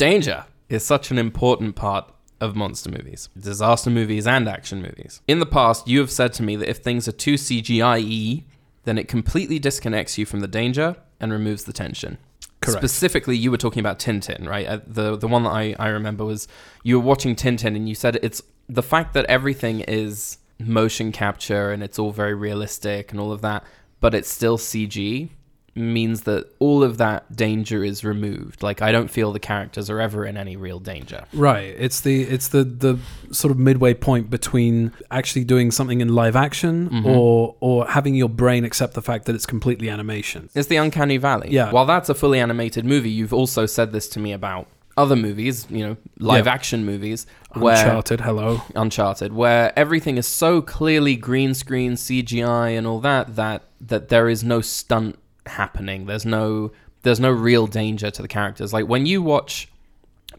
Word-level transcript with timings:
Danger 0.00 0.46
is 0.70 0.82
such 0.82 1.10
an 1.10 1.18
important 1.18 1.76
part 1.76 2.10
of 2.40 2.56
monster 2.56 2.88
movies, 2.88 3.28
disaster 3.38 3.90
movies, 3.90 4.26
and 4.26 4.48
action 4.48 4.80
movies. 4.80 5.20
In 5.28 5.40
the 5.40 5.44
past, 5.44 5.86
you 5.86 5.98
have 6.00 6.10
said 6.10 6.32
to 6.34 6.42
me 6.42 6.56
that 6.56 6.70
if 6.70 6.78
things 6.78 7.06
are 7.06 7.12
too 7.12 7.34
CGI 7.34 8.44
then 8.84 8.96
it 8.96 9.08
completely 9.08 9.58
disconnects 9.58 10.16
you 10.16 10.24
from 10.24 10.40
the 10.40 10.48
danger 10.48 10.96
and 11.20 11.30
removes 11.30 11.64
the 11.64 11.74
tension. 11.74 12.16
Correct. 12.62 12.78
Specifically, 12.78 13.36
you 13.36 13.50
were 13.50 13.58
talking 13.58 13.80
about 13.80 13.98
Tintin, 13.98 14.48
right? 14.48 14.66
Uh, 14.66 14.80
the 14.86 15.18
the 15.18 15.28
one 15.28 15.42
that 15.42 15.50
I, 15.50 15.76
I 15.78 15.88
remember 15.88 16.24
was 16.24 16.48
you 16.82 16.98
were 16.98 17.04
watching 17.04 17.36
Tintin 17.36 17.76
and 17.76 17.86
you 17.86 17.94
said 17.94 18.18
it's 18.22 18.40
the 18.70 18.82
fact 18.82 19.12
that 19.12 19.26
everything 19.26 19.80
is 19.80 20.38
motion 20.58 21.12
capture 21.12 21.72
and 21.72 21.82
it's 21.82 21.98
all 21.98 22.10
very 22.10 22.32
realistic 22.32 23.10
and 23.10 23.20
all 23.20 23.32
of 23.32 23.42
that, 23.42 23.64
but 24.00 24.14
it's 24.14 24.30
still 24.30 24.56
CG 24.56 25.28
means 25.74 26.22
that 26.22 26.46
all 26.58 26.82
of 26.82 26.98
that 26.98 27.34
danger 27.36 27.84
is 27.84 28.04
removed. 28.04 28.62
Like 28.62 28.82
I 28.82 28.90
don't 28.92 29.08
feel 29.08 29.32
the 29.32 29.38
characters 29.38 29.88
are 29.88 30.00
ever 30.00 30.26
in 30.26 30.36
any 30.36 30.56
real 30.56 30.78
danger. 30.80 31.24
Right. 31.32 31.74
It's 31.78 32.00
the 32.00 32.22
it's 32.22 32.48
the 32.48 32.64
the 32.64 32.98
sort 33.30 33.52
of 33.52 33.58
midway 33.58 33.94
point 33.94 34.30
between 34.30 34.92
actually 35.10 35.44
doing 35.44 35.70
something 35.70 36.00
in 36.00 36.08
live 36.14 36.36
action 36.36 36.90
Mhm. 36.90 37.06
or 37.06 37.54
or 37.60 37.86
having 37.86 38.14
your 38.14 38.28
brain 38.28 38.64
accept 38.64 38.94
the 38.94 39.02
fact 39.02 39.26
that 39.26 39.34
it's 39.34 39.46
completely 39.46 39.88
animation. 39.88 40.48
It's 40.54 40.68
the 40.68 40.76
uncanny 40.76 41.16
valley. 41.18 41.48
Yeah. 41.50 41.70
While 41.70 41.86
that's 41.86 42.08
a 42.08 42.14
fully 42.14 42.40
animated 42.40 42.84
movie, 42.84 43.10
you've 43.10 43.32
also 43.34 43.66
said 43.66 43.92
this 43.92 44.08
to 44.08 44.18
me 44.18 44.32
about 44.32 44.66
other 44.96 45.16
movies, 45.16 45.66
you 45.70 45.86
know, 45.86 45.96
live 46.18 46.46
Yeah. 46.46 46.52
action 46.52 46.84
movies 46.84 47.26
where 47.54 47.76
Uncharted, 47.76 48.20
hello. 48.22 48.60
Uncharted, 48.74 49.32
where 49.32 49.72
everything 49.78 50.18
is 50.18 50.26
so 50.26 50.60
clearly 50.60 51.14
green 51.16 51.54
screen, 51.54 51.96
CGI, 51.96 52.70
and 52.76 52.86
all 52.86 52.98
that 53.00 53.36
that 53.36 53.62
that 53.80 54.08
there 54.10 54.28
is 54.28 54.44
no 54.44 54.60
stunt 54.60 55.16
happening. 55.46 56.06
There's 56.06 56.26
no 56.26 56.72
there's 57.02 57.20
no 57.20 57.30
real 57.30 57.66
danger 57.66 58.10
to 58.10 58.22
the 58.22 58.28
characters. 58.28 58.72
Like 58.72 58.86
when 58.86 59.06
you 59.06 59.22
watch 59.22 59.68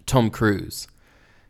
Tom 0.05 0.29
Cruise 0.29 0.87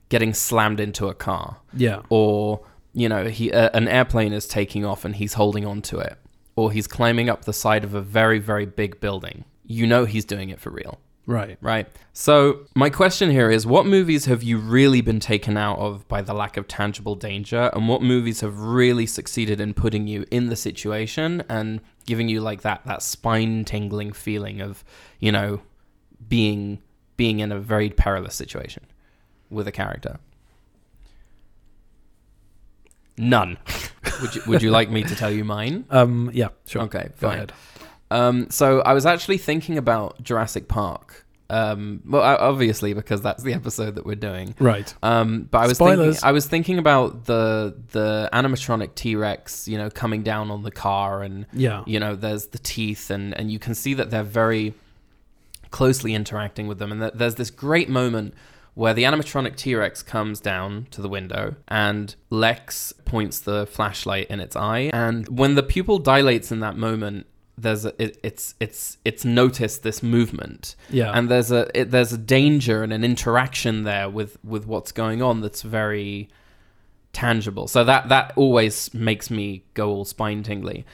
getting 0.10 0.34
slammed 0.34 0.80
into 0.80 1.08
a 1.08 1.14
car, 1.14 1.58
Yeah. 1.76 2.02
or 2.10 2.62
you 2.94 3.08
know 3.10 3.26
he 3.28 3.52
uh, 3.52 3.70
an 3.74 3.88
airplane 3.88 4.34
is 4.34 4.48
taking 4.48 4.86
off 4.86 5.06
and 5.06 5.16
he's 5.16 5.34
holding 5.34 5.66
on 5.66 5.82
to 5.84 6.00
it, 6.00 6.18
or 6.56 6.72
he's 6.72 6.88
climbing 6.88 7.30
up 7.30 7.46
the 7.46 7.54
side 7.54 7.84
of 7.84 7.94
a 7.94 8.02
very 8.02 8.40
very 8.40 8.66
big 8.66 9.00
building. 9.00 9.46
You 9.66 9.88
know 9.88 10.06
he's 10.06 10.26
doing 10.26 10.50
it 10.50 10.60
for 10.60 10.70
real 10.70 11.00
Right. 11.28 11.58
right? 11.62 11.88
So, 12.14 12.62
my 12.76 12.90
question 12.90 13.30
here 13.30 13.50
is 13.52 13.66
what 13.66 13.86
movies 13.86 14.26
have 14.26 14.44
you 14.44 14.58
really 14.58 15.00
been 15.02 15.20
taken 15.22 15.56
out 15.56 15.78
of 15.78 16.06
by 16.10 16.22
the 16.24 16.34
lack 16.34 16.58
of 16.58 16.68
tangible 16.68 17.16
danger, 17.16 17.70
and 17.74 17.88
what 17.88 18.02
movies 18.02 18.42
have 18.42 18.60
really 18.60 19.06
succeeded 19.06 19.62
in 19.62 19.74
putting 19.74 20.08
you 20.08 20.26
in 20.32 20.48
the 20.50 20.56
situation 20.58 21.44
and 21.48 21.80
giving 22.12 22.28
you 22.28 22.42
like 22.42 22.64
that 22.64 22.82
that 22.86 23.02
spine 23.02 23.64
tingling 23.64 24.12
feeling 24.12 24.60
of, 24.60 24.84
you 25.20 25.32
know, 25.32 25.62
being 26.28 26.82
being 27.16 27.40
in 27.40 27.54
a 27.54 27.58
very 27.58 27.90
perilous 27.90 28.36
situation 28.36 28.84
with 29.50 29.66
a 29.66 29.72
character? 29.72 30.20
None. 33.18 33.58
would 34.22 34.36
you 34.36 34.42
Would 34.48 34.62
you 34.62 34.72
like 34.72 34.90
me 34.90 35.04
to 35.04 35.16
tell 35.16 35.32
you 35.32 35.46
mine? 35.46 35.86
Um 35.90 36.30
yeah, 36.34 36.50
sure. 36.68 36.82
Okay, 36.84 37.04
Go 37.22 37.28
fine. 37.30 37.36
ahead. 37.38 37.54
Um, 38.10 38.50
so 38.50 38.82
I 38.82 38.92
was 38.94 39.06
actually 39.06 39.38
thinking 39.38 39.78
about 39.78 40.22
Jurassic 40.22 40.68
Park. 40.68 41.21
Um, 41.52 42.02
well, 42.06 42.22
obviously 42.22 42.94
because 42.94 43.22
that's 43.22 43.44
the 43.44 43.54
episode 43.54 43.96
that 43.96 44.06
we're 44.06 44.16
doing. 44.16 44.56
Right. 44.60 44.94
Um, 45.04 45.50
but 45.52 45.58
I 45.60 45.68
was 45.68 45.78
Spoilers. 45.78 46.16
thinking, 46.16 46.28
I 46.30 46.32
was 46.32 46.46
thinking 46.48 46.78
about 46.80 47.26
the 47.26 47.76
the 47.92 48.30
animatronic 48.32 48.96
T 48.96 49.16
Rex, 49.16 49.68
you 49.68 49.78
know, 49.78 49.90
coming 49.90 50.24
down 50.24 50.50
on 50.50 50.64
the 50.64 50.72
car, 50.72 51.22
and 51.24 51.46
Yeah. 51.52 51.84
you 51.86 52.00
know, 52.00 52.16
there's 52.16 52.48
the 52.48 52.60
teeth, 52.60 53.10
and 53.12 53.38
and 53.38 53.52
you 53.52 53.60
can 53.60 53.76
see 53.76 53.94
that 53.96 54.10
they're 54.12 54.24
very 54.24 54.74
closely 55.72 56.14
interacting 56.14 56.68
with 56.68 56.80
them, 56.80 56.92
and 56.92 57.02
there's 57.14 57.36
this 57.36 57.50
great 57.50 57.90
moment 57.90 58.34
where 58.74 58.94
the 58.94 59.04
animatronic 59.04 59.58
T 59.58 59.76
Rex 59.76 60.02
comes 60.02 60.40
down 60.40 60.88
to 60.92 61.02
the 61.02 61.10
window, 61.10 61.56
and 61.68 62.16
Lex 62.30 62.94
points 63.04 63.40
the 63.40 63.66
flashlight 63.68 64.28
in 64.30 64.40
its 64.40 64.56
eye, 64.56 64.90
and 64.94 65.28
when 65.38 65.56
the 65.56 65.64
pupil 65.64 66.00
dilates 66.00 66.52
in 66.52 66.62
that 66.62 66.78
moment. 66.78 67.26
There's 67.62 67.86
a, 67.86 67.94
it, 68.02 68.18
it's 68.24 68.56
it's 68.60 68.98
it's 69.06 69.24
noticed 69.24 69.84
this 69.84 70.02
movement, 70.02 70.76
Yeah. 70.90 71.12
and 71.14 71.30
there's 71.30 71.52
a 71.52 71.68
it, 71.80 71.92
there's 71.92 72.12
a 72.14 72.18
danger 72.18 72.84
and 72.84 72.92
an 72.92 73.04
interaction 73.04 73.84
there 73.84 74.10
with 74.10 74.38
with 74.44 74.66
what's 74.66 74.92
going 74.92 75.22
on 75.22 75.42
that's 75.42 75.62
very 75.62 76.30
tangible. 77.14 77.68
So 77.68 77.84
that 77.84 78.10
that 78.10 78.34
always 78.36 78.94
makes 78.94 79.30
me 79.30 79.64
go 79.74 79.90
all 79.90 80.06
spine 80.06 80.44
tingly. 80.44 80.86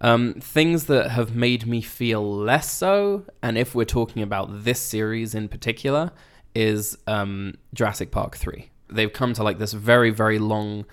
Um, 0.00 0.34
things 0.40 0.86
that 0.86 1.12
have 1.12 1.34
made 1.36 1.66
me 1.66 1.80
feel 1.80 2.22
less 2.36 2.68
so, 2.70 3.24
and 3.40 3.56
if 3.56 3.72
we're 3.74 3.84
talking 3.84 4.22
about 4.22 4.64
this 4.64 4.80
series 4.80 5.32
in 5.34 5.48
particular, 5.48 6.10
is 6.56 6.98
um, 7.06 7.54
Jurassic 7.72 8.10
Park 8.10 8.36
three. 8.36 8.70
They've 8.90 9.12
come 9.12 9.32
to 9.34 9.42
like 9.44 9.58
this 9.58 9.72
very 9.72 10.10
very 10.10 10.38
long 10.38 10.84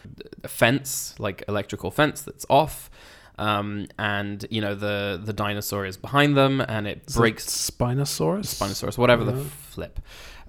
fence, 0.47 1.15
like 1.19 1.43
electrical 1.47 1.91
fence 1.91 2.21
that's 2.21 2.45
off. 2.49 2.89
Um, 3.39 3.87
and 3.97 4.45
you 4.49 4.59
know 4.59 4.75
the 4.75 5.19
the 5.23 5.33
dinosaur 5.33 5.85
is 5.85 5.95
behind 5.97 6.35
them, 6.35 6.61
and 6.61 6.85
it 6.87 7.03
Is 7.07 7.15
it 7.15 7.19
breaks 7.19 7.45
Spinosaurus. 7.45 8.59
Spinosaurus, 8.59 8.97
whatever 8.97 9.23
the 9.23 9.45
flip. 9.45 9.99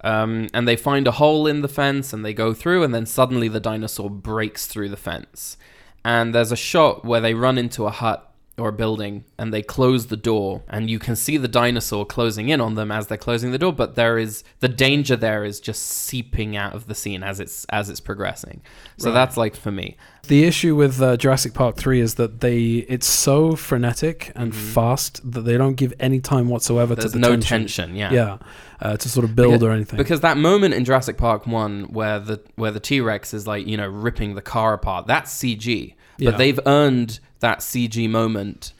Um, 0.02 0.48
and 0.52 0.66
they 0.66 0.76
find 0.76 1.06
a 1.06 1.12
hole 1.12 1.46
in 1.46 1.60
the 1.60 1.68
fence 1.68 2.12
and 2.12 2.24
they 2.24 2.34
go 2.34 2.52
through, 2.52 2.82
and 2.82 2.94
then 2.94 3.06
suddenly 3.06 3.48
the 3.48 3.60
dinosaur 3.60 4.10
breaks 4.10 4.66
through 4.66 4.88
the 4.88 4.96
fence. 4.96 5.56
And 6.04 6.34
there's 6.34 6.50
a 6.50 6.56
shot 6.56 7.04
where 7.04 7.20
they 7.20 7.34
run 7.34 7.58
into 7.58 7.86
a 7.86 7.90
hut 7.90 8.29
or 8.60 8.68
a 8.68 8.72
building 8.72 9.24
and 9.38 9.52
they 9.52 9.62
close 9.62 10.06
the 10.06 10.16
door, 10.16 10.62
and 10.68 10.90
you 10.90 10.98
can 10.98 11.16
see 11.16 11.36
the 11.36 11.48
dinosaur 11.48 12.04
closing 12.06 12.48
in 12.50 12.60
on 12.60 12.74
them 12.74 12.92
as 12.92 13.06
they're 13.06 13.18
closing 13.18 13.50
the 13.52 13.58
door. 13.58 13.72
But 13.72 13.94
there 13.94 14.18
is 14.18 14.44
the 14.60 14.68
danger 14.68 15.16
there 15.16 15.44
is 15.44 15.58
just 15.60 15.82
seeping 15.82 16.56
out 16.56 16.74
of 16.74 16.86
the 16.86 16.94
scene 16.94 17.22
as 17.22 17.40
it's 17.40 17.64
as 17.70 17.88
it's 17.88 18.00
progressing. 18.00 18.60
So 18.98 19.08
Right. 19.08 19.14
that's 19.14 19.36
like 19.36 19.56
for 19.56 19.70
me. 19.70 19.96
The 20.28 20.44
issue 20.44 20.76
with 20.76 21.00
uh, 21.00 21.16
Jurassic 21.16 21.54
Park 21.54 21.76
3 21.76 22.00
is 22.00 22.14
that 22.16 22.40
they 22.40 22.84
it's 22.88 23.06
so 23.06 23.56
frenetic 23.56 24.30
and 24.36 24.52
Mhm. 24.52 24.56
fast 24.56 25.32
that 25.32 25.40
they 25.42 25.56
don't 25.56 25.74
give 25.76 25.94
any 25.98 26.20
time 26.20 26.48
whatsoever 26.48 26.94
There's 26.94 27.12
to 27.12 27.18
the 27.18 27.18
no 27.18 27.30
tension. 27.30 27.60
tension. 27.62 27.96
Yeah. 27.96 28.12
Yeah. 28.12 28.36
Uh, 28.82 28.96
to 28.96 29.08
sort 29.10 29.24
of 29.24 29.34
build 29.36 29.62
or 29.62 29.72
anything. 29.72 29.98
Because 29.98 30.20
that 30.20 30.36
moment 30.38 30.72
in 30.74 30.84
Jurassic 30.84 31.16
Park 31.18 31.46
one 31.46 31.84
where 31.90 32.18
the 32.18 32.40
where 32.56 32.70
the 32.70 32.80
T 32.80 33.00
Rex 33.00 33.32
is 33.34 33.46
like, 33.46 33.66
you 33.66 33.76
know, 33.76 33.88
ripping 33.88 34.34
the 34.34 34.42
car 34.42 34.72
apart, 34.74 35.06
that's 35.06 35.30
CG. 35.32 35.94
But 36.20 36.32
Yeah. 36.32 36.36
they've 36.38 36.60
earned 36.66 37.20
that 37.40 37.58
CG 37.62 38.08
moment. 38.08 38.72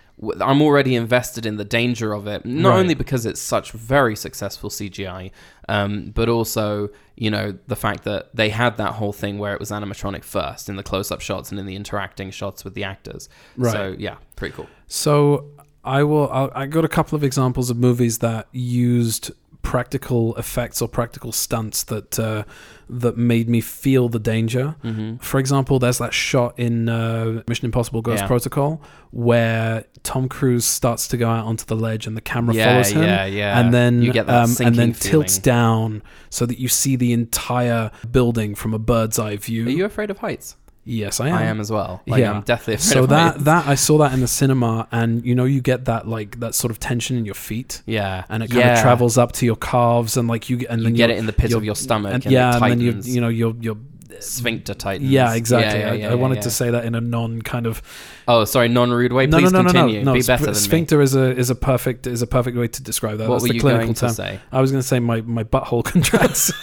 I'm 0.43 0.61
already 0.61 0.95
invested 0.97 1.47
in 1.47 1.56
the 1.56 1.65
danger 1.65 2.12
of 2.12 2.27
it, 2.27 2.45
not 2.45 2.69
Right. 2.71 2.78
only 2.81 2.93
because 2.95 3.25
it's 3.25 3.41
such 3.41 3.73
very 3.73 4.15
successful 4.15 4.69
CGI, 4.69 5.31
um, 5.67 6.12
but 6.15 6.28
also, 6.28 6.91
you 7.17 7.31
know, 7.31 7.55
the 7.69 7.77
fact 7.77 8.05
that 8.05 8.28
they 8.37 8.51
had 8.51 8.77
that 8.77 8.93
whole 8.97 9.15
thing 9.15 9.39
where 9.39 9.55
it 9.55 9.61
was 9.61 9.71
animatronic 9.71 10.23
first 10.23 10.69
in 10.69 10.77
the 10.77 10.83
close 10.83 11.11
up 11.11 11.23
shots 11.23 11.51
and 11.51 11.59
in 11.59 11.65
the 11.65 11.75
interacting 11.75 12.31
shots 12.31 12.65
with 12.67 12.75
the 12.75 12.84
actors. 12.84 13.31
Right. 13.57 13.72
So, 13.72 13.95
yeah, 13.99 14.17
pretty 14.37 14.55
cool. 14.55 14.67
So 14.89 15.47
I 15.84 16.03
will. 16.03 16.28
I'll, 16.31 16.51
I 16.55 16.67
got 16.67 16.84
a 16.84 16.89
couple 16.89 17.17
of 17.17 17.25
examples 17.25 17.71
of 17.71 17.78
movies 17.78 18.19
that 18.19 18.47
used 18.53 19.31
practical 19.62 20.34
effects 20.37 20.81
or 20.82 20.88
practical 20.88 21.32
stunts 21.32 21.84
that 21.84 22.19
uh, 22.19 22.44
that 22.88 23.16
made 23.16 23.48
me 23.48 23.60
feel 23.60 24.09
the 24.09 24.19
danger. 24.19 24.75
hmm 24.82 25.16
For 25.16 25.38
example, 25.38 25.78
there's 25.78 25.98
that 25.98 26.12
shot 26.15 26.59
in 26.59 26.88
uh, 26.88 27.43
Mission 27.48 27.66
Impossible: 27.66 28.03
Ghost 28.03 28.22
Yeah. 28.22 28.26
Protocol 28.26 28.82
where 29.12 29.84
Tom 30.04 30.28
Cruise 30.28 30.65
starts 30.65 31.09
to 31.09 31.16
go 31.16 31.28
out 31.28 31.44
onto 31.44 31.65
the 31.65 31.75
ledge 31.75 32.06
and 32.06 32.16
the 32.16 32.21
camera 32.21 32.54
Yeah, 32.54 32.66
follows 32.66 32.91
him. 32.93 33.03
yeah, 33.03 33.25
yeah. 33.25 33.59
And 33.59 33.75
then, 33.75 34.09
um, 34.21 34.54
and 34.60 34.76
then 34.76 34.94
sinking 34.94 34.94
tilts 34.94 35.38
down 35.38 36.03
so 36.31 36.47
that 36.47 36.60
you 36.60 36.69
see 36.69 36.94
the 36.94 37.12
entire 37.12 37.91
building 38.12 38.54
from 38.54 38.72
a 38.72 38.78
bird's 38.78 39.19
eye 39.19 39.37
view. 39.37 39.66
Are 39.66 39.71
you 39.71 39.84
afraid 39.84 40.10
of 40.10 40.19
heights? 40.19 40.56
Yes, 40.85 41.21
I 41.21 41.29
am. 41.29 41.35
I 41.35 41.43
am 41.45 41.61
as 41.61 41.71
well. 41.71 42.03
Like, 42.07 42.21
Yeah. 42.21 42.33
I'm 42.33 42.43
deathly 42.43 42.75
afraid 42.75 42.85
So 42.93 43.03
of 43.05 43.09
that 43.11 43.33
heights. 43.35 43.45
that 43.45 43.67
I 43.67 43.75
saw 43.75 43.99
that 43.99 44.13
in 44.13 44.21
the 44.21 44.29
cinema, 44.29 44.89
and 44.93 45.25
you 45.25 45.35
know 45.35 45.45
you 45.45 45.61
get 45.61 45.85
that 45.87 46.09
like 46.09 46.41
that 46.41 46.55
sort 46.55 46.71
of 46.71 46.81
tension 46.81 47.17
in 47.17 47.25
your 47.25 47.35
feet, 47.35 47.83
Yeah, 47.87 48.25
and 48.29 48.43
it 48.43 48.51
kind 48.51 48.61
yeah. 48.65 48.75
of 48.75 48.81
travels 48.83 49.17
up 49.19 49.33
to 49.33 49.47
your 49.47 49.57
calves, 49.57 50.17
and 50.17 50.27
like 50.29 50.49
you 50.51 50.57
get- 50.59 50.71
and 50.71 50.83
you 50.83 50.91
get 50.93 51.11
it 51.11 51.19
in 51.19 51.27
the 51.27 51.33
pit 51.33 51.53
of 51.53 51.65
your 51.65 51.77
stomach, 51.77 52.15
and, 52.15 52.25
and, 52.25 52.33
yeah, 52.33 52.54
and 52.57 52.63
then 52.71 52.81
you 52.81 53.01
you 53.04 53.21
know 53.21 53.28
your 53.28 53.54
your 53.60 53.77
sphincter 54.19 54.75
tightens. 54.75 55.09
yeah 55.10 55.33
exactly. 55.34 55.81
Yeah, 55.81 55.93
yeah, 55.95 56.09
I, 56.09 56.13
I 56.13 56.15
wanted 56.15 56.43
to 56.43 56.51
say 56.51 56.71
that 56.71 56.84
in 56.84 56.95
a 56.95 57.01
non 57.01 57.41
kind 57.41 57.66
of 57.66 57.81
Oh, 58.28 58.45
sorry, 58.45 58.69
non-rude 58.69 59.13
way. 59.13 59.27
no 59.27 59.39
Please 59.39 59.51
no 59.53 59.63
no 59.63 59.69
no 59.69 59.72
continue. 59.72 60.01
no 60.04 60.13
no. 60.13 60.19
Be 60.19 60.22
better 60.22 60.45
than 60.47 60.54
sphincter 60.54 61.01
is 61.01 61.15
a 61.15 61.31
is 61.37 61.49
a 61.49 61.54
perfect 61.54 62.07
is 62.07 62.21
a 62.21 62.27
perfect 62.27 62.57
way 62.57 62.69
to 62.69 62.83
describe 62.83 63.16
that. 63.19 63.28
What 63.28 63.37
That's 63.37 63.43
were 63.45 63.49
the 63.49 63.54
you 63.54 63.60
clinical 63.60 63.87
going 63.87 63.95
term. 63.95 64.09
to 64.10 64.15
say? 64.15 64.41
I 64.53 64.60
was 64.60 64.71
going 64.72 64.83
to 64.83 64.87
say 64.87 64.99
my 65.01 65.21
my 65.22 65.45
butthole 65.45 65.84
contracts. 65.84 66.53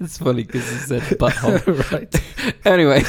It's 0.00 0.18
funny 0.18 0.44
because 0.44 0.70
you 0.70 0.78
said 0.78 1.02
butthole. 1.18 1.92
right. 1.92 2.54
anyway, 2.66 3.02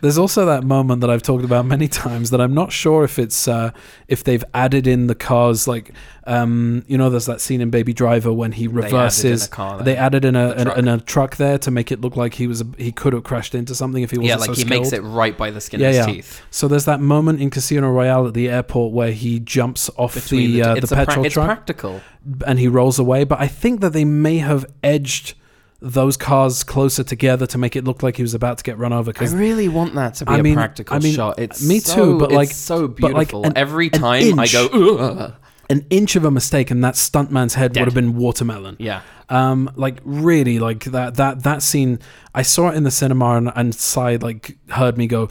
There's 0.00 0.18
also 0.18 0.46
that 0.46 0.64
moment 0.64 1.00
that 1.02 1.10
I've 1.10 1.22
talked 1.22 1.44
about 1.44 1.64
many 1.64 1.86
times 1.86 2.30
that 2.30 2.40
I'm 2.40 2.54
not 2.54 2.72
sure 2.72 3.04
if 3.04 3.18
it's 3.20 3.46
uh, 3.46 3.70
if 4.08 4.24
they've 4.24 4.42
added 4.52 4.86
in 4.88 5.06
the 5.06 5.14
cars 5.14 5.68
like 5.68 5.92
um, 6.26 6.84
you 6.88 6.98
know 6.98 7.08
there's 7.08 7.26
that 7.26 7.40
scene 7.40 7.60
in 7.60 7.70
Baby 7.70 7.92
Driver 7.92 8.32
when 8.32 8.50
he 8.52 8.66
They 8.66 8.72
added 8.72 8.78
in 8.88 8.92
reverses 8.94 9.46
a 9.46 9.50
car 9.50 9.82
they 9.82 9.96
added 9.96 10.24
in 10.24 10.34
a, 10.36 10.48
The 10.48 10.58
in, 10.60 10.64
truck. 10.66 10.78
in 10.78 10.88
a 10.88 11.00
truck 11.00 11.36
there 11.36 11.58
to 11.58 11.70
make 11.70 11.92
it 11.92 12.00
look 12.00 12.16
like 12.16 12.34
he 12.34 12.46
was 12.48 12.60
a, 12.62 12.66
he 12.78 12.90
could 12.90 13.12
have 13.12 13.22
crashed 13.22 13.54
into 13.54 13.74
something 13.76 14.02
if 14.02 14.10
he 14.10 14.18
wasn't 14.18 14.28
yeah, 14.28 14.36
like 14.36 14.46
so 14.46 14.54
he 14.54 14.64
makes 14.64 14.92
it 14.92 15.02
right 15.02 15.36
by 15.38 15.50
the 15.52 15.60
skin 15.60 15.78
Yeah, 15.80 15.88
of 15.90 15.94
his 15.94 16.06
yeah. 16.06 16.12
teeth. 16.14 16.42
So 16.50 16.66
there's 16.68 16.84
that 16.86 17.00
moment 17.00 17.40
in 17.40 17.50
Casino 17.50 17.88
Royale 17.90 18.26
at 18.26 18.34
the 18.34 18.48
airport 18.48 18.92
where 18.92 19.12
he 19.12 19.38
jumps 19.38 19.88
off 19.96 20.14
Between 20.14 20.52
the 20.52 20.62
uh, 20.64 20.74
it's 20.74 20.90
the 20.90 20.96
a 20.96 20.98
pra- 20.98 21.06
petrol 21.06 21.26
it's 21.26 21.34
truck 21.34 21.46
practical. 21.46 22.00
and 22.44 22.58
he 22.58 22.66
rolls 22.66 22.98
away. 22.98 23.22
But 23.22 23.40
I 23.40 23.46
think 23.46 23.80
that 23.82 23.92
they 23.92 24.04
may 24.04 24.38
have 24.38 24.66
edged 24.82 25.34
those 25.84 26.16
cars 26.16 26.62
closer 26.62 27.02
together 27.02 27.44
to 27.46 27.58
make 27.58 27.74
it 27.74 27.82
look 27.84 28.02
like 28.04 28.16
he 28.16 28.22
was 28.22 28.34
about 28.34 28.56
to 28.58 28.64
get 28.64 28.78
run 28.78 28.92
over. 28.92 29.10
I 29.10 29.12
Because 29.12 29.34
really 29.34 29.68
want 29.68 29.94
that 29.96 30.14
to 30.14 30.24
be 30.24 30.32
I 30.32 30.38
a 30.38 30.42
mean- 30.42 30.54
practical 30.54 30.94
I 30.96 31.00
mean, 31.00 31.14
shot. 31.14 31.38
It's 31.40 31.60
me 31.66 31.80
so- 31.80 31.94
too, 31.96 32.18
but, 32.18 32.26
it's 32.30 32.34
like- 32.36 32.50
so 32.50 32.86
but, 32.88 33.12
like, 33.12 33.28
beautiful. 33.30 33.44
an- 33.46 33.56
Every 33.56 33.86
an 33.92 34.00
time 34.00 34.38
I 34.38 34.42
inch- 34.44 34.52
go, 34.52 34.66
Ugh. 34.68 35.32
an 35.68 35.84
inch 35.90 36.14
of 36.14 36.24
a 36.24 36.30
mistake 36.30 36.70
and 36.70 36.84
that 36.84 36.94
stuntman's 36.94 37.54
head 37.54 37.76
would 37.76 37.84
have 37.86 37.94
been 37.94 38.14
watermelon. 38.16 38.76
yeah, 38.78 39.00
Um, 39.28 39.70
like 39.74 39.98
really, 40.04 40.58
like 40.60 40.84
that 40.84 41.16
that 41.16 41.42
that 41.42 41.62
scene. 41.62 41.98
I 42.34 42.42
saw 42.42 42.68
it 42.70 42.76
in 42.76 42.84
the 42.84 42.90
cinema 42.90 43.36
and, 43.36 43.50
and 43.56 43.74
side 43.74 44.22
like 44.22 44.56
heard 44.70 44.96
me 44.96 45.06
go 45.08 45.28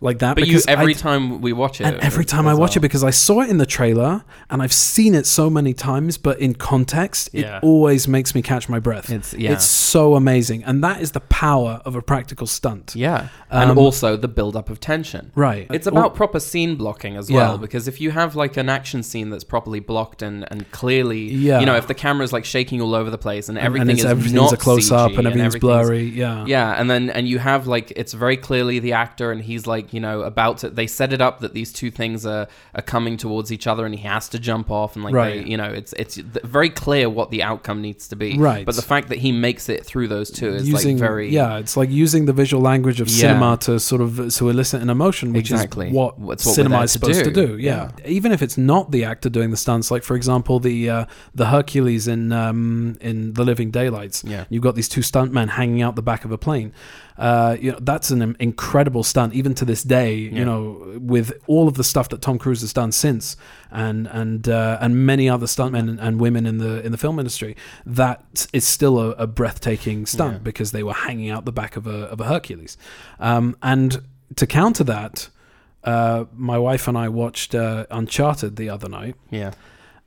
like 0.00 0.20
that. 0.20 0.34
but 0.36 0.46
you 0.46 0.52
because 0.52 0.66
every 0.66 0.94
I- 0.94 0.96
time 0.96 1.40
we 1.40 1.52
watch 1.52 1.80
it, 1.80 1.84
and 1.84 1.96
every 1.98 2.24
time 2.24 2.46
I 2.46 2.54
watch 2.54 2.76
it 2.76 2.80
because 2.80 3.02
I 3.02 3.10
saw 3.10 3.40
it 3.40 3.50
in 3.50 3.58
the 3.58 3.66
trailer 3.66 4.24
and 4.48 4.62
I've 4.62 4.72
seen 4.72 5.14
it 5.14 5.26
so 5.26 5.50
many 5.50 5.74
times, 5.74 6.16
but 6.18 6.38
in 6.38 6.54
context, 6.54 7.30
Yeah. 7.32 7.56
it 7.58 7.62
always 7.64 8.06
makes 8.06 8.34
me 8.34 8.42
catch 8.42 8.68
my 8.68 8.78
breath. 8.78 9.10
it's 9.10 9.34
yeah, 9.34 9.52
It's 9.52 9.64
so 9.64 10.14
amazing, 10.14 10.62
and 10.64 10.82
that 10.84 11.00
is 11.00 11.12
the 11.12 11.20
power 11.20 11.80
of 11.84 11.96
a 11.96 12.02
practical 12.02 12.46
stunt. 12.46 12.92
yeah, 12.94 13.28
Um, 13.50 13.70
and 13.70 13.78
also 13.78 14.16
the 14.16 14.28
build 14.28 14.54
up 14.54 14.70
of 14.70 14.78
tension. 14.80 15.32
Right. 15.34 15.66
It's 15.70 15.86
Or- 15.86 15.90
about 15.90 16.14
proper 16.14 16.38
scene 16.40 16.76
blocking 16.76 17.16
as 17.16 17.30
well, 17.30 17.52
Yeah. 17.52 17.56
because 17.56 17.88
if 17.88 18.00
you 18.00 18.10
have 18.12 18.36
like 18.36 18.56
an 18.56 18.68
action 18.68 19.02
scene 19.02 19.30
that's 19.30 19.44
properly 19.44 19.80
blocked 19.80 20.22
and, 20.22 20.46
and 20.50 20.70
clearly, 20.70 21.22
Yeah. 21.32 21.58
you 21.60 21.66
know, 21.66 21.74
if 21.76 21.86
the 21.88 21.94
camera's 21.94 22.32
like 22.32 22.44
shaking 22.44 22.80
all 22.80 22.94
over 22.94 23.10
the 23.10 23.18
place 23.18 23.48
and 23.48 23.58
and- 23.58 23.66
everything 23.66 23.90
and 23.90 23.98
is 23.98 24.04
everything's 24.04 24.34
not 24.34 24.52
a 24.52 24.56
close 24.56 24.92
up 24.92 25.10
and 25.18 25.26
everything's 25.26 25.56
everything's- 25.56 25.60
blurry. 25.60 26.04
Yeah. 26.04 26.44
Yeah, 26.46 26.70
and 26.80 26.88
then 26.88 27.10
and 27.10 27.26
you 27.28 27.38
have 27.40 27.66
like 27.66 27.92
it's 27.96 28.12
very 28.12 28.36
clearly 28.36 28.78
the 28.78 28.92
actor, 28.92 29.32
and 29.32 29.42
he's 29.42 29.66
like 29.66 29.87
you 29.94 30.00
know 30.00 30.22
about 30.22 30.58
to. 30.58 30.70
They 30.70 30.86
set 30.86 31.12
it 31.12 31.20
up 31.20 31.40
that 31.40 31.54
these 31.54 31.72
two 31.72 31.90
things 31.90 32.24
are 32.26 32.46
are 32.74 32.82
coming 32.82 33.16
towards 33.16 33.52
each 33.52 33.66
other, 33.66 33.84
and 33.86 33.94
he 33.94 34.02
has 34.06 34.28
to 34.30 34.38
jump 34.38 34.70
off, 34.70 34.94
and 34.96 35.04
like 35.04 35.14
Right. 35.14 35.44
they, 35.44 35.50
you 35.50 35.56
know, 35.56 35.70
it's 35.70 35.92
it's 35.94 36.16
very 36.16 36.70
clear 36.70 37.08
what 37.10 37.30
the 37.30 37.42
outcome 37.42 37.82
needs 37.82 38.08
to 38.08 38.16
be. 38.16 38.38
Right. 38.38 38.64
But 38.66 38.76
the 38.76 38.82
fact 38.82 39.08
that 39.08 39.18
he 39.18 39.32
makes 39.32 39.68
it 39.68 39.84
through 39.84 40.08
those 40.08 40.30
two 40.30 40.48
is 40.54 40.68
using 40.68 40.96
like 40.96 41.00
very 41.08 41.28
yeah, 41.30 41.58
it's 41.58 41.76
like 41.76 41.90
using 41.90 42.26
the 42.26 42.32
visual 42.32 42.62
language 42.62 43.00
of 43.00 43.08
Yeah. 43.08 43.16
cinema 43.20 43.56
to 43.62 43.78
sort 43.80 44.00
of 44.00 44.34
to 44.34 44.48
elicit 44.48 44.82
an 44.82 44.90
emotion, 44.90 45.32
which 45.32 45.50
Exactly. 45.50 45.88
is 45.88 45.92
what 45.94 46.18
what 46.18 46.40
cinema 46.40 46.82
is 46.82 46.92
to 46.92 46.98
supposed 46.98 47.24
to 47.24 47.30
do. 47.30 47.46
do. 47.48 47.58
Yeah. 47.58 47.90
even 48.06 48.32
if 48.32 48.42
it's 48.42 48.58
not 48.58 48.90
the 48.90 49.04
actor 49.04 49.28
doing 49.28 49.50
the 49.50 49.56
stunts, 49.56 49.90
like 49.90 50.02
for 50.02 50.16
example 50.16 50.60
the 50.60 50.90
uh, 50.90 51.04
the 51.34 51.46
Hercules 51.46 52.06
in 52.08 52.32
um, 52.32 52.96
in 53.00 53.32
The 53.34 53.44
Living 53.44 53.70
Daylights. 53.70 54.24
yeah. 54.24 54.44
You've 54.50 54.62
got 54.62 54.74
these 54.74 54.88
two 54.88 55.00
stuntmen 55.02 55.48
hanging 55.50 55.82
out 55.82 55.96
the 55.96 56.02
back 56.02 56.24
of 56.24 56.32
a 56.32 56.38
plane. 56.38 56.72
Uh, 57.16 57.56
you 57.60 57.72
know 57.72 57.78
that's 57.80 58.10
an 58.10 58.36
incredible 58.38 59.02
stunt, 59.02 59.34
even 59.34 59.52
to 59.54 59.64
this 59.64 59.77
day. 59.82 60.14
Yeah. 60.14 60.38
You 60.38 60.44
know, 60.44 60.98
with 61.00 61.32
all 61.46 61.68
of 61.68 61.74
the 61.74 61.84
stuff 61.84 62.08
that 62.10 62.20
Tom 62.22 62.38
Cruise 62.38 62.60
has 62.62 62.72
done 62.72 62.92
since, 62.92 63.36
and 63.70 64.06
and 64.08 64.48
uh, 64.48 64.78
and 64.80 65.06
many 65.06 65.28
other 65.28 65.46
stuntmen 65.46 65.88
and, 65.88 66.00
and 66.00 66.20
women 66.20 66.46
in 66.46 66.58
the 66.58 66.84
in 66.84 66.92
the 66.92 66.98
film 66.98 67.18
industry, 67.18 67.56
that 67.86 68.46
is 68.52 68.66
still 68.66 68.98
a, 68.98 69.10
a 69.12 69.26
breathtaking 69.26 70.06
stunt 70.06 70.32
Yeah. 70.34 70.38
because 70.38 70.72
they 70.72 70.82
were 70.82 70.94
hanging 70.94 71.30
out 71.30 71.44
the 71.44 71.52
back 71.52 71.76
of 71.76 71.86
a 71.86 72.04
of 72.10 72.20
a 72.20 72.24
Hercules. 72.24 72.76
Um, 73.20 73.56
and 73.62 74.02
to 74.36 74.46
counter 74.46 74.84
that, 74.84 75.28
uh, 75.84 76.24
my 76.34 76.58
wife 76.58 76.86
and 76.88 76.98
I 76.98 77.08
watched 77.08 77.54
uh, 77.54 77.86
Uncharted 77.90 78.56
the 78.56 78.68
other 78.68 78.88
night 78.88 79.14
Yeah. 79.30 79.52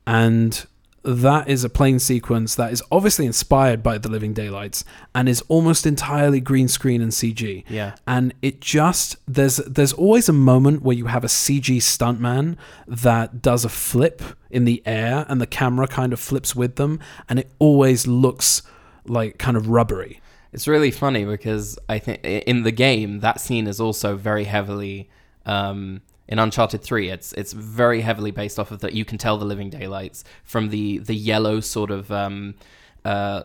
and 0.06 0.64
that 1.04 1.48
is 1.48 1.64
a 1.64 1.68
plane 1.68 1.98
sequence 1.98 2.54
that 2.54 2.72
is 2.72 2.82
obviously 2.92 3.26
inspired 3.26 3.82
by 3.82 3.98
the 3.98 4.08
living 4.08 4.32
daylights 4.32 4.84
and 5.14 5.28
is 5.28 5.40
almost 5.48 5.84
entirely 5.86 6.40
green 6.40 6.68
screen 6.68 7.00
and 7.02 7.10
cg 7.12 7.64
Yeah. 7.68 7.94
and 8.06 8.32
it 8.40 8.60
just 8.60 9.16
there's 9.26 9.56
there's 9.56 9.92
always 9.92 10.28
a 10.28 10.32
moment 10.32 10.82
where 10.82 10.96
you 10.96 11.06
have 11.06 11.24
a 11.24 11.28
cg 11.28 11.78
stuntman 11.78 12.56
that 12.86 13.42
does 13.42 13.64
a 13.64 13.68
flip 13.68 14.22
in 14.50 14.64
the 14.64 14.80
air 14.86 15.26
and 15.28 15.40
the 15.40 15.46
camera 15.46 15.88
kind 15.88 16.12
of 16.12 16.20
flips 16.20 16.54
with 16.54 16.76
them 16.76 17.00
and 17.28 17.38
it 17.38 17.50
always 17.58 18.06
looks 18.06 18.62
like 19.04 19.38
kind 19.38 19.56
of 19.56 19.68
rubbery 19.68 20.20
It's 20.52 20.68
really 20.68 20.90
funny 20.92 21.24
because 21.24 21.78
I 21.88 21.98
think 21.98 22.20
in 22.24 22.62
the 22.62 22.70
game 22.72 23.20
that 23.20 23.40
scene 23.40 23.66
is 23.66 23.80
also 23.80 24.16
very 24.16 24.44
heavily 24.44 25.08
um, 25.46 26.02
in 26.28 26.38
Uncharted 26.38 26.82
Three. 26.82 27.08
It's 27.10 27.32
it's 27.34 27.52
very 27.52 28.00
heavily 28.00 28.30
based 28.30 28.58
off 28.58 28.70
of 28.70 28.80
that. 28.80 28.92
You 28.92 29.04
can 29.04 29.18
tell 29.18 29.38
the 29.38 29.44
Living 29.44 29.70
Daylights 29.70 30.24
from 30.44 30.68
the 30.70 30.98
the 30.98 31.14
yellow 31.14 31.60
sort 31.60 31.90
of 31.90 32.10
um, 32.10 32.54
uh, 33.04 33.42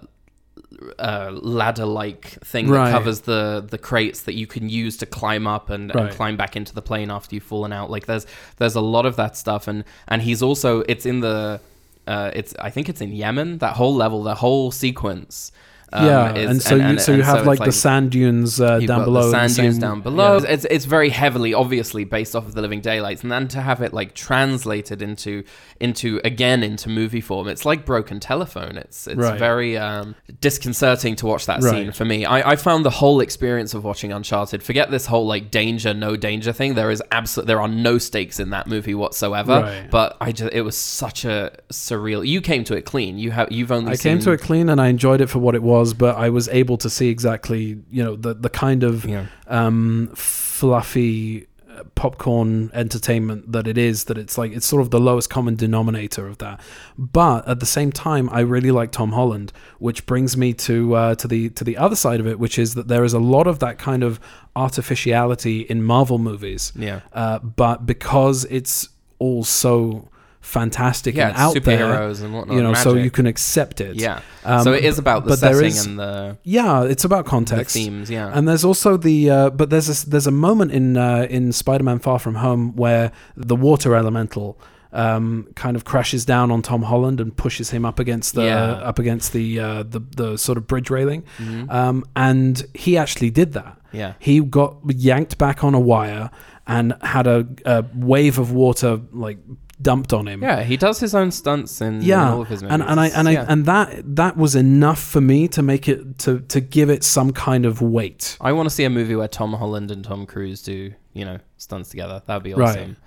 uh, 0.99 1.31
ladder 1.31 1.85
like 1.85 2.25
thing 2.43 2.69
Right. 2.69 2.85
that 2.85 2.91
covers 2.91 3.21
the 3.21 3.65
the 3.69 3.77
crates 3.77 4.21
that 4.23 4.33
you 4.33 4.47
can 4.47 4.69
use 4.69 4.97
to 4.97 5.05
climb 5.05 5.47
up 5.47 5.69
and, 5.69 5.91
and 5.95 6.11
climb 6.11 6.37
back 6.37 6.55
into 6.55 6.73
the 6.73 6.81
plane 6.81 7.09
after 7.11 7.35
you've 7.35 7.43
fallen 7.43 7.71
out. 7.73 7.89
Like 7.89 8.05
there's 8.05 8.25
there's 8.57 8.75
a 8.75 8.81
lot 8.81 9.05
of 9.05 9.15
that 9.17 9.37
stuff 9.37 9.67
and 9.67 9.83
and 10.07 10.21
he's 10.21 10.41
also 10.41 10.81
it's 10.87 11.05
in 11.05 11.19
the 11.21 11.59
uh, 12.07 12.31
it's 12.33 12.55
I 12.59 12.69
think 12.69 12.89
it's 12.89 13.01
in 13.01 13.11
Yemen 13.11 13.57
that 13.59 13.75
whole 13.75 13.93
level 13.95 14.23
the 14.23 14.35
whole 14.35 14.71
sequence. 14.71 15.51
Um, 15.93 16.05
yeah 16.05 16.33
is- 16.35 16.49
and 16.49 16.61
so 16.61 16.75
you 16.75 16.99
so 16.99 17.11
you 17.13 17.19
and 17.19 17.23
have 17.25 17.37
it's 17.39 17.47
like, 17.47 17.59
the 17.63 17.71
sand 17.71 18.11
dunes 18.11 18.59
uh, 18.59 18.79
down 18.79 19.05
below 19.05 19.25
the 19.31 19.31
sand 19.31 19.55
dunes 19.55 19.75
same- 19.75 19.81
down 19.81 20.01
below. 20.01 20.39
yeah. 20.39 20.49
It's 20.49 20.65
it's 20.65 20.85
very 20.85 21.09
heavily, 21.09 21.53
obviously, 21.53 22.03
based 22.03 22.35
off 22.35 22.45
of 22.45 22.53
the 22.55 22.61
Living 22.61 22.81
Daylights, 22.81 23.23
and 23.23 23.31
then 23.31 23.47
to 23.49 23.61
have 23.61 23.81
it 23.81 23.93
like 23.93 24.13
translated 24.13 25.01
into 25.01 25.43
into 25.79 26.19
again 26.25 26.63
into 26.63 26.89
movie 26.89 27.21
form, 27.21 27.47
it's 27.47 27.65
like 27.65 27.85
broken 27.85 28.19
telephone. 28.19 28.77
It's 28.77 29.07
it's 29.07 29.17
Right. 29.17 29.39
very 29.39 29.77
um, 29.77 30.15
disconcerting 30.41 31.15
to 31.17 31.25
watch 31.25 31.45
that 31.45 31.61
scene 31.63 31.91
for 31.91 32.05
me. 32.05 32.25
I, 32.25 32.51
I 32.51 32.55
found 32.55 32.85
the 32.85 32.89
whole 32.89 33.19
experience 33.21 33.73
of 33.73 33.83
watching 33.83 34.11
Uncharted. 34.11 34.63
Forget 34.63 34.91
this 34.91 35.05
whole 35.07 35.25
like 35.27 35.51
danger, 35.51 35.93
no 35.93 36.15
danger 36.15 36.51
thing. 36.53 36.75
There 36.75 36.91
is 36.91 37.01
absolute, 37.11 37.47
there 37.47 37.61
are 37.61 37.67
no 37.67 37.97
stakes 37.97 38.39
in 38.39 38.49
that 38.51 38.67
movie 38.67 38.95
whatsoever. 38.95 39.61
Right. 39.61 39.89
But 39.91 40.17
I 40.21 40.31
just, 40.31 40.53
it 40.53 40.61
was 40.61 40.75
such 40.77 41.25
a 41.25 41.51
surreal. 41.71 42.25
You 42.27 42.41
came 42.41 42.63
to 42.65 42.75
it 42.75 42.83
clean. 42.85 43.17
You 43.17 43.31
have, 43.31 43.51
you've 43.51 43.71
only. 43.71 43.91
I 43.93 43.97
came 43.97 44.19
to 44.19 44.31
it 44.31 44.41
clean 44.41 44.69
and 44.69 44.79
I 44.81 44.87
enjoyed 44.87 45.21
it 45.21 45.27
for 45.27 45.39
what 45.39 45.55
it 45.55 45.63
was, 45.63 45.76
but 45.93 46.15
I 46.17 46.29
was 46.29 46.47
able 46.49 46.77
to 46.77 46.89
see 46.89 47.09
exactly, 47.09 47.77
you 47.91 48.03
know, 48.03 48.15
the 48.15 48.33
the 48.33 48.49
kind 48.49 48.83
of 48.83 49.05
Yeah. 49.05 49.25
um, 49.47 50.09
fluffy 50.15 51.47
uh, 51.69 51.83
popcorn 51.95 52.71
entertainment 52.73 53.51
that 53.51 53.67
it 53.67 53.77
is. 53.77 54.05
That 54.05 54.17
it's 54.17 54.37
like 54.37 54.51
it's 54.51 54.65
sort 54.65 54.81
of 54.81 54.89
the 54.89 54.99
lowest 54.99 55.29
common 55.29 55.55
denominator 55.55 56.27
of 56.27 56.37
that. 56.39 56.59
But 56.97 57.47
at 57.47 57.59
the 57.59 57.65
same 57.65 57.91
time, 57.91 58.29
I 58.31 58.39
really 58.39 58.71
like 58.71 58.91
Tom 58.91 59.11
Holland, 59.11 59.51
which 59.79 60.05
brings 60.05 60.35
me 60.35 60.53
to 60.53 60.75
uh, 60.95 61.15
to 61.15 61.27
the 61.27 61.49
to 61.49 61.63
the 61.63 61.77
other 61.77 61.95
side 61.95 62.19
of 62.19 62.27
it, 62.27 62.39
which 62.39 62.57
is 62.57 62.73
that 62.73 62.87
there 62.87 63.03
is 63.03 63.13
a 63.13 63.19
lot 63.19 63.45
of 63.47 63.59
that 63.59 63.77
kind 63.77 64.03
of 64.03 64.19
artificiality 64.55 65.61
in 65.61 65.83
Marvel 65.83 66.17
movies. 66.17 66.71
Yeah. 66.75 67.01
Uh, 67.13 67.39
but 67.39 67.85
because 67.85 68.45
it's 68.45 68.89
all 69.19 69.43
so 69.43 70.07
fantastic 70.47 71.15
Yeah, 71.15 71.29
and 71.29 71.37
out 71.37 71.53
there, 71.53 71.61
superheroes 71.79 72.23
and 72.23 72.33
whatnot. 72.33 72.55
you 72.57 72.63
know, 72.63 72.73
so 72.73 72.95
you 72.95 73.11
can 73.11 73.25
accept 73.27 73.81
it. 73.81 73.95
Yeah. 73.97 74.21
Um, 74.45 74.63
so 74.63 74.73
it 74.73 74.83
is 74.85 74.97
about 74.97 75.23
the 75.25 75.29
but 75.31 75.39
setting 75.39 75.65
is- 75.67 75.85
and 75.85 75.99
the, 75.99 76.37
Yeah, 76.43 76.83
it's 76.83 77.03
about 77.03 77.25
the 77.25 77.29
context. 77.31 77.75
themes. 77.75 78.09
Yeah. 78.09 78.31
And 78.33 78.47
there's 78.47 78.63
also 78.63 78.97
the 78.97 79.29
uh, 79.29 79.49
but 79.51 79.69
there's 79.69 79.89
a, 80.03 80.09
there's 80.09 80.27
a 80.27 80.31
moment 80.31 80.71
in 80.71 80.97
uh, 80.97 81.27
in 81.29 81.51
Spider-Man 81.51 81.99
Far 81.99 82.17
From 82.19 82.35
Home 82.35 82.75
where 82.75 83.11
the 83.35 83.55
water 83.55 83.93
elemental 83.95 84.57
um, 84.93 85.47
kind 85.55 85.75
of 85.75 85.83
crashes 85.83 86.23
down 86.25 86.49
on 86.49 86.61
Tom 86.61 86.83
Holland 86.83 87.19
and 87.19 87.35
pushes 87.35 87.71
him 87.71 87.83
up 87.85 87.99
against 87.99 88.35
the 88.35 88.43
Yeah. 88.45 88.71
up 88.89 88.99
against 88.99 89.33
the, 89.33 89.59
uh, 89.59 89.83
the 89.83 89.99
the 90.15 90.37
sort 90.37 90.57
of 90.57 90.65
bridge 90.65 90.89
railing. 90.89 91.23
Mhm. 91.39 91.69
Um, 91.69 92.05
and 92.15 92.65
he 92.73 92.97
actually 92.97 93.29
did 93.29 93.51
that. 93.53 93.77
yeah. 93.91 94.13
He 94.19 94.39
got 94.39 94.77
yanked 94.87 95.37
back 95.37 95.63
on 95.63 95.73
a 95.73 95.79
wire 95.79 96.29
and 96.69 96.93
had 97.01 97.27
a, 97.27 97.47
a 97.65 97.83
wave 97.95 98.37
of 98.39 98.51
water 98.51 98.99
like 99.13 99.37
dumped 99.81 100.11
on 100.13 100.27
him. 100.27 100.41
Yeah, 100.41 100.63
he 100.63 100.75
does 100.77 100.99
his 100.99 101.13
own 101.13 101.31
stunts 101.31 101.81
in, 101.81 101.95
in 101.95 102.01
Yeah, 102.01 102.33
all 102.33 102.41
of 102.41 102.47
his 102.47 102.61
movies. 102.63 102.73
and 102.73 102.83
and 102.83 102.99
I 102.99 103.07
and 103.09 103.27
I 103.29 103.33
and 103.33 103.65
that 103.65 104.15
that 104.15 104.35
was 104.37 104.55
enough 104.55 105.01
for 105.01 105.21
me 105.21 105.47
to 105.49 105.61
make 105.61 105.87
it 105.87 106.17
to 106.19 106.39
to 106.39 106.59
give 106.59 106.89
it 106.89 107.03
some 107.03 107.31
kind 107.31 107.65
of 107.65 107.81
weight. 107.81 108.37
I 108.41 108.51
want 108.53 108.67
to 108.69 108.73
see 108.73 108.83
a 108.85 108.89
movie 108.89 109.15
where 109.15 109.27
Tom 109.27 109.53
Holland 109.53 109.91
and 109.91 110.03
Tom 110.03 110.25
Cruise 110.25 110.61
do, 110.63 110.93
you 111.13 111.25
know, 111.25 111.37
stunts 111.57 111.89
together. 111.89 112.21
That'd 112.25 112.43
be 112.43 112.53
Right. 112.53 112.69
awesome. 112.79 112.97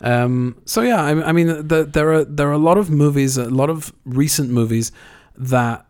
Um, 0.00 0.56
so 0.64 0.82
yeah, 0.82 1.02
I, 1.02 1.28
I 1.28 1.32
mean, 1.32 1.46
the, 1.66 1.84
there 1.84 2.12
are 2.12 2.24
there 2.24 2.48
are 2.48 2.52
a 2.52 2.58
lot 2.58 2.78
of 2.78 2.88
movies, 2.90 3.36
a 3.36 3.50
lot 3.50 3.68
of 3.70 3.92
recent 4.04 4.50
movies 4.50 4.92
that 5.36 5.86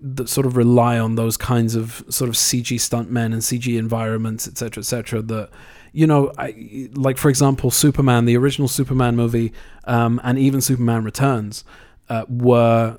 that 0.00 0.28
sort 0.28 0.46
of 0.46 0.56
rely 0.56 0.98
on 0.98 1.16
those 1.16 1.36
kinds 1.36 1.74
of 1.74 2.04
sort 2.08 2.28
of 2.28 2.36
CG 2.36 2.76
stuntmen 2.76 3.26
and 3.32 3.42
CG 3.42 3.76
environments, 3.78 4.46
etc., 4.46 4.80
etc. 4.80 5.22
That 5.22 5.50
you 5.92 6.06
know, 6.06 6.32
I, 6.38 6.88
like 6.94 7.18
for 7.18 7.28
example, 7.28 7.70
Superman, 7.70 8.24
the 8.24 8.36
original 8.36 8.68
Superman 8.68 9.16
movie, 9.16 9.52
um, 9.84 10.20
and 10.24 10.38
even 10.38 10.60
Superman 10.60 11.04
Returns 11.04 11.64
uh, 12.08 12.24
were. 12.28 12.98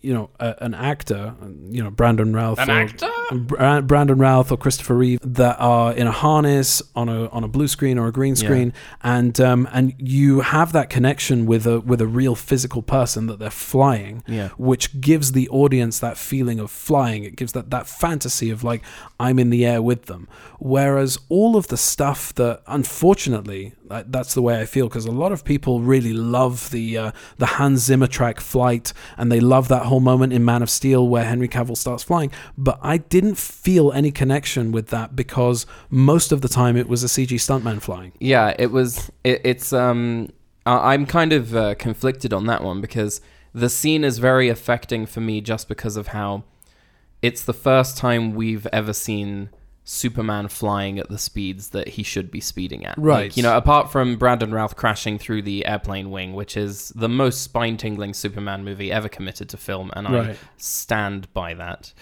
You 0.00 0.12
know, 0.12 0.28
a, 0.38 0.54
an 0.60 0.74
actor, 0.74 1.34
you 1.70 1.82
know, 1.82 1.90
Brandon 1.90 2.34
Ralph. 2.36 2.58
An 2.58 2.68
or- 2.68 2.74
actor? 2.74 3.10
Bra- 3.32 3.80
Brandon 3.80 4.18
Routh 4.18 4.52
or 4.52 4.56
Christopher 4.56 4.94
Reeve 4.94 5.20
that 5.22 5.56
are 5.58 5.92
in 5.92 6.06
a 6.06 6.12
harness 6.12 6.82
on 6.94 7.08
a 7.08 7.28
on 7.30 7.42
a 7.44 7.48
blue 7.48 7.68
screen 7.68 7.98
or 7.98 8.06
a 8.06 8.12
green 8.12 8.34
Yeah. 8.34 8.44
screen, 8.44 8.72
and 9.02 9.40
um, 9.40 9.68
and 9.72 9.94
you 9.98 10.40
have 10.40 10.72
that 10.72 10.90
connection 10.90 11.46
with 11.46 11.66
a 11.66 11.80
with 11.80 12.00
a 12.00 12.06
real 12.06 12.34
physical 12.34 12.82
person 12.82 13.26
that 13.26 13.38
they're 13.38 13.50
flying, 13.50 14.22
Yeah. 14.26 14.48
which 14.58 15.00
gives 15.00 15.32
the 15.32 15.48
audience 15.48 15.98
that 16.00 16.18
feeling 16.18 16.60
of 16.60 16.70
flying. 16.70 17.24
It 17.24 17.36
gives 17.36 17.52
that 17.52 17.70
that 17.70 17.86
fantasy 17.86 18.50
of 18.50 18.62
like 18.62 18.82
I'm 19.18 19.38
in 19.38 19.50
the 19.50 19.64
air 19.66 19.80
with 19.82 20.06
them. 20.06 20.28
Whereas 20.58 21.18
all 21.28 21.56
of 21.56 21.68
the 21.68 21.76
stuff 21.76 22.34
that, 22.36 22.62
unfortunately, 22.66 23.74
that- 23.88 24.12
that's 24.12 24.34
the 24.34 24.42
way 24.42 24.60
I 24.60 24.64
feel 24.66 24.88
because 24.88 25.04
a 25.06 25.10
lot 25.10 25.32
of 25.32 25.44
people 25.44 25.80
really 25.80 26.12
love 26.12 26.70
the 26.70 26.96
uh, 26.98 27.12
the 27.38 27.46
Hans 27.46 27.80
Zimmer 27.80 28.06
track 28.06 28.38
"Flight" 28.40 28.92
and 29.18 29.30
they 29.32 29.40
love 29.40 29.68
that 29.68 29.84
whole 29.86 30.00
moment 30.00 30.32
in 30.32 30.44
Man 30.44 30.62
of 30.62 30.70
Steel 30.70 31.08
where 31.08 31.24
Henry 31.24 31.48
Cavill 31.48 31.76
starts 31.76 32.02
flying. 32.02 32.30
But 32.56 32.78
I 32.82 32.98
didn't 32.98 33.23
feel 33.32 33.92
any 33.92 34.10
connection 34.10 34.72
with 34.72 34.88
that 34.88 35.16
because 35.16 35.64
most 35.88 36.32
of 36.32 36.42
the 36.42 36.48
time 36.48 36.76
it 36.76 36.88
was 36.88 37.02
a 37.02 37.06
CG 37.06 37.30
stuntman 37.36 37.80
flying. 37.80 38.12
Yeah, 38.20 38.54
it 38.58 38.70
was. 38.70 39.10
It, 39.24 39.40
it's. 39.44 39.72
Um, 39.72 40.28
I'm 40.66 41.04
kind 41.04 41.32
of 41.32 41.54
uh, 41.54 41.74
conflicted 41.74 42.32
on 42.32 42.46
that 42.46 42.62
one 42.62 42.80
because 42.80 43.20
the 43.52 43.68
scene 43.68 44.02
is 44.02 44.18
very 44.18 44.48
affecting 44.48 45.06
for 45.06 45.20
me 45.20 45.40
just 45.40 45.68
because 45.68 45.96
of 45.96 46.08
how 46.08 46.44
it's 47.20 47.44
the 47.44 47.52
first 47.52 47.96
time 47.96 48.34
we've 48.34 48.66
ever 48.72 48.92
seen 48.92 49.50
Superman 49.84 50.48
flying 50.48 50.98
at 50.98 51.10
the 51.10 51.18
speeds 51.18 51.70
that 51.70 51.88
he 51.88 52.02
should 52.02 52.30
be 52.30 52.40
speeding 52.40 52.86
at. 52.86 52.96
Right. 52.96 53.24
Like, 53.24 53.36
you 53.36 53.42
know, 53.42 53.56
apart 53.56 53.92
from 53.92 54.16
Brandon 54.16 54.52
Routh 54.52 54.76
crashing 54.76 55.18
through 55.18 55.42
the 55.42 55.66
airplane 55.66 56.10
wing, 56.10 56.32
which 56.32 56.56
is 56.56 56.88
the 56.96 57.08
most 57.08 57.42
spine-tingling 57.42 58.14
Superman 58.14 58.64
movie 58.64 58.90
ever 58.90 59.08
committed 59.08 59.50
to 59.50 59.58
film, 59.58 59.90
and 59.94 60.08
I 60.08 60.36
stand 60.56 61.32
by 61.34 61.52
that. 61.54 61.92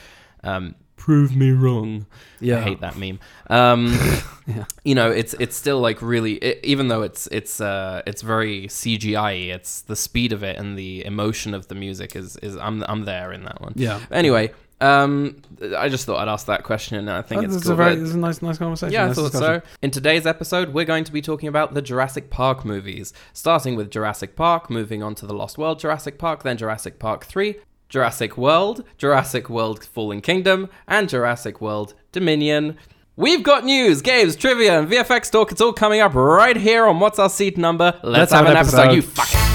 Um, 0.44 0.76
prove 1.04 1.34
me 1.34 1.50
wrong. 1.50 2.06
Yeah. 2.40 2.58
I 2.58 2.60
hate 2.62 2.80
that 2.80 2.96
meme. 2.96 3.18
Um, 3.50 3.92
Yeah. 4.44 4.64
You 4.82 4.96
know, 4.96 5.08
it's 5.12 5.34
it's 5.38 5.54
still 5.54 5.78
like 5.80 6.02
really, 6.02 6.32
it, 6.34 6.60
even 6.64 6.88
though 6.88 7.02
it's 7.02 7.28
it's 7.28 7.60
uh 7.60 8.02
it's 8.06 8.22
very 8.22 8.66
CGI. 8.66 9.54
It's 9.54 9.82
the 9.82 9.94
speed 9.94 10.32
of 10.32 10.42
it 10.42 10.58
and 10.58 10.76
the 10.76 11.04
emotion 11.04 11.54
of 11.54 11.68
the 11.68 11.76
music 11.76 12.16
is 12.16 12.36
is 12.38 12.56
I'm 12.56 12.82
I'm 12.88 13.04
there 13.04 13.32
in 13.32 13.44
that 13.44 13.60
one. 13.60 13.72
Yeah. 13.76 14.00
Anyway, 14.10 14.50
um, 14.80 15.40
I 15.78 15.88
just 15.88 16.06
thought 16.06 16.18
I'd 16.18 16.26
ask 16.32 16.46
that 16.46 16.64
question, 16.64 16.96
and 16.98 17.08
I 17.08 17.22
think 17.22 17.42
Oh, 17.42 17.44
it's 17.44 17.62
cool, 17.62 17.72
a 17.72 17.76
very 17.76 17.94
is 17.94 18.16
a 18.16 18.18
nice 18.18 18.42
nice 18.42 18.58
conversation. 18.58 18.92
yeah, 18.92 19.04
I 19.04 19.12
thought 19.12 19.30
discussion. 19.30 19.62
so. 19.64 19.68
In 19.80 19.92
today's 19.92 20.26
episode, 20.26 20.70
we're 20.74 20.84
going 20.92 21.04
to 21.04 21.12
be 21.12 21.22
talking 21.22 21.48
about 21.48 21.74
the 21.74 21.82
Jurassic 21.82 22.28
Park 22.30 22.64
movies, 22.64 23.12
starting 23.32 23.76
with 23.76 23.92
Jurassic 23.92 24.34
Park, 24.34 24.70
moving 24.70 25.04
on 25.04 25.14
to 25.14 25.26
the 25.26 25.34
Lost 25.34 25.56
World 25.56 25.78
Jurassic 25.78 26.18
Park, 26.18 26.42
then 26.42 26.56
Jurassic 26.56 26.98
Park 26.98 27.24
3, 27.26 27.54
Jurassic 27.92 28.38
World, 28.38 28.84
Jurassic 28.96 29.50
World 29.50 29.84
Fallen 29.84 30.22
Kingdom, 30.22 30.70
and 30.88 31.10
Jurassic 31.10 31.60
World 31.60 31.92
Dominion. 32.10 32.78
We've 33.16 33.42
got 33.42 33.66
news, 33.66 34.00
games, 34.00 34.34
trivia, 34.34 34.80
and 34.80 34.88
VFX 34.88 35.30
talk. 35.30 35.52
It's 35.52 35.60
all 35.60 35.74
coming 35.74 36.00
up 36.00 36.14
right 36.14 36.56
here 36.56 36.86
on 36.86 37.00
What's 37.00 37.18
Our 37.18 37.28
Seat 37.28 37.58
Number. 37.58 38.00
Let's, 38.02 38.32
have, 38.32 38.46
an 38.46 38.56
episode. 38.56 38.92
You 38.92 39.02
fuck 39.02 39.51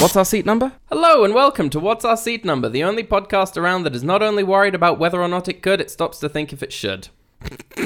What's 0.00 0.16
our 0.16 0.24
seat 0.24 0.46
number? 0.46 0.72
Hello 0.88 1.24
and 1.24 1.34
welcome 1.34 1.68
to 1.68 1.78
What's 1.78 2.06
Our 2.06 2.16
Seat 2.16 2.42
Number, 2.42 2.70
the 2.70 2.82
only 2.82 3.04
podcast 3.04 3.58
around 3.58 3.82
that 3.82 3.94
is 3.94 4.02
not 4.02 4.22
only 4.22 4.42
worried 4.42 4.74
about 4.74 4.98
whether 4.98 5.20
or 5.20 5.28
not 5.28 5.46
it 5.46 5.60
could, 5.60 5.78
it 5.78 5.90
stops 5.90 6.18
to 6.20 6.28
think 6.30 6.54
if 6.54 6.62
it 6.62 6.72
should. 6.72 7.08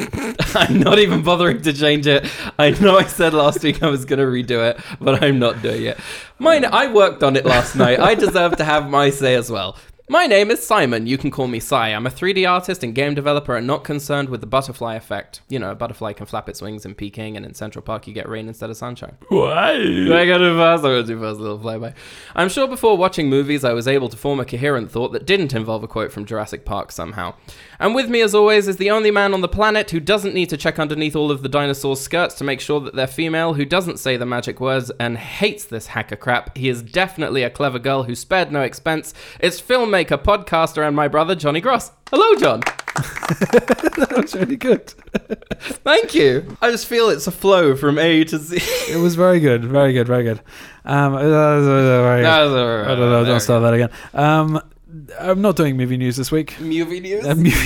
I'm 0.55 0.79
not 0.79 1.01
even 1.01 1.25
bothering 1.25 1.63
to 1.63 1.73
change 1.73 2.07
it. 2.07 2.31
I 2.57 2.71
know 2.71 2.99
I 2.99 3.07
said 3.07 3.35
last 3.35 3.65
week 3.65 3.83
I 3.83 3.89
was 3.89 4.05
going 4.05 4.21
to 4.21 4.27
redo 4.27 4.65
it, 4.71 4.81
but 5.01 5.25
I'm 5.25 5.41
not 5.41 5.61
doing 5.61 5.87
it. 5.87 5.99
Mine, 6.39 6.65
I 6.65 6.87
worked 6.87 7.25
on 7.25 7.35
it 7.35 7.45
last 7.45 7.75
night. 7.75 7.99
I 7.99 8.15
deserve 8.15 8.59
to 8.59 8.65
have 8.65 8.89
my 8.89 9.11
say 9.11 9.35
as 9.35 9.51
well. 9.51 9.77
My 10.07 10.27
name 10.27 10.51
is 10.51 10.65
Simon. 10.65 11.07
You 11.07 11.17
can 11.17 11.31
call 11.31 11.47
me 11.47 11.59
Sai. 11.59 11.89
I'm 11.89 12.07
a 12.07 12.11
3D 12.11 12.47
artist 12.47 12.85
and 12.85 12.95
game 12.95 13.15
developer 13.15 13.57
and 13.57 13.67
not 13.67 13.85
concerned 13.85 14.29
with 14.29 14.43
the 14.43 14.47
butterfly 14.47 14.97
effect. 14.97 15.41
You 15.49 15.59
know, 15.59 15.71
a 15.71 15.75
butterfly 15.75 16.13
can 16.13 16.27
flap 16.27 16.47
its 16.47 16.61
wings 16.61 16.85
in 16.85 16.95
Peking, 16.95 17.39
and 17.39 17.47
in 17.47 17.55
Central 17.55 17.83
Park 17.83 18.07
you 18.07 18.13
get 18.13 18.29
rain 18.29 18.47
instead 18.47 18.69
of 18.69 18.77
sunshine. 18.77 19.17
Why? 19.31 19.73
I 19.73 20.27
gotta 20.27 20.51
do 20.51 20.59
fast. 20.59 20.85
I 20.85 20.89
gotta 20.89 21.05
do 21.05 21.19
fast. 21.19 21.41
Little 21.41 21.59
flyby. 21.59 21.95
I'm 22.35 22.51
sure 22.51 22.69
before 22.69 22.99
watching 22.99 23.31
movies, 23.31 23.65
I 23.65 23.73
was 23.73 23.89
able 23.89 24.11
to 24.11 24.17
form 24.19 24.41
a 24.41 24.45
coherent 24.45 24.91
thought 24.91 25.13
that 25.13 25.25
didn't 25.25 25.55
involve 25.55 25.83
a 25.83 25.89
quote 25.89 26.13
from 26.13 26.27
Jurassic 26.27 26.67
Park 26.67 26.93
somehow. 26.93 27.33
And 27.81 27.95
with 27.95 28.11
me, 28.11 28.21
as 28.21 28.35
always, 28.35 28.69
is 28.69 28.77
the 28.77 28.91
only 28.91 29.11
man 29.11 29.33
on 29.33 29.41
the 29.41 29.49
planet 29.49 29.91
who 29.91 30.01
doesn't 30.01 30.35
need 30.35 30.51
to 30.51 30.59
check 30.59 30.79
underneath 30.79 31.17
all 31.17 31.31
of 31.31 31.43
the 31.43 31.49
dinosaurs' 31.49 32.01
skirts 32.01 32.35
to 32.37 32.45
make 32.45 32.61
sure 32.61 32.79
that 32.81 32.95
they're 32.95 33.07
female, 33.07 33.55
who 33.55 33.65
doesn't 33.65 33.99
say 33.99 34.19
the 34.19 34.27
magic 34.27 34.61
words 34.61 34.93
and 35.01 35.17
hates 35.17 35.65
this 35.65 35.87
hacker 35.89 36.17
crap. 36.17 36.57
He 36.59 36.69
is 36.69 36.83
definitely 36.83 37.43
a 37.43 37.49
clever 37.49 37.79
girl 37.79 38.03
who 38.03 38.15
spared 38.15 38.53
no 38.53 38.61
expense. 38.61 39.15
It's 39.41 39.61
filmmaker, 39.95 40.19
podcast 40.23 40.77
around 40.77 40.95
my 40.95 41.09
brother 41.09 41.35
Johnny 41.35 41.61
Gross. 41.61 41.91
Hello, 42.11 42.35
John. 42.37 42.61
that 42.95 44.13
was 44.17 44.35
really 44.35 44.57
good. 44.57 44.89
Thank 45.61 46.15
you. 46.15 46.57
I 46.61 46.71
just 46.71 46.87
feel 46.87 47.09
it's 47.11 47.27
a 47.27 47.31
flow 47.33 47.77
from 47.77 47.99
A 47.99 48.25
to 48.25 48.39
Z. 48.39 48.59
It 48.93 48.99
was 49.01 49.15
very 49.15 49.41
good, 49.41 49.65
very 49.65 49.93
good, 49.93 50.07
very 50.07 50.25
good. 50.25 50.41
Um, 50.85 51.15
uh, 51.15 51.19
uh, 51.19 51.61
very 51.63 52.23
good. 52.23 52.29
No, 52.29 52.49
no, 52.49 52.83
no, 52.83 52.85
I 52.85 52.89
don't 52.97 53.11
know. 53.11 53.25
Don't 53.25 53.41
start 53.41 53.63
that 53.63 53.75
again. 53.75 53.91
Um, 54.13 54.61
I'm 55.21 55.41
not 55.41 55.57
doing 55.57 55.77
movie 55.77 55.97
news 55.97 56.17
this 56.17 56.31
week. 56.33 56.59
Movie 56.61 57.01
news. 57.01 57.25
Uh, 57.27 57.35
movie- 57.35 57.51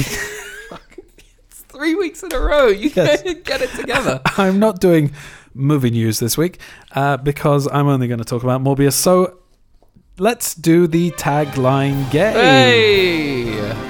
It's 1.50 1.60
three 1.62 1.94
weeks 1.94 2.22
in 2.22 2.32
a 2.32 2.38
row. 2.40 2.66
You 2.68 2.90
Yes. 2.94 3.22
can't 3.22 3.44
get 3.44 3.62
it 3.62 3.70
together. 3.70 4.20
I'm 4.36 4.58
not 4.58 4.80
doing 4.80 5.12
movie 5.54 5.90
news 5.90 6.18
this 6.18 6.36
week 6.36 6.58
uh, 6.92 7.16
because 7.16 7.66
I'm 7.70 7.86
only 7.88 8.06
going 8.08 8.18
to 8.18 8.24
talk 8.24 8.42
about 8.42 8.62
Morbius. 8.62 8.92
So 8.92 9.38
let's 10.18 10.54
do 10.54 10.86
the 10.86 11.10
tagline 11.12 12.10
game. 12.10 12.32
hey! 12.34 13.84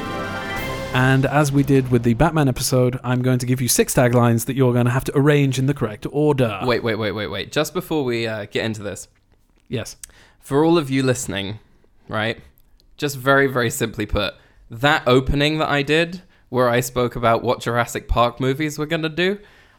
And 0.94 1.26
as 1.26 1.52
we 1.52 1.62
did 1.62 1.90
with 1.90 2.02
the 2.02 2.14
Batman 2.14 2.48
episode, 2.48 2.98
I'm 3.04 3.22
going 3.22 3.38
to 3.38 3.46
give 3.46 3.60
you 3.60 3.68
six 3.68 3.94
taglines 3.94 4.46
that 4.46 4.56
you're 4.56 4.72
going 4.72 4.86
to 4.86 4.90
have 4.90 5.04
to 5.04 5.16
arrange 5.16 5.58
in 5.58 5.66
the 5.66 5.74
correct 5.74 6.06
order. 6.10 6.60
Wait, 6.64 6.82
wait, 6.82 6.96
wait, 6.96 7.12
wait, 7.12 7.28
wait. 7.28 7.52
Just 7.52 7.72
before 7.74 8.04
we 8.04 8.26
uh, 8.26 8.46
get 8.46 8.64
into 8.64 8.82
this, 8.82 9.06
Yes. 9.68 9.96
for 10.40 10.64
all 10.64 10.78
of 10.78 10.88
you 10.90 11.02
listening, 11.02 11.58
right? 12.08 12.40
Just 12.96 13.16
very, 13.16 13.46
very 13.46 13.70
simply 13.70 14.06
put, 14.06 14.34
that 14.70 15.02
opening 15.06 15.58
that 15.58 15.68
I 15.68 15.82
did, 15.82 16.22
where 16.48 16.68
I 16.70 16.80
spoke 16.80 17.14
about 17.16 17.42
what 17.42 17.60
Jurassic 17.60 18.08
Park 18.08 18.40
movies 18.40 18.78
we're 18.78 18.86
going 18.86 19.02
to 19.02 19.08
do, 19.10 19.38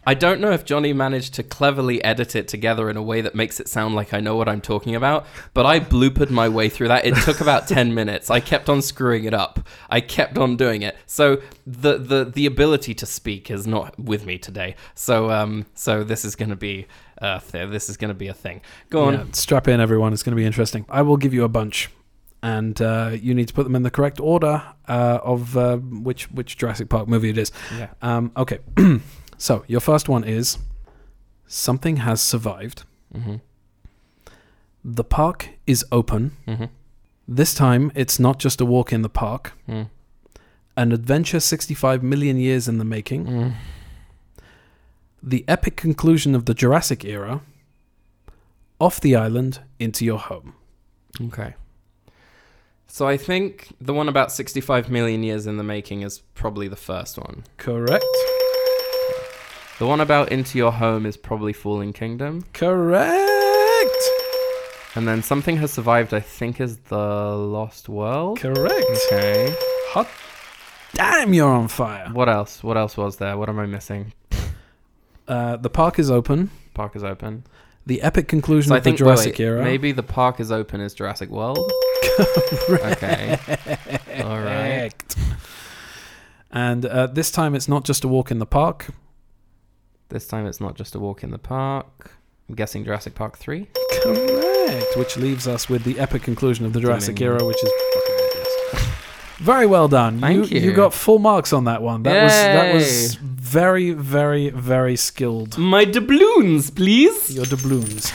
I 0.10 0.16
don't 0.16 0.42
know 0.42 0.50
if 0.50 0.66
Johnny 0.66 0.92
managed 0.92 1.36
to 1.36 1.44
cleverly 1.44 2.04
edit 2.04 2.36
it 2.36 2.48
together 2.48 2.90
in 2.90 2.98
a 2.98 3.04
way 3.04 3.22
that 3.22 3.36
makes 3.36 3.60
it 3.60 3.68
sound 3.68 3.94
like 3.94 4.12
I 4.12 4.20
know 4.20 4.36
what 4.36 4.50
I'm 4.50 4.60
talking 4.60 4.96
about, 4.96 5.28
but 5.54 5.68
I 5.68 5.80
bloopered 5.80 6.32
my 6.32 6.50
way 6.50 6.68
through 6.68 6.88
that. 6.88 7.06
It 7.06 7.16
took 7.18 7.42
about 7.48 7.68
10 7.68 7.94
minutes. 7.94 8.32
I 8.32 8.40
kept 8.40 8.70
on 8.70 8.82
screwing 8.82 9.26
it 9.26 9.36
up. 9.36 9.68
I 9.88 10.02
kept 10.02 10.40
on 10.40 10.58
doing 10.58 10.82
it. 10.82 10.98
So 11.06 11.44
the 11.68 12.00
the 12.00 12.26
the 12.26 12.48
ability 12.48 12.96
to 12.96 13.06
speak 13.06 13.52
is 13.52 13.68
not 13.68 14.00
with 14.00 14.26
me 14.26 14.40
today. 14.40 14.78
So 14.96 15.30
um 15.30 15.68
so 15.76 16.04
this 16.04 16.26
is 16.26 16.36
going 16.36 16.50
to 16.50 16.56
be 16.56 16.88
uh 17.22 17.40
this 17.52 17.88
is 17.88 17.96
going 17.96 18.10
to 18.10 18.16
be 18.16 18.30
a 18.30 18.34
thing. 18.34 18.62
Go 18.90 19.04
on. 19.04 19.14
Yeah, 19.14 19.26
strap 19.34 19.68
in, 19.68 19.80
everyone. 19.80 20.12
It's 20.14 20.24
going 20.24 20.36
to 20.36 20.42
be 20.42 20.46
interesting. 20.48 20.88
I 20.90 21.04
will 21.04 21.18
give 21.18 21.36
you 21.36 21.44
a 21.44 21.50
bunch, 21.50 21.88
and 22.42 22.82
uh, 22.82 23.12
you 23.14 23.36
need 23.36 23.50
to 23.50 23.54
put 23.54 23.64
them 23.64 23.76
in 23.76 23.84
the 23.84 23.92
correct 23.92 24.20
order 24.20 24.64
uh, 24.88 25.20
of 25.22 25.56
uh, 25.56 25.78
which 25.78 26.32
which 26.32 26.58
Jurassic 26.58 26.90
Park 26.90 27.08
movie 27.08 27.30
it 27.30 27.38
is. 27.38 27.52
Yeah. 27.78 27.90
Um, 28.02 28.32
okay. 28.36 28.58
so 29.40 29.64
your 29.68 29.80
first 29.80 30.08
one 30.08 30.24
is 30.24 30.60
something 31.48 31.96
has 31.98 32.22
survived. 32.22 32.84
Mhm. 33.12 33.42
The 34.86 35.04
park 35.04 35.50
is 35.66 35.84
open. 35.92 36.38
Mhm. 36.48 36.70
This 37.28 37.54
time, 37.54 37.92
it's 37.96 38.20
not 38.20 38.40
just 38.40 38.60
a 38.62 38.66
walk 38.66 38.92
in 38.92 39.02
the 39.02 39.10
park. 39.10 39.54
Mm. 39.68 39.90
An 40.76 40.92
adventure 40.92 41.40
65 41.40 42.02
million 42.02 42.38
years 42.38 42.68
in 42.68 42.80
the 42.80 42.86
making. 42.86 43.26
Mm. 43.26 43.54
The 45.22 45.46
epic 45.48 45.76
conclusion 45.76 46.34
of 46.34 46.46
the 46.46 46.54
Jurassic 46.56 47.06
era. 47.06 47.42
Off 48.80 49.00
the 49.00 49.16
island 49.16 49.60
into 49.78 50.06
your 50.06 50.18
home. 50.20 50.54
Okay. 51.22 51.54
So 52.88 53.08
I 53.08 53.18
think 53.18 53.76
the 53.80 53.94
one 53.94 54.10
about 54.10 54.32
65 54.32 54.90
million 54.90 55.22
years 55.22 55.46
in 55.46 55.58
the 55.58 55.64
making 55.64 56.02
is 56.02 56.24
probably 56.34 56.68
the 56.68 56.76
first 56.78 57.18
one. 57.18 57.44
Correct. 57.58 58.06
The 59.80 59.88
one 59.88 60.02
about 60.02 60.30
Into 60.32 60.58
Your 60.58 60.74
Home 60.74 61.06
is 61.06 61.16
probably 61.16 61.54
Fallen 61.54 61.94
Kingdom. 61.94 62.44
Correct. 62.54 63.10
And 64.96 65.08
then 65.08 65.24
Something 65.24 65.56
Has 65.58 65.72
Survived, 65.72 66.14
I 66.14 66.20
think, 66.20 66.60
is 66.60 66.78
The 66.80 66.98
Lost 66.98 67.88
World. 67.88 68.40
Correct. 68.40 68.86
Okay. 69.08 69.56
Hot 69.92 70.08
damn, 70.94 71.34
you're 71.34 71.48
on 71.50 71.70
fire. 71.70 72.10
What 72.12 72.28
else? 72.28 72.62
What 72.62 72.76
else 72.76 72.98
was 72.98 73.18
there? 73.18 73.38
What 73.38 73.48
am 73.48 73.58
I 73.58 73.66
missing? 73.68 74.12
Uh, 75.28 75.56
the 75.56 75.70
park 75.70 75.98
is 75.98 76.12
open. 76.12 76.50
Park 76.74 76.96
is 76.98 77.04
open. 77.04 77.46
The 77.86 78.02
epic 78.02 78.28
conclusion 78.28 78.70
So 78.70 78.76
I 78.76 78.80
of 78.80 78.84
the 78.84 78.90
think 78.90 79.00
wait, 79.00 79.06
Jurassic 79.06 79.34
wait, 79.40 79.46
era. 79.46 79.64
maybe 79.64 79.94
the 79.94 80.04
park 80.04 80.42
is 80.42 80.52
open 80.52 80.82
is 80.82 80.94
Jurassic 80.94 81.30
World. 81.30 81.72
Okay. 82.70 83.38
All 84.26 84.40
right. 84.42 84.92
Correct. 84.92 85.16
And 86.52 86.86
uh, 86.86 87.08
this 87.08 87.32
time 87.32 87.56
it's 87.56 87.70
not 87.70 87.86
just 87.86 88.04
a 88.04 88.08
walk 88.10 88.30
in 88.30 88.40
the 88.40 88.46
park. 88.46 88.88
This 90.10 90.28
time 90.28 90.48
it's 90.48 90.60
not 90.60 90.76
just 90.76 90.96
a 90.96 91.00
walk 91.00 91.24
in 91.24 91.30
the 91.30 91.38
park. 91.38 92.12
I'm 92.50 92.56
guessing 92.56 92.84
Jurassic 92.84 93.14
Park 93.14 93.38
3. 93.38 93.68
Correct. 94.02 94.98
Which 94.98 95.18
leaves 95.18 95.48
us 95.48 95.70
with 95.70 95.84
the 95.84 96.00
epic 96.00 96.24
conclusion 96.24 96.66
of 96.66 96.74
the 96.74 96.82
Jurassic 96.82 97.22
era, 97.22 97.46
which 97.46 97.64
is. 97.64 97.72
Very 99.38 99.68
well 99.68 99.88
done. 99.88 100.20
Thank 100.20 100.50
you. 100.50 100.60
you. 100.60 100.74
got 100.74 100.96
full 100.96 101.20
marks 101.20 101.54
on 101.54 101.66
that 101.66 101.84
one. 101.84 102.02
That 102.04 102.24
was 102.24 102.34
that 102.34 102.74
was 102.74 103.16
very, 103.16 103.92
very, 103.92 104.50
very 104.50 104.96
skilled. 104.96 105.60
My 105.60 105.86
doubloons, 105.86 106.72
please. 106.72 107.30
Your 107.30 107.46
doubloons. 107.46 108.10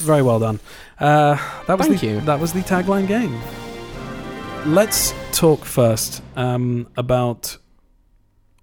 Very 0.00 0.22
well 0.22 0.40
done. 0.40 0.58
Uh, 0.98 1.36
that 1.66 1.78
was 1.78 1.86
Thank 1.86 2.00
the 2.00 2.06
you. 2.08 2.20
that 2.22 2.40
was 2.40 2.52
the 2.52 2.60
tagline 2.60 3.06
game. 3.06 3.40
Let's 4.66 5.14
talk 5.32 5.64
first 5.64 6.22
um, 6.36 6.88
about 6.96 7.56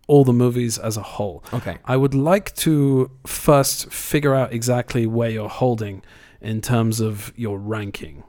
all 0.08 0.24
the 0.24 0.34
movies 0.34 0.78
as 0.78 0.98
a 0.98 1.02
whole. 1.02 1.44
Okay. 1.54 1.78
I 1.86 1.98
would 1.98 2.14
like 2.14 2.56
to 2.58 3.12
first 3.26 3.92
figure 3.92 4.34
out 4.34 4.54
exactly 4.54 5.06
where 5.06 5.30
you're 5.30 5.50
holding 5.50 6.02
in 6.42 6.62
terms 6.62 7.00
of 7.02 7.34
your 7.36 7.60
ranking. 7.60 8.24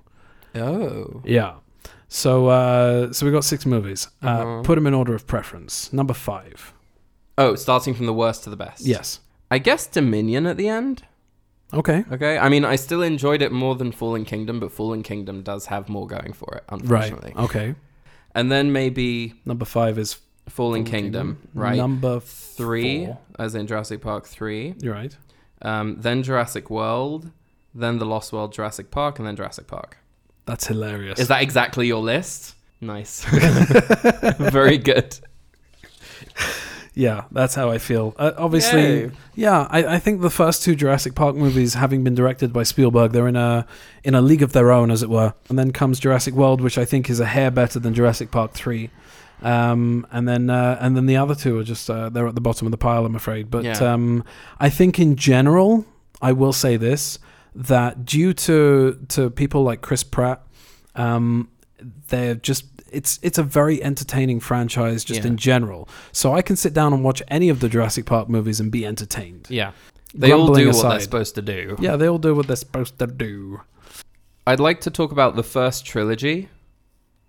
Oh. 0.54 1.22
Yeah. 1.24 1.54
So 2.08 2.46
uh, 2.48 3.12
so 3.12 3.26
we 3.26 3.32
got 3.32 3.44
six 3.44 3.64
movies. 3.66 4.08
Uh, 4.22 4.26
Uh-huh. 4.28 4.62
Put 4.62 4.74
them 4.76 4.86
in 4.86 4.94
order 4.94 5.14
of 5.14 5.26
preference. 5.26 5.92
Number 5.92 6.14
five. 6.14 6.72
Oh, 7.36 7.54
starting 7.54 7.94
from 7.94 8.06
the 8.06 8.14
worst 8.14 8.44
to 8.44 8.50
the 8.50 8.56
best. 8.56 8.84
Yes. 8.84 9.20
I 9.50 9.58
guess 9.58 9.86
Dominion 9.86 10.46
at 10.46 10.56
the 10.56 10.68
end. 10.68 11.04
Okay. 11.72 12.04
Okay. 12.10 12.38
I 12.38 12.48
mean, 12.48 12.64
I 12.64 12.76
still 12.76 13.02
enjoyed 13.02 13.42
it 13.42 13.52
more 13.52 13.74
than 13.76 13.92
Fallen 13.92 14.24
Kingdom, 14.24 14.58
but 14.58 14.72
Fallen 14.72 15.02
Kingdom 15.02 15.42
does 15.42 15.66
have 15.66 15.88
more 15.88 16.06
going 16.06 16.32
for 16.32 16.54
it, 16.56 16.64
unfortunately. 16.68 17.32
Right. 17.36 17.36
unfortunately. 17.36 17.60
Okay. 17.72 17.74
And 18.34 18.50
then 18.50 18.72
maybe 18.72 19.34
Number 19.44 19.64
five 19.64 19.98
is 19.98 20.18
Fallen, 20.48 20.84
Fallen 20.84 20.84
Kingdom, 20.84 21.48
right? 21.54 21.76
Number 21.76 22.20
three, 22.20 23.06
four. 23.06 23.18
as 23.38 23.54
in 23.54 23.66
Jurassic 23.66 24.00
Park 24.00 24.26
3. 24.26 24.74
You're 24.80 24.94
right. 24.94 25.16
Um, 25.62 25.96
then 26.00 26.22
Jurassic 26.22 26.70
World, 26.70 27.30
then 27.74 27.98
The 27.98 28.06
Lost 28.06 28.32
World, 28.32 28.52
Jurassic 28.52 28.90
Park, 28.90 29.18
and 29.18 29.26
then 29.26 29.36
Jurassic 29.36 29.66
Park. 29.66 29.98
That's 30.46 30.66
hilarious. 30.66 31.18
Is 31.18 31.28
that 31.28 31.42
exactly 31.42 31.86
your 31.86 32.00
list? 32.02 32.54
Nice. 32.80 33.24
Very 34.38 34.78
good. 34.78 35.18
Yeah, 36.94 37.26
that's 37.30 37.54
how 37.54 37.70
I 37.70 37.78
feel. 37.78 38.12
Uh, 38.18 38.32
obviously, 38.36 39.02
Yay. 39.02 39.10
yeah, 39.36 39.68
I, 39.70 39.84
I 39.84 39.98
think 40.00 40.20
the 40.20 40.30
first 40.30 40.64
two 40.64 40.74
Jurassic 40.74 41.14
Park 41.14 41.36
movies, 41.36 41.74
having 41.74 42.02
been 42.02 42.16
directed 42.16 42.52
by 42.52 42.64
Spielberg, 42.64 43.12
they're 43.12 43.28
in 43.28 43.36
a 43.36 43.66
in 44.02 44.16
a 44.16 44.20
league 44.20 44.42
of 44.42 44.52
their 44.52 44.72
own, 44.72 44.90
as 44.90 45.00
it 45.04 45.08
were. 45.08 45.32
And 45.48 45.56
then 45.56 45.70
comes 45.70 46.00
Jurassic 46.00 46.34
World, 46.34 46.60
which 46.60 46.76
I 46.76 46.84
think 46.84 47.08
is 47.08 47.20
a 47.20 47.26
hair 47.26 47.52
better 47.52 47.78
than 47.78 47.94
Jurassic 47.94 48.32
Park 48.32 48.52
three. 48.52 48.90
Um, 49.42 50.06
and 50.10 50.26
then 50.28 50.50
uh, 50.50 50.78
and 50.80 50.96
then 50.96 51.06
the 51.06 51.16
other 51.16 51.34
two 51.34 51.58
are 51.58 51.64
just 51.64 51.88
uh, 51.88 52.08
they're 52.08 52.26
at 52.26 52.34
the 52.34 52.40
bottom 52.40 52.66
of 52.66 52.70
the 52.72 52.78
pile, 52.78 53.04
I'm 53.06 53.14
afraid. 53.14 53.50
But 53.50 53.64
Yeah. 53.64 53.78
um, 53.78 54.24
I 54.58 54.68
think 54.68 54.98
in 54.98 55.16
general, 55.16 55.84
I 56.20 56.32
will 56.32 56.52
say 56.52 56.76
this 56.76 57.18
that 57.54 58.04
due 58.04 58.32
to 58.34 58.98
to 59.08 59.30
people 59.30 59.62
like 59.62 59.80
Chris 59.80 60.02
Pratt, 60.02 60.42
um, 60.96 61.48
they're 62.08 62.34
just 62.34 62.64
it's 62.90 63.18
it's 63.22 63.38
a 63.38 63.42
very 63.42 63.82
entertaining 63.82 64.40
franchise 64.40 65.04
just 65.04 65.20
Yeah. 65.20 65.28
in 65.28 65.36
general. 65.36 65.88
So 66.12 66.34
I 66.34 66.42
can 66.42 66.56
sit 66.56 66.72
down 66.74 66.92
and 66.92 67.04
watch 67.04 67.22
any 67.28 67.48
of 67.48 67.60
the 67.60 67.68
Jurassic 67.68 68.06
Park 68.06 68.28
movies 68.28 68.60
and 68.60 68.72
be 68.72 68.84
entertained. 68.86 69.46
Yeah. 69.50 69.72
They 70.14 70.32
all 70.32 70.52
do 70.54 70.68
what 70.68 70.82
they're 70.88 71.00
supposed 71.00 71.34
to 71.34 71.42
do. 71.42 71.76
Yeah, 71.78 71.96
they 71.96 72.08
all 72.08 72.18
do 72.18 72.34
what 72.34 72.46
they're 72.46 72.56
supposed 72.56 72.98
to 72.98 73.06
do. 73.06 73.60
I'd 74.46 74.58
like 74.58 74.80
to 74.80 74.90
talk 74.90 75.12
about 75.12 75.36
the 75.36 75.42
first 75.42 75.84
trilogy, 75.84 76.48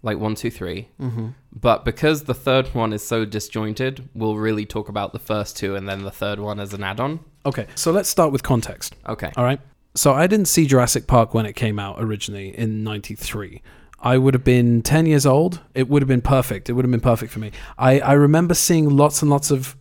like 0.02 0.18
one, 0.18 0.36
two, 0.36 0.50
three. 0.50 0.90
Mm-hmm. 1.00 1.30
But 1.52 1.84
because 1.86 2.24
the 2.24 2.34
third 2.34 2.74
one 2.74 2.94
is 2.94 3.06
so 3.06 3.26
disjointed, 3.26 4.08
we'll 4.14 4.38
really 4.38 4.66
talk 4.66 4.90
about 4.90 5.14
the 5.14 5.20
first 5.20 5.58
two 5.58 5.76
and 5.76 5.88
then 5.88 6.04
the 6.04 6.12
third 6.12 6.40
one 6.40 6.60
as 6.60 6.74
an 6.74 6.84
add 6.84 7.00
on. 7.00 7.20
Okay, 7.46 7.68
so 7.76 7.92
let's 7.92 8.10
start 8.10 8.32
with 8.32 8.44
context. 8.44 8.96
Okay. 9.08 9.32
All 9.36 9.44
right. 9.44 9.60
So 9.96 10.14
I 10.14 10.28
didn't 10.28 10.48
see 10.48 10.66
Jurassic 10.66 11.08
Park 11.08 11.34
when 11.34 11.46
it 11.46 11.54
came 11.54 11.80
out 11.80 11.98
originally 12.00 12.58
in 12.58 12.84
'93. 12.84 13.62
I 14.02 14.18
would 14.18 14.34
have 14.34 14.46
been 14.46 14.82
10 14.82 15.08
years 15.08 15.26
old. 15.26 15.60
It 15.74 15.90
would 15.90 16.02
have 16.02 16.08
been 16.08 16.22
perfect. 16.22 16.70
It 16.70 16.74
would 16.74 16.86
have 16.86 16.92
been 16.92 17.02
perfect 17.02 17.34
for 17.34 17.40
me. 17.40 17.52
I, 17.78 18.00
I 18.00 18.14
remember 18.14 18.54
seeing 18.54 18.90
lots 18.90 19.22
and 19.22 19.30
lots 19.30 19.52
of 19.52 19.76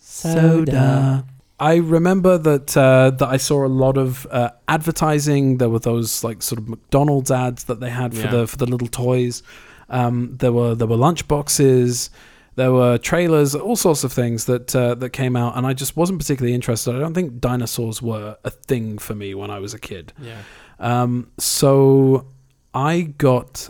soda. 0.00 1.24
I 1.70 1.76
remember 1.76 2.34
that 2.50 2.68
uh, 2.76 3.10
that 3.20 3.28
I 3.36 3.38
saw 3.48 3.58
a 3.64 3.72
lot 3.84 3.96
of 3.96 4.26
uh, 4.30 4.50
advertising. 4.68 5.58
There 5.58 5.70
were 5.74 5.78
those 5.92 6.22
like 6.28 6.42
sort 6.42 6.58
of 6.60 6.68
McDonald's 6.68 7.30
ads 7.30 7.64
that 7.64 7.78
they 7.80 7.90
had 7.90 8.10
for 8.14 8.24
Yeah. 8.26 8.30
the 8.36 8.46
for 8.46 8.56
the 8.62 8.66
little 8.66 8.88
toys. 8.88 9.42
Um, 9.88 10.36
there 10.42 10.52
were 10.52 10.74
there 10.74 10.88
were 10.88 10.96
lunch 11.08 11.26
boxes. 11.28 12.10
There 12.56 12.72
were 12.72 12.98
trailers, 12.98 13.54
all 13.56 13.76
sorts 13.76 14.04
of 14.04 14.12
things 14.12 14.44
that 14.44 14.76
uh, 14.76 14.94
that 14.96 15.10
came 15.10 15.34
out, 15.42 15.56
and 15.56 15.66
I 15.66 15.72
just 15.72 15.96
wasn't 15.96 16.18
particularly 16.20 16.54
interested. 16.54 16.94
I 16.94 16.98
don't 17.00 17.14
think 17.14 17.40
dinosaurs 17.40 18.00
were 18.02 18.36
a 18.44 18.50
thing 18.50 18.98
for 18.98 19.14
me 19.14 19.34
when 19.34 19.50
I 19.50 19.58
was 19.58 19.74
a 19.74 19.78
kid. 19.78 20.12
Yeah. 20.22 20.40
Um, 20.78 21.30
so 21.38 22.26
I 22.72 23.12
got 23.18 23.68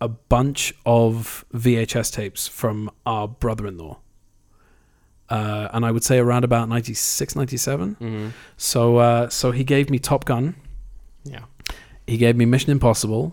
a 0.00 0.08
bunch 0.08 0.72
of 0.86 1.44
VHS 1.54 2.12
tapes 2.12 2.48
from 2.48 2.90
our 3.04 3.26
brother-in-law. 3.28 3.98
Uh, 5.30 5.68
and 5.72 5.86
I 5.86 5.90
would 5.92 6.02
say 6.04 6.18
around 6.18 6.42
about 6.44 6.68
96, 6.68 7.36
97. 7.36 7.94
hmm 7.94 8.28
So, 8.56 8.96
uh, 8.96 9.28
so 9.28 9.52
he 9.52 9.62
gave 9.64 9.88
me 9.88 9.98
Top 10.00 10.24
Gun, 10.24 10.56
Yeah. 11.24 11.44
he 12.06 12.16
gave 12.16 12.36
me 12.36 12.44
Mission 12.46 12.70
Impossible, 12.72 13.32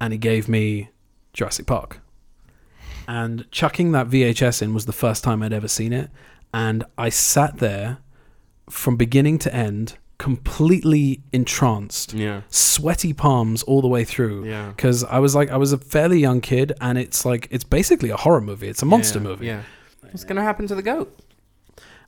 and 0.00 0.12
he 0.14 0.18
gave 0.18 0.48
me 0.48 0.88
Jurassic 1.34 1.66
Park. 1.66 2.00
And 3.08 3.44
chucking 3.50 3.92
that 3.92 4.08
VHS 4.08 4.62
in 4.62 4.74
was 4.74 4.86
the 4.86 4.92
first 4.92 5.22
time 5.22 5.42
I'd 5.42 5.52
ever 5.52 5.68
seen 5.68 5.92
it. 5.92 6.10
And 6.52 6.84
I 6.98 7.08
sat 7.10 7.58
there 7.58 7.98
from 8.70 8.96
beginning 8.96 9.38
to 9.40 9.54
end, 9.54 9.96
completely 10.18 11.22
entranced 11.32 12.14
Yeah. 12.14 12.40
sweaty 12.48 13.12
palms 13.12 13.62
all 13.64 13.80
the 13.82 13.88
way 13.88 14.02
through 14.04 14.44
Yeah. 14.46 14.68
because 14.70 15.04
I 15.04 15.18
was 15.18 15.34
like 15.34 15.50
I 15.50 15.56
was 15.58 15.72
a 15.72 15.78
fairly 15.78 16.18
young 16.18 16.40
kid 16.40 16.72
and 16.80 16.96
it's 16.96 17.24
like 17.26 17.46
it's 17.50 17.64
basically 17.64 18.08
a 18.10 18.16
horror 18.16 18.40
movie 18.40 18.66
it's 18.68 18.82
a 18.82 18.86
monster 18.86 19.18
Yeah, 19.18 19.22
movie 19.28 19.46
Yeah. 19.46 19.60
What's 20.12 20.24
gonna 20.24 20.42
happen 20.42 20.66
to 20.68 20.74
the 20.74 20.82
goat? 20.82 21.12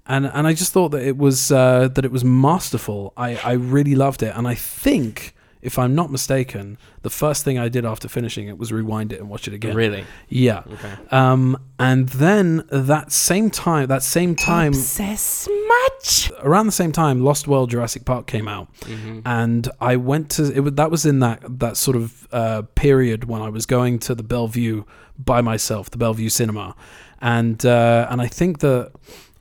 and 0.07 0.27
and 0.27 0.47
I 0.47 0.53
just 0.55 0.73
thought 0.73 0.89
that 0.91 1.03
it 1.03 1.17
was 1.19 1.53
uh, 1.53 1.89
that 1.89 2.05
it 2.05 2.11
was 2.13 2.25
masterful 2.25 3.13
I 3.17 3.37
I 3.37 3.53
really 3.53 3.95
loved 3.95 4.23
it 4.23 4.33
and 4.35 4.47
I 4.49 4.55
think 4.55 5.35
if 5.61 5.77
I'm 5.79 5.95
not 5.95 6.11
mistaken 6.11 6.79
the 7.03 7.11
first 7.11 7.45
thing 7.45 7.59
I 7.59 7.69
did 7.69 7.85
after 7.85 8.09
finishing 8.09 8.49
it 8.49 8.57
was 8.59 8.73
rewind 8.73 9.13
it 9.13 9.21
and 9.21 9.29
watch 9.29 9.49
it 9.49 9.55
again 9.55 9.75
Really? 9.77 10.05
yeah 10.29 10.63
Okay. 10.75 10.93
um 11.11 11.59
and 11.79 12.09
then 12.11 12.65
that 12.71 13.13
same 13.13 13.51
time 13.51 13.87
that 13.89 14.03
same 14.03 14.35
time 14.35 14.69
Obsess 14.73 15.49
much. 15.69 16.31
around 16.43 16.67
the 16.67 16.73
same 16.73 16.93
time 16.93 17.23
Lost 17.23 17.47
World 17.49 17.71
Jurassic 17.71 18.05
Park 18.07 18.27
came 18.27 18.49
out 18.49 18.69
Mm-hmm. 18.83 19.21
and 19.27 19.69
I 19.81 19.97
went 19.97 20.31
to 20.37 20.43
it. 20.57 20.61
was- 20.61 20.75
That 20.75 20.91
was 20.91 21.05
in 21.05 21.19
that 21.21 21.41
that 21.59 21.77
sort 21.77 21.97
of 21.97 22.27
uh, 22.33 22.63
period 22.75 23.25
when 23.25 23.43
I 23.43 23.51
was 23.51 23.67
going 23.67 23.99
to 24.01 24.15
the 24.15 24.23
Bellevue 24.23 24.85
by 25.19 25.41
myself, 25.43 25.91
the 25.91 25.99
Bellevue 25.99 26.29
Cinema, 26.29 26.77
and 27.21 27.65
uh, 27.67 28.07
and 28.11 28.21
I 28.21 28.27
think 28.29 28.59
that 28.61 28.93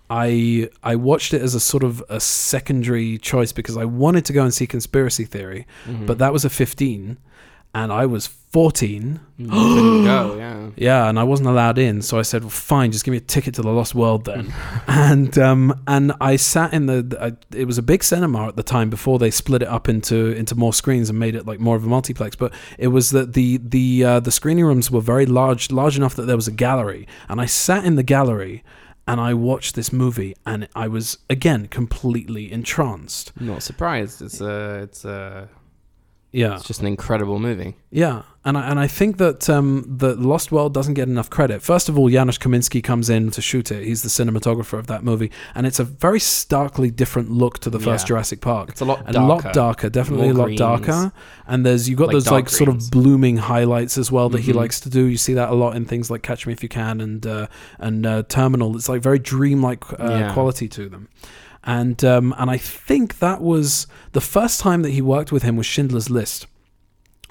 I 0.09 0.69
I 0.83 0.95
watched 0.95 1.33
it 1.33 1.41
as 1.41 1.53
a 1.55 1.59
sort 1.59 1.83
of 1.83 2.03
a 2.09 2.19
secondary 2.19 3.17
choice 3.17 3.51
because 3.51 3.77
I 3.77 3.85
wanted 3.85 4.25
to 4.25 4.33
go 4.33 4.43
and 4.43 4.53
see 4.53 4.67
Conspiracy 4.67 5.25
Theory, 5.25 5.65
Mm-hmm. 5.85 6.05
but 6.05 6.17
that 6.19 6.31
was 6.33 6.45
a 6.45 6.49
fifteen, 6.49 7.17
and 7.73 7.91
I 7.91 8.05
was 8.05 8.27
fourteen. 8.49 9.19
Couldn't 9.37 10.03
go. 10.03 10.35
Yeah. 10.37 10.57
Yeah, 10.75 11.09
and 11.09 11.19
I 11.19 11.23
wasn't 11.23 11.49
allowed 11.49 11.77
in, 11.77 12.01
so 12.01 12.19
I 12.19 12.21
said, 12.21 12.43
well, 12.43 12.49
"Fine, 12.49 12.91
just 12.91 13.03
give 13.03 13.11
me 13.11 13.17
a 13.17 13.21
ticket 13.21 13.55
to 13.55 13.61
the 13.61 13.71
Lost 13.71 13.95
World 13.95 14.25
then." 14.25 14.53
and 14.87 15.35
um, 15.37 15.81
and 15.87 16.11
I 16.21 16.35
sat 16.35 16.73
in 16.73 16.85
the. 16.85 17.17
I, 17.19 17.55
it 17.57 17.65
was 17.65 17.77
a 17.77 17.81
big 17.81 18.03
cinema 18.03 18.47
at 18.47 18.55
the 18.55 18.63
time 18.63 18.89
before 18.89 19.17
they 19.17 19.31
split 19.31 19.61
it 19.63 19.67
up 19.67 19.89
into 19.89 20.33
into 20.33 20.55
more 20.55 20.73
screens 20.73 21.09
and 21.09 21.17
made 21.17 21.35
it 21.35 21.47
like 21.47 21.59
more 21.59 21.75
of 21.75 21.83
a 21.83 21.87
multiplex. 21.87 22.35
But 22.35 22.53
it 22.77 22.89
was 22.89 23.09
that 23.11 23.33
the 23.33 23.57
the 23.57 24.03
uh, 24.03 24.19
the 24.19 24.31
screening 24.31 24.65
rooms 24.65 24.91
were 24.91 25.01
very 25.01 25.25
large, 25.25 25.71
large 25.71 25.97
enough 25.97 26.15
that 26.15 26.23
there 26.23 26.35
was 26.35 26.47
a 26.47 26.51
gallery, 26.51 27.07
and 27.27 27.41
I 27.41 27.45
sat 27.45 27.85
in 27.85 27.95
the 27.95 28.03
gallery. 28.03 28.63
And 29.09 29.21
I 29.21 29.33
watched 29.33 29.75
this 29.75 29.93
movie, 29.93 30.35
and 30.45 30.67
I 30.75 30.89
was 30.89 31.19
again 31.29 31.67
completely 31.69 32.51
entranced. 32.51 33.31
Not 33.39 33.63
surprised. 33.63 34.21
It's 34.21 34.41
a. 34.41 34.81
It's 34.83 35.05
a. 35.05 35.47
Yeah, 36.37 36.55
It's 36.55 36.67
just 36.67 36.81
an 36.81 36.87
incredible 36.87 37.39
movie. 37.39 37.75
Yeah, 37.89 38.21
and 38.45 38.57
I, 38.59 38.69
and 38.69 38.79
I 38.79 38.85
think 38.85 39.17
that 39.17 39.49
um, 39.49 39.83
the 39.97 40.13
Lost 40.15 40.51
World 40.51 40.71
doesn't 40.71 40.93
get 40.93 41.07
enough 41.07 41.31
credit. 41.31 41.63
First 41.63 41.89
of 41.89 41.97
all, 41.97 42.09
Janusz 42.09 42.37
Kaminski 42.37 42.83
comes 42.83 43.09
in 43.09 43.31
to 43.31 43.41
shoot 43.41 43.71
it. 43.71 43.83
He's 43.85 44.03
the 44.03 44.09
cinematographer 44.09 44.77
of 44.77 44.85
that 44.85 45.03
movie, 45.03 45.31
and 45.55 45.65
it's 45.65 45.79
a 45.79 45.83
very 45.83 46.19
starkly 46.19 46.91
different 46.91 47.31
look 47.31 47.57
to 47.61 47.71
the 47.71 47.79
first 47.79 48.03
Yeah. 48.05 48.09
Jurassic 48.09 48.41
Park. 48.41 48.69
It's 48.69 48.81
a 48.81 48.85
lot 48.85 49.03
darker. 49.05 49.19
a 49.19 49.25
lot 49.25 49.53
darker, 49.53 49.89
definitely 49.89 50.27
More 50.27 50.35
a 50.35 50.37
lot 50.37 50.45
greens. 50.45 50.59
darker. 50.59 51.11
And 51.47 51.65
there's 51.65 51.89
you've 51.89 51.97
got 51.97 52.09
Like 52.09 52.13
those 52.17 52.29
like 52.29 52.49
sort 52.49 52.69
of 52.69 52.91
blooming 52.91 53.37
highlights 53.37 53.97
as 53.97 54.11
well 54.11 54.29
that 54.29 54.41
he 54.41 54.51
Mhm. 54.51 54.55
likes 54.57 54.79
to 54.81 54.89
do. 54.91 55.05
You 55.05 55.17
see 55.17 55.33
that 55.33 55.49
a 55.49 55.55
lot 55.55 55.75
in 55.75 55.85
things 55.85 56.11
like 56.11 56.21
Catch 56.21 56.45
Me 56.45 56.53
If 56.53 56.61
You 56.61 56.69
Can 56.69 57.01
and 57.01 57.25
uh, 57.25 57.47
and 57.79 58.05
uh, 58.05 58.21
Terminal. 58.29 58.75
It's 58.75 58.87
like 58.89 59.01
very 59.01 59.17
dreamlike 59.19 59.83
uh, 59.99 60.03
Yeah. 60.19 60.33
quality 60.33 60.67
to 60.67 60.87
them. 60.87 61.07
And 61.67 62.03
um, 62.03 62.33
and 62.39 62.49
I 62.49 62.57
think 62.57 63.19
that 63.19 63.41
was 63.41 63.85
the 64.13 64.21
first 64.21 64.59
time 64.59 64.81
that 64.81 64.91
he 64.91 65.01
worked 65.01 65.31
with 65.31 65.43
him 65.43 65.55
was 65.55 65.67
Schindler's 65.67 66.09
List 66.09 66.47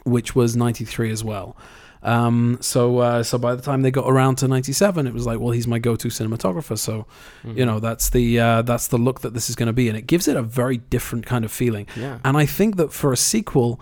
which 0.05 0.37
was 0.37 0.55
93 0.57 1.11
as 1.11 1.25
well. 1.25 1.57
Um, 2.03 2.59
so 2.61 2.99
uh, 2.99 3.22
so 3.25 3.38
by 3.38 3.57
the 3.57 3.62
time 3.62 3.83
they 3.83 3.90
got 3.90 4.09
around 4.09 4.37
to 4.37 4.46
97, 4.46 5.05
it 5.05 5.12
was 5.12 5.27
like, 5.27 5.40
well, 5.40 5.51
he's 5.51 5.66
my 5.66 5.81
go-to 5.81 6.09
cinematographer. 6.09 6.79
So 6.79 7.07
Mm-hmm. 7.44 7.59
you 7.59 7.66
know 7.66 7.81
that's 7.81 8.11
the 8.11 8.38
uh, 8.38 8.62
that's 8.62 8.87
the 8.87 8.99
look 8.99 9.22
that 9.22 9.35
this 9.35 9.51
is 9.51 9.57
going 9.57 9.66
to 9.66 9.72
be, 9.72 9.88
and 9.88 9.99
it 9.99 10.07
gives 10.07 10.29
it 10.29 10.37
a 10.37 10.42
very 10.42 10.77
different 10.79 11.27
kind 11.27 11.44
of 11.44 11.51
feeling. 11.51 11.88
Yeah. 11.96 12.18
And 12.25 12.37
I 12.37 12.46
think 12.46 12.77
that 12.77 12.92
for 12.92 13.12
a 13.12 13.16
sequel, 13.16 13.81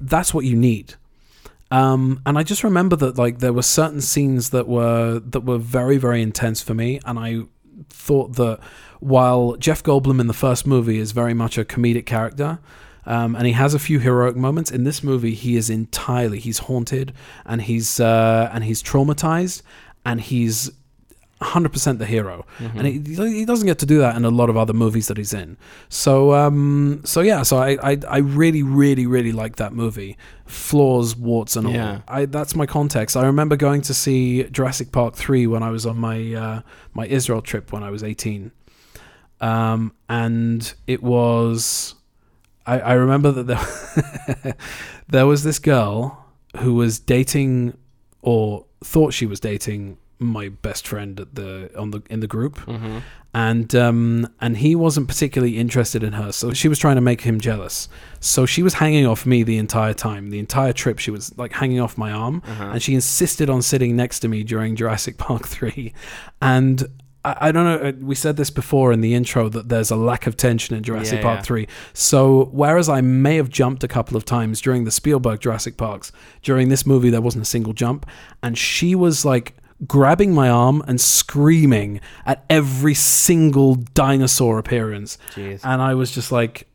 that's 0.00 0.34
what 0.34 0.44
you 0.44 0.56
need. 0.56 0.94
Um, 1.70 2.20
and 2.26 2.36
I 2.36 2.42
just 2.42 2.62
remember 2.64 2.96
that 2.96 3.16
like 3.16 3.38
there 3.38 3.54
were 3.54 3.62
certain 3.62 4.02
scenes 4.02 4.50
that 4.50 4.68
were 4.68 5.20
that 5.20 5.40
were 5.40 5.58
very 5.58 5.96
very 5.96 6.20
intense 6.20 6.60
for 6.62 6.74
me, 6.74 7.00
and 7.06 7.18
I 7.18 7.42
thought 7.88 8.36
that 8.36 8.58
while 9.00 9.56
Jeff 9.56 9.82
Goldblum 9.82 10.20
in 10.20 10.26
the 10.26 10.34
first 10.34 10.66
movie 10.66 10.98
is 10.98 11.12
very 11.12 11.34
much 11.34 11.58
a 11.58 11.64
comedic 11.64 12.06
character. 12.06 12.58
Um, 13.04 13.34
and 13.34 13.46
he 13.46 13.52
has 13.54 13.74
a 13.74 13.80
few 13.80 13.98
heroic 13.98 14.36
moments 14.36 14.70
in 14.70 14.84
this 14.84 15.02
movie. 15.02 15.34
He 15.34 15.56
is 15.56 15.68
entirely 15.68 16.38
he's 16.38 16.58
haunted 16.58 17.12
and 17.44 17.62
he's 17.62 17.98
uh, 17.98 18.48
and 18.52 18.62
he's 18.62 18.80
traumatized 18.80 19.62
and 20.06 20.20
he's 20.20 20.70
100% 21.42 21.98
the 21.98 22.06
hero. 22.06 22.46
Mm-hmm. 22.58 22.78
and 22.78 22.86
he, 22.86 23.38
he 23.38 23.44
doesn't 23.44 23.66
get 23.66 23.78
to 23.80 23.86
do 23.86 23.98
that 23.98 24.16
in 24.16 24.24
a 24.24 24.30
lot 24.30 24.48
of 24.50 24.56
other 24.56 24.72
movies 24.72 25.08
that 25.08 25.16
he's 25.16 25.32
in. 25.32 25.56
So 25.88 26.34
um 26.34 27.02
so 27.04 27.20
yeah 27.20 27.42
so 27.42 27.56
i 27.58 27.76
i, 27.82 27.98
I 28.08 28.18
really 28.18 28.62
really 28.62 29.06
really 29.06 29.32
like 29.32 29.56
that 29.56 29.72
movie. 29.72 30.16
Flaws 30.46 31.16
warts 31.16 31.56
and 31.56 31.66
all. 31.66 31.72
Yeah. 31.72 32.00
i 32.08 32.26
that's 32.26 32.54
my 32.54 32.66
context. 32.66 33.16
I 33.16 33.26
remember 33.26 33.56
going 33.56 33.82
to 33.82 33.94
see 33.94 34.44
jurassic 34.44 34.92
park 34.92 35.14
3 35.14 35.46
when 35.46 35.62
i 35.62 35.70
was 35.70 35.86
on 35.86 35.98
my 35.98 36.34
uh 36.34 36.62
my 36.94 37.06
israel 37.06 37.42
trip 37.42 37.72
when 37.72 37.82
i 37.82 37.90
was 37.90 38.02
18 38.02 38.52
um 39.40 39.92
and 40.08 40.74
it 40.86 41.02
was 41.02 41.94
i 42.66 42.80
i 42.80 42.92
remember 42.92 43.30
that 43.32 43.46
there 43.46 44.54
there 45.08 45.26
was 45.26 45.42
this 45.42 45.58
girl 45.58 46.26
who 46.58 46.74
was 46.74 46.98
dating 46.98 47.76
or 48.20 48.66
thought 48.84 49.12
she 49.12 49.26
was 49.26 49.40
dating 49.40 49.96
my 50.26 50.48
best 50.48 50.86
friend 50.86 51.18
at 51.20 51.34
the 51.34 51.70
on 51.78 51.90
the 51.90 52.02
in 52.10 52.20
the 52.20 52.26
group 52.26 52.56
Mm-hmm. 52.60 52.98
and 53.34 53.74
um 53.74 54.28
and 54.40 54.56
he 54.58 54.74
wasn't 54.76 55.08
particularly 55.08 55.58
interested 55.58 56.02
in 56.02 56.12
her 56.14 56.32
so 56.32 56.52
she 56.52 56.68
was 56.68 56.78
trying 56.78 56.96
to 56.96 57.00
make 57.00 57.22
him 57.22 57.40
jealous 57.40 57.88
so 58.20 58.44
she 58.46 58.62
was 58.62 58.74
hanging 58.74 59.06
off 59.06 59.24
me 59.26 59.42
the 59.42 59.58
entire 59.58 59.94
time 59.94 60.30
the 60.30 60.38
entire 60.38 60.72
trip 60.72 60.98
she 60.98 61.10
was 61.10 61.36
like 61.38 61.52
hanging 61.52 61.80
off 61.80 61.96
my 61.98 62.12
arm 62.12 62.42
Uh-huh. 62.46 62.64
and 62.72 62.82
she 62.82 62.94
insisted 62.94 63.48
on 63.50 63.62
sitting 63.62 63.96
next 63.96 64.20
to 64.20 64.28
me 64.28 64.42
during 64.44 64.76
Jurassic 64.76 65.16
Park 65.18 65.46
3 65.48 65.92
and 66.40 66.84
I, 67.24 67.36
I 67.48 67.52
don't 67.52 67.64
know 67.64 67.88
uh, 67.88 67.92
we 68.00 68.14
said 68.14 68.36
this 68.36 68.50
before 68.50 68.92
in 68.92 69.00
the 69.00 69.14
intro 69.14 69.48
that 69.48 69.68
there's 69.68 69.90
a 69.90 69.96
lack 69.96 70.26
of 70.26 70.36
tension 70.36 70.76
in 70.76 70.82
Jurassic 70.82 71.18
Yeah, 71.20 71.22
Park 71.22 71.38
yeah. 71.38 71.42
3 71.44 71.68
so 71.94 72.50
whereas 72.52 72.88
I 72.88 73.00
may 73.00 73.36
have 73.36 73.48
jumped 73.48 73.82
a 73.84 73.88
couple 73.88 74.16
of 74.16 74.24
times 74.24 74.60
during 74.60 74.84
the 74.84 74.90
Spielberg 74.90 75.40
Jurassic 75.40 75.76
Parks 75.76 76.12
during 76.42 76.68
this 76.68 76.84
movie 76.84 77.10
there 77.10 77.20
wasn't 77.22 77.42
a 77.42 77.46
single 77.48 77.72
jump 77.72 78.04
and 78.42 78.58
she 78.58 78.94
was 78.94 79.24
like 79.24 79.56
grabbing 79.86 80.32
my 80.32 80.48
arm 80.48 80.82
and 80.86 81.00
screaming 81.00 82.00
at 82.24 82.44
every 82.48 82.94
single 82.94 83.74
dinosaur 83.74 84.58
appearance 84.58 85.18
Jeez. 85.34 85.60
and 85.64 85.82
I 85.82 85.94
was 85.94 86.10
just 86.12 86.30
like 86.30 86.68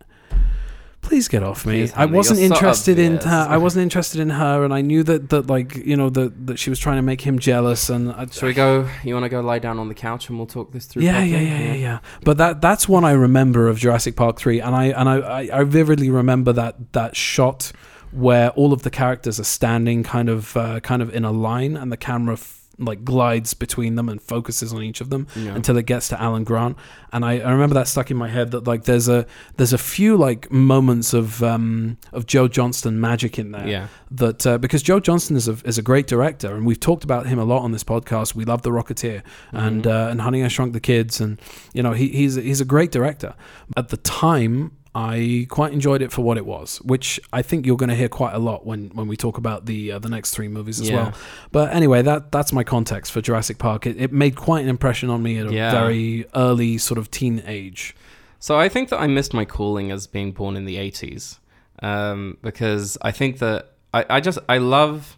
please 1.02 1.30
get 1.30 1.42
off 1.42 1.66
me 1.66 1.84
Please, 1.84 1.94
I 1.96 2.06
wasn't 2.06 2.40
you're 2.40 2.50
so 2.50 2.56
interested 2.56 3.00
in 3.00 3.18
her 3.18 3.48
I 3.50 3.56
wasn't 3.58 3.84
interested 3.84 4.20
in 4.20 4.30
her 4.32 4.66
and 4.66 4.74
I 4.74 4.82
knew 4.82 5.04
that 5.04 5.30
that 5.30 5.48
like 5.48 5.78
you 5.78 5.96
know 5.96 6.10
that 6.10 6.48
that 6.48 6.60
she 6.60 6.70
was 6.70 6.80
trying 6.80 6.98
to 6.98 7.02
make 7.02 7.22
him 7.22 7.40
jealous 7.40 7.90
and 7.90 8.12
I, 8.12 8.26
Shall 8.26 8.48
we 8.48 8.54
go? 8.54 8.90
You 9.04 9.14
want 9.14 9.24
to 9.24 9.30
go 9.30 9.40
lie 9.40 9.60
down 9.60 9.80
on 9.80 9.88
the 9.88 9.96
couch 9.96 10.28
and 10.28 10.38
we'll 10.38 10.48
talk 10.48 10.74
this 10.74 10.86
through? 10.86 11.04
yeah, 11.04 11.24
yeah, 11.24 11.40
yeah, 11.40 11.60
yeah, 11.60 11.74
yeah. 11.74 12.00
But 12.24 12.38
that 12.40 12.60
that's 12.60 12.90
one 12.90 13.06
I 13.06 13.12
remember 13.12 13.70
of 13.70 13.78
Jurassic 13.78 14.18
Park 14.18 14.38
three, 14.38 14.60
and 14.60 14.76
I 14.76 14.86
and 14.88 15.08
I, 15.08 15.18
I, 15.20 15.60
I 15.60 15.64
vividly 15.64 16.10
remember 16.10 16.52
that 16.54 16.92
that 16.92 17.16
shot 17.16 17.72
where 18.12 18.50
all 18.52 18.74
of 18.74 18.84
the 18.84 18.90
characters 18.90 19.40
are 19.40 19.46
standing 19.46 20.04
kind 20.04 20.28
of 20.28 20.58
uh, 20.58 20.80
kind 20.82 21.02
of 21.02 21.14
in 21.14 21.24
a 21.24 21.32
line, 21.32 21.78
and 21.78 21.92
the 21.92 21.98
camera 21.98 22.38
like 22.80 23.04
glides 23.04 23.54
between 23.56 23.96
them 23.96 24.08
and 24.08 24.22
focuses 24.22 24.72
on 24.72 24.84
each 24.84 25.02
of 25.02 25.10
them 25.10 25.26
Yeah. 25.36 25.56
until 25.56 25.78
it 25.78 25.86
gets 25.88 26.10
to 26.10 26.22
Alan 26.22 26.44
Grant. 26.44 26.78
And 27.12 27.26
I, 27.26 27.40
I 27.40 27.52
remember 27.52 27.74
that 27.74 27.88
stuck 27.88 28.12
in 28.12 28.18
my 28.18 28.28
head 28.28 28.52
that 28.52 28.68
like 28.68 28.84
there's 28.84 29.08
a 29.10 29.26
there's 29.56 29.74
a 29.74 29.78
few 29.80 30.16
like 30.16 30.52
moments 30.52 31.14
of 31.14 31.42
um 31.42 31.98
of 32.14 32.26
Joe 32.28 32.48
Johnston 32.48 33.02
magic 33.02 33.40
in 33.40 33.52
there 33.52 33.68
Yeah. 33.68 33.88
that 34.12 34.46
uh, 34.46 34.58
because 34.60 34.84
Joe 34.84 35.00
Johnston 35.00 35.36
is 35.36 35.48
a 35.48 35.58
is 35.66 35.78
a 35.78 35.82
great 35.82 36.06
director, 36.08 36.56
and 36.56 36.66
we've 36.68 36.80
talked 36.80 37.04
about 37.04 37.26
him 37.26 37.40
a 37.40 37.46
lot 37.46 37.64
on 37.64 37.72
this 37.72 37.84
podcast. 37.84 38.36
We 38.36 38.46
love 38.46 38.62
The 38.62 38.72
Rocketeer 38.72 39.24
and 39.52 39.84
Mm-hmm. 39.84 39.90
uh, 39.92 40.12
and 40.12 40.22
Honey 40.22 40.44
I 40.44 40.48
Shrunk 40.48 40.74
the 40.74 40.80
Kids, 40.80 41.20
and 41.20 41.40
you 41.74 41.82
know 41.82 41.94
he, 41.94 42.10
he's 42.10 42.36
he's 42.36 42.62
a 42.62 42.66
great 42.66 42.92
director. 42.92 43.34
At 43.76 43.90
the 43.90 43.98
time, 43.98 44.72
I 44.96 45.46
quite 45.50 45.74
enjoyed 45.74 46.02
it 46.02 46.12
for 46.12 46.24
what 46.24 46.38
it 46.38 46.46
was, 46.46 46.78
which 46.78 47.20
I 47.32 47.42
think 47.42 47.66
you're 47.66 47.78
going 47.78 47.90
to 47.90 47.96
hear 47.96 48.10
quite 48.10 48.34
a 48.34 48.40
lot 48.40 48.66
when 48.66 48.90
when 48.90 49.08
we 49.08 49.16
talk 49.18 49.38
about 49.38 49.66
the 49.66 49.92
uh, 49.94 50.00
the 50.00 50.10
next 50.10 50.32
three 50.32 50.48
movies 50.48 50.80
as 50.80 50.90
Yeah. 50.90 50.96
well. 50.96 51.14
But 51.52 51.74
anyway, 51.74 52.02
that 52.02 52.32
that's 52.32 52.52
my 52.52 52.64
context 52.64 53.12
for 53.12 53.22
Jurassic 53.22 53.58
Park. 53.58 53.86
It, 53.86 54.00
it 54.02 54.12
made 54.12 54.36
quite 54.36 54.62
an 54.64 54.70
impression 54.70 55.10
on 55.10 55.22
me 55.22 55.38
at 55.38 55.48
a 55.48 55.54
Yeah. 55.54 55.72
very 55.72 56.26
early 56.36 56.78
sort 56.78 56.98
of 56.98 57.12
teen 57.12 57.44
age. 57.46 57.96
So 58.40 58.58
I 58.58 58.70
think 58.70 58.90
that 58.90 59.00
I 59.00 59.08
missed 59.08 59.34
my 59.34 59.46
calling 59.46 59.92
as 59.92 60.08
being 60.08 60.32
born 60.32 60.56
in 60.56 60.66
the 60.66 60.78
80s 60.78 61.40
um, 61.82 62.38
because 62.44 62.98
I 63.02 63.12
think 63.12 63.40
that 63.40 63.74
I, 63.94 64.06
I 64.10 64.20
just 64.20 64.40
I 64.48 64.58
love 64.60 65.18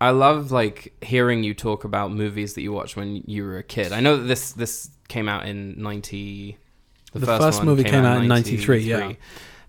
I 0.00 0.10
love 0.10 0.52
like 0.52 0.94
hearing 1.02 1.42
you 1.42 1.54
talk 1.54 1.84
about 1.84 2.12
movies 2.12 2.54
that 2.54 2.62
you 2.62 2.72
watched 2.72 2.96
when 2.96 3.22
you 3.26 3.42
were 3.44 3.58
a 3.58 3.62
kid. 3.62 3.92
I 3.92 4.00
know 4.00 4.16
that 4.16 4.24
this 4.24 4.52
this 4.52 4.90
came 5.08 5.28
out 5.28 5.46
in 5.46 5.74
90 5.82 6.56
The 7.20 7.38
first 7.38 7.62
movie 7.64 7.84
came 7.84 8.04
out 8.04 8.22
in 8.22 8.28
93, 8.28 8.78
yeah. 8.80 9.12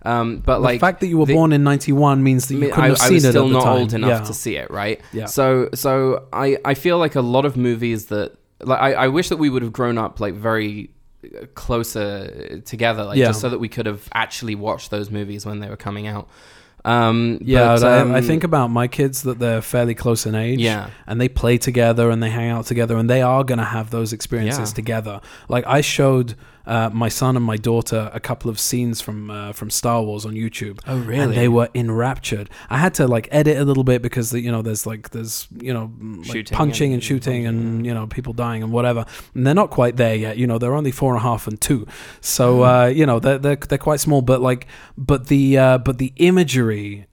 Um, 0.02 0.38
but 0.38 0.54
the 0.56 0.60
like 0.60 0.80
fact 0.80 1.00
that 1.00 1.08
you 1.08 1.18
were 1.18 1.26
the- 1.26 1.34
born 1.34 1.52
in 1.52 1.62
'91 1.62 2.22
means 2.22 2.48
that 2.48 2.54
you 2.54 2.60
couldn't 2.70 2.80
I, 2.80 2.86
have 2.88 3.00
I 3.02 3.04
seen 3.08 3.14
was 3.16 3.24
it 3.26 3.30
still 3.32 3.48
the 3.48 3.52
not 3.52 3.64
time. 3.64 3.76
old 3.78 3.92
enough 3.92 4.08
Yeah. 4.22 4.26
to 4.26 4.32
see 4.34 4.56
it, 4.56 4.70
right? 4.70 4.98
Yeah. 5.12 5.26
So, 5.26 5.68
so 5.74 6.26
I, 6.32 6.56
I 6.64 6.72
feel 6.72 6.96
like 6.96 7.16
a 7.16 7.20
lot 7.20 7.44
of 7.44 7.54
movies 7.58 8.06
that, 8.06 8.32
like, 8.62 8.80
I, 8.80 8.92
I 8.94 9.08
wish 9.08 9.28
that 9.28 9.36
we 9.36 9.50
would 9.50 9.60
have 9.62 9.74
grown 9.74 9.98
up 9.98 10.18
like 10.18 10.32
very 10.32 10.88
uh, 11.22 11.44
closer 11.54 12.60
together, 12.64 13.04
like 13.04 13.18
Yeah. 13.18 13.26
just 13.26 13.42
so 13.42 13.50
that 13.50 13.58
we 13.60 13.68
could 13.68 13.84
have 13.84 14.08
actually 14.14 14.54
watched 14.54 14.90
those 14.90 15.10
movies 15.10 15.44
when 15.44 15.60
they 15.60 15.68
were 15.68 15.76
coming 15.76 16.06
out. 16.06 16.28
Um, 16.82 17.38
Yeah, 17.42 17.74
but, 17.76 17.84
I, 17.84 17.98
um, 18.00 18.14
I 18.14 18.22
think 18.22 18.42
about 18.42 18.68
my 18.68 18.88
kids 18.88 19.22
that 19.24 19.38
they're 19.38 19.60
fairly 19.60 19.94
close 19.94 20.24
in 20.24 20.34
age. 20.34 20.60
Yeah. 20.60 20.88
And 21.06 21.20
they 21.20 21.28
play 21.28 21.58
together 21.58 22.08
and 22.08 22.22
they 22.22 22.30
hang 22.30 22.48
out 22.48 22.64
together 22.64 22.96
and 22.96 23.10
they 23.10 23.20
are 23.20 23.44
going 23.44 23.58
to 23.58 23.64
have 23.66 23.90
those 23.90 24.14
experiences 24.14 24.70
Yeah. 24.70 24.74
together. 24.76 25.20
Like 25.50 25.64
I 25.66 25.82
showed 25.82 26.36
uh, 26.66 26.90
my 26.92 27.08
son 27.08 27.36
and 27.36 27.44
my 27.44 27.56
daughter 27.56 28.10
a 28.12 28.20
couple 28.20 28.50
of 28.50 28.58
scenes 28.58 29.00
from 29.00 29.30
uh, 29.30 29.52
from 29.52 29.70
Star 29.70 30.02
Wars 30.02 30.24
on 30.24 30.34
YouTube. 30.34 30.80
Oh, 30.86 30.96
And 30.96 31.06
really? 31.06 31.34
they 31.34 31.48
were 31.48 31.68
enraptured. 31.74 32.50
I 32.68 32.78
had 32.78 32.94
to 32.94 33.06
like 33.06 33.28
edit 33.30 33.58
a 33.58 33.64
little 33.64 33.84
bit 33.84 34.02
because 34.02 34.30
the, 34.30 34.40
you 34.40 34.50
know 34.52 34.62
there's 34.62 34.86
like 34.86 35.10
there's 35.10 35.48
you 35.60 35.72
know 35.72 35.90
mm, 36.00 36.26
like 36.28 36.50
punching 36.50 36.88
and, 36.88 36.94
and 36.94 37.02
shooting 37.04 37.44
punching, 37.44 37.46
and 37.46 37.86
you 37.86 37.94
know 37.94 38.06
people 38.06 38.32
dying 38.32 38.62
and 38.62 38.72
whatever. 38.72 39.04
And 39.34 39.46
they're 39.46 39.54
not 39.54 39.70
quite 39.70 39.96
there 39.96 40.14
yet. 40.14 40.36
You 40.36 40.46
know 40.46 40.58
they're 40.58 40.74
only 40.74 40.92
four 40.92 41.12
and 41.12 41.18
a 41.18 41.22
half 41.22 41.46
and 41.46 41.60
two. 41.60 41.86
So 42.20 42.62
uh, 42.64 42.86
you 42.86 43.06
know 43.06 43.18
they're, 43.18 43.38
they're 43.38 43.56
they're 43.56 43.78
quite 43.78 44.00
small. 44.00 44.22
But 44.22 44.40
like 44.40 44.66
but 44.96 45.26
the 45.28 45.58
uh, 45.58 45.78
but 45.78 45.98
the 45.98 46.12
imagery 46.16 47.06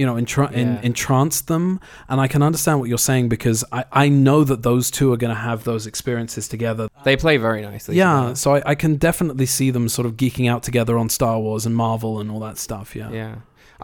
you 0.00 0.06
know, 0.06 0.14
entra- 0.14 0.50
en- 0.62 0.74
Yeah. 0.76 0.80
entranced 0.90 1.46
them. 1.52 1.78
And 2.08 2.16
I 2.24 2.26
can 2.32 2.42
understand 2.42 2.80
what 2.80 2.88
you're 2.88 3.06
saying 3.12 3.28
because 3.28 3.60
I, 3.70 3.84
I 4.04 4.08
know 4.08 4.44
that 4.50 4.62
those 4.62 4.90
two 4.90 5.12
are 5.12 5.18
going 5.18 5.34
to 5.38 5.42
have 5.50 5.64
those 5.64 5.86
experiences 5.86 6.48
together. 6.48 6.88
they 7.04 7.16
play 7.16 7.36
very 7.36 7.60
nicely. 7.70 7.96
yeah, 7.96 8.20
together. 8.20 8.34
so 8.36 8.54
I, 8.56 8.62
I 8.72 8.74
can 8.74 8.96
definitely 8.96 9.46
see 9.46 9.70
them 9.70 9.88
sort 9.88 10.06
of 10.08 10.12
geeking 10.22 10.48
out 10.52 10.62
together 10.62 10.96
on 10.96 11.08
Star 11.10 11.38
Wars 11.38 11.66
and 11.66 11.74
Marvel 11.76 12.18
and 12.20 12.30
all 12.30 12.40
that 12.40 12.56
stuff. 12.56 12.96
Yeah, 12.96 13.10
yeah. 13.20 13.34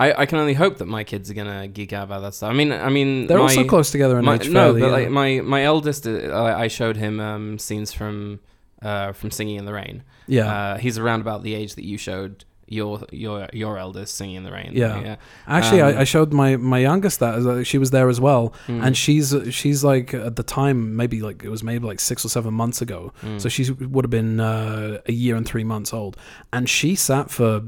I, 0.05 0.23
I 0.23 0.27
can 0.27 0.39
only 0.39 0.55
hope 0.55 0.75
that 0.79 0.87
my 0.87 1.05
kids 1.05 1.31
are 1.31 1.35
gonna 1.35 1.69
geek 1.69 1.93
out 1.93 2.05
about 2.05 2.21
that 2.23 2.35
stuff. 2.35 2.51
I 2.51 2.55
mean, 2.55 2.71
I 2.73 2.91
mean, 2.91 3.27
they're 3.27 3.39
my, 3.39 3.45
also 3.45 3.65
close 3.65 3.91
together 3.91 4.19
in 4.19 4.25
my, 4.25 4.35
age. 4.37 4.49
no, 4.49 4.61
fairly, 4.65 4.81
but 4.83 4.87
yeah. 4.89 4.93
like 4.93 5.11
my 5.11 5.41
my 5.41 5.63
eldest, 5.65 6.07
uh, 6.07 6.11
I, 6.47 6.65
I 6.65 6.69
showed 6.69 6.97
him 6.97 7.19
um, 7.21 7.59
scenes 7.59 7.93
from 7.93 8.41
uh, 8.83 9.13
from 9.13 9.31
Singing 9.31 9.57
in 9.57 9.65
the 9.65 9.73
Rain. 9.73 10.03
yeah. 10.27 10.47
Uh, 10.55 10.77
he's 10.79 10.97
around 10.99 11.21
about 11.21 11.43
the 11.43 11.55
age 11.55 11.75
that 11.77 11.85
you 11.85 11.97
showed 11.99 12.45
your 12.69 13.01
your 13.13 13.49
your 13.53 13.79
eldest 13.79 14.17
singing 14.17 14.37
in 14.37 14.43
the 14.45 14.51
rain. 14.51 14.71
Yeah. 14.75 15.01
yeah. 15.01 15.17
Actually, 15.47 15.83
um, 15.83 15.97
I, 15.97 16.01
I 16.01 16.05
showed 16.05 16.33
my 16.33 16.57
my 16.57 16.79
youngest 16.79 17.21
that 17.21 17.35
uh, 17.35 17.63
she 17.63 17.79
was 17.79 17.91
there 17.91 18.09
as 18.09 18.21
well, 18.21 18.53
Mm. 18.67 18.85
and 18.85 18.97
she's 18.97 19.35
she's 19.51 19.85
like 19.85 20.13
at 20.15 20.35
the 20.37 20.43
time 20.43 20.97
maybe 20.97 21.23
like 21.23 21.45
it 21.45 21.49
was 21.51 21.63
maybe 21.63 21.87
like 21.87 22.01
six 22.01 22.25
or 22.25 22.29
seven 22.29 22.53
months 22.55 22.83
ago, 22.83 23.13
Mm. 23.23 23.41
so 23.41 23.49
she 23.49 23.71
would 23.71 24.05
have 24.05 24.11
been 24.11 24.41
uh, 24.41 24.99
a 25.07 25.13
year 25.13 25.37
and 25.37 25.47
three 25.47 25.65
months 25.65 25.93
old, 25.95 26.17
and 26.53 26.69
she 26.69 26.95
sat 26.97 27.31
for 27.31 27.63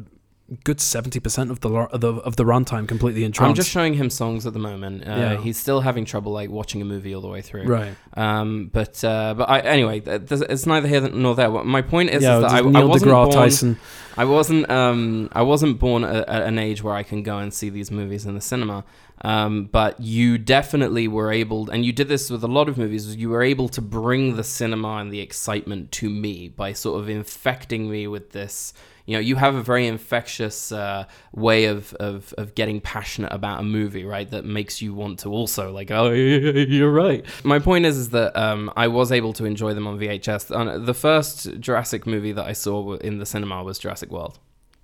good 0.64 0.80
seventy 0.80 1.20
percent 1.20 1.50
of 1.50 1.60
the 1.60 1.68
of 1.70 2.00
the 2.00 2.14
of 2.14 2.36
the 2.36 2.44
runtime 2.44 2.88
completely 2.88 3.24
entranced. 3.24 3.48
I'm 3.50 3.54
just 3.54 3.70
showing 3.70 3.94
him 3.94 4.08
songs 4.10 4.46
at 4.46 4.52
the 4.54 4.58
moment. 4.58 5.06
Uh, 5.06 5.10
Yeah. 5.10 5.36
He's 5.40 5.58
still 5.58 5.80
having 5.80 6.04
trouble 6.04 6.32
like 6.32 6.50
watching 6.50 6.80
a 6.82 6.84
movie 6.84 7.14
all 7.14 7.20
the 7.20 7.28
way 7.28 7.42
through. 7.42 7.64
right. 7.64 7.94
Um, 8.16 8.70
but 8.72 9.02
uh, 9.04 9.34
but 9.36 9.48
I, 9.48 9.60
anyway, 9.60 10.00
th- 10.00 10.26
th- 10.28 10.42
it's 10.48 10.66
neither 10.66 10.88
here 10.88 11.02
nor 11.08 11.34
there. 11.34 11.50
My 11.50 11.82
point 11.82 12.10
is, 12.10 12.22
yeah, 12.22 12.36
is 12.36 12.42
that 12.42 12.52
I, 12.52 12.60
Neil 12.62 12.76
I 12.78 12.84
wasn't 12.84 13.10
deGrasse 13.12 13.24
born. 13.24 13.32
Tyson. 13.32 13.78
I 14.16 14.24
wasn't 14.24 14.68
um 14.70 15.28
I 15.32 15.42
wasn't 15.42 15.78
born 15.78 16.02
at, 16.04 16.28
at 16.28 16.42
an 16.42 16.58
age 16.58 16.82
where 16.82 16.94
I 16.94 17.02
can 17.04 17.22
go 17.22 17.38
and 17.38 17.52
see 17.52 17.68
these 17.70 17.90
movies 17.90 18.26
in 18.26 18.34
the 18.34 18.40
cinema. 18.40 18.84
Um, 19.22 19.64
but 19.66 20.00
you 20.00 20.38
definitely 20.38 21.08
were 21.08 21.32
able, 21.32 21.68
and 21.70 21.84
you 21.84 21.92
did 21.92 22.06
this 22.08 22.30
with 22.30 22.44
a 22.44 22.48
lot 22.48 22.68
of 22.68 22.78
movies. 22.78 23.16
You 23.16 23.30
were 23.30 23.42
able 23.42 23.68
to 23.70 23.82
bring 23.82 24.36
the 24.36 24.44
cinema 24.44 24.98
and 24.98 25.12
the 25.12 25.20
excitement 25.20 25.90
to 25.92 26.08
me 26.08 26.48
by 26.48 26.72
sort 26.72 27.00
of 27.00 27.08
infecting 27.08 27.90
me 27.90 28.06
with 28.06 28.30
this. 28.32 28.72
You 29.08 29.14
know, 29.14 29.20
you 29.20 29.36
have 29.36 29.54
a 29.54 29.62
very 29.62 29.86
infectious 29.86 30.70
uh, 30.70 31.06
way 31.32 31.64
of, 31.64 31.94
of 31.94 32.34
of 32.36 32.54
getting 32.54 32.78
passionate 32.82 33.32
about 33.32 33.58
a 33.58 33.62
movie, 33.62 34.04
right? 34.04 34.30
That 34.30 34.44
makes 34.44 34.82
you 34.82 34.92
want 34.92 35.20
to 35.20 35.30
also 35.30 35.72
like, 35.72 35.90
oh, 35.90 36.10
you're 36.12 36.92
right. 36.92 37.24
My 37.42 37.58
point 37.58 37.86
is, 37.86 37.96
is 37.96 38.10
that 38.10 38.36
um, 38.36 38.70
I 38.76 38.88
was 38.88 39.10
able 39.10 39.32
to 39.34 39.46
enjoy 39.46 39.72
them 39.72 39.86
on 39.86 39.98
VHS. 39.98 40.54
Uh, 40.54 40.76
The 40.76 40.92
first 40.92 41.58
Jurassic 41.58 42.06
movie 42.06 42.32
that 42.32 42.44
I 42.44 42.52
saw 42.52 42.96
in 42.96 43.16
the 43.16 43.24
cinema 43.24 43.64
was 43.64 43.78
Jurassic 43.78 44.10
World. 44.10 44.38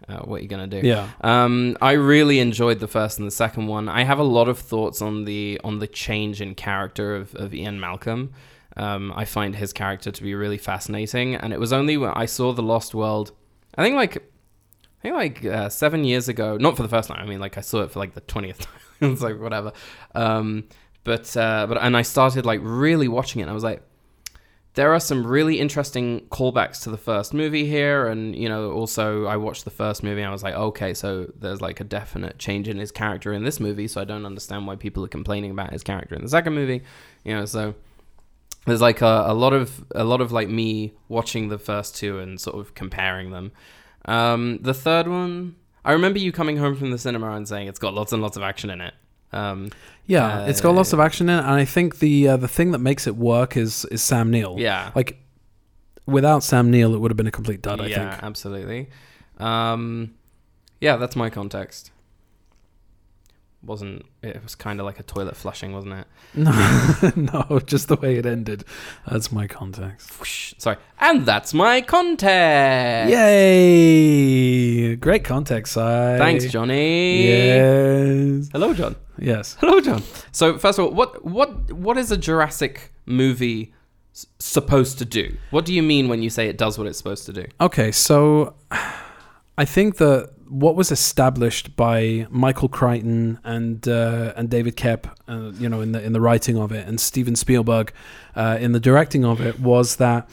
Uh, 0.08 0.20
what 0.20 0.36
are 0.40 0.42
you 0.42 0.48
gonna 0.48 0.66
do? 0.66 0.80
Yeah. 0.82 1.08
Um, 1.20 1.76
I 1.82 1.92
really 1.92 2.38
enjoyed 2.38 2.80
the 2.80 2.88
first 2.88 3.18
and 3.18 3.26
the 3.26 3.36
second 3.44 3.66
one. 3.66 3.90
I 3.90 4.04
have 4.04 4.18
a 4.18 4.24
lot 4.38 4.48
of 4.48 4.58
thoughts 4.58 5.02
on 5.02 5.26
the 5.26 5.60
on 5.62 5.80
the 5.80 5.86
change 5.86 6.40
in 6.40 6.54
character 6.54 7.14
of, 7.14 7.34
of 7.34 7.52
Ian 7.54 7.78
Malcolm. 7.78 8.32
Um, 8.76 9.12
I 9.14 9.26
find 9.26 9.54
his 9.54 9.72
character 9.74 10.10
to 10.10 10.22
be 10.22 10.34
really 10.34 10.58
fascinating, 10.58 11.34
and 11.34 11.52
it 11.52 11.60
was 11.60 11.72
only 11.74 11.98
when 11.98 12.10
I 12.10 12.24
saw 12.26 12.52
The 12.54 12.62
Lost 12.62 12.94
World. 12.94 13.32
I 13.76 13.82
think 13.82 13.96
like 13.96 14.16
I 14.16 15.02
think 15.02 15.14
like 15.14 15.44
uh, 15.44 15.68
seven 15.68 16.04
years 16.04 16.28
ago. 16.28 16.56
Not 16.56 16.76
for 16.76 16.82
the 16.82 16.88
first 16.88 17.08
time. 17.08 17.20
I 17.20 17.26
mean, 17.26 17.40
like 17.40 17.58
I 17.58 17.60
saw 17.60 17.82
it 17.82 17.90
for 17.90 17.98
like 17.98 18.14
the 18.14 18.20
twentieth 18.22 18.60
time. 19.00 19.12
it's 19.12 19.22
like 19.22 19.40
whatever. 19.40 19.72
Um, 20.14 20.64
but 21.02 21.36
uh, 21.36 21.66
but 21.66 21.78
and 21.80 21.96
I 21.96 22.02
started 22.02 22.46
like 22.46 22.60
really 22.62 23.08
watching 23.08 23.40
it. 23.40 23.44
and 23.44 23.50
I 23.50 23.54
was 23.54 23.64
like, 23.64 23.82
there 24.74 24.92
are 24.92 25.00
some 25.00 25.26
really 25.26 25.60
interesting 25.60 26.20
callbacks 26.30 26.82
to 26.82 26.90
the 26.90 26.96
first 26.96 27.32
movie 27.32 27.66
here 27.66 28.08
and 28.08 28.36
you 28.36 28.48
know 28.48 28.72
also 28.72 29.24
i 29.26 29.36
watched 29.36 29.64
the 29.64 29.70
first 29.70 30.02
movie 30.02 30.20
and 30.20 30.28
i 30.28 30.32
was 30.32 30.42
like 30.42 30.54
okay 30.54 30.92
so 30.92 31.30
there's 31.38 31.60
like 31.60 31.80
a 31.80 31.84
definite 31.84 32.38
change 32.38 32.68
in 32.68 32.76
his 32.78 32.90
character 32.90 33.32
in 33.32 33.44
this 33.44 33.60
movie 33.60 33.86
so 33.88 34.00
i 34.00 34.04
don't 34.04 34.26
understand 34.26 34.66
why 34.66 34.74
people 34.76 35.04
are 35.04 35.08
complaining 35.08 35.50
about 35.50 35.72
his 35.72 35.82
character 35.82 36.14
in 36.14 36.22
the 36.22 36.28
second 36.28 36.54
movie 36.54 36.82
you 37.24 37.32
know 37.34 37.44
so 37.44 37.74
there's 38.66 38.80
like 38.80 39.00
a, 39.02 39.24
a 39.26 39.34
lot 39.34 39.52
of 39.52 39.84
a 39.94 40.04
lot 40.04 40.20
of 40.20 40.32
like 40.32 40.48
me 40.48 40.92
watching 41.08 41.48
the 41.48 41.58
first 41.58 41.96
two 41.96 42.18
and 42.18 42.40
sort 42.40 42.56
of 42.58 42.74
comparing 42.74 43.30
them 43.30 43.52
um, 44.06 44.58
the 44.62 44.74
third 44.74 45.06
one 45.08 45.56
i 45.84 45.92
remember 45.92 46.18
you 46.18 46.32
coming 46.32 46.56
home 46.56 46.76
from 46.76 46.90
the 46.90 46.98
cinema 46.98 47.32
and 47.32 47.46
saying 47.48 47.68
it's 47.68 47.78
got 47.78 47.94
lots 47.94 48.12
and 48.12 48.22
lots 48.22 48.36
of 48.36 48.42
action 48.42 48.70
in 48.70 48.80
it 48.80 48.94
um, 49.32 49.70
Yeah, 50.06 50.42
Uh, 50.42 50.46
it's 50.46 50.60
got 50.60 50.74
lots 50.76 50.92
of 50.92 51.00
action 51.00 51.28
in 51.28 51.36
it, 51.38 51.42
and 51.42 51.50
I 51.50 51.64
think 51.64 51.98
the 51.98 52.28
uh, 52.28 52.36
the 52.36 52.46
thing 52.46 52.70
that 52.70 52.78
makes 52.78 53.06
it 53.08 53.16
work 53.16 53.56
is 53.56 53.84
is 53.90 54.00
Sam 54.00 54.30
Neill. 54.30 54.56
yeah 54.60 54.92
Like 54.94 55.18
without 56.06 56.44
Sam 56.44 56.70
Neill, 56.70 56.94
it 56.94 56.98
would 57.00 57.10
have 57.10 57.16
been 57.16 57.26
a 57.26 57.32
complete 57.32 57.60
dud. 57.60 57.80
I 57.80 57.86
yeah, 57.86 58.10
think. 58.12 58.22
absolutely. 58.22 58.88
Um, 59.38 60.14
yeah, 60.80 60.96
that's 60.96 61.16
my 61.16 61.30
context. 61.30 61.90
Wasn't 63.66 64.04
it 64.22 64.42
was 64.42 64.54
kind 64.54 64.78
of 64.80 64.86
like 64.86 65.00
a 65.00 65.02
toilet 65.02 65.36
flushing, 65.36 65.72
wasn't 65.72 65.94
it? 65.94 66.06
No, 66.34 67.12
no, 67.50 67.60
just 67.60 67.88
the 67.88 67.96
way 67.96 68.16
it 68.16 68.26
ended. 68.26 68.64
That's 69.10 69.32
my 69.32 69.46
context. 69.46 70.10
Whoosh. 70.20 70.54
Sorry, 70.58 70.76
and 70.98 71.24
that's 71.24 71.54
my 71.54 71.80
context. 71.80 73.10
Yay! 73.12 74.96
Great 74.96 75.24
context, 75.24 75.72
Si. 75.74 75.80
Thanks, 75.80 76.46
Johnny. 76.46 77.26
Yes. 77.26 78.48
Hello, 78.52 78.74
John. 78.74 78.96
Yes. 79.18 79.56
Hello, 79.60 79.80
John. 79.80 80.02
So 80.32 80.58
first 80.58 80.78
of 80.78 80.86
all, 80.86 80.90
what 80.92 81.24
what 81.24 81.72
what 81.72 81.96
is 81.98 82.10
a 82.10 82.16
Jurassic 82.16 82.92
movie 83.06 83.72
s- 84.14 84.26
supposed 84.38 84.98
to 84.98 85.04
do? 85.04 85.36
What 85.50 85.64
do 85.64 85.72
you 85.72 85.82
mean 85.82 86.08
when 86.08 86.22
you 86.22 86.30
say 86.30 86.48
it 86.48 86.58
does 86.58 86.78
what 86.78 86.86
it's 86.86 86.98
supposed 86.98 87.26
to 87.26 87.32
do? 87.32 87.44
Okay, 87.60 87.92
so 87.92 88.54
I 89.56 89.64
think 89.64 89.96
that 89.96 90.30
what 90.48 90.76
was 90.76 90.92
established 90.92 91.74
by 91.76 92.26
Michael 92.30 92.68
Crichton 92.68 93.38
and 93.44 93.86
uh, 93.88 94.32
and 94.36 94.50
David 94.50 94.76
Koepp, 94.76 95.06
uh, 95.28 95.52
you 95.58 95.68
know, 95.68 95.80
in 95.80 95.92
the 95.92 96.02
in 96.02 96.12
the 96.12 96.20
writing 96.20 96.58
of 96.58 96.72
it, 96.72 96.86
and 96.86 97.00
Steven 97.00 97.36
Spielberg 97.36 97.92
uh, 98.34 98.58
in 98.60 98.72
the 98.72 98.80
directing 98.80 99.24
of 99.24 99.40
it, 99.40 99.60
was 99.60 99.96
that 99.96 100.28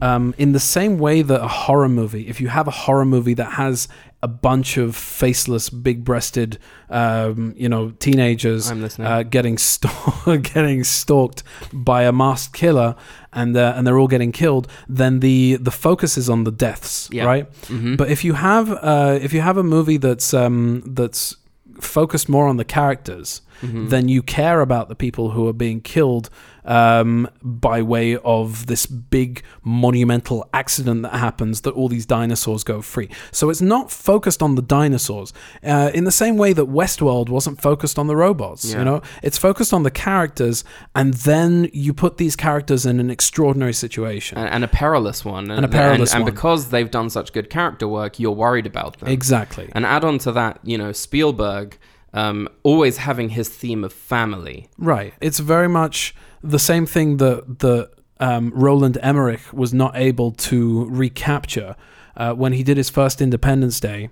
um, 0.00 0.34
in 0.36 0.52
the 0.52 0.60
same 0.60 0.98
way 0.98 1.22
that 1.22 1.42
a 1.42 1.48
horror 1.48 1.88
movie, 1.88 2.28
if 2.28 2.40
you 2.40 2.48
have 2.48 2.68
a 2.68 2.70
horror 2.70 3.06
movie 3.06 3.34
that 3.34 3.52
has 3.52 3.88
a 4.22 4.28
bunch 4.28 4.76
of 4.76 4.96
faceless, 4.96 5.70
big-breasted, 5.70 6.58
um, 6.90 7.54
you 7.56 7.68
know, 7.68 7.90
teenagers 7.90 8.70
uh, 9.06 9.22
getting 9.22 9.56
stalk- 9.56 10.24
getting 10.42 10.84
stalked 10.84 11.42
by 11.72 12.02
a 12.02 12.12
masked 12.12 12.54
killer, 12.54 12.94
and 13.36 13.56
uh, 13.56 13.74
and 13.76 13.86
they're 13.86 13.98
all 14.02 14.08
getting 14.16 14.32
killed, 14.32 14.66
then 14.88 15.20
the 15.20 15.56
the 15.68 15.70
focus 15.70 16.16
is 16.18 16.28
on 16.28 16.44
the 16.44 16.50
deaths, 16.66 17.08
Yeah. 17.12 17.24
right? 17.32 17.46
Mhm. 17.68 17.96
But 17.96 18.08
if 18.10 18.24
you 18.24 18.34
have 18.34 18.66
uh, 18.82 19.18
if 19.26 19.32
you 19.34 19.42
have 19.42 19.56
a 19.58 19.62
movie 19.62 19.98
that's 19.98 20.34
um, 20.34 20.82
that's 20.98 21.36
focused 21.80 22.28
more 22.28 22.46
on 22.48 22.56
the 22.56 22.64
characters, 22.64 23.42
Mhm. 23.62 23.90
then 23.90 24.08
you 24.08 24.22
care 24.22 24.60
about 24.60 24.88
the 24.88 24.94
people 24.94 25.30
who 25.34 25.46
are 25.48 25.52
being 25.66 25.80
killed 25.82 26.28
um, 26.66 27.28
by 27.42 27.80
way 27.82 28.16
of 28.18 28.66
this 28.66 28.86
big 28.86 29.42
monumental 29.62 30.48
accident 30.52 31.02
that 31.02 31.14
happens 31.14 31.62
that 31.62 31.70
all 31.72 31.88
these 31.88 32.06
dinosaurs 32.06 32.64
go 32.64 32.82
free. 32.82 33.08
So 33.32 33.48
it's 33.50 33.60
not 33.60 33.90
focused 33.90 34.42
on 34.42 34.54
the 34.56 34.62
dinosaurs 34.62 35.32
uh, 35.62 35.90
in 35.94 36.04
the 36.04 36.10
same 36.12 36.36
way 36.36 36.52
that 36.52 36.66
Westworld 36.66 37.28
wasn't 37.28 37.60
focused 37.60 37.98
on 37.98 38.06
the 38.06 38.16
robots. 38.16 38.64
Yeah. 38.70 38.78
You 38.80 38.84
know, 38.84 39.02
it's 39.22 39.38
focused 39.38 39.72
on 39.72 39.82
the 39.84 39.90
characters, 39.90 40.64
and 40.94 41.14
then 41.14 41.70
you 41.72 41.94
put 41.94 42.18
these 42.18 42.36
characters 42.36 42.84
in 42.84 43.00
an 43.00 43.10
extraordinary 43.10 43.72
situation. 43.72 44.38
and, 44.38 44.48
and 44.48 44.64
a 44.64 44.68
perilous 44.68 45.24
one, 45.24 45.50
And 45.50 45.64
a 45.64 45.68
perilous 45.68 46.12
and, 46.14 46.24
one. 46.24 46.32
because 46.32 46.68
they've 46.70 46.90
done 46.90 47.10
such 47.10 47.32
good 47.32 47.48
character 47.50 47.86
work, 47.88 48.18
you're 48.18 48.32
worried 48.32 48.66
about 48.66 48.98
them. 48.98 49.08
exactly. 49.08 49.70
And 49.72 49.86
add 49.86 50.04
on 50.04 50.18
to 50.18 50.32
that, 50.32 50.60
you 50.64 50.76
know, 50.76 50.92
Spielberg 50.92 51.78
um, 52.12 52.48
always 52.62 52.96
having 52.98 53.28
his 53.30 53.48
theme 53.48 53.84
of 53.84 53.92
family. 53.92 54.68
Right. 54.78 55.12
It's 55.20 55.38
very 55.38 55.68
much 55.68 56.14
the 56.50 56.58
same 56.58 56.86
thing 56.86 57.16
that 57.18 57.58
that 57.60 57.90
um, 58.20 58.50
Roland 58.54 58.96
Emmerich 59.02 59.42
was 59.52 59.74
not 59.74 59.94
able 59.96 60.30
to 60.32 60.86
recapture 60.86 61.76
uh, 62.16 62.32
when 62.32 62.52
he 62.52 62.62
did 62.62 62.76
his 62.76 62.88
first 62.90 63.20
Independence 63.20 63.78
Day. 63.80 64.08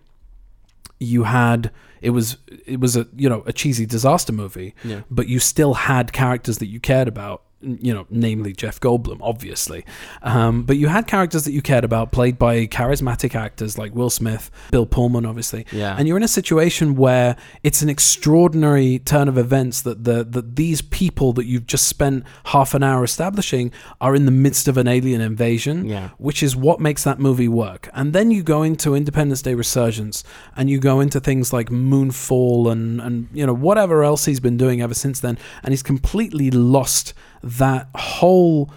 You 1.00 1.24
had 1.24 1.70
it 2.02 2.10
was 2.10 2.36
it 2.66 2.80
was 2.80 2.96
a 2.96 3.06
you 3.16 3.28
know 3.28 3.42
a 3.46 3.52
cheesy 3.52 3.86
disaster 3.86 4.32
movie, 4.32 4.74
Yeah. 4.84 5.00
but 5.10 5.26
you 5.28 5.38
still 5.38 5.74
had 5.74 6.12
characters 6.12 6.58
that 6.58 6.66
you 6.66 6.80
cared 6.80 7.08
about. 7.08 7.42
You 7.64 7.94
know, 7.94 8.06
namely 8.10 8.52
Jeff 8.52 8.78
Goldblum, 8.80 9.18
obviously. 9.20 9.84
Um, 10.22 10.62
but 10.64 10.76
you 10.76 10.88
had 10.88 11.06
characters 11.06 11.44
that 11.44 11.52
you 11.52 11.62
cared 11.62 11.84
about, 11.84 12.12
played 12.12 12.38
by 12.38 12.66
charismatic 12.66 13.34
actors 13.34 13.78
like 13.78 13.94
Will 13.94 14.10
Smith, 14.10 14.50
Bill 14.70 14.86
Pullman, 14.86 15.24
obviously. 15.26 15.66
Yeah. 15.72 15.96
And 15.98 16.06
you're 16.06 16.16
in 16.16 16.22
a 16.22 16.28
situation 16.28 16.94
where 16.94 17.36
it's 17.62 17.82
an 17.82 17.88
extraordinary 17.88 18.98
turn 19.00 19.28
of 19.28 19.36
events 19.38 19.82
that 19.82 20.04
the 20.04 20.24
that 20.24 20.56
these 20.56 20.82
people 20.82 21.32
that 21.34 21.46
you've 21.46 21.66
just 21.66 21.86
spent 21.88 22.24
half 22.46 22.74
an 22.74 22.82
hour 22.82 23.04
establishing 23.04 23.72
are 24.00 24.14
in 24.14 24.24
the 24.24 24.30
midst 24.30 24.68
of 24.68 24.76
an 24.76 24.88
alien 24.88 25.20
invasion, 25.20 25.86
Yeah. 25.86 26.10
which 26.18 26.42
is 26.42 26.54
what 26.56 26.80
makes 26.80 27.04
that 27.04 27.18
movie 27.18 27.48
work. 27.48 27.88
And 27.92 28.12
then 28.12 28.30
you 28.30 28.42
go 28.42 28.62
into 28.62 28.94
Independence 28.94 29.42
Day 29.42 29.54
Resurgence 29.54 30.24
and 30.56 30.68
you 30.70 30.78
go 30.78 31.00
into 31.00 31.20
things 31.20 31.52
like 31.52 31.68
Moonfall 31.70 32.70
and 32.70 33.00
and 33.00 33.28
you 33.32 33.46
know 33.46 33.54
whatever 33.54 34.02
else 34.04 34.24
he's 34.24 34.40
been 34.40 34.56
doing 34.56 34.80
ever 34.80 34.94
since 34.94 35.20
then 35.20 35.38
and 35.62 35.72
he's 35.72 35.82
completely 35.82 36.50
lost 36.50 37.14
that 37.44 37.88
whole 37.94 38.70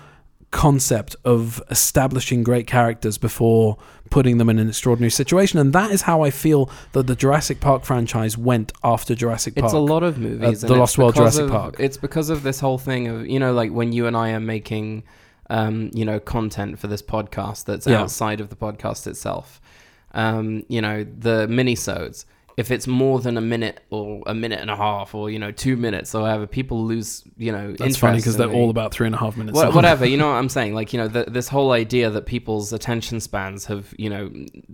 concept 0.51 1.15
of 1.25 1.61
establishing 1.69 2.41
great 2.43 2.67
characters 2.67 3.17
before 3.17 3.77
putting 4.09 4.37
them 4.37 4.49
in 4.49 4.57
an 4.59 4.69
extraordinary 4.69 5.11
situation 5.11 5.59
and 5.59 5.73
that 5.73 5.91
is 5.91 6.03
how 6.03 6.21
I 6.21 6.29
feel 6.31 6.69
that 6.93 7.05
the 7.07 7.15
Jurassic 7.15 7.59
Park 7.59 7.83
franchise 7.83 8.37
went 8.37 8.71
after 8.83 9.13
Jurassic 9.13 9.55
Park. 9.55 9.65
It's 9.65 9.73
a 9.73 9.79
lot 9.79 10.03
of 10.03 10.17
movies. 10.17 10.63
Uh, 10.63 10.67
The 10.67 10.73
it's 10.73 10.79
Lost 10.79 10.97
World, 10.97 11.13
because 11.15 11.35
Jurassic 11.35 11.45
of- 11.53 11.61
Park. 11.61 11.75
It's 11.79 11.97
because 11.97 12.29
of 12.29 12.43
this 12.43 12.61
whole 12.61 12.77
thing 12.77 13.07
of 13.07 13.27
you 13.27 13.39
know, 13.39 13.51
like 13.53 13.71
when 13.71 13.91
you 13.91 14.07
and 14.07 14.15
I 14.15 14.31
are 14.31 14.39
making, 14.39 15.03
um, 15.49 15.91
you 15.93 16.05
know, 16.05 16.19
content 16.21 16.79
for 16.79 16.87
this 16.87 17.01
podcast 17.01 17.65
that's 17.65 17.85
Yeah. 17.85 18.01
outside 18.01 18.39
of 18.39 18.47
the 18.49 18.55
podcast 18.55 19.05
itself. 19.07 19.59
Um, 20.13 20.63
you 20.69 20.81
know, 20.81 21.03
the 21.03 21.47
minisodes. 21.47 22.23
If 22.57 22.71
it's 22.71 22.87
more 22.87 23.19
than 23.19 23.37
a 23.37 23.41
minute 23.41 23.81
or 23.91 24.23
a 24.25 24.33
minute 24.33 24.59
and 24.61 24.71
a 24.71 24.75
half 24.75 25.13
or 25.13 25.29
you 25.29 25.37
know 25.37 25.51
two 25.51 25.77
minutes 25.77 26.15
or 26.15 26.23
whatever, 26.23 26.47
people 26.47 26.83
lose 26.83 27.23
you 27.37 27.51
know. 27.51 27.73
That's 27.77 27.97
funny 27.97 28.17
because 28.17 28.35
they're 28.35 28.51
all 28.51 28.71
about 28.71 28.91
three 28.91 29.05
and 29.05 29.13
a 29.15 29.19
half 29.19 29.37
minutes. 29.37 29.55
Wha- 29.55 29.69
whatever 29.69 30.05
you 30.07 30.17
know 30.21 30.27
what 30.27 30.37
i'm 30.37 30.49
saying 30.49 30.73
like 30.73 30.91
you 30.91 30.99
know 30.99 31.07
th 31.07 31.27
this 31.27 31.47
whole 31.49 31.71
idea 31.71 32.09
that 32.09 32.25
people's 32.25 32.73
attention 32.73 33.19
spans 33.19 33.65
have 33.65 33.93
you 33.97 34.09
know 34.09 34.31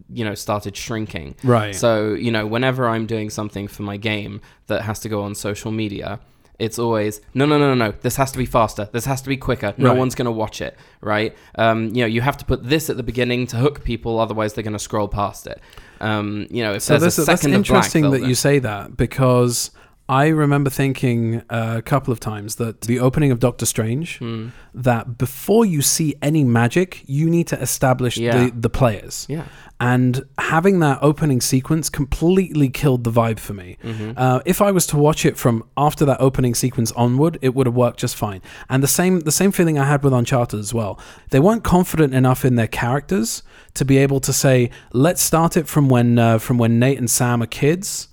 you 0.10 0.24
know 0.24 0.34
started 0.34 0.78
shrinking 0.78 1.36
Right. 1.43 1.76
so 1.76 2.13
you 2.13 2.32
know 2.32 2.48
whenever 2.48 2.88
i'm 2.88 3.06
doing 3.06 3.30
something 3.30 3.67
for 3.67 3.84
my 3.84 3.98
game 3.98 4.39
that 4.67 4.82
has 4.84 5.00
to 5.02 5.10
go 5.10 5.22
on 5.24 5.36
social 5.36 5.72
media 5.72 6.19
it's 6.65 6.80
always 6.80 7.13
no 7.34 7.43
no 7.45 7.56
no 7.58 7.67
no 7.73 7.78
no 7.86 7.89
this 8.06 8.15
has 8.21 8.32
to 8.32 8.38
be 8.38 8.45
faster 8.58 8.84
this 8.95 9.06
has 9.12 9.21
to 9.21 9.30
be 9.30 9.38
quicker 9.47 9.73
no 9.78 9.89
Right. 9.89 9.97
one's 9.97 10.15
going 10.19 10.32
to 10.34 10.38
watch 10.43 10.58
it 10.67 10.73
right 11.02 11.32
um, 11.63 11.80
you 11.95 12.02
know 12.04 12.12
you 12.15 12.21
have 12.30 12.38
to 12.38 12.45
put 12.45 12.60
this 12.73 12.89
at 12.91 12.97
the 12.97 13.04
beginning 13.12 13.41
to 13.47 13.58
hook 13.58 13.84
people 13.84 14.19
otherwise 14.19 14.54
they're 14.54 14.63
going 14.71 14.80
to 14.82 14.86
scroll 14.89 15.08
past 15.08 15.47
it 15.54 15.60
um, 16.02 16.47
you 16.49 16.63
know 16.63 16.73
if 16.73 16.82
So 16.84 16.97
there's 16.97 17.17
a 17.19 17.23
that's 17.23 17.41
second 17.41 17.56
of 17.56 17.63
black, 17.63 17.69
interesting 17.76 18.02
they'll 18.04 18.12
that 18.12 18.19
then- 18.21 18.30
you 18.30 18.36
say 18.36 18.60
that 18.60 18.95
because 18.97 19.71
I 20.10 20.28
remember 20.28 20.70
thinking 20.70 21.42
uh, 21.50 21.76
a 21.78 21.82
couple 21.82 22.12
of 22.12 22.20
times 22.20 22.56
that 22.56 22.82
the 22.82 23.00
opening 23.00 23.32
of 23.32 23.39
Doctor 23.39 23.66
Strange, 23.66 24.18
Hmm. 24.18 24.48
that 24.74 25.18
before 25.18 25.66
you 25.66 25.82
see 25.82 26.16
any 26.22 26.44
magic, 26.44 27.04
you 27.08 27.30
need 27.30 27.48
to 27.48 27.60
establish 27.62 28.18
Yeah. 28.18 28.46
the, 28.48 28.52
the 28.52 28.70
players. 28.70 29.26
Yeah. 29.30 29.44
And 29.80 30.24
having 30.38 30.80
that 30.80 31.00
opening 31.02 31.39
sequence 31.42 31.89
completely 31.89 32.70
killed 32.70 33.04
the 33.06 33.12
vibe 33.12 33.39
for 33.39 33.54
me. 33.54 33.78
Mm-hmm. 33.84 34.12
Uh, 34.18 34.39
if 34.46 34.62
I 34.62 34.72
was 34.72 34.86
to 34.88 34.98
watch 34.98 35.26
it 35.26 35.38
from 35.38 35.63
after 35.78 36.04
that 36.06 36.20
opening 36.20 36.54
sequence 36.54 36.92
onward, 36.94 37.38
it 37.42 37.56
would 37.56 37.66
have 37.68 37.76
worked 37.76 38.00
just 38.00 38.16
fine. 38.16 38.42
And 38.70 38.84
the 38.84 38.88
same 38.88 39.22
the 39.22 39.32
same 39.32 39.52
feeling 39.52 39.80
I 39.80 39.86
had 39.86 40.04
with 40.04 40.13
Uncharted 40.13 40.60
as 40.60 40.74
well. 40.74 41.00
They 41.32 41.39
weren't 41.39 41.63
confident 41.63 42.13
enough 42.13 42.44
in 42.46 42.56
their 42.56 42.68
characters 42.68 43.42
to 43.74 43.84
be 43.86 43.98
able 43.98 44.20
to 44.22 44.32
say, 44.34 44.70
"Let's 44.94 45.22
start 45.22 45.58
it 45.58 45.68
from 45.68 45.89
when 45.89 46.18
uh, 46.20 46.38
from 46.39 46.58
when 46.58 46.78
Nate 46.80 47.00
and 47.00 47.10
Sam 47.10 47.42
are 47.42 47.48
kids." 47.48 48.08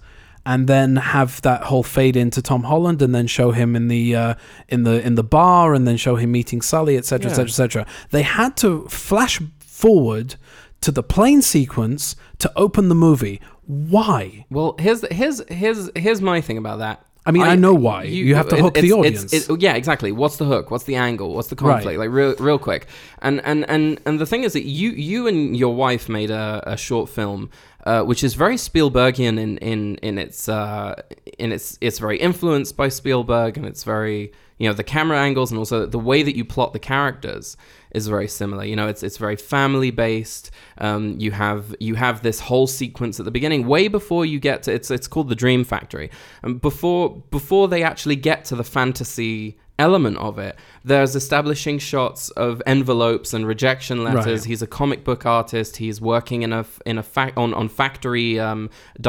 And 0.47 0.67
then 0.67 0.97
have 0.97 1.41
that 1.43 1.65
whole 1.65 1.83
fade 1.83 2.17
into 2.17 2.41
Tom 2.43 2.65
Holland, 2.65 3.03
and 3.03 3.15
then 3.15 3.27
show 3.27 3.51
him 3.53 3.77
in 3.77 3.89
the 3.89 4.17
uh, 4.17 4.35
in 4.69 4.85
the 4.85 5.05
in 5.07 5.15
the 5.15 5.25
bar, 5.25 5.75
and 5.75 5.87
then 5.87 5.97
show 5.97 6.17
him 6.17 6.33
meeting 6.33 6.61
Sully, 6.63 6.97
etc., 6.97 7.31
etc., 7.31 7.45
etc. 7.49 7.87
They 8.11 8.23
had 8.23 8.57
to 8.59 8.87
flash 8.89 9.41
forward 9.61 10.37
to 10.81 10.91
the 10.91 11.03
plane 11.03 11.43
sequence 11.43 12.17
to 12.39 12.51
open 12.57 12.89
the 12.89 12.95
movie. 12.95 13.41
Why? 13.67 14.47
Well, 14.51 14.75
here's 14.79 15.05
here's 15.13 15.43
here's 15.49 15.91
here's 15.95 16.21
my 16.21 16.41
thing 16.41 16.59
about 16.59 16.79
that. 16.79 17.05
I 17.27 17.33
mean, 17.33 17.43
I 17.43 17.55
know 17.55 17.75
why. 17.75 18.05
You 18.05 18.35
have 18.35 18.49
to 18.49 18.57
hook 18.57 18.75
the 18.75 18.93
audience. 18.93 19.25
it's- 19.35 19.51
it- 19.51 19.61
yeah, 19.61 19.75
exactly. 19.75 20.11
What's 20.11 20.39
the 20.39 20.47
hook? 20.47 20.71
What's 20.71 20.85
the 20.85 20.97
angle? 20.97 21.35
What's 21.35 21.49
the 21.49 21.55
conflict? 21.57 21.99
Like 21.99 22.09
real, 22.09 22.35
real 22.39 22.59
quick. 22.59 22.87
And 23.21 23.43
and 23.45 23.69
and 23.69 24.01
and 24.07 24.19
the 24.19 24.25
thing 24.25 24.43
is 24.43 24.55
that 24.55 24.65
you 24.65 24.91
you 24.93 25.27
and 25.27 25.55
your 25.55 25.75
wife 25.75 26.09
made 26.09 26.31
a, 26.31 26.63
a 26.67 26.77
short 26.79 27.11
film, 27.11 27.51
uh, 27.85 28.03
which 28.03 28.23
is 28.23 28.35
very 28.35 28.57
Spielbergian 28.57 29.39
in 29.39 29.59
in 29.59 29.97
in 29.97 30.19
its 30.19 30.49
uh, 30.49 31.01
in 31.39 31.53
its 31.53 31.79
it's 31.81 31.99
very 31.99 32.19
influenced 32.19 32.77
by 32.77 32.89
Spielberg, 32.89 33.57
and 33.57 33.67
it's 33.67 33.85
very 33.85 34.33
you 34.59 34.69
know 34.69 34.75
the 34.75 34.85
camera 34.85 35.19
angles 35.19 35.51
and 35.51 35.59
also 35.59 35.87
the 35.87 35.99
way 35.99 36.23
that 36.23 36.37
you 36.37 36.45
plot 36.45 36.73
the 36.73 36.79
characters 36.79 37.57
is 37.93 38.07
very 38.07 38.29
similar. 38.29 38.65
You 38.65 38.77
know, 38.77 38.89
it's 38.89 39.03
it's 39.03 39.17
very 39.17 39.37
family 39.37 39.91
based. 39.91 40.51
Um, 40.79 41.17
you 41.19 41.31
have 41.31 41.75
you 41.81 41.95
have 41.95 42.23
this 42.23 42.41
whole 42.41 42.67
sequence 42.67 43.19
at 43.19 43.25
the 43.25 43.31
beginning, 43.31 43.67
way 43.67 43.89
before 43.89 44.27
you 44.27 44.39
get 44.39 44.63
to 44.65 44.73
it's 44.73 44.91
it's 44.91 45.09
called 45.09 45.29
the 45.29 45.35
Dream 45.35 45.65
Factory, 45.65 46.11
and 46.43 46.61
before 46.61 47.23
before 47.31 47.69
they 47.69 47.83
actually 47.83 48.17
get 48.17 48.45
to 48.47 48.57
the 48.57 48.65
fantasy 48.65 49.59
element 49.87 50.17
of 50.29 50.35
it 50.39 50.55
there's 50.91 51.15
establishing 51.23 51.79
shots 51.79 52.23
of 52.47 52.53
envelopes 52.75 53.35
and 53.35 53.43
rejection 53.55 53.99
letters 54.09 54.41
Right. 54.43 54.51
he's 54.51 54.63
a 54.63 54.67
comic 54.81 55.01
book 55.09 55.23
artist 55.39 55.71
he's 55.85 55.99
working 56.15 56.41
in 56.47 56.53
a 56.61 56.65
in 56.91 56.97
a 56.99 57.05
on 57.43 57.51
on 57.61 57.67
factory 57.69 58.31
um, 58.49 58.61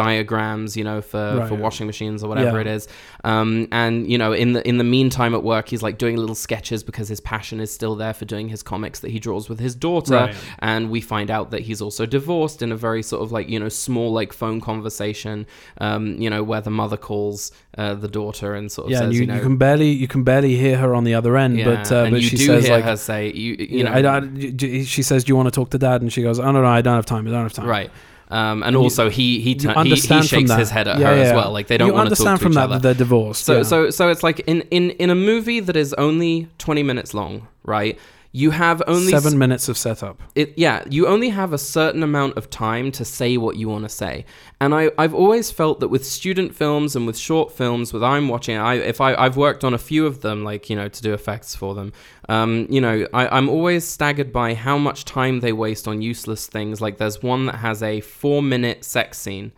diagrams 0.05 0.75
you 0.75 0.83
know 0.83 1.01
for 1.01 1.25
Right. 1.37 1.47
for 1.49 1.55
washing 1.55 1.87
machines 1.87 2.23
or 2.23 2.27
whatever 2.31 2.57
Yeah. 2.57 2.61
it 2.61 2.67
is 2.77 2.87
um, 3.23 3.67
and 3.71 4.09
you 4.11 4.17
know 4.17 4.31
in 4.43 4.49
the 4.53 4.61
in 4.67 4.77
the 4.77 4.83
meantime 4.97 5.33
at 5.39 5.43
work 5.43 5.69
he's 5.69 5.83
like 5.87 5.97
doing 5.97 6.15
little 6.17 6.35
sketches 6.47 6.83
because 6.83 7.07
his 7.07 7.21
passion 7.21 7.59
is 7.59 7.71
still 7.79 7.95
there 7.95 8.13
for 8.13 8.25
doing 8.25 8.47
his 8.49 8.61
comics 8.63 8.99
that 9.01 9.11
he 9.11 9.19
draws 9.19 9.45
with 9.49 9.59
his 9.59 9.75
daughter 9.75 10.11
Right. 10.25 10.35
and 10.59 10.89
we 10.89 10.99
find 11.01 11.29
out 11.31 11.51
that 11.51 11.61
he's 11.67 11.81
also 11.81 12.05
divorced 12.05 12.61
in 12.61 12.71
a 12.71 12.75
very 12.87 13.03
sort 13.03 13.21
of 13.23 13.31
like 13.31 13.47
you 13.53 13.59
know 13.59 13.69
small 13.69 14.11
like 14.19 14.33
phone 14.33 14.59
conversation 14.61 15.45
um, 15.79 16.03
you 16.23 16.29
know 16.29 16.43
where 16.43 16.61
the 16.61 16.69
mother 16.81 16.97
calls 16.97 17.51
uh, 17.77 17.93
the 17.93 18.07
daughter 18.07 18.53
and 18.55 18.71
sort 18.71 18.85
of 18.87 18.91
Yeah, 18.91 18.99
says 18.99 19.15
you, 19.15 19.21
you 19.21 19.27
know 19.27 19.35
you 19.35 19.41
can 19.41 19.57
barely 19.57 19.89
you 20.03 20.07
can 20.07 20.23
barely 20.23 20.55
hear 20.61 20.77
her 20.77 20.95
on 20.95 21.03
the 21.03 21.15
other 21.15 21.35
end, 21.35 21.57
yeah, 21.57 21.65
but 21.65 21.91
uh, 21.91 21.95
and 22.05 22.11
but 22.11 22.21
you 22.21 22.29
she 22.29 22.37
do 22.37 22.45
says 22.45 22.69
like, 22.69 22.83
her 22.85 22.95
say 22.95 23.31
you 23.33 23.55
you 23.59 23.67
you 23.79 23.83
know 23.83 23.91
I, 23.91 24.17
I- 24.19 24.83
she 24.83 25.03
says, 25.03 25.23
"Do 25.25 25.31
you 25.31 25.35
want 25.35 25.47
to 25.47 25.51
talk 25.59 25.69
to 25.71 25.77
Dad?" 25.77 26.01
And 26.01 26.11
she 26.13 26.21
goes, 26.21 26.39
"Oh 26.39 26.51
no, 26.51 26.61
no, 26.61 26.67
I 26.67 26.81
don't 26.81 26.95
have 26.95 27.05
time. 27.05 27.27
I 27.27 27.31
don't 27.31 27.43
have 27.43 27.53
time." 27.53 27.67
right 27.67 27.91
um, 28.29 28.63
and 28.63 28.73
you- 28.73 28.79
also 28.79 29.09
he 29.09 29.41
he, 29.41 29.51
You 29.59 29.69
he, 29.83 29.89
he 29.95 30.21
shakes 30.21 30.53
his 30.53 30.69
head 30.69 30.87
at 30.87 30.99
Yeah, 30.99 31.07
her 31.07 31.21
as 31.21 31.33
well 31.33 31.51
like 31.51 31.67
they 31.67 31.77
don't 31.77 31.87
you 31.87 31.93
want 31.93 32.07
to 32.07 32.11
understand 32.11 32.39
talk 32.39 32.39
to 32.39 32.43
from 32.43 32.51
each 32.53 32.55
that 32.55 32.63
other 32.63 32.73
that 32.75 32.81
they're 32.81 32.93
divorced. 32.93 33.43
So 33.43 33.57
yeah. 33.57 33.63
so 33.63 33.89
so 33.89 34.09
it's 34.09 34.23
like 34.23 34.39
in 34.41 34.61
in 34.71 34.91
in 34.91 35.09
a 35.09 35.15
movie 35.15 35.59
that 35.59 35.75
is 35.75 35.93
only 35.95 36.47
20 36.57 36.81
minutes 36.83 37.13
long, 37.13 37.47
right? 37.65 37.99
You 38.33 38.51
have 38.51 38.81
only 38.87 39.11
seven 39.11 39.37
minutes 39.37 39.67
of 39.67 39.77
setup. 39.77 40.21
it 40.35 40.53
yeah 40.57 40.83
you 40.89 41.05
only 41.07 41.29
have 41.29 41.51
a 41.51 41.57
certain 41.57 42.01
amount 42.01 42.37
of 42.37 42.49
time 42.49 42.91
to 42.93 43.03
say 43.03 43.35
what 43.35 43.57
you 43.57 43.67
want 43.67 43.83
to 43.83 43.89
say. 43.89 44.25
And 44.61 44.73
I, 44.73 44.91
i've 44.97 45.13
always 45.13 45.51
felt 45.51 45.79
that 45.81 45.89
with 45.89 46.05
student 46.05 46.55
films 46.55 46.95
and 46.95 47.05
with 47.07 47.17
short 47.17 47.51
films 47.51 47.91
with 47.91 48.03
i'm 48.03 48.27
watching 48.29 48.57
i 48.57 48.75
if 48.75 49.01
i 49.01 49.15
i've 49.15 49.35
worked 49.37 49.63
on 49.63 49.73
a 49.73 49.77
few 49.77 50.05
of 50.05 50.21
them 50.21 50.43
like 50.43 50.69
you 50.69 50.75
know 50.75 50.87
to 50.87 51.01
do 51.01 51.13
effects 51.13 51.55
for 51.55 51.73
them 51.75 51.91
um 52.29 52.67
you 52.69 52.79
know 52.79 53.07
I, 53.13 53.27
i'm 53.37 53.49
always 53.49 53.87
staggered 53.87 54.31
by 54.31 54.53
how 54.53 54.77
much 54.77 55.03
time 55.03 55.39
they 55.39 55.51
waste 55.53 55.87
on 55.87 56.01
useless 56.01 56.47
things. 56.47 56.79
Like 56.81 56.97
there's 56.97 57.21
one 57.21 57.47
that 57.47 57.55
has 57.55 57.83
a 57.83 58.01
four 58.01 58.41
minute 58.41 58.83
sex 58.85 59.17
scene. 59.19 59.51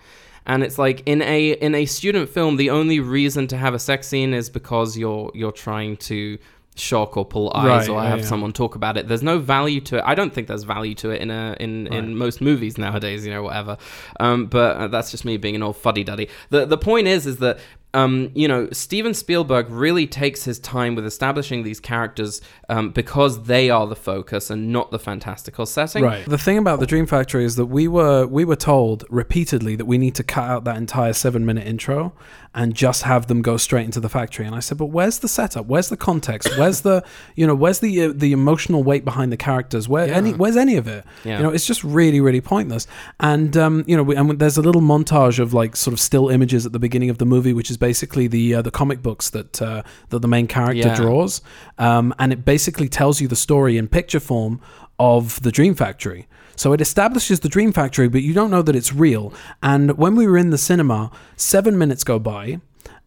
And 0.46 0.62
it's 0.64 0.78
like 0.78 1.04
in 1.06 1.22
a 1.22 1.52
in 1.52 1.74
a 1.74 1.86
student 1.86 2.30
film 2.30 2.58
the 2.58 2.70
only 2.70 3.00
reason 3.00 3.48
to 3.48 3.58
have 3.58 3.74
a 3.74 3.80
sex 3.80 4.08
scene 4.08 4.34
is 4.34 4.50
because 4.50 4.98
you're 4.98 5.32
you're 5.34 5.54
trying 5.54 5.96
to 5.98 6.38
shock 6.76 7.18
or 7.18 7.26
pull 7.26 7.52
eyes 7.54 7.88
Right, 7.88 7.90
or 7.90 8.02
yeah, 8.02 8.10
have 8.10 8.20
yeah. 8.20 8.26
someone 8.26 8.54
talk 8.54 8.76
about 8.76 8.98
it 8.98 9.08
there's 9.08 9.24
no 9.24 9.40
value 9.40 9.82
to 9.82 9.98
it 9.98 10.04
i 10.06 10.16
don't 10.16 10.34
think 10.34 10.48
there's 10.48 10.64
value 10.64 10.96
to 10.96 11.10
it 11.12 11.22
in 11.22 11.30
a 11.32 11.56
in 11.60 11.86
Right. 11.86 11.94
in 12.00 12.16
most 12.18 12.42
movies 12.42 12.78
nowadays 12.78 13.26
you 13.26 13.32
know 13.32 13.44
whatever 13.44 13.78
um 14.20 14.48
but 14.48 14.78
uh, 14.78 14.88
that's 14.88 15.12
just 15.12 15.26
me 15.26 15.38
being 15.38 15.56
an 15.56 15.64
old 15.64 15.78
fuddy-duddy 15.78 16.30
the 16.50 16.66
the 16.66 16.78
point 16.78 17.08
is 17.08 17.26
is 17.28 17.38
that 17.38 17.60
um, 17.96 18.32
you 18.34 18.48
know, 18.48 18.68
Steven 18.72 19.14
Spielberg 19.14 19.70
really 19.70 20.08
takes 20.08 20.46
his 20.46 20.58
time 20.58 20.96
with 20.96 21.06
establishing 21.06 21.62
these 21.62 21.80
characters 21.80 22.42
um, 22.68 22.90
because 22.90 23.44
they 23.44 23.70
are 23.70 23.86
the 23.86 23.96
focus 23.96 24.50
and 24.50 24.72
not 24.72 24.90
the 24.90 24.98
fantastical 24.98 25.68
setting. 25.68 26.04
Right. 26.04 26.26
The 26.26 26.40
thing 26.40 26.58
about 26.58 26.80
the 26.80 26.88
Dream 26.88 27.06
Factory 27.06 27.46
is 27.46 27.56
that 27.58 27.68
we 27.68 27.88
were 27.88 28.26
we 28.26 28.46
were 28.46 28.56
told 28.56 29.06
repeatedly 29.12 29.76
that 29.76 29.86
we 29.86 30.00
need 30.00 30.16
to 30.16 30.24
cut 30.24 30.50
out 30.50 30.64
that 30.64 30.78
entire 30.78 31.14
seven 31.14 31.46
minute 31.46 31.68
intro 31.68 32.14
and 32.56 32.76
just 32.76 33.02
have 33.04 33.28
them 33.28 33.42
go 33.42 33.58
straight 33.58 33.86
into 33.86 34.00
the 34.00 34.10
factory. 34.10 34.46
And 34.46 34.54
I 34.56 34.60
said, 34.60 34.78
but 34.78 34.86
where's 34.88 35.20
the 35.20 35.28
setup? 35.28 35.66
Where's 35.66 35.90
the 35.90 35.98
context? 35.98 36.56
Where's 36.58 36.82
the 36.82 37.04
you 37.36 37.48
know 37.48 37.56
where's 37.56 37.80
the 37.80 38.04
uh, 38.04 38.14
the 38.16 38.32
emotional 38.32 38.84
weight 38.84 39.04
behind 39.04 39.32
the 39.32 39.38
characters? 39.38 39.90
Where 39.90 40.08
Yeah. 40.08 40.16
any 40.18 40.34
where's 40.34 40.56
any 40.58 40.76
of 40.78 40.88
it? 40.88 41.04
Yeah. 41.24 41.38
You 41.38 41.44
know, 41.44 41.50
it's 41.50 41.66
just 41.66 41.84
really 41.84 42.22
really 42.22 42.42
pointless. 42.42 42.86
And 43.20 43.58
um, 43.58 43.84
you 43.88 43.98
know, 43.98 44.04
we, 44.04 44.16
and 44.16 44.38
there's 44.40 44.58
a 44.58 44.62
little 44.62 44.82
montage 44.82 45.40
of 45.40 45.54
like 45.54 45.76
sort 45.76 45.94
of 45.94 46.00
still 46.00 46.30
images 46.30 46.66
at 46.66 46.74
the 46.74 46.80
beginning 46.80 47.10
of 47.10 47.18
the 47.18 47.26
movie, 47.26 47.54
which 47.54 47.72
is 47.72 47.78
basically 47.78 48.28
the 48.28 48.56
uh, 48.56 48.62
the 48.62 48.72
comic 48.72 49.02
books 49.02 49.30
that 49.32 49.62
uh, 49.62 49.84
that 50.10 50.20
the 50.20 50.28
main 50.28 50.48
character 50.48 50.88
Yeah. 50.90 50.96
draws, 50.96 51.42
um, 51.78 52.14
and 52.20 52.32
it 52.32 52.46
basically 52.46 52.88
tells 52.90 53.20
you 53.22 53.28
the 53.28 53.36
story 53.36 53.78
in 53.78 53.88
picture 53.88 54.20
form 54.20 54.62
of 55.00 55.42
the 55.42 55.52
Dream 55.52 55.76
Factory. 55.76 56.28
So 56.56 56.74
it 56.74 56.82
establishes 56.82 57.40
the 57.40 57.50
Dream 57.50 57.72
Factory, 57.72 58.08
but 58.08 58.22
you 58.22 58.34
don't 58.34 58.52
know 58.52 58.62
that 58.62 58.76
it's 58.76 58.94
real. 58.94 59.34
And 59.62 59.98
when 59.98 60.16
we 60.16 60.28
were 60.28 60.38
in 60.38 60.50
the 60.50 60.58
cinema, 60.58 61.12
seven 61.36 61.78
minutes 61.78 62.04
go 62.04 62.20
by. 62.20 62.60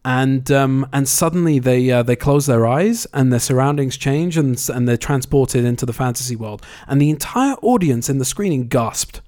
And 0.04 0.52
um, 0.52 0.86
and 0.92 1.08
suddenly 1.08 1.58
they 1.58 1.90
uh, 1.90 2.04
they 2.04 2.14
close 2.14 2.46
their 2.46 2.64
eyes 2.64 3.08
and 3.12 3.32
their 3.32 3.40
surroundings 3.40 3.96
change 3.96 4.36
and 4.36 4.56
and 4.72 4.86
they're 4.86 4.96
transported 4.96 5.64
into 5.64 5.84
the 5.84 5.92
fantasy 5.92 6.36
world 6.36 6.64
and 6.86 7.00
the 7.00 7.10
entire 7.10 7.54
audience 7.54 8.08
in 8.08 8.18
the 8.18 8.24
screening 8.24 8.68
gasped. 8.68 9.20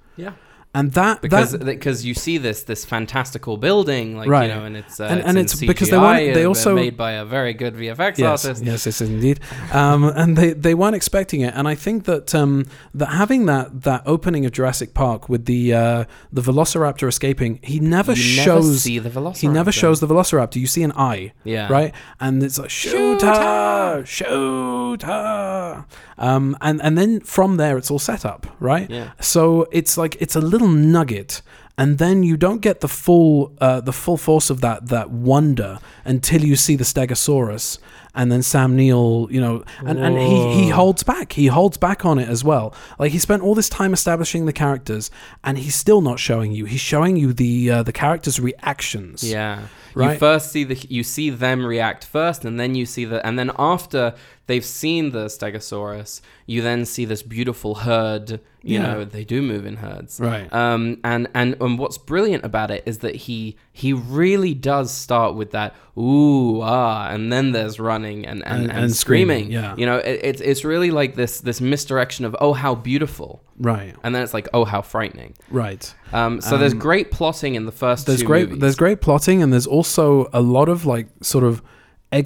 And 0.74 0.92
that 0.92 1.22
Because 1.22 1.52
that, 1.52 1.64
because 1.64 2.04
you 2.04 2.14
see 2.14 2.36
this 2.38 2.62
this 2.64 2.84
fantastical 2.84 3.56
building 3.56 4.16
like 4.16 4.28
Right. 4.28 4.48
you 4.50 4.54
know 4.54 4.64
and 4.64 4.76
it's 4.76 5.00
uh, 5.00 5.04
And- 5.04 5.18
it's 5.20 5.28
and 5.28 5.38
it's 5.38 5.54
because 5.60 5.88
they 5.90 5.98
weren't- 5.98 6.34
they 6.34 6.44
uh, 6.44 6.48
also- 6.48 6.74
made 6.74 6.96
by 6.96 7.12
a 7.12 7.24
very 7.24 7.54
good 7.54 7.74
VFX 7.74 8.18
yes, 8.18 8.44
artist. 8.44 8.64
yes, 8.64 8.84
yes, 8.86 9.00
indeed. 9.00 9.40
Um, 9.72 10.04
and 10.04 10.36
they, 10.36 10.52
they 10.52 10.74
weren't 10.74 10.94
expecting 10.96 11.40
it, 11.40 11.52
and 11.56 11.66
I 11.66 11.74
think 11.74 12.04
that 12.04 12.34
um, 12.34 12.66
that 12.94 13.10
having 13.22 13.46
that 13.46 13.82
that 13.82 14.02
opening 14.06 14.44
of 14.46 14.52
Jurassic 14.52 14.92
Park 14.94 15.28
with 15.28 15.44
the 15.46 15.72
uh, 15.74 16.04
the 16.32 16.42
Velociraptor 16.42 17.08
escaping, 17.08 17.60
he 17.62 17.80
never 17.80 18.12
You 18.12 18.18
shows 18.44 18.66
never 18.66 18.78
see 18.78 18.98
the 18.98 19.10
Velociraptor. 19.10 19.38
he 19.40 19.48
never 19.48 19.72
shows 19.72 20.00
the 20.00 20.06
Velociraptor. 20.06 20.56
You 20.56 20.66
see 20.66 20.82
an 20.82 20.92
eye, 20.92 21.32
Yeah. 21.44 21.72
right? 21.72 21.92
And 22.20 22.42
it's 22.42 22.58
like 22.58 22.70
shoot 22.70 23.22
her, 23.22 24.04
shoot 24.04 25.02
her. 25.02 25.84
Um, 26.18 26.56
and 26.60 26.82
and 26.82 26.98
then 26.98 27.20
from 27.20 27.56
there 27.58 27.78
it's 27.78 27.90
all 27.92 27.98
set 28.00 28.24
up, 28.24 28.46
right? 28.58 28.90
Yeah. 28.90 29.10
So 29.20 29.66
it's 29.70 29.96
like 29.96 30.16
it's 30.20 30.34
a 30.36 30.40
little 30.40 30.57
nugget, 30.66 31.42
and 31.76 31.98
then 31.98 32.24
you 32.24 32.36
don't 32.36 32.60
get 32.60 32.80
the 32.80 32.88
full 32.88 33.52
uh, 33.60 33.80
the 33.80 33.92
full 33.92 34.16
force 34.16 34.50
of 34.50 34.60
that 34.62 34.88
that 34.88 35.10
wonder 35.10 35.78
until 36.04 36.42
you 36.42 36.56
see 36.56 36.74
the 36.74 36.84
Stegosaurus, 36.84 37.78
and 38.14 38.32
then 38.32 38.42
Sam 38.42 38.74
Neill, 38.74 39.28
you 39.30 39.40
know, 39.40 39.62
and, 39.78 39.98
and 39.98 40.18
he 40.18 40.64
he 40.64 40.68
holds 40.70 41.04
back. 41.04 41.34
He 41.34 41.46
holds 41.46 41.76
back 41.76 42.04
on 42.04 42.18
it 42.18 42.28
as 42.28 42.42
well. 42.42 42.74
Like 42.98 43.12
he 43.12 43.18
spent 43.20 43.42
all 43.42 43.54
this 43.54 43.68
time 43.68 43.92
establishing 43.92 44.46
the 44.46 44.52
characters, 44.52 45.10
and 45.44 45.56
he's 45.56 45.76
still 45.76 46.00
not 46.00 46.18
showing 46.18 46.50
you. 46.50 46.64
He's 46.64 46.80
showing 46.80 47.16
you 47.16 47.32
the 47.32 47.70
uh, 47.70 47.82
the 47.84 47.92
characters' 47.92 48.40
reactions. 48.40 49.22
Yeah. 49.22 49.68
Right. 49.94 50.12
You 50.12 50.18
first 50.18 50.52
see 50.52 50.64
the 50.64 50.76
you 50.88 51.02
see 51.02 51.30
them 51.30 51.64
react 51.64 52.04
first 52.04 52.44
and 52.44 52.58
then 52.60 52.74
you 52.74 52.86
see 52.86 53.04
the 53.04 53.24
and 53.26 53.38
then 53.38 53.50
after 53.58 54.14
they've 54.46 54.64
seen 54.64 55.10
the 55.10 55.26
stegosaurus, 55.26 56.20
you 56.46 56.62
then 56.62 56.84
see 56.84 57.04
this 57.04 57.22
beautiful 57.22 57.76
herd, 57.76 58.40
you 58.68 58.78
Yeah. 58.78 58.82
know, 58.94 59.04
they 59.04 59.24
do 59.24 59.40
move 59.42 59.64
in 59.70 59.76
herds. 59.76 60.20
Right. 60.20 60.46
Um 60.52 60.98
and 61.04 61.28
and 61.34 61.56
and 61.60 61.78
what's 61.78 61.98
brilliant 61.98 62.44
about 62.44 62.70
it 62.70 62.82
is 62.86 62.98
that 62.98 63.14
he 63.26 63.56
he 63.72 63.92
really 63.92 64.54
does 64.54 64.90
start 64.90 65.34
with 65.34 65.50
that 65.52 65.74
ooh 65.96 66.60
ah, 66.62 67.08
and 67.10 67.32
then 67.32 67.52
there's 67.52 67.76
running 67.80 68.26
and 68.26 68.42
and, 68.46 68.62
And- 68.62 68.70
and, 68.70 68.84
and 68.84 68.94
screaming. 68.94 69.44
screaming, 69.46 69.52
yeah. 69.64 69.74
you 69.80 69.86
know, 69.86 69.98
it, 69.98 70.20
it's 70.22 70.40
it's 70.50 70.64
really 70.64 70.90
like 71.00 71.14
this 71.14 71.40
this 71.40 71.60
misdirection 71.60 72.24
of 72.24 72.36
oh 72.40 72.52
how 72.52 72.74
beautiful, 72.74 73.30
right, 73.58 73.94
and 74.04 74.14
then 74.14 74.22
it's 74.22 74.34
like 74.34 74.48
oh 74.52 74.64
how 74.64 74.82
frightening. 74.82 75.32
right. 75.50 75.84
Um, 76.12 76.40
so 76.40 76.56
there's 76.58 76.72
Um, 76.74 76.78
great 76.88 77.10
plotting 77.10 77.54
in 77.54 77.64
the 77.66 77.72
first. 77.72 78.06
There's 78.06 78.20
two 78.20 78.26
great. 78.26 78.48
movies. 78.48 78.60
There's 78.62 78.76
great 78.76 79.00
plotting, 79.00 79.42
and 79.42 79.52
there's 79.52 79.66
also 79.66 80.28
a 80.32 80.40
lot 80.40 80.68
of 80.68 80.84
like 80.86 81.08
sort 81.22 81.44
of 81.44 81.62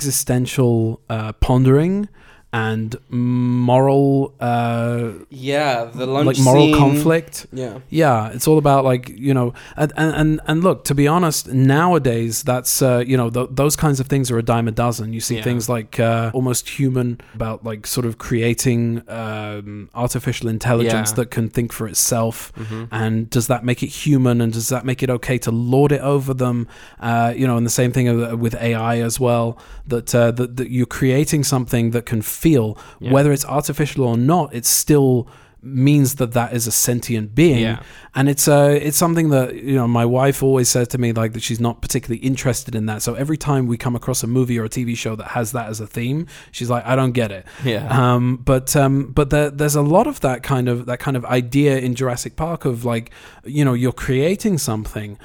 existential 0.03 1.01
uh, 1.11 1.33
pondering 1.35 2.09
and 2.53 2.95
moral, 3.09 4.35
uh, 4.41 5.13
yeah 5.31 5.85
the 5.85 6.07
lunch 6.07 6.27
like 6.27 6.39
moral 6.39 6.67
scene. 6.67 6.77
conflict. 6.77 7.47
Yeah, 7.53 7.79
Yeah, 7.89 8.29
it's 8.35 8.47
all 8.47 8.59
about 8.59 8.85
like 8.85 9.09
you 9.09 9.33
know, 9.35 9.55
and 9.77 9.93
and 9.97 10.41
and, 10.47 10.63
look. 10.63 10.85
To 10.85 10.95
be 10.95 11.09
honest, 11.09 11.49
nowadays 11.49 12.43
that's 12.43 12.83
uh, 12.83 13.03
you 13.07 13.17
know 13.17 13.31
th- 13.31 13.49
those 13.51 13.77
kinds 13.77 14.01
of 14.01 14.07
things 14.07 14.31
are 14.31 14.39
a 14.39 14.43
dime 14.43 14.69
a 14.69 14.71
dozen. 14.73 15.13
You 15.13 15.21
see 15.21 15.37
Yeah. 15.37 15.43
things 15.45 15.69
like 15.69 15.99
uh, 15.99 16.31
almost 16.35 16.69
human 16.79 17.21
about 17.35 17.65
like 17.65 17.87
sort 17.87 18.07
of 18.07 18.19
creating 18.19 19.03
um, 19.09 19.89
artificial 19.95 20.49
intelligence 20.49 21.11
Yeah. 21.11 21.17
that 21.17 21.31
can 21.31 21.49
think 21.49 21.73
for 21.73 21.87
itself, 21.89 22.53
Mhm. 22.57 22.89
and 22.91 23.31
does 23.31 23.47
that 23.47 23.65
make 23.65 23.83
it 23.83 23.89
human? 24.07 24.41
And 24.41 24.53
does 24.53 24.69
that 24.69 24.85
make 24.85 25.03
it 25.03 25.11
okay 25.11 25.39
to 25.39 25.51
lord 25.51 25.93
it 25.93 26.01
over 26.03 26.35
them? 26.35 26.67
Uh, 27.01 27.33
you 27.37 27.47
know, 27.47 27.57
and 27.57 27.65
the 27.67 27.71
same 27.71 27.93
thing 27.93 28.09
uh, 28.09 28.37
with 28.37 28.55
AI 28.61 28.99
as 29.01 29.19
well. 29.19 29.57
That 29.87 30.15
uh, 30.15 30.31
that, 30.33 30.57
that 30.59 30.71
you're 30.71 30.87
creating 31.01 31.45
something 31.45 31.91
that 31.93 32.07
can 32.07 32.23
feel, 32.43 32.67
Yeah. 33.01 33.13
whether 33.15 33.31
it's 33.37 33.47
artificial 33.59 34.03
or 34.05 34.17
not. 34.17 34.47
It 34.59 34.67
still 34.67 35.27
means 35.65 36.17
that 36.17 36.33
that 36.33 36.53
is 36.53 36.67
a 36.67 36.73
sentient 36.73 37.37
being 37.37 37.61
Yeah. 37.63 37.79
and 38.17 38.29
it's 38.29 38.49
uh 38.49 38.77
it's 38.87 38.97
something 39.05 39.29
that 39.31 39.55
you 39.55 39.77
know 39.81 39.87
my 39.87 40.05
wife 40.05 40.43
always 40.43 40.69
says 40.69 40.89
to 40.89 40.99
me 40.99 41.13
like 41.13 41.35
that 41.35 41.43
she's 41.49 41.61
not 41.61 41.81
particularly 41.81 42.21
interested 42.31 42.75
in 42.75 42.87
that 42.87 43.01
so 43.01 43.15
every 43.15 43.37
time 43.37 43.69
we 43.69 43.77
come 43.77 43.95
across 43.95 44.25
a 44.25 44.27
movie 44.27 44.59
or 44.59 44.65
a 44.65 44.69
tv 44.69 44.97
show 44.97 45.15
that 45.15 45.29
has 45.39 45.53
that 45.53 45.67
as 45.73 45.79
a 45.79 45.87
theme 45.87 46.27
she's 46.51 46.69
like 46.69 46.85
i 46.85 46.97
don't 46.97 47.13
get 47.13 47.31
it 47.31 47.45
yeah. 47.65 47.87
um 48.15 48.39
but 48.39 48.75
um 48.75 48.95
but 49.19 49.31
there, 49.31 49.51
there's 49.51 49.77
a 49.77 49.87
lot 49.97 50.09
of 50.09 50.19
that 50.27 50.43
kind 50.43 50.69
of 50.69 50.77
that 50.87 50.99
kind 50.99 51.17
of 51.17 51.25
idea 51.27 51.79
in 51.79 51.95
jurassic 51.95 52.35
park 52.35 52.65
of 52.65 52.85
like 52.85 53.07
you 53.45 53.65
know 53.65 53.73
you're 53.83 53.93
creating 54.07 54.59
something 54.59 55.17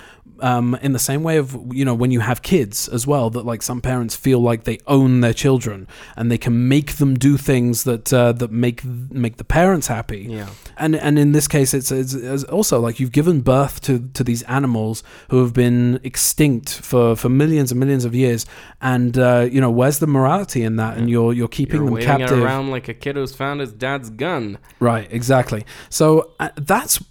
um, 0.41 0.77
in 0.81 0.93
the 0.93 0.99
same 0.99 1.23
way 1.23 1.37
of 1.37 1.57
you 1.71 1.85
know 1.85 1.93
when 1.93 2.11
you 2.11 2.19
have 2.19 2.41
kids 2.41 2.87
as 2.87 3.05
well 3.07 3.29
that 3.31 3.45
like 3.45 3.61
some 3.61 3.81
parents 3.81 4.15
feel 4.15 4.39
like 4.39 4.63
they 4.63 4.79
own 4.87 5.21
their 5.21 5.33
children 5.33 5.87
and 6.15 6.31
they 6.31 6.37
can 6.37 6.67
make 6.67 6.93
them 6.93 7.15
do 7.15 7.37
things 7.37 7.83
that 7.83 8.11
uh, 8.13 8.31
that 8.33 8.51
make 8.51 8.83
make 8.85 9.37
the 9.37 9.43
parents 9.43 9.87
happy. 9.87 10.27
Yeah. 10.29 10.49
and 10.77 10.95
and 10.95 11.17
in 11.19 11.31
this 11.31 11.47
case 11.47 11.73
it's, 11.73 11.91
it's, 11.91 12.13
it's 12.13 12.43
also 12.45 12.79
like 12.79 12.99
you've 12.99 13.11
given 13.11 13.41
birth 13.41 13.81
to 13.81 14.09
to 14.13 14.23
these 14.23 14.43
animals 14.43 15.03
who 15.29 15.41
have 15.43 15.53
been 15.53 15.99
extinct 16.03 16.69
for 16.81 17.15
for 17.15 17.29
millions 17.29 17.71
and 17.71 17.79
millions 17.79 18.05
of 18.05 18.13
years. 18.15 18.45
And 18.81 19.17
uh, 19.17 19.47
you 19.51 19.61
know 19.61 19.71
where's 19.71 19.99
the 19.99 20.07
morality 20.07 20.63
in 20.63 20.75
that? 20.77 20.97
And 20.97 21.09
you're 21.09 21.33
you're 21.33 21.47
keeping 21.47 21.81
You're 21.81 21.99
them 21.99 22.19
captive. 22.19 22.43
around 22.43 22.69
like 22.71 22.87
a 22.87 22.93
kid 22.93 23.15
who's 23.15 23.35
found 23.35 23.59
his 23.61 23.71
dad's 23.73 24.09
gun. 24.09 24.57
right 24.79 25.07
exactly. 25.11 25.65
So 25.89 26.31
uh, 26.39 26.49
that's 26.55 27.03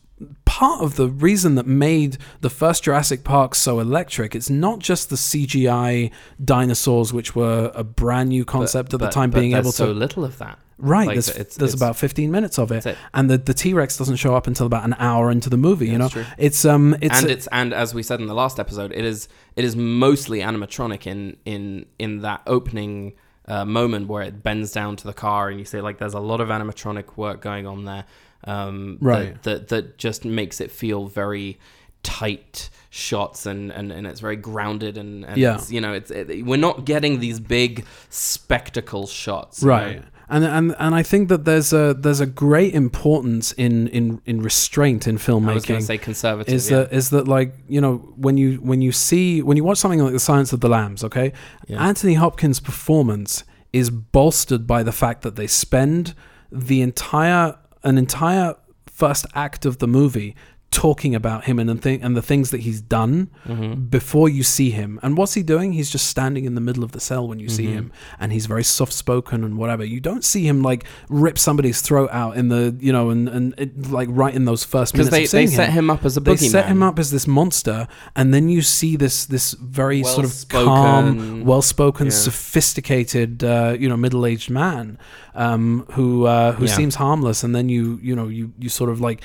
part 0.44 0.80
of 0.82 0.96
the 0.96 1.08
reason 1.08 1.54
that 1.56 1.66
made 1.66 2.16
the 2.40 2.50
first 2.50 2.84
Jurassic 2.84 3.22
Park 3.24 3.54
so 3.54 3.80
electric. 3.80 4.34
It's 4.34 4.48
not 4.50 4.78
just 4.78 5.10
the 5.10 5.16
CGI 5.16 6.10
dinosaurs, 6.42 7.12
which 7.12 7.34
were 7.34 7.70
a 7.74 7.84
brand 7.84 8.30
new 8.30 8.44
concept 8.44 8.94
at 8.94 9.00
the 9.00 9.06
But- 9.06 9.12
time, 9.12 9.30
but 9.30 9.40
being 9.40 9.52
able 9.52 9.72
so 9.72 9.86
to 9.86 9.92
so 9.92 9.98
little 9.98 10.24
of 10.24 10.38
that. 10.38 10.58
Right, 10.78 11.06
Like, 11.06 11.14
there's, 11.14 11.28
it's- 11.30 11.56
there's 11.56 11.72
it's- 11.72 11.74
about 11.74 11.96
15 11.96 12.30
minutes 12.30 12.58
of 12.58 12.70
it, 12.70 12.84
it. 12.84 12.98
and 13.14 13.30
the, 13.30 13.38
the 13.38 13.54
T 13.54 13.72
Rex 13.72 13.96
doesn't 13.96 14.16
show 14.16 14.34
up 14.34 14.46
until 14.46 14.66
about 14.66 14.84
an 14.84 14.94
hour 14.98 15.30
into 15.30 15.48
the 15.48 15.56
movie. 15.56 15.88
you 15.88 15.96
know, 15.96 16.10
it's 16.36 16.66
um, 16.66 16.94
it's 17.00 17.22
and 17.22 17.30
it's 17.30 17.46
and 17.50 17.72
as 17.72 17.94
we 17.94 18.02
said 18.02 18.20
in 18.20 18.26
the 18.26 18.34
last 18.34 18.60
episode, 18.60 18.92
it 18.92 19.02
is 19.04 19.26
it 19.56 19.64
is 19.64 19.74
mostly 19.74 20.40
animatronic 20.40 21.06
in 21.06 21.38
in 21.46 21.86
in 21.98 22.20
that 22.20 22.42
opening 22.46 23.14
uh, 23.48 23.64
moment 23.64 24.08
where 24.08 24.22
it 24.22 24.42
bends 24.42 24.70
down 24.70 24.96
to 24.96 25.04
the 25.06 25.14
car 25.14 25.48
and 25.48 25.58
you 25.58 25.64
see 25.64 25.80
like 25.80 25.96
there's 25.96 26.12
a 26.14 26.20
lot 26.20 26.42
of 26.42 26.48
animatronic 26.48 27.16
work 27.16 27.40
going 27.40 27.66
on 27.66 27.86
there. 27.86 28.04
Um, 28.46 28.98
Right. 29.00 29.42
That, 29.42 29.68
that 29.68 29.68
that 29.68 29.98
just 29.98 30.24
makes 30.24 30.60
it 30.60 30.70
feel 30.70 31.06
very 31.06 31.58
tight 32.02 32.70
shots 32.90 33.46
and, 33.46 33.72
and, 33.72 33.90
and 33.90 34.06
it's 34.06 34.20
very 34.20 34.36
grounded 34.36 34.96
and, 34.96 35.24
and 35.24 35.36
Yeah. 35.36 35.56
it's, 35.56 35.72
you 35.72 35.80
know 35.80 35.92
it's 35.92 36.10
it, 36.10 36.46
we're 36.46 36.56
not 36.56 36.84
getting 36.84 37.18
these 37.20 37.40
big 37.40 37.84
spectacle 38.10 39.06
shots 39.06 39.62
right. 39.62 40.02
And, 40.28 40.44
and 40.44 40.74
and 40.78 40.92
I 40.94 41.04
think 41.04 41.28
that 41.28 41.44
there's 41.44 41.72
a 41.72 41.94
there's 41.94 42.20
a 42.20 42.26
great 42.26 42.74
importance 42.74 43.52
in 43.52 43.86
in, 43.88 44.20
in 44.26 44.42
restraint 44.42 45.06
in 45.06 45.18
filmmaking 45.18 45.50
I 45.50 45.54
was 45.54 45.64
going 45.66 45.80
to 45.80 45.86
say 45.86 45.98
conservative 45.98 46.52
is 46.52 46.68
yeah. 46.68 46.78
that 46.78 46.92
is 46.92 47.10
that 47.10 47.28
like 47.28 47.54
you 47.68 47.80
know 47.80 47.98
when 48.16 48.36
you 48.36 48.56
when 48.56 48.82
you 48.82 48.90
see 48.90 49.40
when 49.42 49.56
you 49.56 49.62
watch 49.62 49.78
something 49.78 50.00
like 50.02 50.12
The 50.12 50.18
Silence 50.18 50.52
of 50.52 50.60
the 50.60 50.68
Lambs, 50.68 51.04
okay, 51.04 51.32
Yeah. 51.68 51.84
Anthony 51.86 52.14
Hopkins' 52.14 52.58
performance 52.58 53.44
is 53.72 53.88
bolstered 53.90 54.66
by 54.66 54.82
the 54.82 54.90
fact 54.92 55.22
that 55.22 55.36
they 55.36 55.46
spend 55.46 56.14
the 56.50 56.80
entire 56.82 57.56
an 57.86 57.96
entire 57.96 58.54
first 58.86 59.24
act 59.34 59.64
of 59.64 59.78
the 59.78 59.86
movie 59.86 60.34
talking 60.72 61.14
about 61.14 61.44
him 61.44 61.58
and 61.60 61.68
the 61.70 61.76
thing 61.76 62.02
and 62.02 62.16
the 62.16 62.20
things 62.20 62.50
that 62.50 62.60
he's 62.62 62.80
done 62.82 63.30
Mm-hmm. 63.46 63.84
before 63.98 64.28
you 64.28 64.42
see 64.42 64.70
him. 64.70 64.98
And 65.02 65.16
what's 65.16 65.34
he 65.34 65.42
doing? 65.44 65.72
He's 65.72 65.90
just 65.90 66.08
standing 66.08 66.44
in 66.44 66.54
the 66.56 66.60
middle 66.60 66.82
of 66.82 66.90
the 66.90 66.98
cell 67.00 67.26
when 67.28 67.38
you 67.38 67.48
see 67.48 67.66
Mm-hmm. 67.66 67.72
him, 67.78 67.92
and 68.18 68.32
he's 68.32 68.46
very 68.46 68.64
soft 68.64 68.92
spoken 68.92 69.44
and 69.44 69.56
whatever. 69.56 69.84
You 69.84 70.00
don't 70.00 70.24
see 70.24 70.42
him 70.46 70.62
like 70.62 70.84
rip 71.08 71.38
somebody's 71.38 71.80
throat 71.80 72.10
out 72.12 72.36
in 72.36 72.48
the 72.48 72.76
you 72.80 72.92
know 72.92 73.10
and 73.10 73.28
and 73.28 73.54
it, 73.56 73.90
like 73.90 74.08
right 74.10 74.34
in 74.34 74.44
those 74.44 74.64
first 74.64 74.92
because 74.92 75.10
minutes. 75.10 75.30
they, 75.30 75.44
of 75.44 75.50
they 75.50 75.56
set 75.56 75.70
him 75.70 75.88
up 75.88 76.04
as 76.04 76.16
a 76.16 76.20
they 76.20 76.36
set 76.36 76.66
him 76.66 76.82
up 76.82 76.98
as 76.98 77.10
this 77.12 77.26
monster, 77.28 77.86
and 78.16 78.34
then 78.34 78.48
you 78.48 78.60
see 78.60 78.96
this 78.96 79.24
this 79.24 79.52
very 79.52 80.02
sort 80.02 80.26
of 80.26 80.34
calm, 80.48 81.44
well-spoken, 81.44 82.06
Yeah. 82.06 82.12
sophisticated, 82.12 83.44
uh, 83.44 83.76
you 83.78 83.88
know, 83.88 83.96
middle-aged 83.96 84.50
man 84.50 84.98
um, 85.36 85.86
who 85.92 86.24
uh, 86.26 86.52
who 86.52 86.64
Yeah. 86.64 86.72
seems 86.74 86.94
harmless, 86.96 87.44
and 87.44 87.54
then 87.54 87.68
you 87.68 88.00
you 88.02 88.16
know 88.16 88.26
you 88.28 88.52
you 88.58 88.68
sort 88.68 88.90
of 88.90 89.00
like 89.00 89.20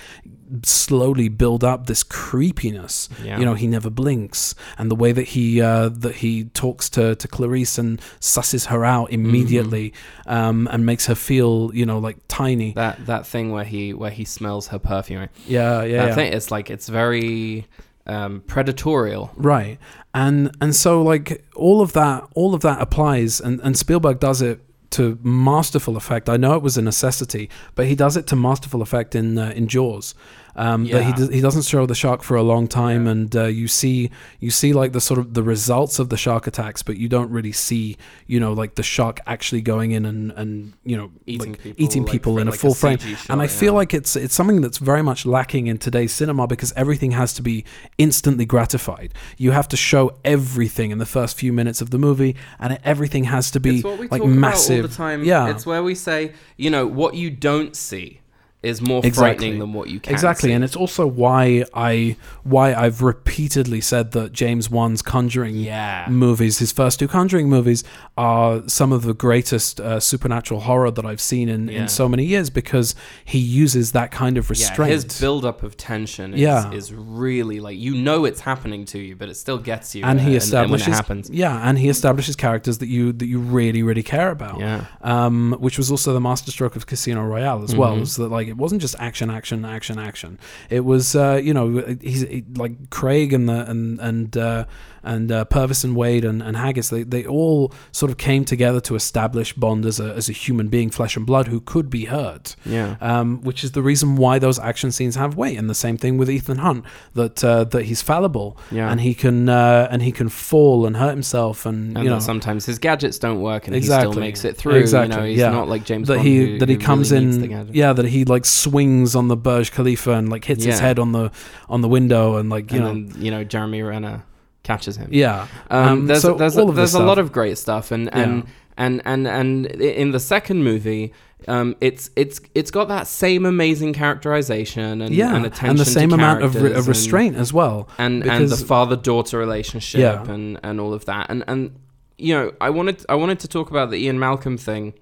slowly 0.64 1.30
build 1.30 1.64
up 1.64 1.88
this 1.88 2.04
creepiness. 2.04 3.08
Yeah. 3.24 3.40
You 3.40 3.46
know, 3.46 3.54
he 3.54 3.68
never 3.68 3.90
blinks, 3.90 4.54
and 4.78 4.92
the 4.92 4.96
way 4.96 5.12
that 5.14 5.30
he 5.30 5.62
uh, 5.62 5.90
that 5.90 6.16
he 6.16 6.46
talks 6.46 6.90
to 6.92 7.16
to 7.16 7.28
Clarice 7.28 7.78
and 7.78 8.00
susses 8.20 8.66
her 8.68 8.84
out 8.86 9.12
immediately, 9.12 9.94
um, 10.28 10.68
and 10.72 10.86
makes 10.86 11.06
her 11.08 11.16
feel 11.16 11.72
you 11.74 11.86
know 11.86 12.00
like 12.00 12.18
tiny. 12.28 12.74
that 12.74 13.06
that 13.06 13.26
thing 13.26 13.52
where 13.52 13.64
he 13.64 13.94
where 13.94 14.12
he 14.12 14.26
smells 14.26 14.68
her 14.68 14.80
perfume 14.80 15.30
Yeah, 15.48 15.84
yeah. 15.84 16.04
I 16.04 16.08
yeah. 16.08 16.16
think 16.16 16.36
it's 16.36 16.52
like 16.52 16.70
it's 16.70 16.90
very 16.90 17.68
um, 18.06 18.42
predatorial. 18.48 19.30
Right. 19.36 19.78
And 20.14 20.56
and 20.60 20.76
so 20.76 21.02
like 21.02 21.46
all 21.56 21.82
of 21.82 21.94
that 21.94 22.28
all 22.36 22.54
of 22.54 22.62
that 22.62 22.82
applies 22.82 23.40
and, 23.40 23.62
and 23.62 23.78
Spielberg 23.78 24.20
does 24.20 24.42
it 24.42 24.60
to 24.92 25.18
masterful 25.24 25.98
effect. 25.98 26.30
I 26.30 26.38
know 26.38 26.56
it 26.56 26.62
was 26.62 26.78
a 26.78 26.82
necessity, 26.82 27.50
but 27.76 27.88
he 27.88 27.96
does 27.96 28.16
it 28.16 28.28
to 28.28 28.36
masterful 28.36 28.82
effect 28.82 29.16
in 29.16 29.38
uh, 29.38 29.52
in 29.56 29.68
Jaws. 29.68 30.16
Um, 30.56 30.84
that 30.88 31.04
he 31.04 31.10
Yeah. 31.10 31.16
does, 31.16 31.30
he 31.30 31.42
doesn't 31.42 31.64
show 31.66 31.86
the 31.86 31.96
shark 31.96 32.24
for 32.24 32.36
a 32.36 32.44
long 32.44 32.68
time, 32.68 33.08
and 33.08 33.34
uh, 33.36 33.46
you 33.46 33.68
see 33.68 34.10
you 34.40 34.52
see 34.52 34.74
like 34.74 34.92
the 34.92 35.00
sort 35.02 35.20
of 35.20 35.34
the 35.34 35.44
results 35.44 35.98
of 36.00 36.10
the 36.10 36.18
shark 36.18 36.46
attacks, 36.48 36.84
but 36.84 36.98
you 36.98 37.08
don't 37.08 37.30
really 37.32 37.52
see 37.54 37.98
you 38.28 38.40
know 38.40 38.52
like 38.54 38.76
the 38.76 38.84
shark 38.84 39.20
actually 39.26 39.62
going 39.62 39.92
in 39.92 40.06
and 40.06 40.32
and 40.34 40.74
you 40.84 40.98
know 40.98 41.12
Eating 41.26 41.52
like, 41.52 41.62
people, 41.64 41.84
eating 41.84 42.06
people 42.06 42.34
for- 42.36 42.42
in 42.42 42.48
a 42.48 42.52
like 42.52 42.58
a 42.58 42.62
full 42.62 42.74
frame. 42.74 42.98
Shot, 42.98 43.30
and 43.30 43.42
I 43.42 43.48
feel 43.48 43.74
yeah. 43.74 43.78
like 43.78 43.94
it's 43.94 44.16
it's 44.16 44.36
something 44.36 44.62
that's 44.62 44.78
very 44.78 45.02
much 45.02 45.26
lacking 45.26 45.68
in 45.68 45.78
today's 45.78 46.12
cinema 46.12 46.48
because 46.48 46.74
everything 46.76 47.12
has 47.12 47.34
to 47.36 47.42
be 47.42 47.64
instantly 47.98 48.46
gratified. 48.46 49.14
You 49.38 49.52
have 49.52 49.68
to 49.70 49.78
show 49.78 50.18
everything 50.26 50.92
in 50.92 50.98
the 50.98 51.06
first 51.06 51.38
few 51.38 51.54
minutes 51.54 51.82
of 51.82 51.90
the 51.92 51.98
movie, 51.98 52.36
and 52.60 52.78
everything 52.84 53.24
has 53.26 53.52
to 53.52 53.60
be 53.60 53.76
It's 53.76 53.84
what 53.84 54.00
we 54.00 54.08
like 54.10 54.24
massive. 54.26 54.80
about 54.80 54.84
all 54.84 54.88
the 54.90 54.96
time. 54.96 55.24
Yeah, 55.24 55.50
it's 55.50 55.66
where 55.66 55.82
we 55.84 55.96
say, 55.96 56.34
you 56.58 56.70
know, 56.70 56.86
what 56.88 57.16
you 57.16 57.30
don't 57.30 57.76
see 57.76 58.20
is 58.64 58.80
more 58.80 59.00
Exactly. 59.04 59.12
frightening 59.48 59.60
than 59.60 59.74
what 59.74 59.90
you 59.90 60.00
can. 60.00 60.14
exactly, 60.14 60.50
see. 60.50 60.54
and 60.54 60.64
it's 60.64 60.76
also 60.76 61.08
why 61.08 61.66
I 61.74 62.16
why 62.44 62.76
I've 62.76 63.02
repeatedly 63.02 63.82
said 63.82 64.12
that 64.12 64.34
James 64.34 64.70
Wan's 64.70 65.02
Conjuring 65.02 65.56
yeah, 65.56 66.06
movies, 66.10 66.60
his 66.60 66.72
first 66.72 67.00
two 67.00 67.08
Conjuring 67.08 67.50
movies, 67.50 67.84
are 68.18 68.62
some 68.68 68.92
of 68.92 69.02
the 69.02 69.16
greatest 69.16 69.80
uh, 69.82 70.00
supernatural 70.00 70.60
horror 70.60 70.92
that 70.92 71.06
I've 71.06 71.22
seen 71.22 71.50
in, 71.50 71.70
Yeah. 71.70 71.82
in 71.82 71.88
so 71.88 72.08
many 72.08 72.24
years 72.26 72.52
because 72.52 72.94
he 73.26 73.40
uses 73.40 73.94
that 73.94 74.12
kind 74.12 74.38
of 74.38 74.46
yeah. 74.46 74.50
restraint. 74.50 74.92
His 74.92 75.20
build 75.20 75.44
up 75.44 75.64
of 75.64 75.76
tension 75.76 76.36
is, 76.36 76.40
Yeah. 76.42 76.72
is 76.72 76.94
really 76.94 77.60
like 77.60 77.80
you 77.80 77.96
know 77.96 78.26
it's 78.26 78.42
happening 78.42 78.86
to 78.86 79.00
you, 79.00 79.16
but 79.16 79.28
it 79.28 79.36
still 79.38 79.58
gets 79.58 79.96
you. 79.96 80.04
and 80.04 80.20
uh, 80.20 80.24
he 80.24 80.30
when 80.30 80.38
establishes 80.38 80.88
it 80.88 80.92
happens. 80.92 81.30
yeah, 81.32 81.68
and 81.68 81.80
he 81.80 81.90
establishes 81.90 82.36
characters 82.36 82.78
that 82.78 82.88
you 82.90 83.12
that 83.14 83.26
you 83.26 83.40
really 83.40 83.82
really 83.82 84.04
care 84.04 84.30
about. 84.30 84.60
Yeah, 84.60 84.86
Um, 85.02 85.56
which 85.60 85.80
was 85.80 85.90
also 85.90 86.14
the 86.14 86.22
masterstroke 86.22 86.76
of 86.76 86.86
Casino 86.86 87.24
Royale 87.24 87.64
as 87.64 87.76
well. 87.76 87.98
Mhm. 87.98 88.02
Is 88.02 88.16
that 88.18 88.30
like 88.30 88.51
It 88.52 88.58
wasn't 88.58 88.82
just 88.82 88.96
action, 89.00 89.30
action, 89.30 89.64
action, 89.64 89.98
action. 89.98 90.38
It 90.70 90.82
was 90.82 91.16
uh, 91.16 91.40
you 91.42 91.54
know 91.54 91.98
he's 92.02 92.22
he, 92.22 92.44
like 92.56 92.90
Craig 92.90 93.32
and 93.32 93.48
the 93.48 93.70
and 93.70 94.00
and 94.00 94.38
uh, 94.38 94.66
and 95.04 95.32
uh, 95.32 95.46
Purvis 95.46 95.84
and 95.84 95.96
Wade 95.96 96.24
and, 96.26 96.42
and 96.44 96.56
Haggis. 96.58 96.90
They 96.90 97.04
they 97.04 97.26
all 97.26 97.74
sort 97.92 98.12
of 98.12 98.18
came 98.18 98.46
together 98.46 98.80
to 98.82 98.96
establish 98.96 99.54
Bond 99.54 99.86
as 99.86 100.00
a 100.00 100.14
as 100.14 100.30
a 100.30 100.34
human 100.34 100.68
being, 100.68 100.90
flesh 100.90 101.16
and 101.18 101.26
blood, 101.26 101.48
who 101.48 101.60
could 101.60 101.90
be 101.90 102.06
hurt. 102.06 102.56
Yeah. 102.66 102.96
Um, 103.02 103.42
which 103.42 103.64
is 103.64 103.72
the 103.72 103.82
reason 103.82 104.16
why 104.16 104.40
those 104.40 104.60
action 104.60 104.92
scenes 104.92 105.16
have 105.16 105.36
weight. 105.36 105.58
And 105.58 105.70
the 105.70 105.76
same 105.76 105.98
thing 105.98 106.18
with 106.18 106.30
Ethan 106.30 106.58
Hunt 106.60 106.86
that 107.14 107.44
uh, 107.44 107.64
that 107.66 107.84
he's 107.86 108.02
fallible 108.02 108.58
Yeah. 108.72 108.92
and 108.92 109.02
he 109.02 109.14
can 109.14 109.50
uh, 109.50 109.88
and 109.92 110.02
he 110.02 110.12
can 110.12 110.30
fall 110.30 110.86
and 110.86 110.98
hurt 110.98 111.12
himself 111.12 111.66
and, 111.66 111.96
and 111.98 112.04
you 112.04 112.10
know 112.10 112.20
sometimes 112.20 112.66
his 112.66 112.80
gadgets 112.80 113.18
don't 113.20 113.42
work 113.42 113.68
and 113.68 113.76
he 113.76 113.82
still 113.82 114.14
makes 114.14 114.46
it 114.46 114.58
through. 114.58 114.76
Exactly, 114.76 115.16
You 115.16 115.22
know, 115.22 115.28
he's 115.28 115.40
yeah. 115.40 115.50
not 115.50 115.68
like 115.68 115.84
James 115.86 116.08
that 116.08 116.16
Bond 116.18 116.28
he 116.28 116.38
who- 116.38 116.60
that 116.60 116.70
he 116.70 116.78
comes 116.78 117.12
really 117.12 117.26
in 117.26 117.70
yeah 117.74 117.94
that 117.94 118.06
he 118.06 118.26
like 118.26 118.46
swings 118.46 119.16
on 119.16 119.28
the 119.28 119.38
Burj 119.38 119.72
Khalifa 119.72 120.12
and 120.12 120.30
like 120.30 120.46
hits 120.46 120.64
his 120.64 120.80
head 120.80 121.00
on 121.00 121.12
the 121.12 121.32
on 121.70 121.82
the 121.82 121.88
window 121.90 122.38
and 122.38 122.50
like 122.50 122.72
you 122.72 122.84
and 122.86 123.08
know 123.08 123.14
then, 123.14 123.24
you 123.26 123.32
know, 123.32 123.44
Jeremy 123.44 123.82
Renner 123.82 124.24
catches 124.64 124.96
him. 124.98 125.10
yeah 125.12 125.48
Um, 125.70 126.08
there's 126.08 126.22
so 126.22 126.36
there's, 126.36 126.58
a, 126.58 126.66
there's 126.66 126.94
a 126.94 127.04
lot 127.04 127.18
of 127.20 127.32
great 127.32 127.58
stuff, 127.58 127.92
and 127.92 128.14
and, 128.14 128.46
and 128.78 129.02
and 129.06 129.28
and 129.28 129.66
in 129.68 130.12
the 130.12 130.20
second 130.20 130.64
movie, 130.64 131.14
um, 131.48 131.76
it's 131.82 132.10
it's 132.16 132.40
it's 132.54 132.70
got 132.72 132.88
that 132.88 133.08
same 133.08 133.46
amazing 133.46 133.94
characterization 133.94 135.02
and 135.02 135.14
yeah 135.16 135.36
and 135.36 135.46
attention 135.46 135.70
and 135.72 135.80
the 135.80 135.86
same 135.86 136.14
amount 136.14 136.44
of, 136.44 136.56
re- 136.56 136.74
of 136.74 136.88
restraint 136.88 137.36
as 137.36 137.52
well 137.52 137.88
and 137.98 138.22
and, 138.24 138.32
and 138.32 138.50
the 138.50 138.58
father 138.58 138.96
daughter 138.96 139.38
relationship 139.40 140.00
Yeah. 140.00 140.32
and 140.32 140.60
and 140.64 140.80
all 140.80 140.94
of 140.94 141.06
that, 141.06 141.30
and 141.30 141.44
and 141.48 141.76
you 142.18 142.36
know, 142.36 142.54
I 142.62 142.70
wanted 142.70 143.04
I 143.10 143.16
wanted 143.16 143.40
to 143.40 143.48
talk 143.48 143.72
about 143.72 143.90
the 143.90 143.98
Ian 143.98 144.20
Malcolm 144.20 144.58
thing, 144.58 144.94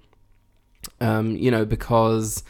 um, 1.00 1.36
you 1.36 1.50
know, 1.50 1.64
because. 1.64 2.42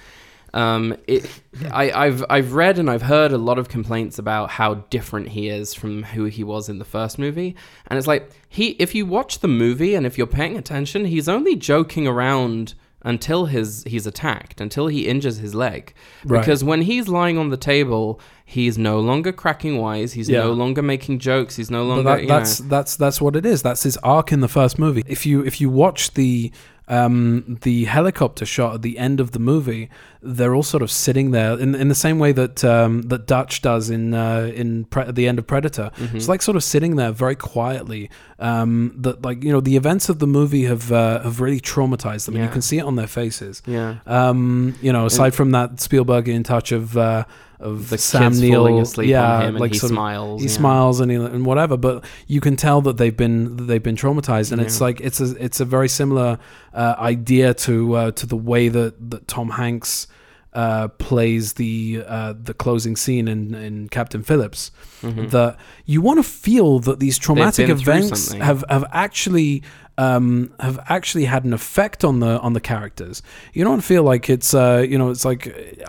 Um, 0.53 0.97
it, 1.07 1.29
I, 1.71 1.91
I've 1.93 2.25
I've 2.29 2.53
read 2.55 2.79
and 2.79 2.91
I've 2.91 3.03
heard 3.03 3.33
a 3.33 3.39
lot 3.39 3.59
of 3.59 3.69
complaints 3.69 4.19
about 4.19 4.51
how 4.51 4.75
different 4.91 5.29
he 5.29 5.49
is 5.49 5.75
from 5.75 6.03
who 6.03 6.25
he 6.25 6.43
was 6.43 6.69
in 6.69 6.79
the 6.79 6.85
first 6.85 7.19
movie, 7.19 7.55
and 7.87 7.97
it's 7.99 8.07
like 8.09 8.31
he 8.49 8.71
if 8.81 8.95
you 8.95 9.07
watch 9.07 9.39
the 9.41 9.49
movie 9.49 9.95
and 9.95 10.07
if 10.07 10.19
you're 10.19 10.27
paying 10.27 10.57
attention, 10.57 11.05
he's 11.05 11.29
only 11.29 11.55
joking 11.57 12.07
around 12.09 12.75
until 13.03 13.47
his 13.47 13.83
he's 13.87 14.07
attacked, 14.07 14.61
until 14.61 14.89
he 14.89 15.07
injures 15.09 15.39
his 15.39 15.55
leg, 15.55 15.95
Right. 16.25 16.41
because 16.41 16.63
when 16.63 16.83
he's 16.83 17.09
lying 17.09 17.39
on 17.39 17.49
the 17.49 17.57
table, 17.57 18.21
he's 18.45 18.77
no 18.77 19.01
longer 19.01 19.33
cracking 19.33 19.79
wise, 19.79 20.13
he's 20.15 20.29
Yeah. 20.29 20.41
no 20.41 20.53
longer 20.53 20.83
making 20.83 21.21
jokes, 21.21 21.57
he's 21.57 21.71
no 21.71 21.85
longer 21.85 22.03
that, 22.03 22.29
that's 22.29 22.61
know, 22.61 22.69
that's 22.69 22.97
that's 22.97 23.21
what 23.21 23.37
it 23.37 23.47
is. 23.47 23.63
That's 23.63 23.85
his 23.85 23.97
arc 23.99 24.33
in 24.33 24.41
the 24.41 24.49
first 24.49 24.79
movie. 24.79 25.03
If 25.07 25.25
you 25.25 25.43
if 25.47 25.61
you 25.63 25.71
watch 25.71 26.13
the 26.13 26.53
um, 26.91 27.59
the 27.63 27.85
helicopter 27.85 28.45
shot 28.45 28.75
at 28.75 28.83
the 28.83 28.99
end 28.99 29.21
of 29.21 29.31
the 29.31 29.39
movie, 29.39 29.89
they're 30.21 30.55
all 30.57 30.65
sort 30.65 30.83
of 30.83 30.91
sitting 30.91 31.31
there 31.31 31.57
in 31.57 31.75
in 31.77 31.89
the 31.89 31.95
same 31.95 32.19
way 32.19 32.33
that 32.33 32.65
um, 32.65 33.03
that 33.03 33.27
Dutch 33.27 33.63
does 33.63 33.91
in 33.91 34.13
uh, 34.13 34.51
in 34.53 34.87
pre- 34.87 35.05
at 35.05 35.15
the 35.15 35.29
end 35.29 35.39
of 35.39 35.47
Predator. 35.47 35.93
Mm-hmm. 35.97 36.17
It's 36.17 36.29
like 36.29 36.43
sort 36.43 36.57
of 36.57 36.65
sitting 36.65 36.97
there 36.97 37.13
very 37.13 37.37
quietly. 37.37 38.11
Um, 38.41 38.95
that 38.99 39.23
like 39.23 39.45
you 39.45 39.53
know 39.53 39.61
the 39.61 39.77
events 39.77 40.09
of 40.09 40.19
the 40.19 40.27
movie 40.27 40.65
have 40.65 40.91
uh, 40.91 41.23
have 41.23 41.41
really 41.41 41.61
traumatized 41.61 42.27
them, 42.27 42.35
and 42.35 42.45
you 42.45 42.51
can 42.51 42.63
see 42.63 42.79
it 42.79 42.85
on 42.85 42.97
their 42.97 43.07
faces. 43.07 43.63
yeah. 43.67 43.99
Um, 44.07 44.75
you 44.83 44.93
know, 44.93 45.07
aside 45.07 45.33
from 45.35 45.53
that 45.53 45.77
Spielbergian 45.77 46.45
touch 46.45 46.73
of 46.73 46.97
uh, 46.97 47.25
of 47.61 47.91
The 47.91 47.99
Sam 47.99 48.33
kids 48.33 48.41
Neill, 48.41 48.55
falling 48.61 48.79
asleep 48.81 49.09
yeah, 49.11 49.35
on 49.37 49.43
him 49.43 49.49
and 49.49 49.61
like 49.61 49.73
he 49.73 49.79
of- 49.79 49.83
smiles. 49.89 50.41
he 50.43 50.49
yeah. 50.49 50.55
smiles 50.55 51.01
and, 51.01 51.11
he, 51.11 51.17
and 51.17 51.45
whatever 51.47 51.77
but 51.77 52.05
you 52.27 52.41
can 52.41 52.57
tell 52.57 52.81
that 52.83 52.97
they've 52.97 53.17
been 53.17 53.57
that 53.57 53.65
they've 53.65 53.83
been 53.83 53.97
traumatized 53.97 54.51
and 54.53 54.61
it's 54.61 54.81
like 54.81 55.01
it's 55.01 55.21
a 55.21 55.37
it's 55.45 55.61
a 55.61 55.65
very 55.65 55.89
similar 55.89 56.39
uh, 56.75 56.95
idea 56.99 57.53
to 57.55 57.95
uh, 57.95 58.11
to 58.13 58.27
the 58.27 58.37
way 58.37 58.69
that 58.69 59.11
that 59.11 59.29
Tom 59.29 59.51
Hanks 59.51 60.07
uh, 60.53 60.89
plays 60.99 61.53
the 61.55 62.03
uh, 62.07 62.35
the 62.43 62.55
closing 62.55 62.97
scene 62.97 63.29
in 63.29 63.55
in 63.55 63.89
Captain 63.89 64.23
Phillips 64.23 64.73
Mhm. 65.03 65.31
that 65.31 65.57
you 65.87 66.01
want 66.03 66.19
to 66.19 66.23
feel 66.25 66.79
that 66.81 66.99
these 67.01 67.19
traumatic 67.19 67.69
events 67.69 68.33
have 68.33 68.65
have 68.69 68.85
actually 68.93 69.63
um, 70.01 70.53
have 70.61 70.79
actually 70.89 71.27
had 71.27 71.45
an 71.45 71.53
effect 71.53 72.05
on 72.05 72.21
the 72.21 72.33
on 72.41 72.53
the 72.55 72.61
characters. 72.61 73.23
You 73.53 73.65
don't 73.65 73.83
feel 73.83 74.03
like 74.13 74.31
it's 74.31 74.55
uh, 74.55 74.85
you 74.91 74.97
know 74.99 75.11
it's 75.11 75.25
like 75.25 75.43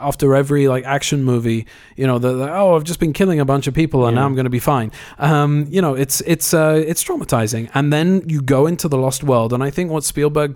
after 0.09 0.35
every 0.35 0.67
like 0.67 0.83
action 0.97 1.23
movie, 1.23 1.65
you 1.95 2.05
know, 2.07 2.19
they're 2.19 2.31
like, 2.45 2.51
oh, 2.51 2.75
I've 2.75 2.83
just 2.83 2.99
been 2.99 3.13
killing 3.13 3.39
a 3.39 3.45
bunch 3.45 3.67
of 3.67 3.73
people 3.73 3.99
and 4.07 4.15
Yeah. 4.15 4.21
now 4.21 4.25
I'm 4.27 4.35
going 4.35 4.49
to 4.51 4.57
be 4.59 4.59
fine. 4.75 4.91
Um, 5.19 5.67
you 5.69 5.81
know, 5.81 5.93
it's 6.03 6.21
it's 6.33 6.53
uh, 6.53 6.83
it's 6.91 7.03
traumatizing. 7.03 7.69
And 7.73 7.91
then 7.93 8.23
you 8.27 8.41
go 8.41 8.67
into 8.67 8.87
the 8.87 8.97
Lost 8.97 9.23
World, 9.23 9.53
and 9.53 9.63
I 9.63 9.69
think 9.71 9.91
what 9.91 10.03
Spielberg 10.03 10.55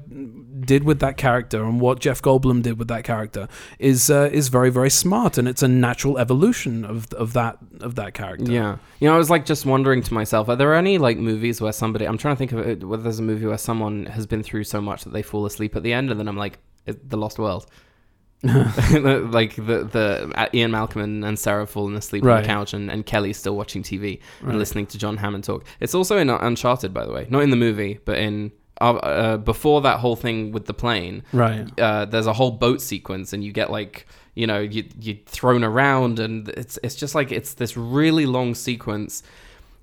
did 0.66 0.84
with 0.84 1.00
that 1.00 1.18
character 1.18 1.64
and 1.64 1.80
what 1.80 2.00
Jeff 2.00 2.22
Goldblum 2.22 2.62
did 2.64 2.78
with 2.80 2.88
that 2.90 3.04
character 3.04 3.48
is 3.80 4.10
uh, 4.10 4.30
is 4.32 4.48
very 4.50 4.70
very 4.70 4.90
smart, 4.90 5.38
and 5.38 5.48
it's 5.48 5.64
a 5.64 5.68
natural 5.68 6.18
evolution 6.18 6.84
of 6.86 7.12
of 7.14 7.34
that 7.34 7.58
of 7.82 7.96
that 7.96 8.14
character. 8.14 8.52
Yeah. 8.52 8.78
You 9.00 9.08
know, 9.10 9.16
I 9.16 9.18
was 9.18 9.30
like 9.30 9.46
just 9.46 9.66
wondering 9.66 10.02
to 10.04 10.14
myself, 10.14 10.50
are 10.50 10.56
there 10.56 10.74
any 10.74 10.98
like 10.98 11.18
movies 11.18 11.62
where 11.62 11.72
somebody, 11.74 12.06
I'm 12.08 12.18
trying 12.18 12.36
to 12.36 12.40
think 12.40 12.52
of 12.54 12.60
it, 12.60 12.84
whether 12.84 13.04
there's 13.04 13.20
a 13.20 13.24
movie 13.24 13.46
where 13.46 13.58
someone 13.58 14.06
has 14.08 14.26
been 14.26 14.42
through 14.44 14.64
so 14.64 14.80
much 14.82 15.04
that 15.04 15.12
they 15.14 15.22
fall 15.22 15.46
asleep 15.46 15.76
at 15.76 15.84
the 15.84 15.94
end 15.94 16.10
and 16.12 16.20
then 16.20 16.28
I'm 16.28 16.38
like, 16.38 16.60
"It- 16.86 17.10
The 17.10 17.18
Lost 17.18 17.38
World. 17.40 17.66
like 18.44 19.56
the 19.56 19.88
the 19.92 20.32
uh, 20.36 20.48
Ian 20.54 20.72
Malcolm 20.72 21.02
and, 21.02 21.26
and 21.26 21.40
Sarah 21.40 21.66
falling 21.66 21.96
asleep 21.96 22.24
on 22.24 22.42
the 22.42 22.48
couch 22.48 22.74
and, 22.74 22.92
and 22.92 23.06
Kelly's 23.06 23.38
still 23.38 23.56
watching 23.56 23.82
TV 23.82 24.20
Right. 24.42 24.50
and 24.50 24.60
listening 24.60 24.86
to 24.88 24.98
John 24.98 25.18
Hammond 25.18 25.44
talk. 25.44 25.66
It's 25.80 25.96
also 25.96 26.18
in 26.18 26.30
Uncharted, 26.30 26.94
by 26.94 27.06
the 27.06 27.12
way, 27.12 27.28
not 27.30 27.42
in 27.44 27.50
the 27.50 27.56
movie, 27.58 28.00
but 28.06 28.18
in 28.18 28.52
uh, 28.82 28.94
uh, 28.96 29.38
before 29.38 29.82
that 29.82 30.00
whole 30.00 30.16
thing 30.16 30.52
with 30.52 30.66
the 30.66 30.74
plane 30.74 31.24
Right. 31.32 31.68
uh, 31.80 32.06
there's 32.06 32.28
a 32.28 32.34
whole 32.34 32.52
boat 32.52 32.82
sequence 32.82 33.32
and 33.34 33.44
you 33.44 33.52
get 33.52 33.70
like 33.72 34.06
you 34.34 34.46
know 34.48 34.60
you 34.60 34.84
you 35.00 35.18
thrown 35.26 35.64
around 35.64 36.20
and 36.20 36.50
it's 36.50 36.78
it's 36.84 36.96
just 36.96 37.16
like 37.16 37.32
it's 37.32 37.54
this 37.54 37.78
really 37.78 38.26
long 38.26 38.54
sequence 38.54 39.24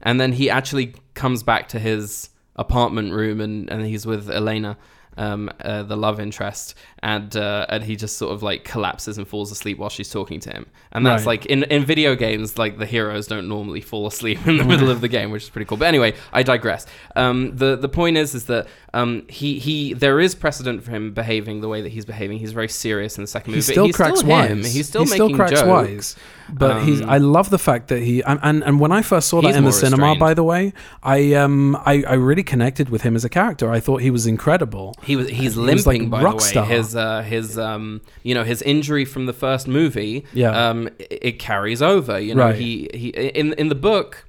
and 0.03 0.20
then 0.20 0.32
he 0.32 0.51
actually 0.51 0.95
comes 1.14 1.43
back 1.43 1.68
to 1.68 1.78
his 1.78 2.28
apartment 2.57 3.12
room 3.14 3.40
and 3.40 3.70
and 3.70 3.86
he's 3.86 4.05
with 4.05 4.28
Elena 4.30 4.76
um 5.18 5.50
uh, 5.60 5.82
the 5.82 5.96
love 5.96 6.18
interest 6.20 6.74
and 7.02 7.36
uh, 7.36 7.66
and 7.68 7.84
he 7.84 7.96
just 7.96 8.16
sort 8.16 8.32
of 8.32 8.42
like 8.42 8.64
collapses 8.64 9.18
and 9.18 9.28
falls 9.28 9.52
asleep 9.52 9.76
while 9.78 9.90
she's 9.90 10.10
talking 10.10 10.40
to 10.40 10.50
him 10.50 10.64
and 10.92 11.04
that's 11.04 11.26
Right. 11.26 11.40
like 11.42 11.46
in 11.46 11.64
in 11.64 11.84
video 11.84 12.14
games 12.14 12.56
like 12.58 12.78
the 12.78 12.86
heroes 12.86 13.26
don't 13.26 13.48
normally 13.48 13.80
fall 13.82 14.06
asleep 14.06 14.46
in 14.46 14.56
the 14.56 14.64
middle 14.64 14.88
of 14.90 15.00
the 15.02 15.08
game 15.08 15.30
which 15.30 15.42
is 15.42 15.50
pretty 15.50 15.66
cool 15.66 15.76
but 15.76 15.86
anyway 15.88 16.14
I 16.32 16.42
digress 16.42 16.86
um 17.16 17.54
the 17.56 17.76
the 17.76 17.88
point 17.88 18.16
is 18.16 18.34
is 18.34 18.46
that 18.46 18.68
um 18.94 19.24
he 19.28 19.58
he 19.58 19.92
there 19.92 20.18
is 20.20 20.34
precedent 20.34 20.82
for 20.82 20.90
him 20.92 21.12
behaving 21.12 21.60
the 21.60 21.68
way 21.68 21.82
that 21.82 21.90
he's 21.90 22.04
behaving 22.06 22.38
he's 22.38 22.52
very 22.52 22.68
serious 22.68 23.18
in 23.18 23.22
the 23.24 23.28
second 23.28 23.50
movie. 23.52 23.58
He 23.66 23.72
still 23.72 23.92
cracks 23.92 24.20
still 24.20 24.30
wise. 24.30 24.50
him. 24.50 24.58
he's 24.64 24.88
still 24.88 25.04
he 25.04 25.10
making 25.10 25.26
still 25.28 25.36
cracks 25.36 25.52
jokes 25.60 25.66
wise. 25.68 26.16
But 26.49 26.82
he's. 26.84 27.01
Um, 27.01 27.11
I 27.11 27.18
love 27.18 27.51
the 27.51 27.59
fact 27.59 27.88
that 27.88 28.03
he. 28.03 28.22
And 28.22 28.38
and, 28.43 28.62
and 28.64 28.80
when 28.80 28.93
I 28.93 29.03
first 29.03 29.28
saw 29.28 29.40
that 29.43 29.55
in 29.55 29.64
the 29.64 29.72
cinema, 29.72 30.03
restrained. 30.03 30.20
by 30.20 30.34
the 30.34 30.43
way, 30.45 30.72
I 31.03 31.34
um 31.34 31.76
I, 31.84 32.03
I 32.07 32.14
really 32.14 32.43
connected 32.43 32.88
with 32.88 33.03
him 33.03 33.14
as 33.16 33.24
a 33.24 33.28
character. 33.28 33.70
I 33.70 33.80
thought 33.80 34.01
he 34.03 34.11
was 34.11 34.26
incredible. 34.26 34.95
He 35.03 35.16
was 35.16 35.28
he's 35.28 35.55
He 35.55 35.61
was 35.61 35.86
like 35.86 35.95
limping 36.01 36.11
by 36.11 36.22
rock 36.22 36.38
the 36.38 36.43
way. 36.45 36.49
star. 36.51 36.64
His 36.66 36.97
uh, 36.97 37.22
his 37.22 37.59
um 37.59 38.01
you 38.22 38.34
know 38.34 38.45
his 38.45 38.62
injury 38.62 39.05
from 39.05 39.26
the 39.26 39.32
first 39.32 39.68
movie 39.68 40.24
Yeah. 40.32 40.68
um 40.70 40.88
it, 40.99 41.18
it 41.22 41.38
carries 41.38 41.82
over. 41.82 42.18
You 42.18 42.34
know 42.34 42.43
Right. 42.47 42.57
he 42.57 42.88
he 42.95 43.09
in 43.09 43.53
in 43.55 43.68
the 43.68 43.74
book. 43.74 44.26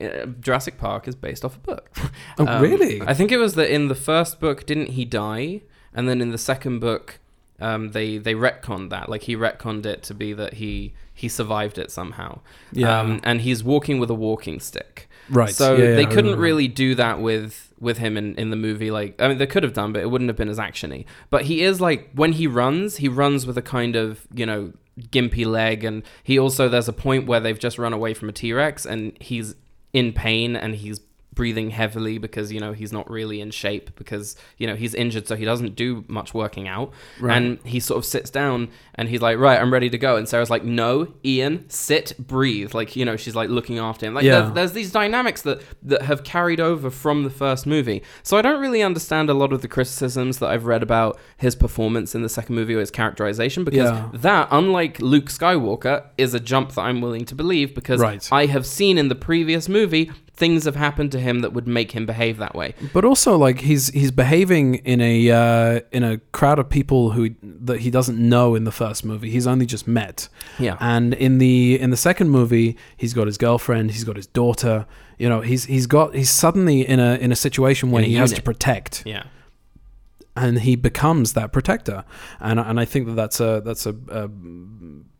Uh, 0.00 0.26
Jurassic 0.40 0.76
Park 0.76 1.06
is 1.06 1.14
based 1.14 1.44
off 1.44 1.54
a 1.56 1.60
book. 1.60 1.88
Oh, 2.38 2.46
Um, 2.48 2.60
really? 2.60 3.00
I 3.02 3.14
think 3.14 3.30
it 3.30 3.36
was 3.38 3.54
that 3.54 3.72
in 3.72 3.86
the 3.86 3.94
first 3.94 4.40
book, 4.40 4.66
didn't 4.66 4.90
he 4.90 5.04
die? 5.04 5.62
And 5.94 6.08
then 6.08 6.20
in 6.20 6.30
the 6.32 6.38
second 6.38 6.80
book, 6.80 7.20
um, 7.60 7.92
they 7.92 8.18
they 8.18 8.34
retconned 8.34 8.90
that. 8.90 9.08
Like 9.08 9.22
he 9.22 9.36
retconned 9.36 9.86
it 9.86 10.02
to 10.04 10.14
be 10.14 10.32
that 10.32 10.54
he 10.54 10.94
he 11.12 11.28
survived 11.28 11.78
it 11.78 11.90
somehow. 11.90 12.40
Yeah. 12.72 13.00
Um, 13.00 13.20
and 13.22 13.40
he's 13.40 13.62
walking 13.62 13.98
with 13.98 14.10
a 14.10 14.14
walking 14.14 14.60
stick. 14.60 15.08
Right. 15.30 15.54
So 15.54 15.76
Yeah, 15.76 15.94
they 15.94 16.06
couldn't 16.06 16.38
really 16.38 16.68
do 16.68 16.94
that 16.96 17.20
with 17.20 17.72
with 17.78 17.98
him 17.98 18.16
in, 18.16 18.34
in 18.36 18.50
the 18.50 18.56
movie. 18.56 18.90
Like 18.90 19.20
I 19.20 19.28
mean, 19.28 19.38
they 19.38 19.46
could 19.46 19.62
have 19.62 19.72
done, 19.72 19.92
but 19.92 20.02
it 20.02 20.10
wouldn't 20.10 20.28
have 20.28 20.36
been 20.36 20.48
as 20.48 20.58
actiony. 20.58 21.04
But 21.30 21.42
he 21.44 21.62
is 21.62 21.80
like 21.80 22.10
when 22.14 22.32
he 22.32 22.46
runs, 22.46 22.96
he 22.96 23.08
runs 23.08 23.46
with 23.46 23.56
a 23.56 23.62
kind 23.62 23.96
of 23.96 24.26
you 24.34 24.46
know 24.46 24.72
gimpy 25.00 25.46
leg, 25.46 25.84
and 25.84 26.02
he 26.22 26.38
also 26.38 26.68
there's 26.68 26.88
a 26.88 26.92
point 26.92 27.26
where 27.26 27.40
they've 27.40 27.58
just 27.58 27.78
run 27.78 27.92
away 27.92 28.14
from 28.14 28.28
a 28.28 28.32
T 28.32 28.52
Rex, 28.52 28.84
and 28.84 29.16
he's 29.20 29.54
in 29.92 30.12
pain 30.12 30.56
and 30.56 30.74
he's 30.74 31.00
breathing 31.34 31.70
heavily 31.70 32.18
because 32.18 32.52
you 32.52 32.60
know 32.60 32.72
he's 32.72 32.92
not 32.92 33.10
really 33.10 33.40
in 33.40 33.50
shape 33.50 33.94
because 33.96 34.36
you 34.58 34.66
know 34.66 34.74
he's 34.76 34.94
injured 34.94 35.26
so 35.26 35.34
he 35.36 35.44
doesn't 35.44 35.74
do 35.74 36.04
much 36.08 36.32
working 36.34 36.68
out 36.68 36.92
Right. 37.20 37.36
and 37.36 37.58
he 37.64 37.80
sort 37.80 37.98
of 37.98 38.04
sits 38.04 38.30
down 38.30 38.68
and 38.94 39.08
he's 39.08 39.20
like 39.20 39.38
right 39.38 39.60
i'm 39.60 39.72
ready 39.72 39.90
to 39.90 39.98
go 39.98 40.16
and 40.16 40.28
sarah's 40.28 40.50
like 40.50 40.64
no 40.64 41.08
ian 41.24 41.68
sit 41.68 42.12
breathe 42.18 42.72
like 42.74 42.94
you 42.96 43.04
know 43.04 43.16
she's 43.16 43.34
like 43.34 43.48
looking 43.50 43.78
after 43.78 44.06
him 44.06 44.14
like 44.14 44.24
Yeah. 44.24 44.40
there's, 44.42 44.52
there's 44.54 44.72
these 44.72 44.92
dynamics 44.92 45.42
that 45.42 45.60
that 45.82 46.02
have 46.02 46.22
carried 46.24 46.60
over 46.60 46.90
from 46.90 47.24
the 47.24 47.30
first 47.30 47.66
movie 47.66 48.02
so 48.22 48.36
i 48.36 48.42
don't 48.42 48.60
really 48.60 48.82
understand 48.82 49.28
a 49.28 49.34
lot 49.34 49.52
of 49.52 49.60
the 49.62 49.68
criticisms 49.68 50.38
that 50.38 50.50
i've 50.50 50.66
read 50.66 50.82
about 50.82 51.18
his 51.36 51.56
performance 51.56 52.14
in 52.14 52.22
the 52.22 52.28
second 52.28 52.54
movie 52.54 52.74
or 52.74 52.80
his 52.80 52.90
characterization 52.90 53.64
because 53.64 53.90
Yeah. 53.90 54.08
that 54.12 54.48
unlike 54.50 55.00
luke 55.00 55.26
skywalker 55.26 56.04
is 56.16 56.34
a 56.34 56.40
jump 56.40 56.72
that 56.74 56.82
i'm 56.82 57.00
willing 57.00 57.24
to 57.24 57.34
believe 57.34 57.74
because 57.74 58.00
Right. 58.00 58.28
i 58.30 58.46
have 58.46 58.66
seen 58.66 58.98
in 58.98 59.08
the 59.08 59.14
previous 59.14 59.68
movie 59.68 60.10
things 60.36 60.64
have 60.64 60.76
happened 60.76 61.12
to 61.12 61.20
him 61.20 61.40
that 61.40 61.52
would 61.52 61.66
make 61.68 61.92
him 61.92 62.06
behave 62.06 62.38
that 62.38 62.54
way. 62.54 62.74
But 62.92 63.04
also, 63.04 63.36
like 63.36 63.60
he's 63.60 63.88
he's 63.88 64.10
behaving 64.10 64.76
in 64.76 65.00
a 65.00 65.30
uh, 65.30 65.80
in 65.92 66.02
a 66.02 66.18
crowd 66.32 66.58
of 66.58 66.68
people 66.68 67.10
who 67.12 67.30
that 67.42 67.80
he 67.80 67.90
doesn't 67.90 68.18
know 68.18 68.54
in 68.54 68.64
the 68.64 68.72
first 68.72 69.04
movie. 69.04 69.30
He's 69.30 69.46
only 69.46 69.66
just 69.66 69.86
met, 69.86 70.28
Yeah. 70.58 70.76
and 70.80 71.14
in 71.14 71.38
the 71.38 71.78
in 71.80 71.90
the 71.90 71.96
second 71.96 72.30
movie, 72.30 72.76
he's 72.96 73.14
got 73.14 73.26
his 73.26 73.38
girlfriend, 73.38 73.92
he's 73.92 74.04
got 74.04 74.16
his 74.16 74.26
daughter. 74.26 74.86
You 75.18 75.28
know, 75.28 75.40
he's 75.42 75.64
he's 75.66 75.86
got 75.86 76.14
he's 76.14 76.30
suddenly 76.30 76.86
in 76.86 76.98
a 76.98 77.14
in 77.16 77.30
a 77.30 77.36
situation 77.36 77.90
where 77.92 78.02
a 78.02 78.06
he 78.06 78.14
has 78.14 78.32
to 78.32 78.42
protect, 78.42 79.04
Yeah. 79.06 79.24
and 80.36 80.58
he 80.60 80.74
becomes 80.74 81.34
that 81.34 81.52
protector. 81.52 82.04
And 82.40 82.58
and 82.58 82.80
I 82.80 82.84
think 82.84 83.06
that 83.06 83.14
that's 83.14 83.38
a 83.38 83.62
that's 83.64 83.86
a, 83.86 83.94
a 84.08 84.28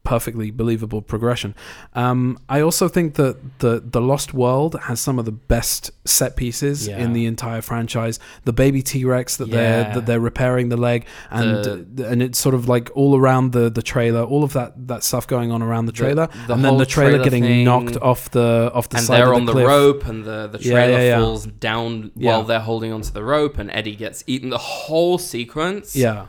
perfectly 0.05 0.51
believable 0.51 1.01
progression. 1.03 1.55
Um, 1.95 2.39
I 2.49 2.61
also 2.61 2.89
think 2.89 3.15
that 3.15 3.59
the 3.61 3.83
the 3.85 4.01
Lost 4.01 4.35
World 4.35 4.77
has 4.83 5.01
some 5.01 5.19
of 5.19 5.25
the 5.25 5.33
best 5.33 5.91
set 6.05 6.37
pieces 6.37 6.87
Yeah. 6.87 6.99
in 6.99 7.15
the 7.15 7.25
entire 7.27 7.63
franchise. 7.63 8.21
The 8.45 8.53
baby 8.53 8.83
T 8.83 9.05
Rex 9.05 9.37
that 9.39 9.49
Yeah. 9.49 9.57
they're 9.57 9.95
that 9.95 10.07
they're 10.07 10.21
repairing 10.21 10.69
the 10.69 10.77
leg, 10.77 11.07
and 11.31 11.99
and 12.01 12.23
it's 12.23 12.39
sort 12.39 12.55
of 12.55 12.69
like 12.69 12.91
all 12.95 13.17
around 13.19 13.53
the 13.53 13.71
the 13.71 13.83
trailer, 13.83 14.23
all 14.23 14.45
of 14.45 14.53
that 14.53 14.87
that 14.89 15.03
stuff 15.03 15.27
going 15.27 15.51
on 15.51 15.63
around 15.63 15.87
the 15.87 15.93
trailer, 15.93 16.29
the 16.47 16.53
and 16.55 16.65
then 16.65 16.77
the 16.77 16.87
trailer, 16.87 17.13
trailer 17.13 17.25
getting 17.25 17.43
thing. 17.43 17.65
knocked 17.65 17.97
off 18.03 18.31
the 18.31 18.71
off 18.75 18.89
the 18.91 18.99
and 18.99 19.07
side 19.07 19.17
they're 19.19 19.33
of 19.33 19.35
the 19.35 19.41
on 19.41 19.47
the 19.47 19.53
cliff. 19.53 19.67
rope, 19.67 20.07
and 20.07 20.25
the, 20.25 20.49
the 20.49 20.59
trailer 20.59 21.01
yeah, 21.01 21.19
falls 21.19 21.47
down 21.47 22.11
while 22.15 22.43
they're 22.43 22.61
holding 22.61 22.93
onto 22.93 23.11
the 23.11 23.25
rope, 23.25 23.57
and 23.59 23.71
Eddie 23.71 23.97
gets 23.97 24.23
eaten. 24.27 24.51
The 24.51 24.59
whole 24.59 25.17
sequence, 25.17 25.97
Yeah, 25.97 26.27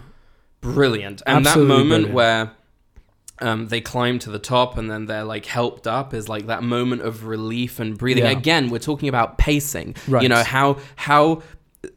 brilliant. 0.61 1.21
And 1.25 1.45
Absolutely 1.45 1.67
that 1.67 1.77
moment 1.77 1.89
brilliant. 1.89 2.13
where 2.13 2.51
um, 3.39 3.67
they 3.67 3.81
climb 3.81 4.19
to 4.19 4.29
the 4.29 4.39
top 4.39 4.77
and 4.77 4.89
then 4.89 5.05
they're 5.05 5.23
like 5.23 5.45
helped 5.45 5.87
up 5.87 6.13
is 6.13 6.29
like 6.29 6.47
that 6.47 6.63
moment 6.63 7.01
of 7.01 7.25
relief 7.25 7.79
and 7.79 7.97
breathing. 7.97 8.23
Yeah. 8.23 8.31
Again, 8.31 8.69
we're 8.69 8.79
talking 8.79 9.09
about 9.09 9.37
pacing. 9.37 9.95
Right. 10.07 10.23
You 10.23 10.29
know 10.29 10.43
how 10.43 10.77
how 10.95 11.41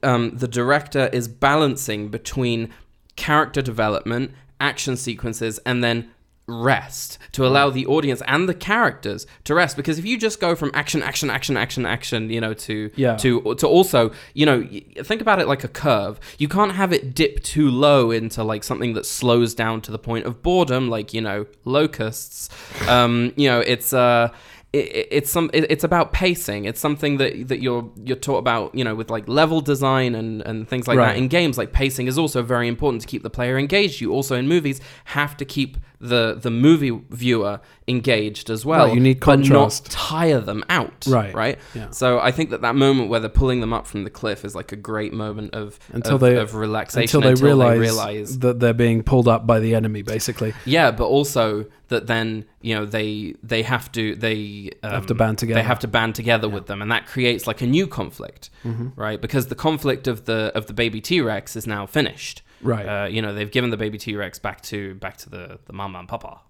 um, 0.03 0.37
the 0.37 0.49
director 0.49 1.09
is 1.13 1.29
balancing 1.29 2.09
between 2.09 2.71
character 3.17 3.63
development, 3.63 4.33
action 4.61 4.97
sequences, 4.97 5.59
and 5.65 5.83
then 5.83 6.11
rest 6.49 7.19
to 7.33 7.47
allow 7.47 7.69
the 7.71 7.87
audience 7.87 8.23
and 8.27 8.49
the 8.49 8.55
characters 8.55 9.27
to 9.45 9.55
rest. 9.55 9.77
Because 9.77 9.99
if 9.99 10.05
you 10.07 10.19
just 10.19 10.41
go 10.41 10.57
from 10.57 10.71
action 10.75 11.03
action 11.03 11.31
action 11.31 11.57
action 11.57 11.87
action 11.87 12.31
you 12.31 12.41
know 12.41 12.55
to 12.55 12.91
Yeah. 12.97 13.17
to 13.19 13.55
to 13.57 13.67
also 13.69 14.11
you 14.35 14.47
know 14.47 14.67
think 15.05 15.21
about 15.21 15.39
it 15.41 15.47
like 15.47 15.63
a 15.63 15.69
curve. 15.69 16.19
You 16.39 16.49
can't 16.49 16.73
have 16.73 16.93
it 16.93 17.15
dip 17.15 17.43
too 17.43 17.71
low 17.71 18.11
into 18.11 18.43
like 18.43 18.65
something 18.65 18.95
that 18.95 19.07
slows 19.07 19.55
down 19.55 19.83
to 19.83 19.93
the 19.93 19.99
point 19.99 20.25
of 20.27 20.43
boredom 20.43 20.89
like 20.89 21.13
you 21.13 21.21
know 21.21 21.47
locusts. 21.65 22.49
Um 22.89 23.33
you 23.37 23.49
know 23.49 23.61
it's 23.61 23.93
uh 23.93 24.31
it, 24.73 24.79
it- 24.79 25.09
it's 25.11 25.31
some 25.31 25.49
it, 25.55 25.65
it's 25.71 25.85
about 25.85 26.13
pacing. 26.13 26.67
It's 26.67 26.81
something 26.81 27.17
that 27.19 27.49
that 27.49 27.63
you're 27.63 27.91
you're 28.05 28.17
taught 28.19 28.39
about 28.39 28.75
you 28.75 28.85
know 28.85 28.95
with 28.95 29.11
like 29.11 29.27
level 29.29 29.61
design 29.63 30.15
and 30.15 30.43
and 30.43 30.69
things 30.69 30.87
like 30.87 30.99
Right. 30.99 31.15
that 31.15 31.17
in 31.19 31.29
games. 31.29 31.57
Like 31.57 31.73
pacing 31.73 32.07
is 32.07 32.19
also 32.19 32.43
very 32.43 32.69
important 32.69 33.01
to 33.03 33.09
keep 33.09 33.23
the 33.23 33.31
player 33.31 33.57
engaged. 33.59 34.01
You 34.03 34.13
also 34.13 34.37
in 34.37 34.47
movies 34.47 34.81
have 35.07 35.37
to 35.39 35.45
keep 35.47 35.79
the 36.01 36.39
the 36.41 36.51
movie 36.51 36.91
viewer 37.11 37.61
engaged 37.89 38.51
as 38.51 38.65
well 38.65 38.87
Right, 38.87 38.95
you 38.95 39.01
need 39.01 39.19
but 39.21 39.41
not 39.49 39.81
tire 39.89 40.41
them 40.41 40.63
out 40.69 41.07
Right, 41.09 41.35
right 41.35 41.59
yeah. 41.75 41.91
so 41.91 42.21
I 42.21 42.31
think 42.31 42.51
that 42.51 42.61
that 42.61 42.77
moment 42.77 43.09
where 43.09 43.19
they're 43.19 43.29
pulling 43.29 43.61
them 43.61 43.73
up 43.73 43.87
from 43.87 44.05
the 44.05 44.11
cliff 44.11 44.45
is 44.45 44.55
like 44.55 44.71
a 44.71 44.77
great 44.77 45.13
moment 45.13 45.55
of 45.55 45.79
Until 45.93 46.15
of, 46.17 46.21
they- 46.21 46.37
of 46.37 46.55
relaxation 46.55 47.03
until 47.03 47.21
they 47.23 47.43
realize, 47.43 47.79
realize 47.81 48.39
that 48.41 48.61
they're 48.61 48.75
being 48.75 49.03
pulled 49.03 49.27
up 49.27 49.47
by 49.47 49.59
the 49.59 49.75
enemy, 49.75 50.03
basically. 50.03 50.53
yeah, 50.65 50.91
but 50.91 51.07
also 51.07 51.67
that 51.89 52.07
then 52.07 52.45
you 52.61 52.75
know 52.75 52.85
they 52.85 53.35
they 53.43 53.63
have 53.63 53.91
to 53.93 54.15
they 54.15 54.71
um, 54.83 54.91
Have 54.93 55.07
to 55.07 55.15
band 55.15 55.39
together. 55.39 55.59
They 55.61 55.67
have 55.67 55.79
to 55.81 55.89
band 55.89 56.15
together 56.15 56.49
with 56.49 56.67
them, 56.67 56.83
and 56.83 56.91
that 56.93 57.07
creates 57.07 57.47
like 57.47 57.61
a 57.63 57.67
new 57.67 57.87
conflict, 57.87 58.51
Mm-hmm. 58.65 58.89
right? 58.97 59.21
Because 59.21 59.47
the 59.47 59.55
conflict 59.55 60.07
of 60.07 60.27
the 60.27 60.53
of 60.55 60.67
the 60.67 60.75
baby 60.75 61.01
T 61.01 61.21
Rex 61.21 61.57
is 61.57 61.67
now 61.67 61.87
finished. 61.87 62.43
Right. 62.63 62.87
Uh, 62.87 63.07
you 63.07 63.23
know 63.23 63.35
they've 63.35 63.51
given 63.51 63.71
the 63.71 63.77
baby 63.77 63.99
T 63.99 64.17
Rex 64.17 64.39
back 64.39 64.61
to 64.63 64.95
back 64.97 65.17
to 65.19 65.31
the 65.31 65.59
the 65.67 65.73
mama 65.73 65.99
and 66.01 66.09
papa. 66.09 66.41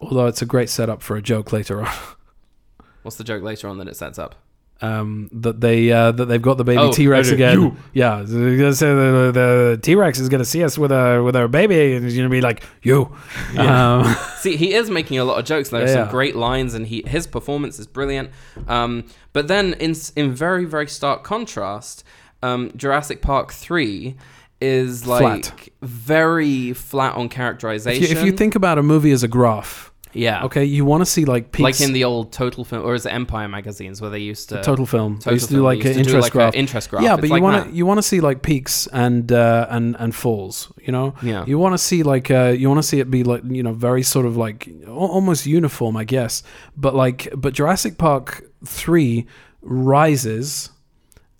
Although 0.00 0.26
it's 0.26 0.40
a 0.42 0.46
great 0.46 0.70
setup 0.70 1.02
for 1.02 1.16
a 1.16 1.22
joke 1.22 1.52
later 1.52 1.82
on. 1.82 1.92
What's 3.02 3.16
the 3.16 3.24
joke 3.24 3.42
later 3.42 3.68
on 3.68 3.78
that 3.78 3.88
it 3.88 3.96
sets 3.96 4.18
up? 4.18 4.34
um, 4.82 5.28
that 5.32 5.60
they 5.60 5.92
uh, 5.92 6.10
that 6.12 6.24
they've 6.24 6.40
got 6.40 6.56
the 6.56 6.64
baby 6.64 6.78
Oh, 6.78 6.90
T 6.90 7.06
Rex 7.06 7.28
again. 7.30 7.60
you. 7.60 7.76
Yeah, 7.92 8.22
they're 8.24 8.72
the, 8.72 9.30
the 9.34 9.78
T 9.82 9.94
Rex 9.94 10.18
is 10.18 10.30
gonna 10.30 10.44
see 10.46 10.64
us 10.64 10.78
with 10.78 10.90
a 10.90 11.22
with 11.22 11.36
our 11.36 11.48
baby, 11.48 11.94
and 11.94 12.02
he's 12.04 12.16
gonna 12.16 12.30
be 12.30 12.40
like, 12.40 12.62
"You." 12.82 13.14
Um, 13.58 14.14
See, 14.38 14.56
he 14.56 14.72
is 14.72 14.88
making 14.88 15.18
a 15.18 15.24
lot 15.24 15.38
of 15.38 15.44
jokes. 15.44 15.68
There 15.68 15.82
are 15.82 15.86
Yeah, 15.86 15.92
some 15.92 16.04
yeah. 16.06 16.10
great 16.10 16.34
lines, 16.34 16.72
and 16.72 16.86
he 16.86 17.02
his 17.06 17.26
performance 17.26 17.78
is 17.78 17.86
brilliant. 17.86 18.30
Um, 18.68 19.04
but 19.34 19.48
then, 19.48 19.74
in 19.74 19.94
in 20.16 20.32
very 20.34 20.64
very 20.64 20.88
stark 20.88 21.24
contrast, 21.24 22.02
um, 22.42 22.72
Jurassic 22.74 23.20
Park 23.20 23.52
three 23.52 24.16
is 24.60 25.06
like 25.06 25.44
Flat. 25.44 25.68
very 25.82 26.72
flat 26.72 27.14
on 27.14 27.26
if, 27.26 27.30
characterization. 27.32 28.02
you, 28.02 28.08
if 28.08 28.24
you 28.24 28.32
think 28.32 28.54
about 28.54 28.78
a 28.78 28.82
movie 28.82 29.12
as 29.12 29.22
a 29.22 29.28
graph, 29.28 29.90
yeah, 30.12 30.44
okay, 30.44 30.64
you 30.64 30.84
want 30.84 31.02
to 31.02 31.06
see 31.06 31.24
like 31.24 31.52
peaks. 31.52 31.80
like 31.80 31.88
in 31.88 31.92
the 31.94 32.04
old 32.04 32.32
Total 32.32 32.64
Film 32.64 32.84
or 32.84 32.94
is 32.94 33.06
it 33.06 33.10
Empire 33.10 33.48
magazines 33.48 34.00
where 34.00 34.10
they 34.10 34.18
used 34.18 34.48
to 34.48 34.60
total 34.62 34.84
film. 34.84 35.16
They 35.16 35.20
Total 35.20 35.32
used 35.34 35.48
to 35.48 35.54
do 35.54 35.62
like 35.62 35.80
an 35.80 35.86
used 35.86 35.98
to 35.98 36.02
do 36.04 36.08
interest 36.08 36.22
like 36.24 36.34
a 36.34 36.38
graph. 36.38 36.54
interest 36.54 36.90
graph. 36.90 37.02
Yeah, 37.04 37.14
It's 37.14 37.20
but 37.20 37.30
you 37.30 37.42
want 37.42 37.70
to 37.70 37.76
you 37.76 37.86
want 37.86 37.98
to 37.98 38.02
see 38.02 38.20
like 38.20 38.42
peaks 38.42 38.88
and 38.92 39.30
uh, 39.30 39.66
and 39.70 39.96
and 39.98 40.14
falls. 40.14 40.72
You 40.80 40.92
know, 40.92 41.14
Yeah. 41.22 41.44
You 41.46 41.58
want 41.58 41.74
to 41.74 41.78
see 41.78 42.02
like 42.02 42.30
uh, 42.30 42.54
you 42.56 42.68
want 42.68 42.78
to 42.78 42.86
see 42.86 42.98
it 42.98 43.10
be 43.10 43.22
like 43.22 43.42
you 43.44 43.62
know 43.62 43.72
very 43.72 44.02
sort 44.02 44.26
of 44.26 44.36
like 44.36 44.68
almost 44.88 45.46
uniform, 45.46 45.96
I 45.96 46.04
guess. 46.04 46.42
But 46.76 46.94
like 46.94 47.28
but 47.36 47.54
Jurassic 47.54 47.96
Park 47.96 48.44
three 48.66 49.26
rises 49.62 50.70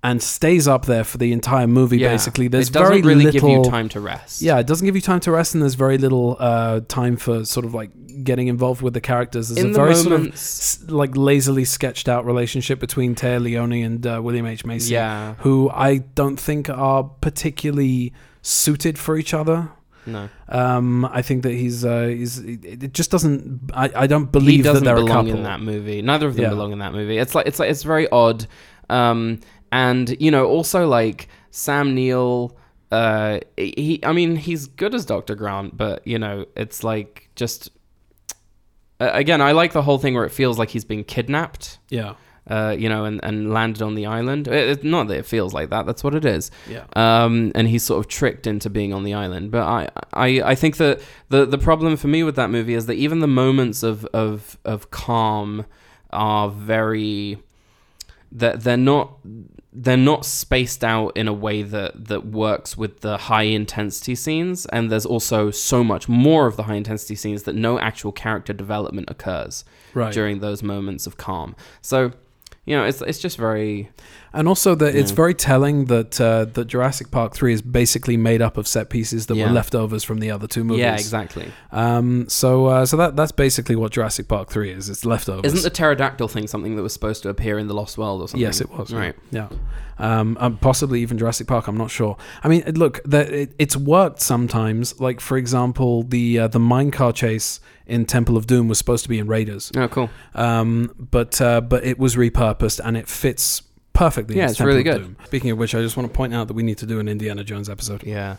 and 0.03 0.23
stays 0.23 0.67
up 0.67 0.87
there 0.87 1.05
for 1.05 1.19
the 1.19 1.31
entire 1.33 1.67
movie. 1.67 1.99
Yeah. 1.99 2.09
Basically, 2.09 2.49
there's 2.49 2.69
it 2.71 2.73
doesn't 2.73 2.89
very 2.89 3.03
really 3.03 3.25
little. 3.25 3.49
give 3.57 3.65
you 3.67 3.71
time 3.71 3.89
to 3.91 4.01
rest. 4.01 4.41
Yeah, 4.41 4.59
it 4.59 4.67
doesn't 4.67 4.87
give 4.87 4.95
you 4.97 5.03
time 5.03 5.21
to 5.21 5.31
rest, 5.33 5.55
and 5.55 5.63
there's 5.63 5.75
very 5.75 5.99
little 5.99 6.37
uh, 6.39 6.81
time 6.89 7.17
for 7.19 7.45
sort 7.45 7.67
of 7.67 7.75
like 7.75 7.91
getting 8.25 8.49
involved 8.49 8.81
with 8.83 8.95
the 8.95 9.01
characters. 9.01 9.49
There's 9.51 9.59
in 9.63 9.71
a 9.71 9.73
the 9.73 9.79
very 9.79 9.95
sort 9.95 10.21
of 10.21 10.91
like 10.91 11.17
lazily 11.17 11.65
sketched 11.67 12.09
out 12.09 12.25
relationship 12.25 12.81
between 12.81 13.15
Téa 13.15 13.43
Leoni 13.43 13.83
and 13.83 14.07
uh, 14.07 14.21
William 14.23 14.47
H 14.47 14.65
Macy 14.65 14.95
yeah, 14.95 15.35
who 15.41 15.69
I 15.71 15.99
don't 15.99 16.41
think 16.41 16.71
are 16.71 17.05
particularly 17.05 18.13
suited 18.43 18.99
for 18.99 19.19
each 19.19 19.35
other. 19.35 19.71
no, 20.07 20.31
Um, 20.49 21.05
I 21.05 21.21
think 21.21 21.43
that 21.43 21.53
he's 21.53 21.85
uh, 21.85 22.07
he's 22.07 22.39
it 22.39 22.95
just 22.95 23.11
doesn't. 23.11 23.71
I, 23.75 23.91
I 23.95 24.07
don't 24.07 24.33
believe 24.33 24.65
that 24.65 24.71
doesn't 24.71 24.85
they're 24.85 24.97
a 24.97 25.01
belong 25.05 25.27
couple. 25.27 25.39
in 25.41 25.43
that 25.45 25.61
movie. 25.61 26.01
Neither 26.01 26.27
of 26.27 26.37
them 26.37 26.45
Yeah. 26.45 26.49
belong 26.51 26.73
in 26.73 26.79
that 26.79 26.95
movie. 26.95 27.19
It's 27.19 27.35
like 27.35 27.47
it's 27.47 27.59
like 27.59 27.71
it's 27.71 27.83
very 27.83 28.09
odd. 28.11 28.47
Um, 28.89 29.41
and 29.73 30.17
you 30.21 30.31
know, 30.31 30.47
also 30.47 30.87
like 30.87 31.29
Sam 31.51 31.95
Neill. 31.95 32.57
Uh, 32.93 33.39
he, 33.57 34.01
I 34.03 34.13
mean, 34.13 34.35
he's 34.37 34.67
good 34.67 34.95
as 34.95 35.05
Doctor 35.05 35.35
Grant, 35.37 35.77
but 35.77 36.07
you 36.07 36.19
know, 36.19 36.47
it's 36.57 36.83
like 36.83 37.29
just. 37.37 37.71
Uh, 38.99 39.11
again, 39.15 39.41
I 39.41 39.53
like 39.53 39.73
the 39.73 39.83
whole 39.83 39.97
thing 39.99 40.15
where 40.15 40.25
it 40.27 40.31
feels 40.33 40.59
like 40.59 40.71
he's 40.71 40.85
been 40.85 41.05
kidnapped. 41.05 41.79
Yeah, 41.89 42.15
Uh, 42.47 42.75
you 42.79 42.87
know, 42.89 43.05
and, 43.07 43.19
and 43.25 43.51
landed 43.51 43.81
on 43.81 43.95
the 43.95 44.05
island. 44.07 44.47
It, 44.47 44.69
it- 44.69 44.85
not 44.85 45.09
that 45.09 45.17
it 45.19 45.25
feels 45.27 45.55
like 45.55 45.71
that. 45.71 45.87
That's 45.87 46.05
what 46.05 46.15
it 46.15 46.25
is. 46.27 46.51
yeah, 46.69 46.85
um, 46.97 47.51
and 47.55 47.67
he's 47.69 47.83
sort 47.83 48.01
of 48.05 48.09
tricked 48.09 48.47
into 48.47 48.69
being 48.69 48.93
on 48.93 49.05
the 49.05 49.15
island. 49.15 49.53
But 49.53 49.63
I, 49.63 49.89
I, 50.13 50.27
I 50.51 50.55
think 50.55 50.77
that 50.79 51.01
the 51.31 51.47
the 51.47 51.59
problem 51.59 51.97
for 51.97 52.09
me 52.09 52.23
with 52.25 52.37
that 52.37 52.51
movie 52.51 52.75
is 52.75 52.87
that 52.87 52.95
even 52.95 53.21
the 53.21 53.27
moments 53.29 53.83
of 53.83 54.05
of 54.07 54.59
of 54.67 54.91
calm 54.91 55.65
are 56.13 56.51
very 56.51 57.39
that 58.33 58.63
they're 58.65 58.77
not 58.77 59.17
they're 59.73 59.97
not 59.97 60.25
spaced 60.25 60.83
out 60.83 61.17
in 61.17 61.29
a 61.29 61.33
way 61.33 61.63
that 61.63 62.09
that 62.09 62.27
works 62.27 62.77
with 62.77 63.01
the 63.01 63.17
high 63.17 63.45
intensity 63.45 64.15
scenes 64.15 64.67
and 64.67 64.91
there's 64.91 65.07
also 65.07 65.51
so 65.51 65.85
much 65.85 66.09
more 66.09 66.47
of 66.47 66.57
the 66.57 66.65
high 66.65 66.75
intensity 66.75 67.15
scenes 67.15 67.45
that 67.45 67.55
no 67.55 67.79
actual 67.79 68.11
character 68.11 68.53
development 68.53 69.09
occurs 69.09 69.65
right. 69.95 70.13
during 70.13 70.41
those 70.41 70.63
moments 70.63 71.07
of 71.07 71.17
calm 71.17 71.55
so 71.81 72.13
you 72.67 72.77
know 72.77 72.85
it's 72.85 73.01
it's 73.03 73.19
just 73.19 73.37
very 73.39 73.89
And 74.33 74.47
also 74.47 74.75
that 74.77 74.95
it's 74.95 75.11
Yeah. 75.11 75.17
very 75.17 75.35
telling 75.35 75.87
that 75.87 76.21
uh, 76.21 76.45
that 76.55 76.67
Jurassic 76.67 77.11
Park 77.11 77.35
three 77.35 77.53
is 77.53 77.63
basically 77.63 78.17
made 78.17 78.41
up 78.43 78.57
of 78.57 78.67
set 78.69 78.91
pieces 78.91 79.27
that 79.27 79.37
Yeah. 79.37 79.47
were 79.47 79.53
leftovers 79.53 80.05
from 80.05 80.21
the 80.21 80.31
other 80.31 80.47
two 80.47 80.63
movies. 80.65 80.83
yeah 80.83 80.95
exactly 80.95 81.47
Um. 81.73 82.29
So 82.29 82.67
uh, 82.67 82.87
so 82.87 82.97
that 82.99 83.17
that's 83.17 83.33
basically 83.33 83.77
what 83.77 83.93
Jurassic 83.93 84.29
Park 84.29 84.51
three 84.51 84.71
is. 84.71 84.89
It's 84.89 85.05
leftovers. 85.05 85.53
Isn't 85.53 85.63
the 85.63 85.71
pterodactyl 85.77 86.29
thing 86.29 86.47
something 86.47 86.77
that 86.77 86.83
was 86.83 86.93
supposed 86.93 87.23
to 87.25 87.29
appear 87.29 87.59
in 87.59 87.67
the 87.67 87.75
Lost 87.75 87.99
World 87.99 88.21
or 88.23 88.29
something? 88.29 88.41
Yes, 88.43 88.61
it 88.61 88.71
was. 88.71 88.93
Right. 88.93 89.17
Yeah. 89.31 89.49
Um, 90.01 90.37
um, 90.41 90.57
possibly 90.57 91.03
even 91.03 91.19
Jurassic 91.19 91.47
Park. 91.47 91.69
I'm 91.69 91.77
not 91.77 91.91
sure. 91.91 92.17
I 92.43 92.49
mean, 92.49 92.63
look, 92.75 93.01
the, 93.05 93.43
it, 93.43 93.55
it's 93.59 93.77
worked 93.77 94.21
sometimes. 94.21 94.99
Like 95.01 95.21
for 95.21 95.37
example, 95.37 96.03
the 96.05 96.39
uh, 96.41 96.49
the 96.49 96.59
minecart 96.59 97.15
chase 97.15 97.61
in 97.87 98.07
Temple 98.07 98.37
of 98.37 98.47
Doom 98.47 98.67
was 98.69 98.79
supposed 98.79 99.03
to 99.05 99.09
be 99.09 99.19
in 99.19 99.27
Raiders, 99.27 99.71
Oh, 99.77 99.89
cool. 99.89 100.09
um, 100.35 100.95
but 100.99 101.41
uh, 101.41 101.61
but 101.61 101.85
it 101.85 101.99
was 101.99 102.17
repurposed 102.17 102.81
and 102.85 102.97
it 102.97 103.09
fits 103.09 103.63
perfectly. 103.93 104.37
Yeah, 104.37 104.45
it's 104.47 104.57
Temple 104.57 104.69
really 104.73 104.83
good. 104.85 104.99
Doom. 105.03 105.17
Speaking 105.27 105.51
of 105.51 105.59
which, 105.59 105.75
I 105.75 105.83
just 105.83 105.97
want 105.97 106.11
to 106.11 106.17
point 106.17 106.33
out 106.33 106.49
that 106.49 106.55
we 106.55 106.63
need 106.63 106.79
to 106.79 106.87
do 106.87 106.99
an 107.01 107.09
Indiana 107.09 107.45
Jones 107.45 107.69
episode, 107.69 108.03
Yeah. 108.05 108.37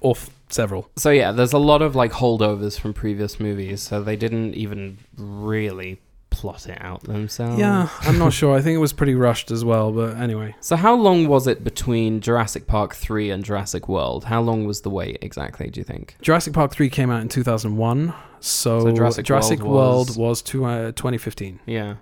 or 0.00 0.12
f- 0.16 0.30
several. 0.48 0.90
So 0.96 1.10
yeah, 1.10 1.32
there's 1.32 1.52
a 1.52 1.58
lot 1.58 1.82
of 1.82 1.94
like 1.94 2.12
holdovers 2.12 2.80
from 2.80 2.92
previous 2.94 3.38
movies, 3.38 3.82
so 3.82 4.02
they 4.02 4.16
didn't 4.16 4.54
even 4.54 4.98
really 5.16 6.00
plot 6.30 6.68
it 6.68 6.78
out 6.80 7.02
themselves. 7.04 7.58
Yeah, 7.58 7.88
I'm 8.02 8.18
not 8.18 8.32
sure. 8.32 8.54
I 8.56 8.60
think 8.60 8.74
it 8.74 8.78
was 8.80 8.92
pretty 8.92 9.14
rushed 9.14 9.50
as 9.50 9.64
well. 9.64 9.92
But 9.92 10.16
anyway, 10.16 10.54
So 10.60 10.76
how 10.76 10.94
long 10.94 11.26
was 11.28 11.46
it 11.46 11.64
between 11.64 12.20
Jurassic 12.20 12.66
Park 12.66 12.94
3 12.94 13.30
and 13.30 13.44
Jurassic 13.44 13.88
World? 13.88 14.24
How 14.24 14.40
long 14.42 14.66
was 14.66 14.82
the 14.82 14.90
wait 14.90 15.18
exactly, 15.22 15.70
do 15.70 15.80
you 15.80 15.84
think? 15.84 16.16
Jurassic 16.20 16.52
Park 16.52 16.72
3 16.72 16.90
came 16.90 17.10
out 17.10 17.22
in 17.22 17.28
2001. 17.28 18.12
So, 18.40 18.80
So 18.80 18.92
Jurassic 18.92 19.24
Jurassic, 19.24 19.60
World 19.60 19.74
World, 19.74 20.08
was- 20.10 20.18
was, 20.18 20.42
to, 20.42 20.64
uh, 20.66 20.92
2015. 20.92 21.60
Yeah. 21.66 21.94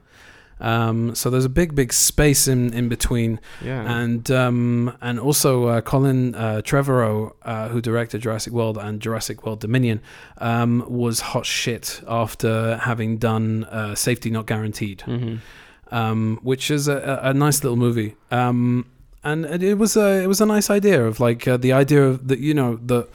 Um, 0.60 1.14
so 1.14 1.30
there's 1.30 1.44
a 1.44 1.50
big, 1.50 1.74
big 1.74 1.92
space 1.92 2.48
in, 2.48 2.72
in 2.72 2.88
between. 2.88 3.40
Yeah. 3.62 3.82
And 3.82 4.30
um, 4.30 4.96
and 5.00 5.18
also 5.18 5.66
uh, 5.66 5.80
Colin 5.80 6.34
uh, 6.34 6.62
Trevorrow, 6.64 7.32
uh, 7.42 7.68
who 7.68 7.80
directed 7.80 8.22
Jurassic 8.22 8.52
World 8.52 8.78
and 8.78 9.00
Jurassic 9.00 9.44
World 9.44 9.60
Dominion, 9.60 10.00
um, 10.38 10.84
was 10.88 11.20
hot 11.20 11.46
shit 11.46 12.00
after 12.08 12.76
having 12.78 13.18
done 13.18 13.64
uh, 13.64 13.94
Safety 13.94 14.30
Not 14.30 14.46
Guaranteed, 14.46 15.02
hmm 15.02 15.36
um, 15.90 16.40
which 16.42 16.70
is 16.70 16.88
a, 16.88 17.20
a 17.22 17.34
nice 17.34 17.62
little 17.62 17.76
movie. 17.76 18.16
Um, 18.30 18.86
and 19.22 19.46
it 19.46 19.62
it 19.62 19.74
was 19.74 19.96
a 19.96 20.22
it 20.22 20.26
was 20.26 20.40
a 20.40 20.46
nice 20.46 20.68
idea 20.68 21.04
of 21.06 21.20
like 21.20 21.48
uh, 21.48 21.56
the 21.56 21.72
idea 21.72 22.02
of 22.04 22.28
that 22.28 22.38
you 22.40 22.54
know 22.54 22.76
the. 22.76 23.08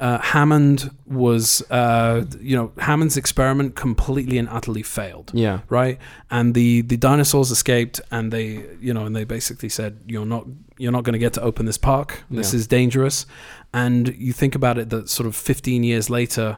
Uh, 0.00 0.18
Hammond 0.18 0.90
was, 1.06 1.62
uh, 1.70 2.24
you 2.40 2.56
know, 2.56 2.72
Hammond's 2.78 3.16
experiment 3.18 3.76
completely 3.76 4.38
and 4.38 4.48
utterly 4.48 4.82
failed 4.82 5.30
Yeah. 5.34 5.60
right? 5.68 5.98
And 6.30 6.54
the 6.54 6.80
the 6.82 6.96
dinosaurs 6.96 7.50
escaped, 7.50 8.00
and 8.10 8.32
they, 8.32 8.64
you 8.80 8.94
know, 8.94 9.04
and 9.06 9.14
they 9.14 9.24
basically 9.24 9.68
said, 9.68 9.98
"You're 10.06 10.24
not, 10.26 10.46
you're 10.78 10.92
not 10.92 11.04
going 11.04 11.12
to 11.12 11.18
get 11.18 11.34
to 11.34 11.42
open 11.42 11.66
this 11.66 11.78
park. 11.78 12.24
This 12.30 12.52
Yeah. 12.52 12.60
is 12.60 12.66
dangerous." 12.66 13.26
And 13.74 14.08
you 14.18 14.32
think 14.32 14.54
about 14.54 14.78
it, 14.78 14.88
that 14.90 15.08
sort 15.10 15.26
of 15.26 15.36
15 15.36 15.84
years 15.84 16.08
later, 16.08 16.56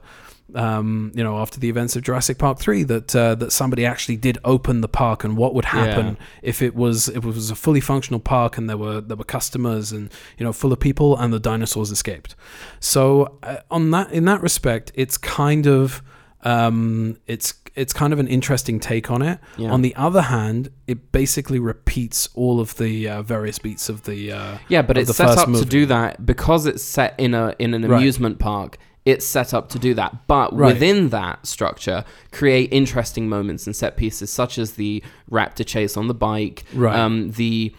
um, 0.54 1.12
you 1.14 1.22
know, 1.24 1.38
after 1.38 1.58
the 1.60 1.68
events 1.68 1.96
of 1.96 2.02
Jurassic 2.02 2.38
Park 2.38 2.58
three, 2.58 2.82
that 2.84 3.14
uh, 3.16 3.34
that 3.36 3.52
somebody 3.52 3.84
actually 3.86 4.16
did 4.16 4.38
open 4.44 4.80
the 4.80 4.88
park, 4.88 5.24
and 5.24 5.36
what 5.36 5.54
would 5.54 5.66
happen 5.66 6.06
Yeah. 6.18 6.26
if 6.42 6.62
it 6.62 6.74
was 6.74 7.08
if 7.08 7.16
it 7.16 7.24
was 7.24 7.50
a 7.50 7.54
fully 7.54 7.80
functional 7.80 8.20
park 8.20 8.58
and 8.58 8.68
there 8.68 8.76
were 8.76 9.00
there 9.00 9.16
were 9.16 9.24
customers 9.24 9.92
and 9.92 10.10
you 10.38 10.44
know 10.44 10.52
full 10.52 10.72
of 10.72 10.80
people, 10.80 11.16
and 11.16 11.32
the 11.32 11.40
dinosaurs 11.40 11.90
escaped. 11.90 12.34
So 12.80 13.38
uh, 13.42 13.56
on 13.70 13.90
that 13.92 14.12
in 14.12 14.24
that 14.26 14.42
respect, 14.42 14.92
it's 14.94 15.16
kind 15.18 15.66
of 15.66 16.02
um, 16.44 17.18
it's 17.26 17.54
it's 17.74 17.92
kind 17.94 18.12
of 18.12 18.18
an 18.18 18.28
interesting 18.28 18.78
take 18.80 19.10
on 19.10 19.22
it. 19.22 19.38
Yeah. 19.56 19.70
On 19.70 19.80
the 19.80 19.94
other 19.96 20.22
hand, 20.22 20.70
it 20.86 21.10
basically 21.12 21.58
repeats 21.58 22.28
all 22.34 22.60
of 22.60 22.76
the 22.76 23.08
uh, 23.08 23.22
various 23.22 23.58
beats 23.58 23.88
of 23.88 24.02
the 24.02 24.32
uh, 24.32 24.58
Yeah, 24.68 24.82
but 24.82 24.98
it's 24.98 25.16
set 25.16 25.38
up 25.38 25.50
to 25.50 25.64
do 25.64 25.86
that 25.86 26.26
because 26.26 26.66
it's 26.66 26.82
set 26.82 27.14
in 27.18 27.32
a 27.34 27.54
in 27.58 27.72
an 27.74 27.82
Right. 27.88 27.96
amusement 27.98 28.38
park. 28.38 28.76
It's 29.04 29.26
set 29.26 29.52
up 29.52 29.68
to 29.70 29.78
do 29.80 29.94
that, 29.94 30.26
but 30.28 30.56
Right. 30.56 30.74
within 30.74 31.08
that 31.08 31.44
structure, 31.46 32.04
create 32.30 32.72
interesting 32.72 33.28
moments 33.28 33.66
and 33.66 33.74
set 33.74 33.96
pieces, 33.96 34.30
such 34.30 34.58
as 34.58 34.72
the 34.74 35.02
raptor 35.30 35.66
chase 35.66 35.96
on 35.96 36.06
the 36.06 36.14
bike, 36.14 36.62
Right. 36.72 36.96
um, 36.96 37.32
the 37.32 37.74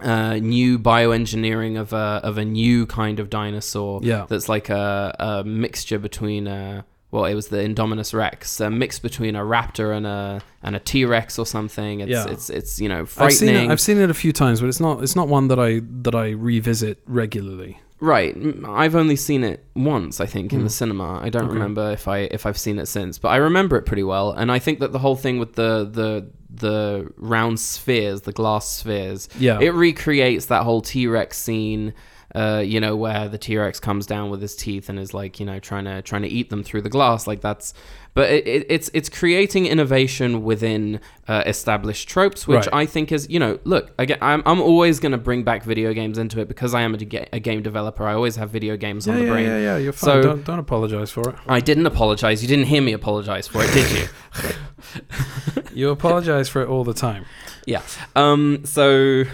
uh, 0.00 0.34
new 0.34 0.78
bioengineering 0.78 1.78
of 1.80 1.92
a 1.92 2.20
of 2.24 2.36
a 2.38 2.44
new 2.44 2.84
kind 2.86 3.20
of 3.20 3.30
dinosaur. 3.30 4.00
Yeah. 4.02 4.26
that's 4.28 4.48
like 4.48 4.68
a, 4.68 5.14
a 5.18 5.44
mixture 5.44 5.98
between 6.00 6.46
a 6.46 6.84
well, 7.14 7.26
it 7.26 7.34
was 7.34 7.46
the 7.48 7.58
Indominus 7.58 8.12
Rex, 8.12 8.58
a 8.60 8.68
mix 8.70 8.98
between 8.98 9.36
a 9.36 9.42
raptor 9.42 9.96
and 9.96 10.04
a 10.04 10.42
and 10.64 10.74
a 10.74 10.80
T 10.80 11.04
Rex 11.04 11.38
or 11.38 11.46
something. 11.46 12.00
It's 12.00 12.10
Yeah. 12.10 12.26
it's 12.28 12.50
it's 12.50 12.80
you 12.80 12.88
know 12.88 13.06
frightening. 13.06 13.26
I've 13.30 13.38
seen 13.38 13.56
it. 13.56 13.72
I've 13.72 13.80
seen 13.80 13.98
it 13.98 14.10
a 14.10 14.14
few 14.14 14.32
times, 14.32 14.60
but 14.60 14.68
it's 14.68 14.80
not 14.80 15.02
it's 15.02 15.14
not 15.14 15.28
one 15.28 15.46
that 15.48 15.60
I 15.60 15.80
that 16.02 16.14
I 16.16 16.30
revisit 16.30 16.98
regularly. 17.06 17.78
Right. 18.00 18.36
I've 18.66 18.96
only 18.96 19.16
seen 19.16 19.44
it 19.44 19.64
once, 19.74 20.20
I 20.20 20.26
think, 20.26 20.52
in 20.52 20.58
Hmm. 20.58 20.64
the 20.64 20.70
cinema. 20.70 21.20
I 21.22 21.30
don't 21.30 21.44
Okay. 21.44 21.54
remember 21.54 21.92
if 21.92 22.08
I 22.08 22.18
if 22.36 22.44
I've 22.46 22.58
seen 22.58 22.78
it 22.80 22.86
since, 22.86 23.18
but 23.18 23.28
I 23.28 23.36
remember 23.36 23.76
it 23.76 23.86
pretty 23.86 24.02
well. 24.02 24.32
And 24.32 24.50
I 24.50 24.58
think 24.58 24.80
that 24.80 24.90
the 24.92 24.98
whole 24.98 25.16
thing 25.16 25.38
with 25.38 25.52
the 25.54 25.88
the 25.90 26.26
the 26.56 27.08
round 27.16 27.58
spheres, 27.60 28.22
the 28.22 28.32
glass 28.32 28.68
spheres, 28.68 29.28
Yeah. 29.38 29.58
it 29.60 29.70
recreates 29.70 30.46
that 30.46 30.62
whole 30.64 30.80
T 30.82 31.06
Rex 31.06 31.38
scene. 31.38 31.92
Uh, 32.34 32.58
you 32.66 32.80
know 32.80 32.96
where 32.96 33.28
the 33.28 33.38
T 33.38 33.56
Rex 33.56 33.78
comes 33.78 34.06
down 34.06 34.28
with 34.28 34.42
his 34.42 34.56
teeth 34.56 34.88
and 34.88 34.98
is 34.98 35.14
like 35.14 35.38
you 35.38 35.46
know 35.46 35.60
trying 35.60 35.84
to 35.84 36.02
trying 36.02 36.22
to 36.22 36.28
eat 36.28 36.50
them 36.50 36.64
through 36.64 36.82
the 36.82 36.88
glass 36.90 37.28
like 37.28 37.40
that's, 37.40 37.72
but 38.14 38.28
it, 38.28 38.44
it, 38.46 38.66
it's 38.68 38.90
it's 38.92 39.08
creating 39.08 39.66
innovation 39.66 40.42
within 40.42 40.98
uh, 41.28 41.44
established 41.46 42.08
tropes, 42.08 42.48
which 42.48 42.66
Right. 42.66 42.68
I 42.72 42.86
think 42.86 43.12
is 43.12 43.28
you 43.30 43.38
know 43.38 43.60
look 43.62 43.92
again 44.00 44.18
I'm 44.20 44.42
I'm 44.46 44.60
always 44.60 44.98
gonna 44.98 45.16
bring 45.16 45.44
back 45.44 45.62
video 45.62 45.92
games 45.92 46.18
into 46.18 46.40
it 46.40 46.48
because 46.48 46.74
I 46.74 46.80
am 46.82 46.94
a, 46.94 46.98
ga- 46.98 47.28
a 47.32 47.38
game 47.38 47.62
developer. 47.62 48.04
I 48.04 48.14
always 48.14 48.34
have 48.34 48.50
video 48.50 48.76
games 48.76 49.06
yeah, 49.06 49.12
on 49.12 49.18
the 49.20 49.26
yeah, 49.26 49.30
brain. 49.32 49.46
yeah, 49.46 49.58
yeah. 49.58 49.76
You're 49.76 49.92
fine. 49.92 50.14
So- 50.14 50.22
don't 50.22 50.44
don't 50.44 50.58
apologize 50.58 51.12
for 51.12 51.28
it. 51.30 51.36
I 51.46 51.60
didn't 51.60 51.86
apologize. 51.86 52.42
You 52.42 52.48
didn't 52.48 52.66
hear 52.66 52.82
me 52.82 52.94
apologize 52.94 53.46
for 53.46 53.62
it, 53.62 53.72
did 53.72 53.90
you? 53.92 54.08
You 55.72 55.90
apologize 55.90 56.48
for 56.48 56.62
it 56.62 56.68
all 56.68 56.84
the 56.84 56.94
time. 56.94 57.24
Yeah. 57.66 57.82
Um, 58.14 58.64
so, 58.64 59.24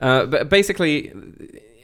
uh, 0.00 0.26
but 0.26 0.48
basically, 0.48 1.12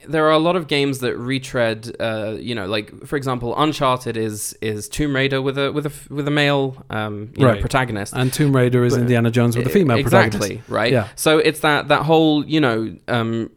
there 0.07 0.25
are 0.25 0.31
a 0.31 0.39
lot 0.39 0.55
of 0.55 0.67
games 0.67 0.99
that 0.99 1.17
retread. 1.17 1.95
Uh, 1.99 2.35
you 2.39 2.55
know, 2.55 2.65
like 2.65 3.05
for 3.05 3.15
example, 3.15 3.53
Uncharted 3.57 4.17
is 4.17 4.57
is 4.61 4.87
Tomb 4.89 5.15
Raider 5.15 5.41
with 5.41 5.57
a 5.57 5.71
with 5.71 5.85
a 5.85 5.91
with 6.13 6.27
a 6.27 6.31
male 6.31 6.83
um, 6.89 7.31
you 7.35 7.45
know, 7.45 7.59
protagonist. 7.59 8.13
And 8.15 8.31
Tomb 8.33 8.55
Raider 8.55 8.83
is 8.85 8.93
But- 8.93 9.01
Indiana 9.01 9.31
Jones 9.31 9.55
with 9.57 9.67
a 9.67 9.69
female 9.69 9.97
exactly 9.97 10.39
protagonist. 10.39 10.69
right. 10.69 10.91
Yeah. 10.91 11.07
So 11.15 11.37
it's 11.37 11.59
that 11.61 11.87
that 11.89 12.03
whole 12.03 12.45
you 12.45 12.59
know 12.61 12.95
um, 13.07 13.49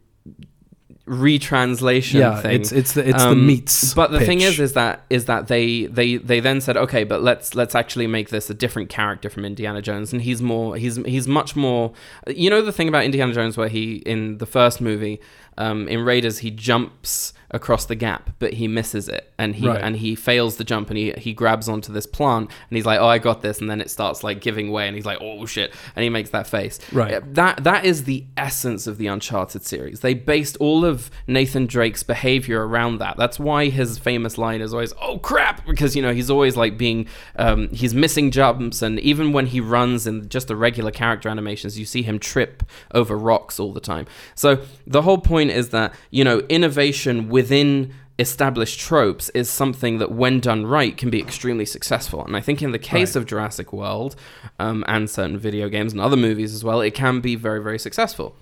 retranslation 1.07 2.19
Yeah, 2.19 2.41
thing. 2.41 2.61
it's 2.61 2.71
it's 2.71 2.93
the 2.93 3.07
it's 3.07 3.23
the 3.23 3.29
Um, 3.31 3.45
meats. 3.45 3.93
But 3.93 4.11
the 4.11 4.19
thing 4.21 4.41
is, 4.41 4.59
is 4.59 4.73
that 4.73 5.03
is 5.09 5.25
that 5.25 5.47
they 5.47 5.85
they 5.87 6.17
they 6.17 6.39
then 6.39 6.61
said, 6.61 6.77
okay, 6.77 7.03
but 7.03 7.21
let's 7.21 7.55
let's 7.55 7.75
actually 7.75 8.07
make 8.07 8.29
this 8.29 8.49
a 8.49 8.53
different 8.53 8.89
character 8.89 9.29
from 9.29 9.43
Indiana 9.45 9.81
Jones, 9.81 10.13
and 10.13 10.21
he's 10.21 10.41
more 10.41 10.75
he's 10.77 10.97
he's 11.05 11.27
much 11.27 11.55
more. 11.55 11.91
You 12.27 12.49
know 12.49 12.61
the 12.61 12.71
thing 12.71 12.87
about 12.87 13.03
Indiana 13.03 13.33
Jones, 13.33 13.57
where 13.57 13.67
he 13.69 13.95
in 14.05 14.37
the 14.37 14.45
first 14.45 14.79
movie, 14.79 15.19
um, 15.57 15.87
in 15.87 16.03
Raiders, 16.03 16.39
he 16.39 16.51
jumps 16.51 17.33
across 17.53 17.85
the 17.85 17.95
gap, 17.95 18.29
but 18.39 18.53
he 18.53 18.67
misses 18.67 19.09
it, 19.09 19.31
and 19.37 19.55
he 19.55 19.67
Right. 19.67 19.81
and 19.81 19.97
he 19.97 20.15
fails 20.15 20.55
the 20.55 20.63
jump, 20.63 20.89
and 20.89 20.97
he 20.97 21.11
he 21.17 21.33
grabs 21.33 21.67
onto 21.67 21.91
this 21.91 22.05
plant, 22.05 22.49
and 22.69 22.75
he's 22.77 22.85
like, 22.85 22.99
oh, 22.99 23.07
I 23.07 23.17
got 23.17 23.41
this, 23.41 23.59
and 23.59 23.69
then 23.69 23.81
it 23.81 23.89
starts 23.91 24.23
like 24.23 24.39
giving 24.41 24.71
way, 24.71 24.87
and 24.87 24.95
he's 24.95 25.05
like, 25.05 25.17
oh 25.21 25.45
shit, 25.45 25.73
and 25.95 26.03
he 26.03 26.09
makes 26.09 26.29
that 26.31 26.47
face. 26.47 26.79
Right. 26.93 27.15
Uh, 27.15 27.21
That 27.25 27.63
that 27.65 27.85
is 27.85 28.05
the 28.05 28.23
essence 28.37 28.87
of 28.87 28.97
the 28.97 29.07
Uncharted 29.07 29.63
series. 29.65 29.99
They 29.99 30.13
based 30.13 30.55
all 30.57 30.85
of 30.85 31.11
Nathan 31.27 31.65
Drake's 31.65 32.03
behavior 32.03 32.65
around 32.65 32.99
that. 32.99 33.17
That's 33.17 33.37
why 33.39 33.69
his 33.69 33.97
famous 33.97 34.37
line 34.37 34.61
is 34.61 34.73
always 34.73 34.93
"Oh 35.01 35.17
crap!" 35.19 35.65
because 35.65 35.95
you 35.95 36.01
know 36.01 36.13
he's 36.13 36.29
always 36.29 36.55
like 36.55 36.77
being 36.77 37.05
um, 37.35 37.67
he's 37.69 37.93
missing 37.93 38.31
jumps, 38.31 38.81
and 38.81 38.97
even 39.01 39.33
when 39.33 39.47
he 39.47 39.59
runs 39.59 40.07
in 40.07 40.29
just 40.29 40.47
the 40.47 40.55
regular 40.55 40.91
character 40.91 41.27
animations, 41.27 41.77
you 41.77 41.85
see 41.85 42.01
him 42.03 42.17
trip 42.17 42.63
over 42.93 43.17
rocks 43.17 43.59
all 43.59 43.73
the 43.73 43.81
time. 43.81 44.05
So 44.35 44.59
the 44.87 45.01
whole 45.01 45.17
point 45.17 45.51
is 45.51 45.69
that 45.69 45.93
you 46.11 46.23
know 46.23 46.39
innovation 46.49 47.27
within 47.41 47.93
established 48.19 48.79
tropes 48.79 49.29
is 49.29 49.49
something 49.49 49.97
that 49.97 50.11
when 50.11 50.39
done 50.39 50.65
right 50.65 50.95
can 50.97 51.09
be 51.09 51.19
extremely 51.19 51.65
successful 51.65 52.23
and 52.25 52.35
i 52.37 52.41
think 52.41 52.61
in 52.61 52.71
the 52.71 52.77
case 52.93 53.15
Right. 53.15 53.21
of 53.21 53.25
jurassic 53.25 53.73
world 53.73 54.15
um, 54.59 54.83
and 54.87 55.09
certain 55.09 55.37
video 55.39 55.69
games 55.69 55.91
and 55.93 55.99
other 56.01 56.17
movies 56.17 56.53
as 56.53 56.63
well 56.63 56.81
it 56.81 56.93
can 56.93 57.19
be 57.21 57.35
very 57.35 57.61
very 57.63 57.79
successful 57.79 58.35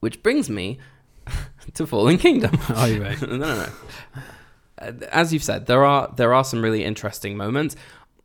which 0.00 0.22
brings 0.22 0.50
me 0.50 0.78
to 1.74 1.86
fallen 1.86 2.18
kingdom 2.18 2.52
Oh, 2.68 2.84
you 2.84 3.00
may. 3.00 3.14
no, 3.22 3.36
no, 3.36 3.56
no. 3.62 3.68
Uh, 4.78 4.92
As 5.10 5.32
you've 5.32 5.44
said, 5.44 5.66
there 5.66 5.84
are 5.84 6.12
there 6.16 6.34
are 6.34 6.44
some 6.44 6.60
really 6.62 6.82
interesting 6.84 7.36
moments. 7.36 7.76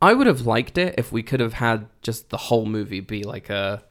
I 0.02 0.12
would 0.16 0.28
have 0.28 0.42
liked 0.56 0.78
it 0.78 0.96
if 0.98 1.12
we 1.12 1.22
could 1.24 1.40
have 1.40 1.54
had 1.54 1.88
just 2.02 2.30
the 2.30 2.38
whole 2.48 2.66
movie 2.66 3.00
be 3.00 3.24
like 3.24 3.50
a 3.52 3.84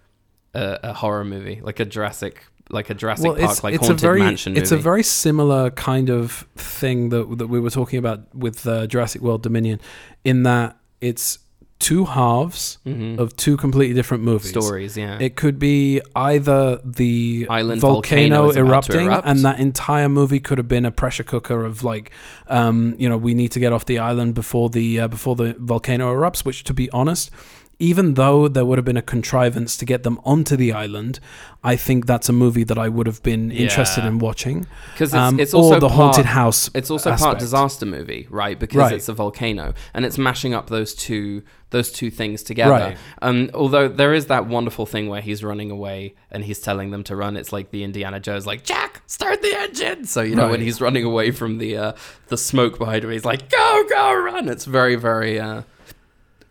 a, 0.55 0.79
a 0.83 0.93
horror 0.95 1.25
movie, 1.25 1.61
like 1.63 1.79
a 1.81 1.85
Jurassic 1.85 2.45
like 2.71 2.91
a 2.91 2.95
Jurassic 2.95 3.37
Park, 3.39 3.63
like 3.65 3.77
haunted 3.81 4.01
very 4.01 4.21
mansion 4.21 4.53
movie. 4.53 4.63
it's 4.63 4.73
a 4.73 4.77
very 4.77 5.03
similar 5.03 5.71
kind 5.71 6.11
of 6.11 6.47
thing 6.57 7.11
that 7.11 7.39
that 7.39 7.47
we 7.49 7.61
were 7.61 7.71
talking 7.71 7.99
about 7.99 8.35
with 8.35 8.67
uh, 8.67 8.87
Jurassic 8.87 9.23
World 9.23 9.43
Dominion, 9.43 9.81
in 10.25 10.43
that 10.45 10.77
it's 11.01 11.39
two 11.79 12.07
halves 12.07 12.79
Mhm. 12.87 13.19
of 13.19 13.37
two 13.37 13.55
completely 13.59 13.95
different 13.95 14.25
movies. 14.25 14.49
stories. 14.49 14.97
Yeah, 14.97 15.19
It 15.21 15.37
could 15.37 15.59
be 15.59 16.01
either 16.17 16.81
the 16.83 17.47
Island 17.51 17.83
volcano, 17.83 18.37
volcano 18.45 18.49
is 18.51 18.57
about 18.57 18.85
to 18.85 18.93
erupting, 18.93 19.07
erupt. 19.09 19.29
and 19.29 19.39
that 19.45 19.61
entire 19.61 20.09
movie 20.09 20.41
could 20.41 20.57
have 20.57 20.69
been 20.69 20.87
a 20.87 20.91
pressure 20.91 21.23
cooker 21.23 21.67
of 21.67 21.85
like, 21.85 22.11
um, 22.49 22.95
you 22.99 23.09
know, 23.11 23.19
we 23.19 23.35
need 23.35 23.53
to 23.53 23.61
get 23.61 23.75
off 23.75 23.85
the 23.85 23.99
island 23.99 24.35
before 24.35 24.71
the 24.71 25.01
uh, 25.01 25.09
before 25.09 25.37
the 25.37 25.55
volcano 25.59 26.13
erupts. 26.15 26.47
Which, 26.47 26.65
to 26.65 26.73
be 26.73 26.91
honest, 26.93 27.31
even 27.79 28.15
though 28.15 28.49
there 28.49 28.65
would 28.65 28.79
have 28.79 28.85
been 28.85 28.97
a 28.97 29.03
contrivance 29.03 29.77
to 29.77 29.85
get 29.85 30.03
them 30.03 30.19
onto 30.25 30.57
the 30.57 30.73
island, 30.73 31.21
I 31.63 31.77
think 31.77 32.07
that's 32.07 32.29
a 32.29 32.33
movie 32.33 32.65
that 32.65 32.79
I 32.79 32.89
would 32.89 33.07
have 33.07 33.23
been 33.23 33.51
interested 33.51 34.03
Yeah. 34.05 34.09
in 34.09 34.19
watching. 34.19 34.67
because 34.93 35.11
it's, 35.11 35.15
Um, 35.15 35.39
it's 35.39 35.53
also 35.53 35.77
or 35.77 35.81
the 35.81 35.89
part, 35.89 36.15
haunted 36.15 36.27
house. 36.27 36.71
It's 36.75 36.91
also 36.91 37.15
part 37.17 37.39
disaster 37.39 37.85
movie, 37.85 38.27
right? 38.31 38.59
Because 38.59 38.79
Right. 38.79 38.93
it's 38.95 39.09
a 39.09 39.13
volcano 39.13 39.75
and 39.93 40.05
it's 40.07 40.17
mashing 40.17 40.55
up 40.55 40.69
those 40.71 40.95
two 40.95 41.43
those 41.71 41.91
two 41.91 42.11
things 42.13 42.45
together. 42.45 42.71
Right. 42.71 42.97
Um, 43.21 43.51
although 43.53 43.89
there 43.89 44.15
is 44.15 44.27
that 44.27 44.47
wonderful 44.47 44.87
thing 44.87 45.09
where 45.09 45.21
he's 45.21 45.43
running 45.43 45.73
away 45.73 46.15
and 46.31 46.45
he's 46.45 46.61
telling 46.61 46.93
them 46.93 47.03
to 47.03 47.17
run. 47.17 47.37
It's 47.37 47.53
like 47.53 47.73
the 47.73 47.83
Indiana 47.83 48.21
Jones, 48.21 48.47
like 48.47 48.63
Jack, 48.63 49.03
start 49.09 49.43
the 49.43 49.53
engine. 49.59 50.05
So 50.05 50.23
you 50.23 50.37
know 50.37 50.49
when 50.49 50.61
he's 50.61 50.81
running 50.81 51.03
away 51.05 51.33
from 51.33 51.59
the 51.59 51.77
uh, 51.77 51.93
the 52.29 52.37
smoke 52.39 52.79
behind 52.79 53.03
him, 53.05 53.11
he's 53.11 53.25
like, 53.25 53.51
go, 53.51 53.85
go, 53.91 54.15
run. 54.15 54.49
It's 54.49 54.65
very, 54.65 54.95
very. 54.95 55.41
Uh, 55.41 55.63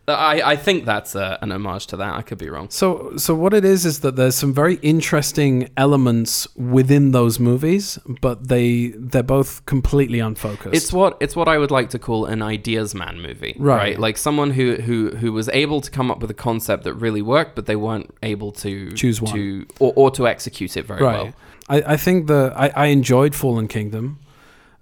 I, 0.08 0.52
I 0.52 0.56
think 0.56 0.84
that's 0.84 1.16
a, 1.16 1.38
an 1.42 1.50
homage 1.50 1.88
to 1.88 1.96
that. 1.96 2.14
I 2.14 2.22
could 2.22 2.38
be 2.38 2.48
wrong. 2.48 2.70
So, 2.70 3.16
so 3.16 3.34
what 3.34 3.52
it 3.52 3.64
is 3.64 3.84
is 3.84 4.00
that 4.00 4.14
there's 4.14 4.36
some 4.36 4.54
very 4.54 4.76
interesting 4.76 5.68
elements 5.76 6.46
within 6.54 7.10
those 7.10 7.40
movies, 7.40 7.98
but 8.20 8.48
they 8.48 8.88
they're 8.96 9.24
both 9.24 9.66
completely 9.66 10.20
unfocused. 10.20 10.74
It's 10.76 10.92
what 10.92 11.16
it's 11.20 11.34
what 11.34 11.48
I 11.48 11.58
would 11.58 11.72
like 11.72 11.90
to 11.90 11.98
call 11.98 12.24
an 12.26 12.40
ideas 12.40 12.94
man 12.94 13.20
movie, 13.20 13.56
Right. 13.58 13.98
Like 13.98 14.16
someone 14.16 14.52
who 14.52 14.76
who 14.76 15.10
who 15.16 15.32
was 15.32 15.48
able 15.48 15.80
to 15.80 15.90
come 15.90 16.10
up 16.10 16.20
with 16.20 16.30
a 16.30 16.34
concept 16.34 16.84
that 16.84 16.94
really 16.94 17.22
worked, 17.22 17.56
but 17.56 17.66
they 17.66 17.76
weren't 17.76 18.14
able 18.22 18.52
to 18.52 18.92
Choose 18.92 19.20
one. 19.20 19.34
to 19.34 19.66
or, 19.80 19.92
or 19.96 20.10
to 20.12 20.28
execute 20.28 20.76
it 20.76 20.86
very 20.86 21.02
right. 21.02 21.24
well. 21.24 21.32
I, 21.68 21.94
I 21.94 21.96
think 21.96 22.28
the 22.28 22.52
I, 22.56 22.68
I 22.68 22.86
enjoyed 22.86 23.34
Fallen 23.34 23.66
Kingdom 23.66 24.20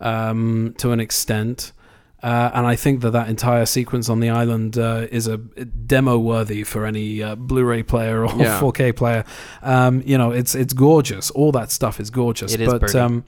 um, 0.01 0.75
to 0.79 0.93
an 0.93 1.01
extent. 1.01 1.73
Uh, 2.25 2.51
and 2.55 2.67
I 2.67 2.75
think 2.75 3.03
that 3.03 3.11
that 3.11 3.29
entire 3.29 3.67
sequence 3.67 4.09
on 4.09 4.21
the 4.21 4.31
island 4.31 4.79
uh, 4.79 5.07
is 5.13 5.27
a 5.27 5.37
demo 5.37 6.19
worthy 6.19 6.65
for 6.65 6.87
any 6.87 7.23
uh, 7.23 7.35
Blu-ray 7.35 7.83
player 7.83 8.25
or 8.25 8.33
Yeah. 8.41 8.59
4K 8.61 8.97
player. 8.97 9.25
Um, 9.63 10.03
you 10.07 10.17
know, 10.17 10.31
it's 10.31 10.55
it's 10.55 10.73
gorgeous. 10.73 11.31
All 11.33 11.53
that 11.53 11.71
stuff 11.71 12.01
is 12.01 12.09
gorgeous. 12.09 12.55
It 12.55 12.63
is 12.63 12.73
but 12.73 12.95
um, 12.95 13.25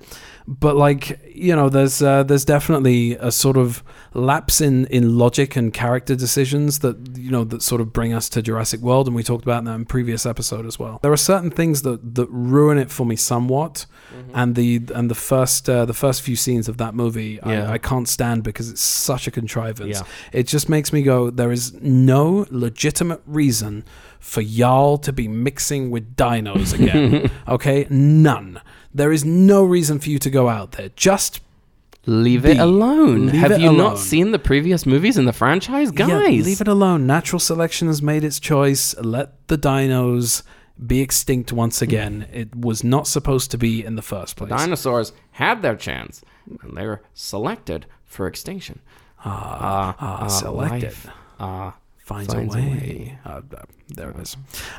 but 0.48 0.76
like 0.76 1.20
you 1.34 1.54
know, 1.54 1.68
there's 1.68 2.00
uh, 2.02 2.22
there's 2.22 2.44
definitely 2.44 3.14
a 3.16 3.30
sort 3.30 3.56
of 3.56 3.82
lapse 4.14 4.60
in 4.60 4.86
in 4.86 5.18
logic 5.18 5.56
and 5.56 5.72
character 5.74 6.14
decisions 6.14 6.78
that 6.78 6.96
you 7.18 7.30
know 7.30 7.44
that 7.44 7.62
sort 7.62 7.80
of 7.80 7.92
bring 7.92 8.12
us 8.14 8.28
to 8.30 8.42
Jurassic 8.42 8.80
World, 8.80 9.06
and 9.06 9.16
we 9.16 9.22
talked 9.22 9.44
about 9.44 9.64
that 9.64 9.74
in 9.74 9.84
previous 9.84 10.24
episode 10.24 10.64
as 10.66 10.78
well. 10.78 10.98
There 11.02 11.12
are 11.12 11.16
certain 11.16 11.50
things 11.50 11.82
that 11.82 12.14
that 12.14 12.28
ruin 12.30 12.78
it 12.78 12.90
for 12.90 13.04
me 13.06 13.16
somewhat, 13.16 13.86
Mm-hmm. 14.16 14.30
and 14.34 14.54
the 14.54 14.80
and 14.94 15.10
the 15.10 15.14
first 15.16 15.68
uh, 15.68 15.84
the 15.84 15.92
first 15.92 16.22
few 16.22 16.36
scenes 16.36 16.68
of 16.68 16.76
that 16.78 16.94
movie 16.94 17.40
Yeah. 17.44 17.68
I, 17.68 17.72
I 17.74 17.78
can't 17.78 18.08
stand 18.08 18.44
because 18.44 18.70
it's 18.70 18.80
such 18.80 19.26
a 19.26 19.30
contrivance. 19.32 19.98
Yeah. 20.00 20.06
It 20.32 20.46
just 20.46 20.68
makes 20.68 20.92
me 20.92 21.02
go. 21.02 21.28
There 21.28 21.50
is 21.52 21.74
no 21.82 22.46
legitimate 22.50 23.20
reason 23.26 23.84
for 24.20 24.40
y'all 24.40 24.96
to 24.98 25.12
be 25.12 25.28
mixing 25.28 25.90
with 25.90 26.14
dinos 26.16 26.72
again. 26.72 27.30
okay, 27.48 27.86
none. 27.90 28.60
There 28.96 29.12
is 29.12 29.24
no 29.24 29.62
reason 29.64 29.98
for 30.00 30.08
you 30.10 30.18
to 30.18 30.30
go 30.30 30.48
out 30.48 30.72
there. 30.72 30.90
Just 30.96 31.40
Leave 32.08 32.44
Be- 32.44 32.52
it 32.52 32.58
alone. 32.58 33.26
leave 33.26 33.34
Have 33.40 33.50
it 33.50 33.60
you 33.60 33.70
alone. 33.70 33.78
not 33.78 33.98
seen 33.98 34.30
the 34.30 34.38
previous 34.38 34.86
movies 34.86 35.18
in 35.18 35.24
the 35.24 35.32
franchise, 35.32 35.90
guys? 35.90 36.08
Yeah, 36.08 36.44
leave 36.44 36.60
it 36.60 36.68
alone. 36.68 37.04
Natural 37.04 37.40
selection 37.40 37.88
has 37.88 38.00
made 38.00 38.22
its 38.22 38.38
choice. 38.38 38.94
Let 38.98 39.48
the 39.48 39.58
dinos 39.58 40.42
be 40.86 41.00
extinct 41.00 41.52
once 41.52 41.82
again. 41.82 42.26
It 42.32 42.54
was 42.54 42.84
not 42.84 43.08
supposed 43.08 43.50
to 43.50 43.58
be 43.58 43.84
in 43.84 43.96
the 43.96 44.02
first 44.02 44.36
place. 44.36 44.50
Dinosaurs 44.50 45.12
had 45.32 45.62
their 45.62 45.74
chance, 45.74 46.22
and 46.62 46.76
they 46.76 46.86
were 46.86 47.02
selected 47.12 47.86
for 48.04 48.28
extinction. 48.28 48.78
ah, 49.24 49.96
ah, 49.98 50.24
uh, 50.24 50.28
selected. 50.28 50.82
life, 50.84 51.06
uh, 51.40 51.70
finds, 52.06 52.32
finds 52.32 52.54
a 52.54 52.58
a 52.58 52.62
way. 52.62 52.68
way. 52.68 53.18
Uh, 53.24 53.40
uh, 53.56 53.62
there 53.88 54.10
it 54.10 54.16
is. 54.18 54.36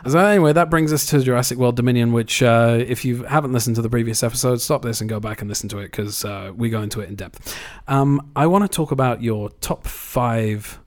So 0.07 0.17
anyway, 0.17 0.53
that 0.53 0.69
brings 0.69 0.93
us 0.93 1.05
to 1.07 1.19
Jurassic 1.21 1.57
World 1.57 1.75
Dominion, 1.75 2.13
which 2.13 2.41
uh, 2.41 2.77
if 2.87 3.03
you 3.03 3.23
haven't 3.23 3.51
listened 3.51 3.75
to 3.75 3.81
the 3.81 3.89
previous 3.89 4.23
episode, 4.23 4.61
stop 4.61 4.81
this 4.81 5.01
and 5.01 5.09
go 5.09 5.19
back 5.19 5.41
and 5.41 5.49
listen 5.49 5.67
to 5.69 5.79
it 5.79 5.91
because 5.91 6.23
uh, 6.23 6.51
we 6.55 6.69
go 6.69 6.81
into 6.81 7.01
it 7.01 7.09
in 7.09 7.15
depth. 7.15 7.57
Um, 7.87 8.31
I 8.35 8.47
want 8.47 8.63
to 8.63 8.69
talk 8.73 8.91
about 8.91 9.21
your 9.21 9.49
top 9.61 9.85
five 9.85 10.79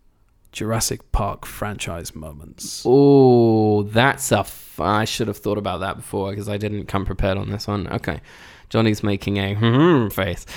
Jurassic 0.53 1.13
Park 1.13 1.45
franchise 1.45 2.15
moments. 2.15 2.85
Oh, 2.87 3.83
that's 3.85 4.33
a. 4.33 4.41
F- 4.41 4.81
I 4.81 5.05
should 5.05 5.29
have 5.29 5.37
thought 5.37 5.59
about 5.59 5.81
that 5.81 5.97
before 5.97 6.31
because 6.31 6.49
I 6.49 6.57
didn't 6.57 6.87
come 6.87 7.05
prepared 7.05 7.37
on 7.37 7.51
this 7.51 7.69
one. 7.69 7.87
Okay. 7.89 8.23
Johnny's 8.71 9.03
making 9.03 9.37
a 9.39 9.55
hmm 9.59 10.09
face. 10.09 10.47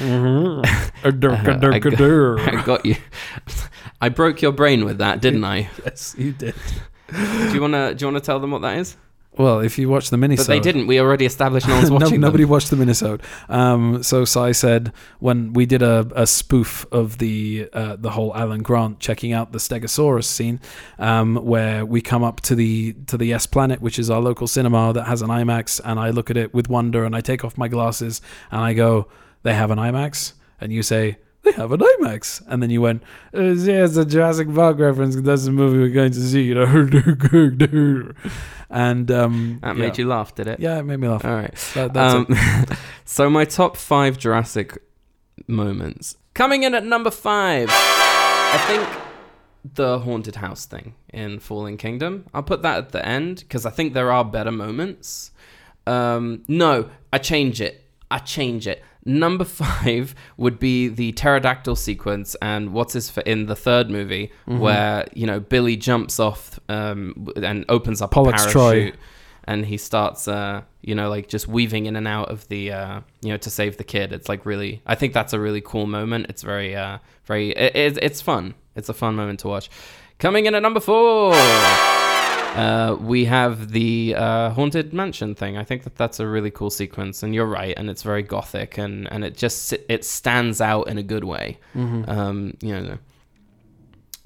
I 2.39 2.63
got 2.63 2.85
you. 2.85 2.95
I 4.03 4.09
broke 4.09 4.41
your 4.41 4.51
brain 4.51 4.83
with 4.83 4.97
that, 4.97 5.21
didn't 5.21 5.45
I? 5.45 5.69
yes, 5.85 6.13
you 6.17 6.33
did. 6.33 6.55
Do 7.09 7.53
you 7.53 7.61
wanna 7.61 7.93
do 7.93 8.03
you 8.03 8.07
wanna 8.07 8.19
tell 8.19 8.39
them 8.39 8.51
what 8.51 8.61
that 8.63 8.77
is? 8.77 8.97
Well, 9.37 9.61
if 9.61 9.79
you 9.79 9.87
watch 9.87 10.09
the 10.09 10.17
mini, 10.17 10.35
But 10.35 10.47
they 10.47 10.59
didn't. 10.59 10.87
We 10.87 10.99
already 10.99 11.25
established 11.25 11.69
no 11.69 11.75
one's 11.75 11.89
no, 11.89 12.09
nobody 12.17 12.43
them. 12.43 12.49
watched 12.51 12.69
the 12.69 12.75
minisode. 12.75 13.21
Um, 13.49 14.03
so 14.03 14.25
Sai 14.25 14.51
said 14.51 14.91
when 15.19 15.53
we 15.53 15.65
did 15.65 15.81
a, 15.81 16.05
a 16.15 16.27
spoof 16.27 16.85
of 16.91 17.17
the 17.19 17.69
uh, 17.71 17.95
the 17.95 18.09
whole 18.09 18.35
Alan 18.35 18.61
Grant 18.61 18.99
checking 18.99 19.31
out 19.31 19.53
the 19.53 19.57
Stegosaurus 19.57 20.25
scene, 20.25 20.59
um, 20.99 21.37
where 21.37 21.85
we 21.85 22.01
come 22.01 22.23
up 22.25 22.41
to 22.41 22.55
the 22.55 22.93
to 23.07 23.17
the 23.17 23.31
S 23.31 23.45
Planet, 23.47 23.81
which 23.81 23.97
is 23.97 24.09
our 24.09 24.19
local 24.19 24.47
cinema 24.47 24.91
that 24.91 25.05
has 25.05 25.21
an 25.21 25.29
IMAX, 25.29 25.79
and 25.85 25.97
I 25.97 26.09
look 26.09 26.29
at 26.29 26.35
it 26.35 26.53
with 26.53 26.67
wonder, 26.67 27.05
and 27.05 27.15
I 27.15 27.21
take 27.21 27.45
off 27.45 27.57
my 27.57 27.69
glasses, 27.69 28.21
and 28.51 28.59
I 28.61 28.73
go, 28.73 29.07
"They 29.43 29.53
have 29.53 29.71
an 29.71 29.79
IMAX," 29.79 30.33
and 30.59 30.73
you 30.73 30.83
say. 30.83 31.19
They 31.43 31.51
have 31.51 31.71
an 31.73 31.81
IMAX, 31.81 32.41
and 32.47 32.63
then 32.63 32.69
you 32.69 32.81
went. 32.81 33.03
Uh, 33.35 33.41
yeah, 33.41 33.83
it's 33.83 33.97
a 33.97 34.05
Jurassic 34.05 34.53
Park 34.53 34.79
reference. 34.79 35.15
That's 35.17 35.43
the 35.45 35.51
movie 35.51 35.77
we're 35.77 35.89
going 35.89 36.13
to 36.13 36.21
see. 36.21 36.43
You 36.43 36.55
know, 36.55 38.13
and 38.69 39.11
um, 39.11 39.59
That 39.61 39.75
yeah. 39.75 39.81
made 39.81 39.97
you 39.97 40.07
laugh, 40.07 40.33
did 40.35 40.47
it? 40.47 40.59
Yeah, 40.59 40.79
it 40.79 40.83
made 40.83 40.97
me 40.99 41.07
laugh. 41.07 41.25
All 41.25 41.33
right. 41.35 41.53
That, 41.75 41.95
Um, 41.97 42.27
so 43.05 43.29
my 43.29 43.45
top 43.45 43.75
five 43.77 44.17
Jurassic 44.17 44.77
moments 45.47 46.15
coming 46.33 46.63
in 46.63 46.73
at 46.73 46.85
number 46.85 47.11
five. 47.11 47.67
I 47.71 48.63
think 48.67 49.03
the 49.75 49.99
haunted 49.99 50.35
house 50.37 50.65
thing 50.65 50.93
in 51.09 51.39
Fallen 51.39 51.77
Kingdom. 51.77 52.25
I'll 52.33 52.43
put 52.43 52.61
that 52.63 52.77
at 52.77 52.91
the 52.91 53.05
end 53.05 53.39
because 53.39 53.65
I 53.65 53.69
think 53.69 53.93
there 53.93 54.11
are 54.11 54.23
better 54.25 54.51
moments. 54.51 55.31
Um, 55.85 56.43
no, 56.47 56.89
I 57.11 57.17
change 57.17 57.59
it. 57.61 57.83
I 58.09 58.19
change 58.19 58.67
it. 58.67 58.81
Number 59.05 59.43
five 59.63 60.15
would 60.37 60.59
be 60.59 60.87
the 60.87 61.11
pterodactyl 61.11 61.75
sequence, 61.75 62.35
and 62.41 62.71
what's 62.73 62.93
his 62.93 63.09
for 63.09 63.21
in 63.21 63.47
the 63.47 63.55
third 63.55 63.89
movie 63.89 64.31
Mm-hmm. 64.47 64.59
where 64.59 65.05
you 65.13 65.25
know 65.27 65.39
Billy 65.39 65.75
jumps 65.75 66.19
off 66.19 66.59
um, 66.69 67.27
and 67.35 67.65
opens 67.69 68.01
up 68.01 68.11
a 68.11 68.15
Troy. 68.15 68.31
parachute, 68.31 68.95
and 69.45 69.65
he 69.65 69.75
starts, 69.77 70.27
uh, 70.27 70.61
you 70.81 70.95
know, 70.95 71.09
like 71.09 71.27
just 71.27 71.47
weaving 71.49 71.85
in 71.85 71.95
and 71.97 72.07
out 72.07 72.29
of 72.31 72.47
the, 72.47 72.71
uh, 72.71 73.01
you 73.21 73.29
know, 73.31 73.37
to 73.37 73.49
save 73.49 73.75
the 73.75 73.83
kid. 73.83 74.13
It's 74.13 74.29
like 74.29 74.45
really, 74.45 74.81
I 74.85 74.95
think 74.95 75.13
that's 75.13 75.33
a 75.33 75.39
really 75.39 75.59
cool 75.61 75.85
moment. 75.85 76.27
It's 76.29 76.41
very, 76.43 76.73
uh, 76.75 76.99
very, 77.25 77.49
it, 77.51 77.75
it's 77.75 77.99
it's 78.01 78.21
fun. 78.21 78.53
It's 78.75 78.87
a 78.89 78.93
fun 78.93 79.15
moment 79.15 79.41
to 79.41 79.49
watch. 79.49 79.69
Coming 80.17 80.45
in 80.45 80.55
at 80.55 80.61
number 80.61 80.79
four. 80.79 81.33
Uh, 82.55 82.95
we 82.99 83.25
have 83.25 83.71
the 83.71 84.13
uh, 84.15 84.49
haunted 84.51 84.93
mansion 84.93 85.33
thing. 85.33 85.57
I 85.57 85.63
think 85.63 85.83
that 85.83 85.95
that's 85.95 86.19
a 86.19 86.27
really 86.27 86.51
cool 86.51 86.69
sequence, 86.69 87.23
and 87.23 87.33
you're 87.33 87.47
right, 87.47 87.73
and 87.75 87.89
it's 87.89 88.03
very 88.03 88.21
gothic, 88.21 88.77
and 88.77 89.11
and 89.11 89.23
it 89.23 89.35
just 89.35 89.73
it 89.89 90.05
stands 90.05 90.61
out 90.61 90.87
in 90.87 90.97
a 90.99 91.03
good 91.03 91.23
way. 91.23 91.57
Mm-hmm. 91.75 92.09
Um, 92.09 92.57
you 92.61 92.79
know, 92.79 92.97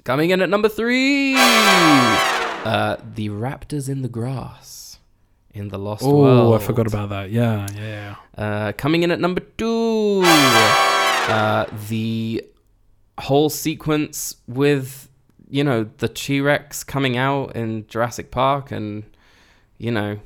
coming 0.04 0.28
in 0.30 0.42
at 0.42 0.50
number 0.50 0.68
three, 0.68 1.34
uh, 1.38 2.96
the 3.14 3.30
raptors 3.30 3.88
in 3.88 4.02
the 4.02 4.08
grass 4.10 4.98
in 5.54 5.68
the 5.68 5.78
Lost 5.78 6.02
Oh, 6.04 6.18
World. 6.18 6.52
Oh, 6.52 6.54
I 6.54 6.58
forgot 6.58 6.86
about 6.86 7.08
that. 7.08 7.30
Yeah, 7.30 7.66
yeah, 7.74 8.14
yeah. 8.36 8.42
Uh, 8.44 8.72
coming 8.72 9.02
in 9.04 9.10
at 9.10 9.20
number 9.20 9.40
two, 9.40 10.20
uh, 10.24 11.64
the 11.88 12.44
whole 13.18 13.48
sequence 13.48 14.36
with 14.46 15.07
you 15.50 15.64
know 15.64 15.88
the 15.98 16.08
T 16.08 16.40
Rex 16.40 16.84
coming 16.84 17.16
out 17.16 17.56
in 17.56 17.86
Jurassic 17.88 18.30
Park 18.30 18.70
and 18.72 19.04
you 19.78 19.90
know 19.90 20.18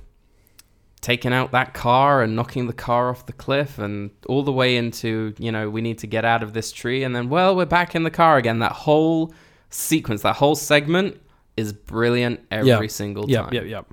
taking 1.00 1.32
out 1.32 1.50
that 1.50 1.74
car 1.74 2.22
and 2.22 2.36
knocking 2.36 2.66
the 2.68 2.72
car 2.72 3.10
off 3.10 3.26
the 3.26 3.32
cliff 3.32 3.76
and 3.78 4.10
all 4.28 4.42
the 4.44 4.52
way 4.52 4.76
into 4.76 5.34
you 5.38 5.50
know 5.50 5.68
we 5.68 5.80
need 5.80 5.98
to 5.98 6.06
get 6.06 6.24
out 6.24 6.42
of 6.42 6.52
this 6.52 6.70
tree 6.72 7.02
and 7.02 7.14
then 7.16 7.28
well 7.28 7.56
we're 7.56 7.66
back 7.66 7.94
in 7.94 8.02
the 8.04 8.10
car 8.10 8.36
again. 8.36 8.58
That 8.60 8.72
whole 8.72 9.34
sequence, 9.70 10.22
that 10.22 10.36
whole 10.36 10.54
segment 10.54 11.20
is 11.56 11.72
brilliant 11.72 12.40
every 12.50 12.68
Yeah. 12.68 12.86
single 12.88 13.28
Yep, 13.28 13.44
time. 13.44 13.54
yep, 13.54 13.64
yep. 13.66 13.86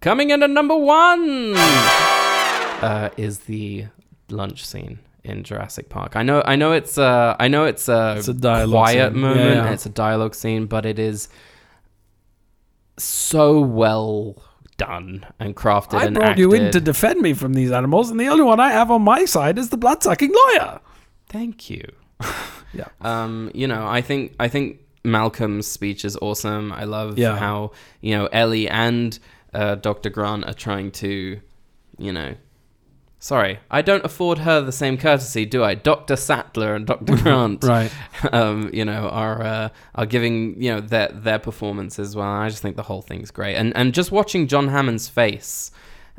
Coming 0.00 0.30
in 0.30 0.42
at 0.42 0.50
number 0.50 0.76
one 0.76 1.54
uh, 1.56 3.10
is 3.16 3.40
the 3.40 3.86
lunch 4.30 4.64
scene 4.66 4.98
in 5.28 5.44
Jurassic 5.44 5.88
Park. 5.88 6.16
I 6.16 6.22
know, 6.22 6.42
I 6.44 6.56
know 6.56 6.72
it's, 6.72 6.98
uh, 6.98 7.36
I 7.38 7.48
know 7.48 7.64
it's 7.64 7.88
a, 7.88 8.14
It's 8.18 8.28
a 8.28 8.34
dialogue 8.34 8.72
quiet 8.72 9.12
scene. 9.12 9.20
moment. 9.20 9.40
Yeah, 9.40 9.52
yeah. 9.54 9.64
and 9.66 9.74
It's 9.74 9.86
a 9.86 9.90
dialogue 9.90 10.34
scene, 10.34 10.66
but 10.66 10.84
it 10.86 10.98
is 10.98 11.28
so 12.98 13.60
well 13.60 14.42
done 14.76 15.26
and 15.38 15.54
crafted. 15.56 15.94
I 15.98 16.04
and 16.06 16.14
brought 16.14 16.38
you 16.38 16.52
in 16.52 16.72
to 16.72 16.80
defend 16.80 17.20
me 17.20 17.32
from 17.34 17.54
these 17.54 17.70
animals, 17.72 18.10
and 18.10 18.18
the 18.18 18.28
only 18.28 18.44
one 18.44 18.60
I 18.60 18.70
have 18.70 18.90
on 18.90 19.02
my 19.02 19.24
side 19.24 19.58
is 19.58 19.68
the 19.70 19.76
blood-sucking 19.76 20.32
lawyer. 20.32 20.80
Thank 21.28 21.70
you. 21.70 21.84
Yeah. 22.74 22.88
Um, 23.00 23.50
you 23.54 23.66
know, 23.66 23.88
I 23.88 24.02
think 24.02 24.34
I 24.38 24.48
think 24.48 24.80
Malcolm's 25.02 25.66
speech 25.66 26.04
is 26.04 26.18
awesome. 26.20 26.70
I 26.70 26.84
love 26.84 27.18
Yeah. 27.18 27.34
how 27.38 27.70
you 28.02 28.14
know 28.14 28.26
Ellie 28.26 28.68
and 28.68 29.18
uh, 29.54 29.76
Dr. 29.76 30.10
Grant 30.10 30.44
are 30.46 30.52
trying 30.52 30.90
to, 31.00 31.40
you 31.96 32.12
know. 32.12 32.34
Sorry, 33.20 33.58
I 33.68 33.82
don't 33.82 34.04
afford 34.04 34.38
her 34.38 34.60
the 34.60 34.70
same 34.70 34.96
courtesy, 34.96 35.44
do 35.44 35.64
I? 35.64 35.74
Dr. 35.74 36.14
Sattler 36.14 36.76
and 36.76 36.86
Dr. 36.86 37.16
Grant, 37.22 37.64
Right. 37.64 37.90
um, 38.32 38.70
you 38.72 38.84
know, 38.84 39.08
are 39.08 39.42
uh, 39.42 39.68
are 39.96 40.06
giving 40.06 40.60
you 40.62 40.72
know 40.72 40.80
their 40.80 41.08
their 41.08 41.38
performance 41.40 41.98
as 41.98 42.14
well. 42.14 42.28
I 42.28 42.48
just 42.48 42.62
think 42.62 42.76
the 42.76 42.84
whole 42.84 43.02
thing's 43.02 43.30
great, 43.32 43.56
and 43.56 43.76
and 43.76 43.92
just 43.92 44.12
watching 44.12 44.46
John 44.46 44.68
Hammond's 44.68 45.08
face 45.08 45.72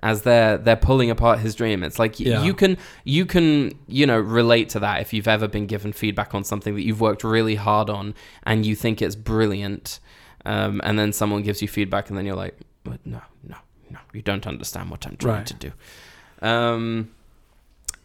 as 0.03 0.23
they're 0.23 0.57
they're 0.57 0.75
pulling 0.75 1.09
apart 1.09 1.39
his 1.39 1.55
dream, 1.55 1.83
it's 1.83 1.99
like 1.99 2.19
Yeah. 2.19 2.43
you 2.43 2.53
can 2.53 2.77
you 3.05 3.25
can 3.25 3.71
you 3.87 4.05
know 4.05 4.19
relate 4.19 4.67
to 4.69 4.79
that 4.81 4.99
if 5.01 5.13
you've 5.13 5.27
ever 5.27 5.47
been 5.47 5.67
given 5.67 5.93
feedback 5.93 6.35
on 6.35 6.43
something 6.43 6.75
that 6.75 6.83
you've 6.83 7.01
worked 7.01 7.23
really 7.23 7.55
hard 7.55 7.89
on 7.89 8.13
and 8.43 8.65
you 8.65 8.75
think 8.75 9.01
it's 9.01 9.15
brilliant. 9.15 9.99
um, 10.45 10.79
and 10.83 10.97
then 10.99 11.11
someone 11.13 11.43
gives 11.43 11.61
you 11.61 11.67
feedback, 11.67 12.09
and 12.09 12.17
then 12.17 12.25
you're 12.25 12.35
like, 12.35 12.57
"But 12.85 13.05
no, 13.05 13.21
no, 13.47 13.57
no, 13.89 13.99
you 14.13 14.21
don't 14.21 14.47
understand 14.47 14.89
what 14.89 15.05
I'm 15.05 15.17
trying 15.17 15.35
Right. 15.39 15.45
to 15.47 15.53
do. 15.53 15.71
Um, 16.41 17.09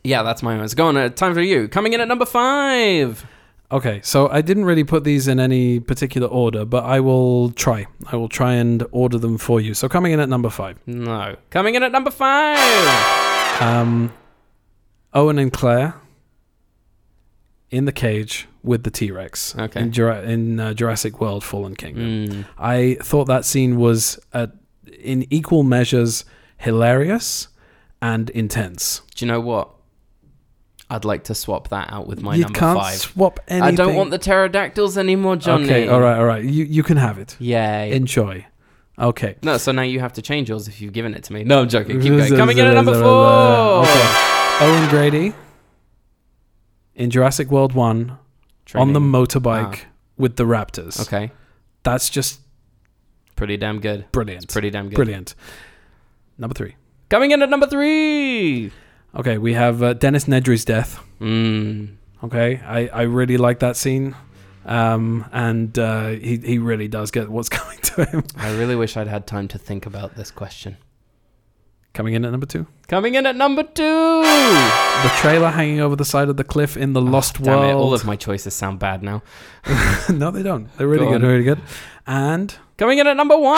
yeah, 0.02 0.22
that's 0.22 0.42
my 0.42 0.54
answer. 0.56 0.76
Go 0.76 0.86
on, 0.88 0.96
uh, 0.96 1.08
time 1.08 1.34
for 1.34 1.40
you. 1.40 1.68
Coming 1.68 1.92
in 1.92 2.00
at 2.00 2.08
number 2.08 2.26
five. 2.26 3.24
Okay, 3.72 4.00
so 4.04 4.28
I 4.28 4.40
didn't 4.42 4.66
really 4.66 4.84
put 4.84 5.02
these 5.04 5.26
in 5.26 5.40
any 5.40 5.80
particular 5.80 6.28
order, 6.28 6.64
but 6.64 6.84
I 6.84 7.00
will 7.00 7.50
try. 7.50 7.86
I 8.12 8.16
will 8.16 8.28
try 8.28 8.52
and 8.54 8.84
order 8.92 9.18
them 9.18 9.38
for 9.38 9.60
you. 9.60 9.72
So 9.74 9.88
coming 9.88 10.12
in 10.12 10.20
at 10.20 10.28
number 10.28 10.50
five, 10.50 10.78
No. 10.86 11.36
Coming 11.50 11.74
in 11.74 11.82
at 11.82 11.90
number 11.90 12.10
five. 12.10 12.58
um, 13.62 14.12
Owen 15.14 15.38
and 15.38 15.52
Claire 15.52 15.94
in 17.70 17.86
the 17.86 17.92
cage 17.92 18.46
with 18.62 18.84
the 18.84 18.90
T 18.90 19.10
Rex 19.10 19.56
Okay. 19.58 19.80
in, 19.80 19.92
Jura- 19.92 20.22
in 20.22 20.60
uh, 20.60 20.74
Jurassic 20.74 21.20
World: 21.20 21.42
Fallen 21.42 21.74
Kingdom. 21.74 22.26
Mm. 22.28 22.44
I 22.58 22.96
thought 23.02 23.24
that 23.26 23.44
scene 23.44 23.76
was 23.76 24.18
in 25.00 25.26
equal 25.30 25.62
measures 25.62 26.24
hilarious 26.58 27.48
and 28.04 28.28
intense. 28.30 29.00
Do 29.14 29.24
you 29.24 29.32
know 29.32 29.40
what? 29.40 29.70
I'd 30.90 31.06
like 31.06 31.24
to 31.24 31.34
swap 31.34 31.68
that 31.68 31.90
out 31.90 32.06
with 32.06 32.20
my 32.20 32.34
you 32.34 32.42
number 32.42 32.58
can't 32.58 32.78
five. 32.78 32.94
swap 32.96 33.40
anything. 33.48 33.66
I 33.66 33.70
don't 33.74 33.94
want 33.94 34.10
the 34.10 34.18
pterodactyls 34.18 34.98
anymore, 34.98 35.36
Johnny. 35.36 35.64
Okay, 35.64 35.88
all 35.88 36.00
right, 36.00 36.18
all 36.18 36.26
right. 36.26 36.44
You 36.44 36.64
you 36.64 36.82
can 36.82 36.98
have 36.98 37.18
it. 37.18 37.36
Yay. 37.40 37.92
Enjoy. 37.92 38.44
Okay. 38.98 39.36
no, 39.42 39.56
so 39.56 39.72
now 39.72 39.82
you 39.82 39.98
have 40.00 40.12
to 40.12 40.22
change 40.22 40.48
yours 40.50 40.68
if 40.68 40.80
you've 40.80 40.92
given 40.92 41.14
it 41.14 41.24
to 41.24 41.32
me. 41.32 41.42
No, 41.42 41.62
I'm 41.62 41.68
joking. 41.68 42.00
Keep 42.00 42.12
going. 42.12 42.36
Coming 42.36 42.58
in 42.58 42.66
at 42.66 42.74
number 42.74 42.92
four. 43.02 43.86
Okay. 43.86 44.06
Owen 44.60 44.88
Grady 44.90 45.32
in 46.94 47.10
Jurassic 47.10 47.50
World 47.50 47.72
One 47.72 48.18
on 48.74 48.92
the 48.92 49.00
motorbike 49.00 49.80
Ah. 49.80 49.86
with 50.18 50.36
the 50.36 50.44
Raptors. 50.44 51.00
Okay. 51.00 51.32
That's 51.82 52.08
just 52.10 52.40
Pretty 53.36 53.56
damn 53.56 53.80
good. 53.80 54.04
brilliant. 54.12 54.48
Pretty 54.52 54.70
damn 54.70 54.88
good. 54.90 54.94
Brilliant. 54.96 55.34
Number 56.38 56.54
three. 56.54 56.76
Coming 57.14 57.30
in 57.30 57.42
at 57.42 57.48
number 57.48 57.68
three. 57.68 58.72
Okay, 59.14 59.38
we 59.38 59.52
have 59.52 59.84
uh, 59.84 59.92
Dennis 59.92 60.24
Nedry's 60.24 60.64
death. 60.64 61.00
Mm. 61.20 61.94
Okay, 62.24 62.60
I, 62.66 62.88
I 62.88 63.02
really 63.02 63.36
like 63.36 63.60
that 63.60 63.76
scene. 63.76 64.16
Um, 64.66 65.24
and 65.30 65.78
uh, 65.78 66.08
he, 66.08 66.38
he 66.38 66.58
really 66.58 66.88
does 66.88 67.12
get 67.12 67.28
what's 67.28 67.48
coming 67.60 67.78
to 67.82 68.04
him. 68.04 68.24
I 68.36 68.50
really 68.56 68.74
wish 68.74 68.96
I'd 68.96 69.06
had 69.06 69.28
time 69.28 69.46
to 69.46 69.58
think 69.58 69.86
about 69.86 70.16
this 70.16 70.32
question. 70.32 70.76
Coming 71.94 72.14
in 72.14 72.24
at 72.24 72.32
number 72.32 72.46
two. 72.46 72.66
Coming 72.88 73.14
in 73.14 73.24
at 73.24 73.36
number 73.36 73.62
two. 73.62 74.22
The 74.22 75.12
trailer 75.18 75.50
hanging 75.50 75.80
over 75.80 75.94
the 75.96 76.04
side 76.04 76.28
of 76.28 76.36
the 76.36 76.42
cliff 76.44 76.76
in 76.76 76.92
the 76.92 77.00
Lost 77.00 77.40
Damn 77.40 77.58
World. 77.60 77.70
it, 77.70 77.74
all 77.74 77.94
of 77.94 78.04
my 78.04 78.16
choices 78.16 78.52
sound 78.52 78.78
bad 78.80 79.02
now. 79.02 79.22
no, 80.10 80.30
they 80.32 80.42
don't. 80.42 80.68
They're 80.76 80.88
really 80.88 81.06
Go 81.06 81.12
good, 81.12 81.24
on. 81.24 81.30
really 81.30 81.44
good. 81.44 81.60
And 82.06 82.54
Coming 82.76 82.98
in 82.98 83.06
at 83.06 83.16
number 83.16 83.36
one. 83.36 83.56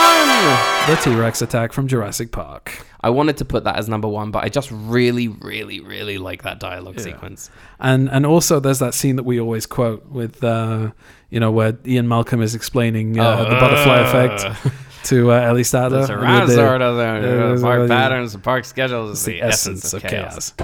the 0.87 0.97
T 1.03 1.15
Rex 1.15 1.41
attack 1.41 1.73
from 1.73 1.89
Jurassic 1.89 2.31
Park. 2.31 2.85
I 3.01 3.09
wanted 3.09 3.39
to 3.39 3.47
put 3.47 3.65
that 3.65 3.77
as 3.77 3.89
number 3.89 4.07
one, 4.09 4.31
but 4.31 4.45
I 4.45 4.51
just 4.51 4.71
really, 4.71 5.29
really, 5.29 5.81
really 5.81 6.19
like 6.19 6.43
that 6.43 6.61
dialogue 6.61 6.97
Yeah. 6.99 7.05
sequence. 7.05 7.51
And 7.81 8.11
and 8.11 8.27
also 8.27 8.61
there's 8.61 8.81
that 8.81 8.93
scene 8.93 9.17
that 9.17 9.23
we 9.23 9.41
always 9.41 9.65
quote 9.65 10.05
with 10.11 10.45
uh, 10.45 10.91
you 11.31 11.41
know 11.41 11.51
where 11.51 11.79
Ian 11.87 12.07
Malcolm 12.09 12.43
is 12.43 12.55
explaining 12.55 13.19
uh, 13.19 13.45
the 13.45 13.55
butterfly 13.59 14.01
effect 14.01 14.45
to 15.07 15.31
uh. 15.31 15.53
The 15.53 15.59
with 15.59 15.71
the- 15.71 16.05
surround 16.05 16.83
of 16.83 16.97
the 16.97 17.03
uh, 17.55 17.61
park 17.61 17.81
uh, 17.81 17.89
patterns, 17.89 18.33
the 18.33 18.39
park 18.39 18.65
schedules, 18.65 19.19
is 19.19 19.25
the 19.25 19.43
essence 19.43 19.93
of 19.93 20.03
chaos. 20.03 20.53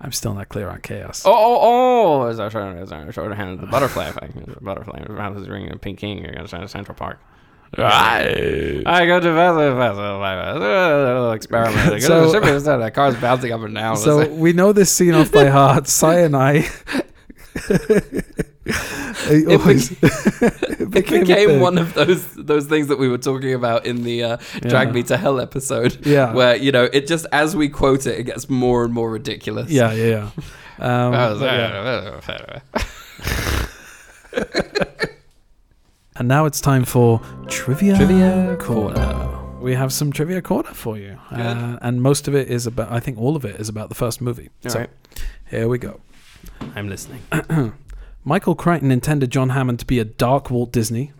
I'm 0.00 0.12
still 0.12 0.34
not 0.34 0.50
clear 0.50 0.68
on 0.68 0.80
chaos. 0.82 1.22
Oh, 1.24 1.32
oh, 1.32 1.58
oh! 1.62 2.26
Is 2.28 2.38
our 2.38 2.50
short, 2.50 2.76
is 2.76 2.92
our 2.92 3.10
short 3.10 3.34
hand 3.34 3.58
the 3.60 3.66
butterfly 3.66 4.08
effect? 4.08 4.34
The 4.46 4.60
butterfly 4.60 5.02
around 5.08 5.42
the 5.42 5.50
ring 5.50 5.72
of 5.72 5.80
Peking. 5.80 6.18
You're 6.18 6.32
going 6.32 6.46
to 6.46 6.68
Central 6.68 6.94
Park. 6.94 7.18
Right. 7.78 8.82
I 8.86 9.06
go 9.06 9.18
to 9.18 9.32
Vessel, 9.32 9.74
Vessel, 9.76 11.32
experiment. 11.32 11.92
I 11.92 11.98
So- 11.98 12.30
the 12.30 12.60
ship, 12.60 12.62
the 12.80 12.90
car's 12.90 13.16
bouncing 13.16 13.52
up 13.52 13.62
and 13.62 13.74
down. 13.74 13.96
So 14.04 14.28
we 14.28 14.52
know 14.52 14.72
this 14.72 14.92
scene 14.92 15.14
off 15.14 15.32
by 15.32 15.46
heart. 15.46 15.88
Cy 15.88 16.20
and 16.20 16.36
I. 16.36 16.68
it 18.66 19.60
always- 19.60 19.90
it 20.02 20.80
it 20.80 20.90
became 20.90 21.22
a 21.22 21.26
became 21.26 21.60
one 21.60 21.78
of 21.78 21.94
those 21.94 22.24
those 22.34 22.66
things 22.66 22.86
that 22.88 22.98
we 22.98 23.08
were 23.08 23.18
talking 23.18 23.52
about 23.54 23.86
in 23.86 24.02
the 24.04 24.22
uh, 24.24 24.36
Drag 24.62 24.88
Yeah. 24.88 24.94
Me 24.94 25.02
to 25.04 25.16
Hell 25.16 25.40
episode. 25.40 26.04
Yeah. 26.06 26.32
Where, 26.32 26.56
you 26.56 26.72
know, 26.72 26.88
it 26.92 27.06
just, 27.06 27.26
as 27.32 27.54
we 27.54 27.68
quote 27.68 28.06
it, 28.06 28.18
it 28.18 28.24
gets 28.24 28.48
more 28.48 28.84
and 28.84 28.92
more 28.94 29.10
ridiculous. 29.10 29.70
Yeah, 29.70 29.92
yeah, 29.92 30.30
yeah. 30.78 31.06
Um, 31.06 31.12
yeah. 31.42 32.60
And 36.16 36.28
now 36.28 36.46
it's 36.46 36.60
time 36.60 36.84
for 36.84 37.20
trivia, 37.48 37.96
Trivia 37.96 38.56
corner. 38.60 39.58
We 39.60 39.74
have 39.74 39.92
some 39.92 40.12
trivia 40.12 40.40
corner 40.42 40.72
for 40.72 40.96
you, 40.96 41.18
uh, 41.32 41.78
and 41.82 42.02
most 42.02 42.28
of 42.28 42.36
it 42.36 42.48
is 42.48 42.68
about. 42.68 42.92
I 42.92 43.00
think 43.00 43.18
all 43.18 43.34
of 43.34 43.44
it 43.44 43.58
is 43.60 43.68
about 43.68 43.88
the 43.88 43.96
first 43.96 44.20
movie. 44.20 44.48
All 44.64 44.70
so 44.70 44.78
right. 44.80 44.90
here 45.50 45.66
we 45.66 45.78
go. 45.78 46.00
I'm 46.76 46.88
listening. 46.88 47.20
Michael 48.24 48.54
Crichton 48.54 48.90
intended 48.90 49.30
John 49.30 49.50
Hammond 49.50 49.78
to 49.80 49.86
be 49.86 49.98
a 49.98 50.04
dark 50.04 50.50
Walt 50.50 50.72
Disney. 50.72 51.12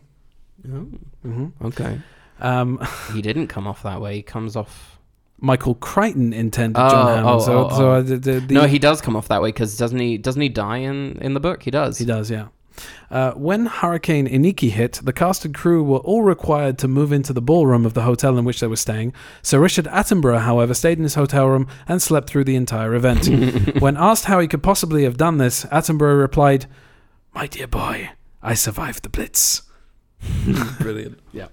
Oh, 0.66 0.86
hmm 1.22 1.46
okay. 1.62 2.00
Um, 2.40 2.84
He 3.12 3.22
didn't 3.22 3.48
come 3.48 3.66
off 3.66 3.82
that 3.82 4.00
way. 4.00 4.16
He 4.16 4.22
comes 4.22 4.56
off. 4.56 4.98
Michael 5.40 5.74
Crichton 5.74 6.32
intended 6.32 6.80
Oh, 6.80 6.88
John 6.88 7.06
Hammond. 7.08 7.26
oh, 7.28 7.38
so, 7.40 7.68
oh, 7.70 7.76
so 7.76 7.88
oh. 7.88 7.92
uh, 7.92 8.00
the, 8.02 8.16
the, 8.16 8.40
the- 8.40 8.54
no, 8.54 8.66
he 8.66 8.78
does 8.78 9.00
come 9.00 9.16
off 9.16 9.28
that 9.28 9.42
way 9.42 9.48
because 9.48 9.76
doesn't 9.76 9.98
he? 9.98 10.16
Doesn't 10.16 10.40
he 10.40 10.48
die 10.48 10.78
in 10.78 11.18
in 11.20 11.34
the 11.34 11.40
book? 11.40 11.62
He 11.62 11.70
does. 11.70 11.98
He 11.98 12.04
does, 12.04 12.30
yeah. 12.30 12.48
Uh, 13.08 13.30
when 13.32 13.66
Hurricane 13.66 14.26
Iniki 14.26 14.70
hit, 14.70 14.94
the 15.04 15.12
cast 15.12 15.44
and 15.44 15.54
crew 15.54 15.84
were 15.84 15.98
all 15.98 16.22
required 16.22 16.76
to 16.78 16.88
move 16.88 17.12
into 17.12 17.32
the 17.32 17.40
ballroom 17.42 17.86
of 17.86 17.94
the 17.94 18.02
hotel 18.02 18.36
in 18.36 18.44
which 18.44 18.58
they 18.58 18.66
were 18.66 18.74
staying. 18.74 19.12
Sir 19.42 19.60
Richard 19.60 19.84
Attenborough, 19.84 20.40
however, 20.40 20.74
stayed 20.74 20.98
in 20.98 21.04
his 21.04 21.14
hotel 21.14 21.46
room 21.46 21.68
and 21.86 22.02
slept 22.02 22.28
through 22.28 22.44
the 22.44 22.56
entire 22.56 22.94
event. 22.94 23.28
when 23.80 23.96
asked 23.96 24.24
how 24.24 24.40
he 24.40 24.48
could 24.48 24.62
possibly 24.64 25.04
have 25.04 25.16
done 25.16 25.38
this, 25.38 25.64
Attenborough 25.66 26.18
replied, 26.20 26.66
My 27.34 27.46
dear 27.46 27.66
boy, 27.66 28.10
I 28.42 28.54
survived 28.54 29.02
the 29.02 29.08
Blitz. 29.08 29.62
Brilliant. 30.80 31.18
Yeah. 31.32 31.48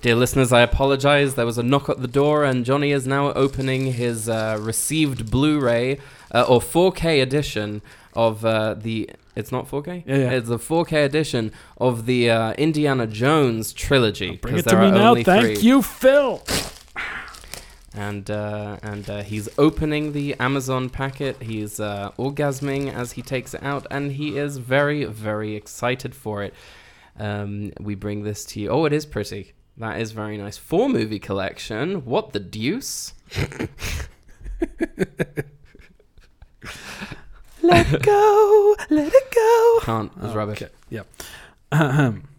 Dear 0.00 0.14
listeners, 0.14 0.52
I 0.52 0.62
apologize. 0.62 1.34
There 1.34 1.44
was 1.44 1.58
a 1.58 1.62
knock 1.62 1.90
at 1.90 2.00
the 2.00 2.08
door, 2.08 2.44
and 2.44 2.64
Johnny 2.64 2.90
is 2.90 3.06
now 3.06 3.32
opening 3.34 3.92
his 3.92 4.28
uh, 4.28 4.56
received 4.58 5.30
Blu-ray 5.30 5.98
uh, 6.32 6.46
or 6.48 6.60
4K 6.60 7.22
edition 7.22 7.82
of 8.14 8.44
uh, 8.44 8.74
the. 8.74 9.10
It's 9.36 9.52
not 9.52 9.68
4K. 9.70 10.04
Yeah, 10.06 10.16
yeah. 10.16 10.30
It's 10.30 10.48
the 10.48 10.58
4K 10.58 11.04
edition 11.04 11.52
of 11.76 12.06
the 12.06 12.30
uh, 12.30 12.52
Indiana 12.54 13.06
Jones 13.06 13.74
trilogy. 13.74 14.36
Bring 14.36 14.54
'cause 14.54 14.66
it 14.66 14.70
to 14.70 14.80
me 14.80 14.90
now. 14.90 15.14
Thank 15.14 15.58
three. 15.58 15.66
you, 15.68 15.82
Phil. 15.82 16.42
And 17.94 18.30
uh, 18.30 18.76
and 18.82 19.10
uh, 19.10 19.22
he's 19.22 19.48
opening 19.58 20.12
the 20.12 20.34
Amazon 20.38 20.90
packet. 20.90 21.42
He's 21.42 21.80
uh, 21.80 22.12
orgasming 22.18 22.92
as 22.92 23.12
he 23.12 23.22
takes 23.22 23.52
it 23.52 23.62
out, 23.64 23.86
and 23.90 24.12
he 24.12 24.38
is 24.38 24.58
very, 24.58 25.04
very 25.04 25.56
excited 25.56 26.14
for 26.14 26.44
it. 26.44 26.54
Um, 27.18 27.72
we 27.80 27.96
bring 27.96 28.22
this 28.22 28.44
to 28.46 28.60
you. 28.60 28.68
Oh, 28.68 28.84
it 28.84 28.92
is 28.92 29.06
pretty. 29.06 29.54
That 29.76 30.00
is 30.00 30.12
very 30.12 30.36
nice. 30.36 30.56
Four 30.56 30.88
movie 30.88 31.18
collection. 31.18 32.04
What 32.04 32.32
the 32.32 32.40
deuce? 32.40 33.14
Let 37.62 37.92
it 37.92 38.02
go, 38.02 38.76
let 38.88 39.12
it 39.12 39.34
go. 39.34 39.78
Can't. 39.82 40.12
It's 40.22 40.34
rubbish. 40.34 40.62
Okay, 40.62 40.72
yeah. 40.88 41.02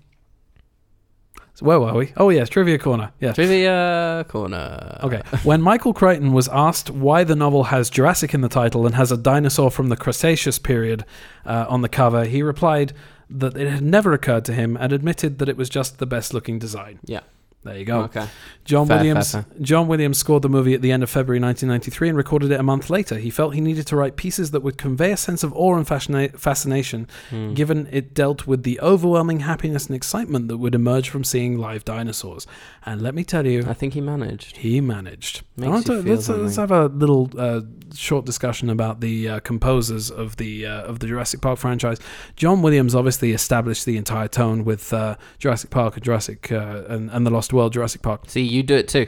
So 1.62 1.68
where 1.68 1.80
were 1.80 1.93
we? 1.93 2.12
Oh, 2.18 2.30
yes, 2.30 2.49
Trivia 2.49 2.80
Corner. 2.80 3.12
Yeah. 3.20 3.34
Trivia 3.34 4.26
corner. 4.28 4.99
Okay. 5.03 5.22
when 5.43 5.62
Michael 5.62 5.93
Crichton 5.93 6.34
was 6.34 6.47
asked 6.49 6.89
why 6.89 7.24
the 7.24 7.36
novel 7.36 7.66
has 7.66 7.89
Jurassic 7.89 8.34
in 8.34 8.41
the 8.41 8.49
title 8.49 8.86
and 8.86 8.95
has 8.95 9.12
a 9.12 9.18
dinosaur 9.18 9.70
from 9.70 9.89
the 9.89 9.95
Cretaceous 9.95 10.57
period 10.57 11.05
uh, 11.45 11.66
on 11.70 11.82
the 11.82 11.89
cover, 11.89 12.26
he 12.26 12.41
replied 12.41 12.93
that 13.30 13.55
it 13.55 13.70
had 13.70 13.84
never 13.84 14.12
occurred 14.12 14.43
to 14.45 14.53
him 14.53 14.76
and 14.76 14.91
admitted 14.91 15.38
that 15.39 15.47
it 15.47 15.55
was 15.55 15.70
just 15.70 15.99
the 15.99 16.05
best 16.05 16.34
looking 16.34 16.59
design. 16.59 16.99
Yeah. 17.05 17.22
There 17.64 17.78
you 17.78 17.86
go. 17.86 18.01
Okay. 18.03 18.26
John 18.66 18.88
Fair, 18.88 18.97
Williams 18.97 19.32
fair, 19.34 19.45
John 19.62 19.88
Williams 19.88 20.18
scored 20.18 20.41
the 20.41 20.49
movie 20.49 20.74
at 20.74 20.82
the 20.82 20.91
end 20.91 21.03
of 21.03 21.09
February 21.12 21.39
1993 21.39 22.09
and 22.09 22.18
recorded 22.18 22.51
it 22.51 22.59
a 22.59 22.64
month 22.64 22.89
later. 22.89 23.18
He 23.20 23.30
felt 23.30 23.53
he 23.53 23.62
needed 23.62 23.86
to 23.88 23.95
write 23.95 24.16
pieces 24.16 24.49
that 24.51 24.62
would 24.62 24.80
convey 24.80 25.12
a 25.12 25.18
sense 25.18 25.43
of 25.43 25.53
awe 25.53 25.76
and 25.76 25.86
fascina- 25.86 26.36
fascination, 26.39 27.07
Hmm. 27.30 27.53
given 27.53 27.88
it 27.91 28.16
dealt 28.16 28.47
with 28.47 28.64
the 28.64 28.80
overwhelming 28.82 29.41
happiness 29.41 29.86
and 29.86 29.95
excitement 29.95 30.47
that 30.47 30.57
would 30.57 30.74
emerge 30.74 31.09
from 31.09 31.24
seeing 31.24 31.57
live 31.59 31.86
dinosaurs. 31.86 32.47
And 32.84 32.99
let 33.01 33.14
me 33.14 33.24
tell 33.24 33.45
you, 33.45 33.64
I 33.68 33.74
think 33.74 33.93
he 33.93 34.01
managed. 34.01 34.57
he 34.57 34.82
managed. 34.82 35.43
Makes 35.55 35.68
I 35.68 35.72
want 35.72 35.88
you 35.88 35.95
to, 35.97 36.03
feel 36.03 36.14
let's, 36.16 36.30
uh, 36.30 36.38
let's 36.38 36.55
have 36.55 36.72
a 36.72 36.86
little 36.88 37.30
uh, 37.38 37.62
short 37.93 38.26
discussion 38.26 38.72
about 38.72 39.01
the 39.01 39.30
uh, 39.30 39.39
composers 39.41 40.09
of 40.09 40.38
the 40.38 40.66
uh, 40.66 40.82
of 40.84 40.97
the 40.99 41.05
Jurassic 41.07 41.41
Park 41.41 41.59
franchise. 41.59 41.99
John 42.36 42.64
Williams 42.64 42.95
obviously 42.95 43.34
established 43.34 43.86
the 43.86 43.97
entire 43.97 44.28
tone 44.28 44.64
with 44.66 44.91
uh, 44.93 45.16
Jurassic 45.38 45.70
Park 45.70 45.95
and 45.95 46.03
Jurassic 46.03 46.51
uh, 46.51 46.84
and, 46.88 47.12
and 47.12 47.26
the 47.26 47.30
Lost 47.30 47.51
World, 47.54 47.74
Jurassic 47.74 48.02
Park. 48.02 48.24
See, 48.28 48.41
you 48.43 48.64
do 48.64 48.76
it 48.76 48.88
too. 48.88 49.08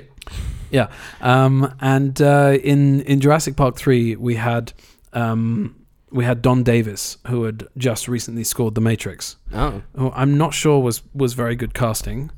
Yeah, 0.71 0.87
um, 1.21 1.73
and 1.81 2.19
uh, 2.21 2.57
in 2.63 3.01
in 3.01 3.19
Jurassic 3.19 3.55
Park 3.55 3.75
three, 3.77 4.15
we 4.15 4.35
had 4.35 4.73
um, 5.13 5.75
we 6.11 6.25
had 6.25 6.41
Don 6.41 6.63
Davis, 6.63 7.17
who 7.27 7.43
had 7.43 7.67
just 7.77 8.07
recently 8.07 8.43
scored 8.43 8.73
The 8.75 8.81
Matrix. 8.81 9.35
Oh, 9.53 9.81
Who 9.95 10.11
I'm 10.11 10.37
not 10.37 10.53
sure 10.53 10.79
was 10.79 11.03
was 11.13 11.33
very 11.33 11.55
good 11.55 11.73
casting. 11.73 12.31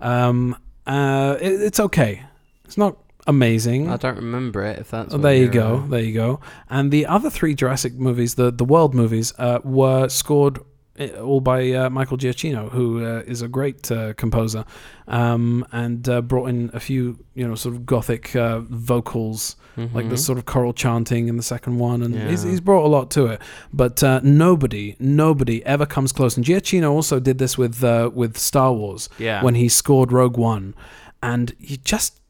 Um, 0.00 0.56
uh, 0.86 1.36
it, 1.40 1.60
it's 1.60 1.80
okay. 1.80 2.22
It's 2.64 2.78
not 2.78 2.96
amazing. 3.26 3.90
I 3.90 3.96
don't 3.98 4.16
remember 4.16 4.64
it. 4.64 4.78
If 4.78 4.90
that's 4.90 5.14
Oh, 5.14 5.18
there 5.18 5.34
you 5.36 5.48
go. 5.48 5.82
uh, 5.84 5.86
There 5.88 6.00
you 6.02 6.14
go. 6.14 6.40
And 6.70 6.90
the 6.90 7.06
other 7.06 7.30
three 7.30 7.54
Jurassic 7.54 7.94
movies, 7.94 8.34
the 8.36 8.50
the 8.50 8.64
world 8.64 8.94
movies, 8.94 9.32
uh, 9.38 9.58
were 9.64 10.08
scored 10.08 10.58
all 11.00 11.40
by 11.40 11.70
uh, 11.72 11.90
Michael 11.90 12.18
Giacchino, 12.18 12.70
who 12.70 13.04
uh, 13.04 13.22
is 13.26 13.42
a 13.42 13.48
great 13.48 13.90
uh, 13.90 14.12
composer, 14.14 14.64
um, 15.08 15.66
and 15.72 16.08
uh, 16.08 16.20
brought 16.20 16.48
in 16.48 16.70
a 16.74 16.80
few, 16.80 17.18
you 17.34 17.46
know, 17.46 17.54
sort 17.54 17.74
of 17.74 17.86
gothic 17.86 18.36
uh, 18.36 18.60
vocals, 18.60 19.56
like 19.76 20.10
the 20.10 20.16
mhm. 20.16 20.18
sort 20.18 20.36
of 20.36 20.44
choral 20.44 20.74
chanting 20.74 21.28
in 21.28 21.38
the 21.38 21.42
second 21.42 21.78
one, 21.78 22.02
and 22.02 22.14
he's, 22.14 22.44
Yeah. 22.44 22.50
he's 22.50 22.60
brought 22.60 22.84
a 22.84 22.88
lot 22.88 23.10
to 23.12 23.26
it. 23.26 23.40
But 23.72 24.02
uh, 24.02 24.20
nobody, 24.22 24.96
nobody 24.98 25.64
ever 25.64 25.86
comes 25.86 26.12
close. 26.12 26.36
And 26.36 26.44
Giacchino 26.44 26.90
also 26.90 27.18
did 27.18 27.38
this 27.38 27.56
with 27.56 27.82
uh, 27.82 28.10
with 28.12 28.36
Star 28.36 28.74
Wars 28.74 29.08
yeah. 29.18 29.42
when 29.42 29.54
he 29.54 29.70
scored 29.70 30.12
Rogue 30.12 30.36
One, 30.36 30.74
and 31.22 31.54
you 31.58 31.78
just 31.78 32.20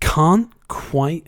can't 0.00 0.52
quite 0.68 1.26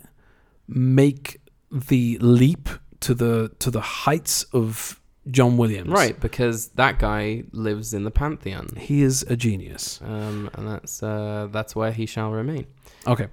make 0.68 1.40
the 1.70 2.18
leap 2.20 2.68
to 3.00 3.14
the 3.14 3.50
to 3.58 3.70
the 3.70 3.80
heights 3.80 4.44
of 4.52 5.00
John 5.30 5.56
Williams. 5.56 5.88
right 5.90 6.18
because 6.20 6.68
that 6.76 6.98
guy 6.98 7.44
lives 7.52 7.92
in 7.94 8.04
the 8.04 8.10
pantheon, 8.10 8.68
He 8.78 9.02
is 9.02 9.22
a 9.28 9.36
genius. 9.36 10.00
um, 10.04 10.50
and 10.54 10.68
that's 10.68 11.02
uh, 11.02 11.48
that's 11.50 11.74
where 11.74 11.92
he 11.92 12.06
shall 12.06 12.30
remain. 12.30 12.66
Okay. 13.06 13.28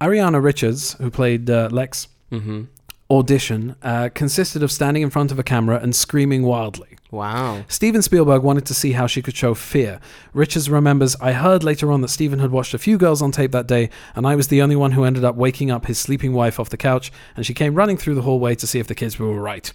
Ariana 0.00 0.42
Richards, 0.42 0.94
who 0.94 1.10
played 1.10 1.48
uh, 1.50 1.68
Lex, 1.72 2.08
hmm 2.30 2.64
audition 3.10 3.76
uh, 3.82 4.08
consisted 4.14 4.62
of 4.62 4.72
standing 4.72 5.02
in 5.02 5.10
front 5.10 5.30
of 5.30 5.38
a 5.38 5.42
camera 5.42 5.78
and 5.82 5.94
screaming 5.94 6.42
wildly. 6.44 6.96
Wow. 7.10 7.62
Steven 7.68 8.00
Spielberg 8.00 8.42
wanted 8.42 8.64
to 8.64 8.72
see 8.74 8.92
how 8.92 9.06
she 9.06 9.20
could 9.20 9.36
show 9.36 9.52
fear. 9.52 10.00
Richards 10.32 10.70
remembers, 10.70 11.14
I 11.20 11.32
heard 11.32 11.62
later 11.62 11.92
on 11.92 12.00
that 12.00 12.08
Steven 12.08 12.38
had 12.38 12.50
watched 12.52 12.72
a 12.72 12.78
few 12.78 12.96
girls 12.96 13.20
on 13.20 13.30
tape 13.30 13.52
that 13.52 13.66
day, 13.66 13.90
and 14.16 14.26
I 14.26 14.34
was 14.34 14.48
the 14.48 14.62
only 14.62 14.76
one 14.76 14.92
who 14.92 15.04
ended 15.04 15.24
up 15.24 15.36
waking 15.36 15.70
up 15.70 15.84
his 15.84 15.98
sleeping 15.98 16.32
wife 16.32 16.58
off 16.58 16.70
the 16.70 16.78
couch, 16.78 17.12
and 17.36 17.44
she 17.44 17.52
came 17.52 17.74
running 17.74 17.98
through 17.98 18.14
the 18.14 18.22
hallway 18.22 18.54
to 18.54 18.66
see 18.66 18.78
if 18.78 18.86
the 18.86 18.94
kids 18.94 19.18
were 19.18 19.26
all 19.28 19.34
right. 19.34 19.70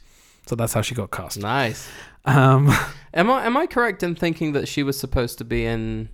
So 0.47 0.55
that's 0.55 0.73
how 0.73 0.81
she 0.81 0.95
got 0.95 1.11
cast. 1.11 1.39
Nice. 1.39 1.89
Um, 2.25 2.69
Am 3.13 3.29
I 3.31 3.45
am 3.45 3.55
I 3.57 3.65
correct 3.67 4.03
in 4.03 4.15
thinking 4.15 4.53
that 4.53 4.67
she 4.67 4.83
was 4.83 4.99
supposed 4.99 5.37
to 5.39 5.45
be 5.45 5.65
in 5.65 6.09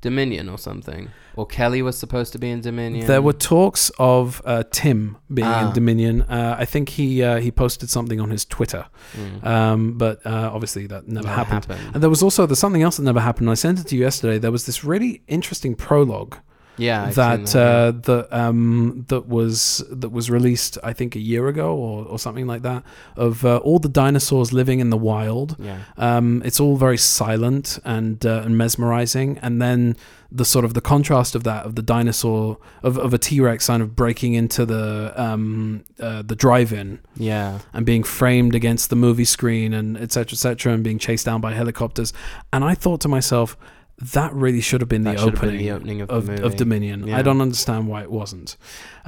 Dominion 0.00 0.48
or 0.48 0.58
something, 0.58 1.08
or 1.34 1.44
Kelly 1.44 1.82
was 1.82 1.98
supposed 1.98 2.32
to 2.34 2.38
be 2.38 2.50
in 2.50 2.60
Dominion? 2.60 3.06
There 3.08 3.20
were 3.22 3.32
talks 3.32 3.90
of 3.98 4.40
uh, 4.44 4.62
Tim 4.70 5.16
being 5.32 5.48
Ah. 5.48 5.66
in 5.68 5.74
Dominion. 5.74 6.22
Uh, 6.22 6.54
I 6.56 6.64
think 6.66 6.90
he 6.90 7.20
uh, 7.22 7.40
he 7.40 7.50
posted 7.50 7.90
something 7.90 8.20
on 8.20 8.30
his 8.30 8.44
Twitter, 8.44 8.86
Mm. 9.16 9.44
um, 9.44 9.98
but 9.98 10.24
uh, 10.24 10.50
obviously 10.54 10.86
that 10.86 11.08
never 11.08 11.26
Never 11.26 11.34
happened. 11.36 11.64
happened. 11.64 11.94
And 11.94 12.02
there 12.02 12.10
was 12.10 12.22
also 12.22 12.46
there's 12.46 12.60
something 12.60 12.82
else 12.82 12.98
that 12.98 13.02
never 13.02 13.20
happened. 13.20 13.50
I 13.50 13.54
sent 13.54 13.80
it 13.80 13.88
to 13.88 13.96
you 13.96 14.02
yesterday. 14.02 14.38
There 14.38 14.52
was 14.52 14.66
this 14.66 14.84
really 14.84 15.22
interesting 15.26 15.74
prologue 15.74 16.36
Yeah, 16.78 17.10
that 17.10 17.48
seen 17.48 17.60
uh, 17.60 17.92
that 18.02 18.28
um, 18.32 19.04
that 19.08 19.26
was 19.26 19.84
that 19.90 20.10
was 20.10 20.30
released 20.30 20.78
I 20.82 20.92
think 20.92 21.16
a 21.16 21.20
year 21.20 21.48
ago 21.48 21.74
or, 21.74 22.04
or 22.06 22.18
something 22.18 22.46
like 22.46 22.62
that 22.62 22.82
of 23.16 23.44
uh, 23.44 23.58
all 23.58 23.78
the 23.78 23.88
dinosaurs 23.88 24.52
living 24.52 24.80
in 24.80 24.90
the 24.90 24.96
wild. 24.96 25.56
yeah. 25.58 25.78
Um, 25.96 26.42
it's 26.44 26.60
all 26.60 26.76
very 26.76 26.98
silent 26.98 27.78
and 27.84 28.24
uh, 28.24 28.42
and 28.44 28.56
mesmerizing, 28.56 29.38
and 29.38 29.60
then 29.60 29.96
the 30.30 30.44
sort 30.44 30.64
of 30.64 30.74
the 30.74 30.80
contrast 30.82 31.34
of 31.34 31.42
that 31.44 31.64
of 31.64 31.74
the 31.74 31.82
dinosaur 31.82 32.58
of, 32.82 32.98
of 32.98 33.14
a 33.14 33.18
T 33.18 33.40
Rex 33.40 33.66
kind 33.66 33.82
of 33.82 33.96
breaking 33.96 34.34
into 34.34 34.66
the 34.66 35.12
um, 35.16 35.84
uh, 35.98 36.22
the 36.22 36.36
drive-in 36.36 37.00
yeah, 37.16 37.60
and 37.72 37.86
being 37.86 38.04
framed 38.04 38.54
against 38.54 38.90
the 38.90 38.96
movie 38.96 39.24
screen 39.24 39.72
and 39.72 39.96
etc 39.96 40.36
cetera, 40.36 40.72
and 40.74 40.84
being 40.84 40.98
chased 40.98 41.24
down 41.24 41.40
by 41.40 41.52
helicopters. 41.54 42.12
And 42.52 42.62
I 42.62 42.74
thought 42.74 43.00
to 43.00 43.08
myself, 43.08 43.56
that 44.00 44.32
really 44.32 44.60
should 44.60 44.80
have 44.80 44.88
been 44.88 45.02
the 45.04 45.16
should 45.16 45.32
have 45.32 45.40
been 45.40 45.50
opening, 45.50 45.66
the 45.66 45.70
opening 45.72 46.00
of 46.00 46.10
of, 46.10 46.28
movie. 46.28 46.42
of 46.42 46.56
Dominion. 46.56 47.06
Yeah. 47.06 47.18
I 47.18 47.22
don't 47.22 47.40
understand 47.40 47.88
why 47.88 48.02
it 48.02 48.10
wasn't. 48.10 48.56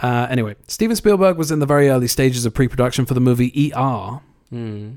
Uh, 0.03 0.27
anyway, 0.29 0.57
Steven 0.67 0.97
Spielberg 0.97 1.37
was 1.37 1.51
in 1.51 1.61
the 1.61 1.67
very 1.67 1.89
early 1.89 2.09
stages 2.09 2.45
of 2.45 2.55
pre-production 2.55 3.07
for 3.07 3.15
the 3.15 3.21
movie 3.21 3.73
ER. 3.75 4.21
Mm. 4.53 4.97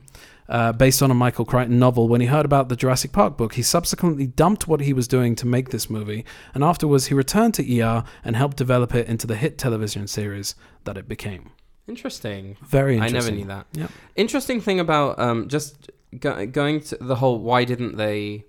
Uh, 0.50 0.74
based 0.74 1.02
on 1.02 1.10
a 1.10 1.14
Michael 1.14 1.46
Crichton 1.46 1.80
novel. 1.80 2.10
When 2.10 2.20
he 2.20 2.28
heard 2.28 2.44
about 2.44 2.68
the 2.68 2.76
Jurassic 2.76 3.14
Park 3.14 3.38
book, 3.38 3.54
he 3.54 3.62
subsequently 3.62 4.28
dumped 4.28 4.68
what 4.68 4.82
he 4.82 4.92
was 4.92 5.08
doing 5.08 5.36
to 5.38 5.48
make 5.48 5.70
this 5.70 5.90
movie, 5.90 6.26
and 6.54 6.66
afterwards 6.66 7.06
he 7.08 7.14
returned 7.14 7.54
to 7.56 7.80
ER 7.80 8.04
and 8.26 8.36
helped 8.36 8.58
develop 8.58 8.94
it 8.94 9.08
into 9.08 9.26
the 9.26 9.38
hit 9.38 9.58
television 9.58 10.06
series 10.06 10.54
that 10.84 10.98
it 10.98 11.08
became. 11.08 11.52
Interesting. 11.88 12.58
Very 12.62 12.96
interesting. 12.96 13.16
I 13.16 13.20
never 13.20 13.32
knew 13.36 13.46
that. 13.46 13.68
Yep. 13.72 13.92
Interesting 14.18 14.60
thing 14.60 14.80
about 14.82 15.18
um, 15.18 15.48
just 15.48 15.90
go- 16.20 16.46
going 16.46 16.82
to 16.82 16.98
the 16.98 17.16
whole 17.16 17.40
why 17.40 17.64
didn't 17.64 17.96
they 17.96 18.46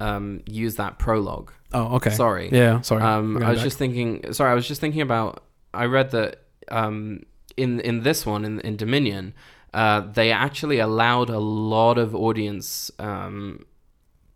um, 0.00 0.42
use 0.46 0.76
that 0.76 0.98
prologue? 0.98 1.52
Oh, 1.72 1.96
okay. 1.96 2.10
Sorry. 2.10 2.48
Yeah, 2.50 2.80
sorry. 2.80 3.02
Um, 3.02 3.42
I 3.42 3.50
was 3.50 3.58
back. 3.58 3.64
just 3.64 3.78
thinking. 3.78 4.32
Sorry, 4.32 4.50
I 4.50 4.54
was 4.54 4.66
just 4.66 4.80
thinking 4.80 5.02
about. 5.02 5.44
I 5.74 5.84
read 5.84 6.10
that 6.12 6.44
um, 6.68 7.24
in 7.56 7.80
in 7.80 8.02
this 8.02 8.24
one 8.24 8.44
in 8.44 8.60
in 8.60 8.76
Dominion, 8.76 9.34
uh, 9.74 10.00
they 10.00 10.32
actually 10.32 10.78
allowed 10.78 11.28
a 11.28 11.38
lot 11.38 11.98
of 11.98 12.14
audience 12.14 12.90
um, 12.98 13.66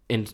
in, 0.08 0.26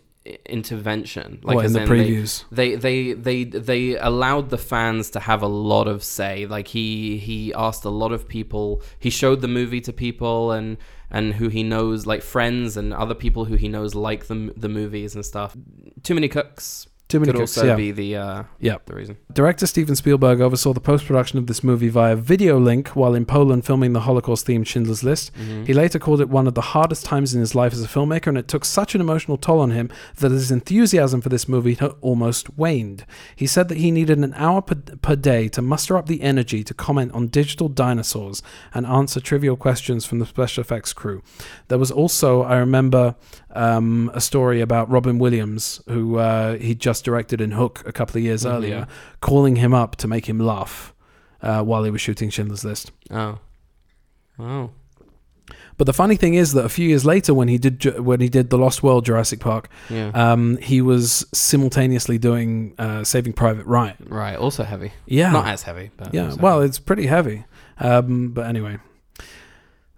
intervention. 0.46 1.38
What, 1.42 1.64
in 1.64 1.72
the 1.72 1.82
in 1.82 1.88
they- 1.88 1.94
previews. 2.10 2.44
they 2.50 2.74
they 2.74 3.12
they 3.12 3.44
they 3.44 3.96
allowed 3.96 4.50
the 4.50 4.58
fans 4.58 5.10
to 5.10 5.20
have 5.20 5.42
a 5.42 5.46
lot 5.46 5.86
of 5.88 6.02
say 6.02 6.46
like 6.46 6.68
he 6.68 7.18
he 7.18 7.54
asked 7.54 7.84
a 7.84 7.90
lot 7.90 8.12
of 8.12 8.26
people 8.26 8.82
he 8.98 9.10
showed 9.10 9.40
the 9.40 9.48
movie 9.48 9.80
to 9.82 9.92
people 9.92 10.50
and 10.52 10.76
and 11.10 11.34
who 11.34 11.48
he 11.48 11.62
knows 11.62 12.06
like 12.06 12.22
friends 12.22 12.76
and 12.76 12.92
other 12.92 13.14
people 13.14 13.44
who 13.46 13.54
he 13.54 13.68
knows 13.68 13.94
like 13.94 14.26
the 14.26 14.52
the 14.56 14.68
movies 14.68 15.14
and 15.14 15.24
stuff 15.24 15.56
too 16.02 16.14
many 16.14 16.28
cooks 16.28 16.87
Too 17.08 17.20
many 17.20 17.32
could 17.32 17.38
cooks, 17.38 17.56
also 17.56 17.68
yeah. 17.68 17.74
be 17.74 17.90
the 17.90 18.16
uh 18.16 18.42
Yeah. 18.60 18.76
the 18.84 18.94
reason 18.94 19.16
Director 19.32 19.66
Steven 19.66 19.96
Spielberg 19.96 20.40
oversaw 20.40 20.72
the 20.74 20.80
post 20.80 21.06
production 21.06 21.38
of 21.38 21.46
this 21.46 21.64
movie 21.64 21.88
via 21.88 22.14
video 22.16 22.58
link 22.58 22.88
while 22.88 23.14
in 23.14 23.24
Poland 23.24 23.64
filming 23.64 23.94
the 23.94 24.00
Holocaust 24.00 24.46
themed 24.46 24.66
Schindler's 24.66 25.02
List. 25.02 25.32
Mm-hmm. 25.34 25.64
He 25.64 25.72
later 25.72 25.98
called 25.98 26.20
it 26.20 26.28
one 26.28 26.46
of 26.46 26.54
the 26.54 26.60
hardest 26.60 27.04
times 27.06 27.34
in 27.34 27.40
his 27.40 27.54
life 27.54 27.72
as 27.72 27.82
a 27.82 27.88
filmmaker, 27.88 28.26
and 28.26 28.36
it 28.36 28.48
took 28.48 28.64
such 28.64 28.94
an 28.94 29.00
emotional 29.00 29.38
toll 29.38 29.60
on 29.60 29.70
him 29.70 29.90
that 30.16 30.32
his 30.32 30.50
enthusiasm 30.50 31.20
for 31.20 31.28
this 31.28 31.48
movie 31.48 31.74
had 31.74 31.92
almost 32.00 32.56
waned. 32.58 33.06
He 33.34 33.46
said 33.46 33.68
that 33.68 33.78
he 33.78 33.90
needed 33.90 34.18
an 34.18 34.34
hour 34.34 34.60
per, 34.60 34.74
per 34.74 35.16
day 35.16 35.48
to 35.48 35.62
muster 35.62 35.96
up 35.96 36.06
the 36.06 36.22
energy 36.22 36.62
to 36.64 36.74
comment 36.74 37.12
on 37.12 37.28
digital 37.28 37.68
dinosaurs 37.68 38.42
and 38.74 38.84
answer 38.86 39.20
trivial 39.20 39.56
questions 39.56 40.04
from 40.04 40.18
the 40.18 40.26
special 40.26 40.60
effects 40.60 40.92
crew. 40.92 41.22
There 41.68 41.78
was 41.78 41.90
also, 41.90 42.42
I 42.42 42.56
remember, 42.56 43.14
um, 43.54 44.10
a 44.14 44.20
story 44.20 44.60
about 44.60 44.90
Robin 44.90 45.18
Williams, 45.18 45.80
who 45.88 46.18
uh, 46.18 46.56
he 46.58 46.74
just 46.74 47.04
directed 47.04 47.40
in 47.40 47.52
Hook 47.52 47.82
a 47.86 47.92
couple 47.92 48.16
of 48.18 48.22
years 48.22 48.44
Mhm. 48.44 48.52
earlier, 48.52 48.86
calling 49.20 49.56
him 49.56 49.72
up 49.74 49.96
to 49.96 50.08
make 50.08 50.26
him 50.28 50.38
laugh 50.38 50.92
uh, 51.42 51.62
while 51.62 51.84
he 51.84 51.90
was 51.90 52.00
shooting 52.00 52.30
Schindler's 52.30 52.64
List. 52.64 52.90
oh 53.10 53.38
oh 54.38 54.70
But 55.78 55.86
the 55.86 55.92
funny 55.92 56.16
thing 56.16 56.34
is 56.34 56.52
that 56.54 56.64
a 56.64 56.68
few 56.68 56.88
years 56.88 57.04
later, 57.04 57.32
when 57.32 57.48
he 57.48 57.56
did 57.58 57.82
when 57.98 58.20
he 58.20 58.28
did 58.28 58.50
the 58.50 58.58
Lost 58.58 58.82
World 58.82 59.04
Jurassic 59.06 59.40
Park, 59.40 59.68
yeah 59.88 60.10
um, 60.14 60.56
he 60.58 60.82
was 60.82 61.24
simultaneously 61.32 62.18
doing 62.18 62.74
uh, 62.78 63.02
Saving 63.04 63.32
Private 63.32 63.64
Ryan. 63.66 63.96
right 64.08 64.36
also 64.36 64.62
heavy 64.64 64.92
Yeah, 65.06 65.30
not 65.32 65.46
as 65.46 65.62
heavy 65.62 65.90
but 65.96 66.12
yeah. 66.12 66.34
Well, 66.38 66.58
heavy. 66.58 66.68
it's 66.68 66.78
pretty 66.80 67.06
heavy. 67.06 67.44
Um, 67.80 68.30
but 68.34 68.46
anyway, 68.46 68.78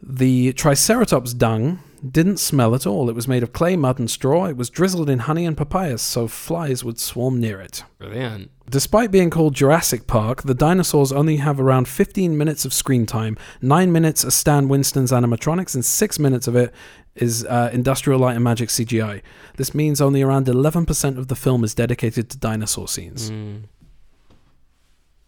the 0.03 0.53
Triceratops 0.53 1.33
dung 1.35 1.79
didn't 2.09 2.39
smell 2.39 2.75
at 2.75 2.87
all. 2.87 3.09
It 3.09 3.15
was 3.15 3.29
made 3.29 3.43
of 3.43 3.53
clay, 3.53 3.77
mud, 3.77 3.99
and 3.99 4.11
straw. 4.11 4.47
It 4.47 4.57
was 4.57 4.71
drizzled 4.71 5.11
in 5.11 5.21
honey 5.21 5.45
and 5.45 5.57
papayas, 5.57 6.03
so 6.03 6.29
flies 6.29 6.85
would 6.85 6.99
swarm 6.99 7.41
near 7.41 7.61
it. 7.61 7.85
brilliant 7.99 8.51
Despite 8.71 9.11
being 9.11 9.31
called 9.31 9.55
Jurassic 9.55 10.07
Park, 10.07 10.43
the 10.43 10.55
dinosaurs 10.55 11.11
only 11.11 11.37
have 11.37 11.59
around 11.59 11.89
15 11.89 12.39
minutes 12.39 12.65
of 12.65 12.73
screen 12.73 13.05
time. 13.05 13.37
Nine 13.61 13.91
minutes 13.91 14.25
are 14.25 14.31
Stan 14.31 14.69
Winston's 14.69 15.11
animatronics, 15.11 15.75
and 15.75 15.85
six 15.85 16.21
minutes 16.21 16.47
of 16.47 16.55
it 16.55 16.73
is 17.17 17.45
uh, 17.47 17.71
Industrial 17.73 18.21
Light 18.21 18.37
and 18.37 18.45
Magic 18.45 18.69
CGI. 18.69 19.23
This 19.57 19.75
means 19.75 20.01
only 20.01 20.23
around 20.23 20.47
11% 20.47 21.19
of 21.19 21.27
the 21.27 21.35
film 21.35 21.65
is 21.65 21.75
dedicated 21.75 22.31
to 22.31 22.39
dinosaur 22.39 22.87
scenes. 22.87 23.33
Mm. 23.33 23.63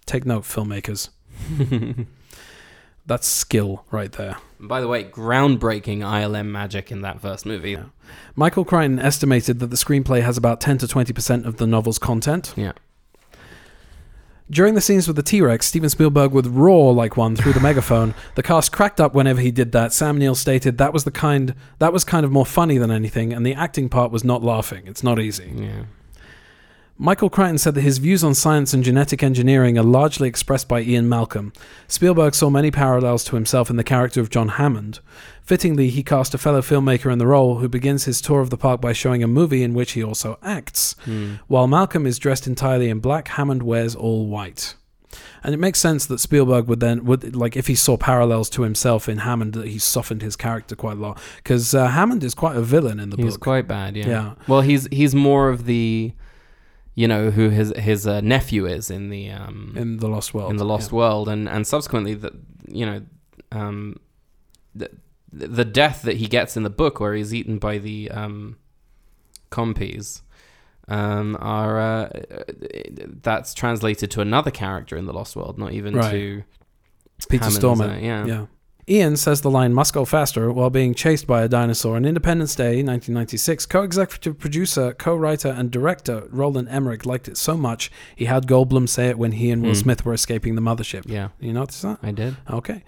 Take 0.06 0.24
note, 0.24 0.44
filmmakers. 0.44 1.08
That's 3.06 3.26
skill 3.26 3.84
right 3.90 4.12
there. 4.12 4.36
by 4.60 4.80
the 4.80 4.88
way 4.88 5.04
groundbreaking 5.04 5.98
ILM 5.98 6.46
magic 6.46 6.90
in 6.92 7.02
that 7.02 7.20
first 7.20 7.44
movie 7.46 7.72
Yeah. 7.72 7.84
Michael 8.36 8.64
Crichton 8.64 8.98
estimated 8.98 9.58
that 9.58 9.68
the 9.68 9.76
screenplay 9.76 10.22
has 10.22 10.36
about 10.36 10.60
10 10.60 10.78
to 10.78 10.86
20% 10.86 11.44
of 11.44 11.56
the 11.56 11.66
novel's 11.66 11.98
content. 11.98 12.54
yeah 12.56 12.72
During 14.50 14.74
the 14.74 14.80
scenes 14.80 15.06
with 15.06 15.16
the 15.16 15.22
T 15.22 15.40
Rex, 15.40 15.66
Steven 15.66 15.88
Spielberg 15.88 16.32
would 16.32 16.46
roar 16.46 16.92
like 16.92 17.16
one 17.16 17.36
through 17.36 17.54
the 17.54 17.60
megaphone. 17.70 18.14
The 18.34 18.42
cast 18.42 18.70
cracked 18.70 19.00
up 19.00 19.14
whenever 19.14 19.40
he 19.40 19.50
did 19.50 19.72
that. 19.72 19.92
Sam 19.92 20.18
Neill 20.18 20.34
stated 20.34 20.76
that 20.78 20.92
was 20.92 21.04
the 21.04 21.10
kind 21.10 21.54
that 21.78 21.92
was 21.92 22.04
kind 22.04 22.24
of 22.26 22.30
more 22.32 22.44
funny 22.46 22.76
than 22.78 22.90
anything, 22.90 23.32
and 23.32 23.46
the 23.46 23.54
acting 23.54 23.88
part 23.88 24.12
was 24.12 24.24
not 24.24 24.42
laughing. 24.42 24.82
It's 24.86 25.02
not 25.02 25.18
easy. 25.18 25.52
yeah 25.56 25.84
Michael 27.02 27.30
Crichton 27.30 27.58
said 27.58 27.74
that 27.74 27.80
his 27.80 27.98
views 27.98 28.22
on 28.22 28.32
science 28.32 28.72
and 28.72 28.84
genetic 28.84 29.24
engineering 29.24 29.76
are 29.76 29.82
largely 29.82 30.28
expressed 30.28 30.68
by 30.68 30.82
Ian 30.82 31.08
Malcolm. 31.08 31.52
Spielberg 31.88 32.32
saw 32.32 32.48
many 32.48 32.70
parallels 32.70 33.24
to 33.24 33.34
himself 33.34 33.68
in 33.68 33.74
the 33.74 33.82
character 33.82 34.20
of 34.20 34.30
John 34.30 34.50
Hammond. 34.50 35.00
Fittingly, 35.42 35.90
he 35.90 36.04
cast 36.04 36.32
a 36.32 36.38
fellow 36.38 36.60
filmmaker 36.60 37.12
in 37.12 37.18
the 37.18 37.26
role 37.26 37.58
who 37.58 37.68
begins 37.68 38.04
his 38.04 38.20
tour 38.20 38.40
of 38.40 38.50
the 38.50 38.56
park 38.56 38.80
by 38.80 38.92
showing 38.92 39.20
a 39.20 39.26
movie 39.26 39.64
in 39.64 39.74
which 39.74 39.92
he 39.92 40.04
also 40.04 40.38
acts. 40.44 40.94
Hmm. 41.04 41.34
While 41.48 41.66
Malcolm 41.66 42.06
is 42.06 42.20
dressed 42.20 42.46
entirely 42.46 42.88
in 42.88 43.00
black, 43.00 43.26
Hammond 43.26 43.64
wears 43.64 43.96
all 43.96 44.28
white. 44.28 44.76
And 45.42 45.52
it 45.52 45.58
makes 45.58 45.80
sense 45.80 46.06
that 46.06 46.20
Spielberg 46.20 46.68
would 46.68 46.78
then 46.78 47.04
would 47.04 47.34
like 47.34 47.56
if 47.56 47.66
he 47.66 47.74
saw 47.74 47.96
parallels 47.96 48.48
to 48.50 48.62
himself 48.62 49.08
in 49.08 49.18
Hammond 49.18 49.54
that 49.54 49.66
he 49.66 49.80
softened 49.80 50.22
his 50.22 50.36
character 50.36 50.76
quite 50.76 50.98
a 50.98 51.00
lot 51.00 51.20
because 51.38 51.74
uh, 51.74 51.88
Hammond 51.88 52.22
is 52.22 52.32
quite 52.32 52.56
a 52.56 52.62
villain 52.62 53.00
in 53.00 53.10
the 53.10 53.16
He's 53.16 53.24
book. 53.24 53.32
He's 53.32 53.36
quite 53.38 53.66
bad, 53.66 53.96
yeah. 53.96 54.06
Yeah. 54.06 54.34
Well, 54.46 54.60
he's 54.60 54.86
he's 54.92 55.16
more 55.16 55.48
of 55.48 55.66
the, 55.66 56.12
you 56.94 57.08
know, 57.08 57.30
who 57.30 57.48
his 57.48 57.72
his 57.76 58.06
uh, 58.06 58.20
nephew 58.20 58.66
is 58.66 58.90
in 58.90 59.08
the 59.10 59.30
um 59.30 59.74
in 59.76 59.96
the 59.98 60.08
Lost 60.08 60.34
World. 60.34 60.50
in 60.50 60.56
the 60.56 60.64
Lost 60.64 60.90
yeah. 60.90 60.98
World, 60.98 61.28
and 61.28 61.48
and 61.48 61.66
subsequently 61.66 62.14
that 62.14 62.32
you 62.68 62.84
know, 62.86 63.02
um, 63.50 63.96
the 64.74 64.90
the 65.32 65.64
death 65.64 66.02
that 66.02 66.18
he 66.18 66.26
gets 66.26 66.56
in 66.56 66.62
the 66.62 66.70
book 66.70 67.00
where 67.00 67.14
he's 67.14 67.32
eaten 67.34 67.58
by 67.58 67.78
the 67.78 68.10
um, 68.10 68.56
compies. 69.50 70.22
Um, 70.88 71.38
are 71.40 71.78
uh, 71.80 72.08
that's 73.22 73.54
translated 73.54 74.10
to 74.10 74.20
another 74.20 74.50
character 74.50 74.96
in 74.96 75.06
the 75.06 75.12
Lost 75.12 75.36
World, 75.36 75.56
not 75.56 75.72
even 75.72 75.94
Right. 75.94 76.10
to 76.10 76.42
Peter 77.28 77.44
Hammond's, 77.44 77.64
Stormare. 77.64 77.96
uh, 77.96 78.00
yeah. 78.00 78.26
Yeah. 78.26 78.46
Ian 78.88 79.16
says 79.16 79.42
the 79.42 79.50
line 79.50 79.72
must 79.72 79.94
go 79.94 80.04
faster 80.04 80.50
while 80.50 80.68
being 80.68 80.92
chased 80.92 81.24
by 81.26 81.42
a 81.42 81.48
dinosaur 81.48 81.94
on 81.94 82.04
Independence 82.04 82.56
Day 82.56 82.82
1996. 82.82 83.64
Co 83.66 83.82
executive 83.82 84.40
producer, 84.40 84.92
co 84.92 85.14
writer, 85.14 85.48
and 85.48 85.70
director 85.70 86.26
Roland 86.30 86.68
Emmerich 86.68 87.06
liked 87.06 87.28
it 87.28 87.36
so 87.36 87.56
much 87.56 87.92
he 88.16 88.24
had 88.24 88.48
Goldblum 88.48 88.88
say 88.88 89.08
it 89.08 89.18
when 89.18 89.32
he 89.32 89.50
and 89.52 89.62
Will 89.62 89.70
Hmm. 89.70 89.74
Smith 89.78 90.04
were 90.04 90.12
escaping 90.14 90.56
the 90.56 90.60
mothership. 90.62 91.04
yeah, 91.06 91.28
You 91.38 91.52
notice 91.52 91.80
that? 91.82 91.98
I 92.02 92.10
did. 92.10 92.36
Okay. 92.50 92.82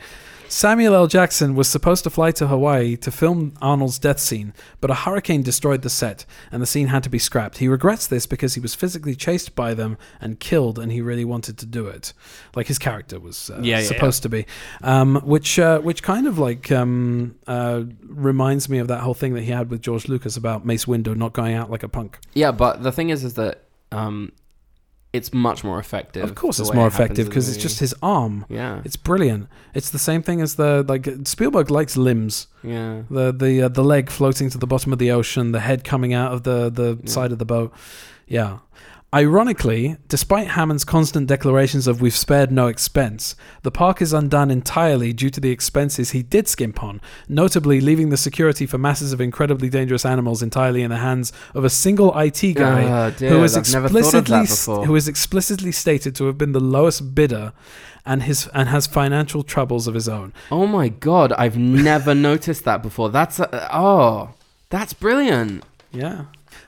Samuel 0.55 0.94
L. 0.94 1.09
Jackson 1.09 1.56
was 1.56 1.66
supposed 1.66 2.05
to 2.05 2.10
fly 2.10 2.31
to 2.31 2.47
Hawaii 2.47 2.94
to 2.98 3.10
film 3.10 3.55
Arnold's 3.60 3.98
death 3.98 4.20
scene, 4.20 4.55
but 4.81 4.89
a 4.89 4.94
hurricane 4.94 5.43
destroyed 5.43 5.82
the 5.82 5.90
set, 5.90 6.24
and 6.52 6.62
the 6.62 6.66
scene 6.66 6.86
had 6.86 7.02
to 7.02 7.10
be 7.10 7.18
scrapped. 7.18 7.59
He 7.59 7.66
regrets 7.66 8.06
this 8.06 8.24
because 8.24 8.55
he 8.55 8.60
was 8.60 8.72
physically 8.72 9.16
chased 9.16 9.56
by 9.56 9.74
them 9.74 9.98
and 10.20 10.39
killed, 10.39 10.78
and 10.78 10.93
he 10.93 11.01
really 11.01 11.24
wanted 11.24 11.59
to 11.59 11.66
do 11.66 11.89
it, 11.89 12.12
like 12.55 12.68
his 12.68 12.78
character 12.78 13.18
was 13.18 13.51
uh, 13.51 13.62
Yeah, 13.62 13.81
yeah, 13.81 13.85
supposed 13.85 14.22
to 14.22 14.28
be. 14.28 14.47
Um, 14.81 15.16
which, 15.24 15.59
uh, 15.59 15.81
which 15.81 16.05
kind 16.05 16.28
of 16.28 16.39
like 16.39 16.70
um, 16.70 17.35
uh, 17.48 17.82
reminds 18.06 18.68
me 18.68 18.78
of 18.78 18.86
that 18.86 19.01
whole 19.01 19.14
thing 19.14 19.35
that 19.35 19.43
he 19.43 19.51
had 19.51 19.70
with 19.70 19.82
George 19.82 20.06
Lucas 20.06 20.36
about 20.36 20.64
Mace 20.64 20.85
Windu 20.85 21.16
not 21.16 21.32
going 21.32 21.55
out 21.55 21.68
like 21.68 21.82
a 21.82 21.89
punk. 21.89 22.20
Yeah, 22.32 22.52
but 22.52 22.85
the 22.85 22.93
thing 22.93 23.10
is, 23.10 23.24
is 23.24 23.35
that 23.35 23.64
um, 23.90 24.31
it's 25.14 25.32
much 25.32 25.64
more 25.64 25.78
effective. 25.78 26.24
Of 26.24 26.34
course, 26.34 26.58
it's 26.60 26.74
more 26.74 26.86
effective 26.86 27.26
because 27.28 27.48
it's 27.48 27.62
just 27.62 27.78
his 27.80 27.94
arm. 28.02 28.44
yeah, 28.48 28.82
It's 28.84 28.96
brilliant. 28.96 29.48
It's 29.72 29.90
the 29.90 29.98
same 29.98 30.22
thing 30.22 30.40
as 30.42 30.54
the 30.56 30.84
like 30.88 31.08
Spielberg 31.24 31.70
likes 31.70 31.96
limbs. 31.96 32.48
yeah. 32.62 33.02
the 33.10 33.32
the 33.32 33.62
uh, 33.62 33.68
the 33.68 33.84
leg 33.84 34.10
floating 34.10 34.50
to 34.50 34.58
the 34.58 34.66
bottom 34.66 34.92
of 34.92 34.98
the 34.98 35.10
ocean, 35.12 35.52
the 35.52 35.60
head 35.60 35.84
coming 35.84 36.12
out 36.14 36.32
of 36.32 36.42
the 36.42 36.70
the 36.70 36.98
Yeah. 37.02 37.10
side 37.10 37.32
of 37.32 37.38
the 37.38 37.44
boat. 37.46 37.72
Yeah. 38.26 38.58
Ironically, 39.14 39.96
despite 40.08 40.48
Hammond's 40.48 40.84
constant 40.84 41.28
declarations 41.28 41.86
of 41.86 42.00
we've 42.00 42.16
spared 42.16 42.50
no 42.50 42.66
expense, 42.66 43.36
the 43.62 43.70
park 43.70 44.02
is 44.02 44.12
undone 44.12 44.50
entirely 44.50 45.12
due 45.12 45.30
to 45.30 45.38
the 45.38 45.52
expenses 45.52 46.10
he 46.10 46.24
did 46.24 46.48
skimp 46.48 46.82
on, 46.82 47.00
notably 47.28 47.80
leaving 47.80 48.08
the 48.08 48.16
security 48.16 48.66
for 48.66 48.76
masses 48.76 49.12
of 49.12 49.20
incredibly 49.20 49.68
dangerous 49.70 50.04
animals 50.04 50.42
entirely 50.42 50.82
in 50.82 50.90
the 50.90 50.96
hands 50.96 51.32
of 51.54 51.64
a 51.64 51.70
single 51.70 52.12
IT 52.18 52.54
guy 52.54 53.06
Oh, 53.06 53.10
dear, 53.12 53.30
who 53.30 53.44
is 53.44 53.56
I've 53.56 53.72
never 53.72 53.88
thought 53.88 54.14
of 54.14 54.28
explicitly 54.28 54.86
who 54.86 54.96
is 54.96 55.06
explicitly 55.06 55.70
stated 55.70 56.16
to 56.16 56.26
have 56.26 56.36
been 56.36 56.50
the 56.50 56.58
lowest 56.58 57.14
bidder 57.14 57.52
and 58.04 58.24
his 58.24 58.48
and 58.48 58.68
has 58.68 58.88
financial 58.88 59.44
troubles 59.44 59.86
of 59.86 59.94
his 59.94 60.08
own. 60.08 60.32
Oh 60.50 60.66
my 60.66 60.88
god, 60.88 61.32
I've 61.34 61.56
never 61.56 62.14
noticed 62.30 62.64
that 62.64 62.82
before. 62.82 63.10
That's 63.10 63.38
uh, 63.38 63.68
oh, 63.72 64.30
that's 64.70 64.92
brilliant. 64.92 65.62
Yeah. 65.92 66.24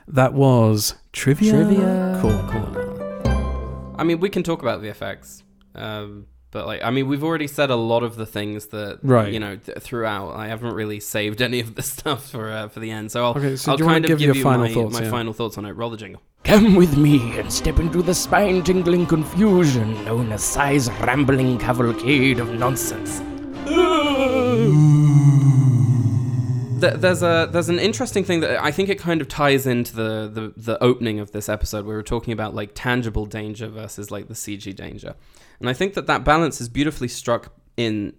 That 0.07 0.33
was 0.33 0.95
trivia. 1.17 1.51
Trivia 1.51 2.19
Corner. 2.21 3.95
I 3.99 4.03
mean, 4.03 4.19
we 4.19 4.29
can 4.29 4.43
talk 4.43 4.61
about 4.61 4.81
the 4.83 4.89
effects, 4.89 5.43
um, 5.73 6.27
but 6.51 6.67
like, 6.67 6.81
I 6.83 6.91
mean, 6.91 7.07
we've 7.07 7.23
already 7.23 7.47
said 7.47 7.69
a 7.71 7.75
lot 7.75 8.03
of 8.03 8.15
the 8.15 8.25
things 8.27 8.67
that 8.67 8.99
Right. 9.01 9.33
you 9.33 9.39
know 9.39 9.55
th- 9.57 9.79
throughout. 9.79 10.35
I 10.35 10.47
haven't 10.47 10.73
really 10.75 10.99
saved 10.99 11.41
any 11.41 11.59
of 11.59 11.73
the 11.75 11.81
stuff 11.95 12.29
for 12.29 12.51
uh, 12.51 12.67
for 12.69 12.79
the 12.79 12.91
end, 12.91 13.11
so 13.11 13.23
I'll 13.25 13.31
Okay, 13.37 13.55
so 13.55 13.71
I'll 13.71 13.77
do 13.77 13.83
you 13.85 13.89
kind 13.89 14.05
of 14.05 14.09
give 14.09 14.19
give 14.19 14.27
your 14.27 14.35
you 14.35 14.43
final 14.43 14.65
my, 14.67 14.73
thoughts, 14.73 14.93
my 14.93 15.03
yeah. 15.05 15.11
final 15.11 15.33
thoughts 15.33 15.57
on 15.57 15.65
it. 15.65 15.71
Roll 15.71 15.89
the 15.89 15.97
jingle. 15.97 16.21
Come 16.43 16.75
with 16.75 16.95
me 16.95 17.37
and 17.39 17.51
step 17.51 17.79
into 17.79 18.01
the 18.01 18.13
spine 18.13 18.63
tingling 18.63 19.05
confusion 19.07 20.05
known 20.05 20.31
as 20.31 20.43
Sai's 20.43 20.89
rambling 21.01 21.57
cavalcade 21.57 22.39
of 22.39 22.53
nonsense. 22.53 23.19
Th- 26.79 26.93
there's 26.93 27.23
a 27.23 27.49
there's 27.51 27.69
an 27.69 27.79
interesting 27.79 28.23
thing 28.23 28.41
that 28.41 28.61
I 28.63 28.71
think 28.71 28.89
it 28.89 28.99
kind 28.99 29.21
of 29.21 29.27
ties 29.27 29.65
into 29.65 29.95
the, 29.95 30.29
the 30.31 30.53
the 30.55 30.83
opening 30.83 31.19
of 31.19 31.31
this 31.31 31.49
episode. 31.49 31.85
Where 31.85 31.95
We 31.95 31.97
were 31.97 32.03
talking 32.03 32.33
about 32.33 32.53
like 32.53 32.71
tangible 32.75 33.25
danger 33.25 33.67
versus 33.67 34.11
like 34.11 34.27
the 34.27 34.33
CG 34.33 34.75
danger, 34.75 35.15
and 35.59 35.69
I 35.69 35.73
think 35.73 35.93
that 35.95 36.07
that 36.07 36.23
balance 36.23 36.61
is 36.61 36.69
beautifully 36.69 37.07
struck 37.07 37.53
in 37.77 38.13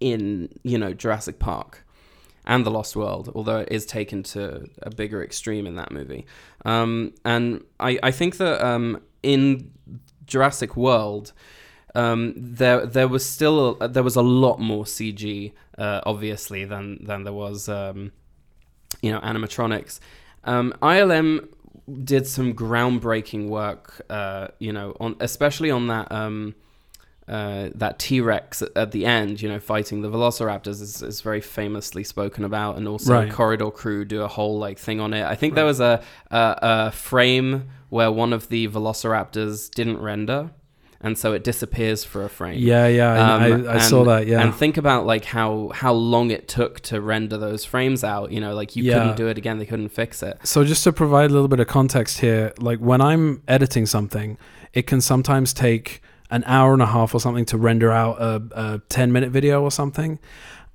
in 0.00 0.48
you 0.62 0.78
know 0.78 0.92
Jurassic 0.92 1.38
Park 1.38 1.84
and 2.44 2.64
the 2.64 2.70
Lost 2.70 2.96
World, 2.96 3.30
although 3.34 3.58
it 3.58 3.68
is 3.70 3.86
taken 3.86 4.22
to 4.24 4.68
a 4.82 4.90
bigger 4.90 5.22
extreme 5.22 5.66
in 5.66 5.76
that 5.76 5.92
movie. 5.92 6.26
Um, 6.64 7.14
and 7.24 7.62
I 7.78 7.98
I 8.02 8.10
think 8.10 8.38
that 8.38 8.64
um, 8.64 9.00
in 9.22 9.70
Jurassic 10.26 10.76
World. 10.76 11.32
Um, 11.96 12.34
there, 12.36 12.84
there 12.86 13.08
was 13.08 13.24
still 13.24 13.76
a, 13.80 13.88
there 13.88 14.02
was 14.02 14.16
a 14.16 14.22
lot 14.22 14.58
more 14.60 14.84
CG, 14.84 15.52
uh, 15.78 16.00
obviously, 16.04 16.64
than 16.64 17.04
than 17.04 17.24
there 17.24 17.32
was, 17.32 17.68
um, 17.68 18.12
you 19.00 19.10
know, 19.10 19.20
animatronics. 19.20 19.98
Um, 20.44 20.74
ILM 20.82 21.48
did 22.04 22.26
some 22.26 22.52
groundbreaking 22.54 23.48
work, 23.48 24.02
uh, 24.10 24.48
you 24.58 24.72
know, 24.72 24.96
on 25.00 25.16
especially 25.20 25.70
on 25.70 25.86
that 25.88 26.10
um, 26.12 26.54
uh, 27.28 27.70
that 27.74 27.98
T 27.98 28.20
Rex 28.20 28.62
at, 28.76 28.92
the 28.92 29.04
end, 29.06 29.40
you 29.42 29.48
know, 29.48 29.58
fighting 29.58 30.02
the 30.02 30.08
Velociraptors 30.08 30.80
is, 30.80 31.02
is 31.02 31.20
very 31.22 31.40
famously 31.40 32.04
spoken 32.04 32.44
about, 32.44 32.76
and 32.76 32.86
also 32.86 33.14
Right. 33.14 33.32
Corridor 33.32 33.70
Crew 33.70 34.04
do 34.04 34.22
a 34.22 34.28
whole 34.28 34.58
like 34.58 34.78
thing 34.78 35.00
on 35.00 35.12
it. 35.14 35.24
I 35.24 35.34
think 35.34 35.54
there 35.54 35.64
was 35.64 35.80
a, 35.80 36.02
a 36.30 36.58
a 36.62 36.90
frame 36.92 37.68
where 37.88 38.12
one 38.12 38.32
of 38.32 38.48
the 38.48 38.68
Velociraptors 38.68 39.70
didn't 39.70 39.98
render, 39.98 40.50
and 41.00 41.16
so 41.18 41.32
it 41.32 41.44
disappears 41.44 42.04
for 42.04 42.24
a 42.24 42.28
frame. 42.28 42.58
Yeah, 42.58 42.86
yeah, 42.88 43.12
I, 43.12 43.50
Um, 43.50 43.66
I, 43.68 43.74
I 43.74 43.78
saw 43.78 44.04
that. 44.04 44.26
Yeah, 44.26 44.40
And 44.42 44.54
think 44.54 44.76
about 44.76 45.06
like 45.06 45.24
how 45.24 45.70
how 45.74 45.92
long 45.92 46.30
it 46.30 46.48
took 46.48 46.80
to 46.80 47.00
render 47.00 47.36
those 47.36 47.64
frames 47.64 48.02
out. 48.04 48.32
You 48.32 48.40
know, 48.40 48.54
like 48.54 48.76
you 48.76 48.82
Yeah. 48.84 48.94
couldn't 48.98 49.16
do 49.16 49.28
it 49.28 49.36
again. 49.38 49.58
They 49.58 49.66
couldn't 49.66 49.90
fix 49.90 50.22
it. 50.22 50.38
so 50.44 50.64
just 50.64 50.82
to 50.84 50.92
provide 50.92 51.30
a 51.30 51.32
little 51.34 51.48
bit 51.48 51.60
of 51.60 51.66
context 51.66 52.20
here, 52.20 52.52
like 52.58 52.78
when 52.78 53.00
I'm 53.00 53.42
editing 53.46 53.86
something, 53.86 54.38
it 54.72 54.86
can 54.86 55.00
sometimes 55.00 55.52
take 55.52 56.02
an 56.30 56.42
hour 56.46 56.72
and 56.72 56.82
a 56.82 56.86
half 56.86 57.14
or 57.14 57.20
something 57.20 57.44
to 57.46 57.56
render 57.56 57.92
out 57.92 58.20
a, 58.20 58.42
a 58.52 58.80
10 58.88 59.12
minute 59.12 59.30
video 59.30 59.62
or 59.62 59.70
something, 59.70 60.18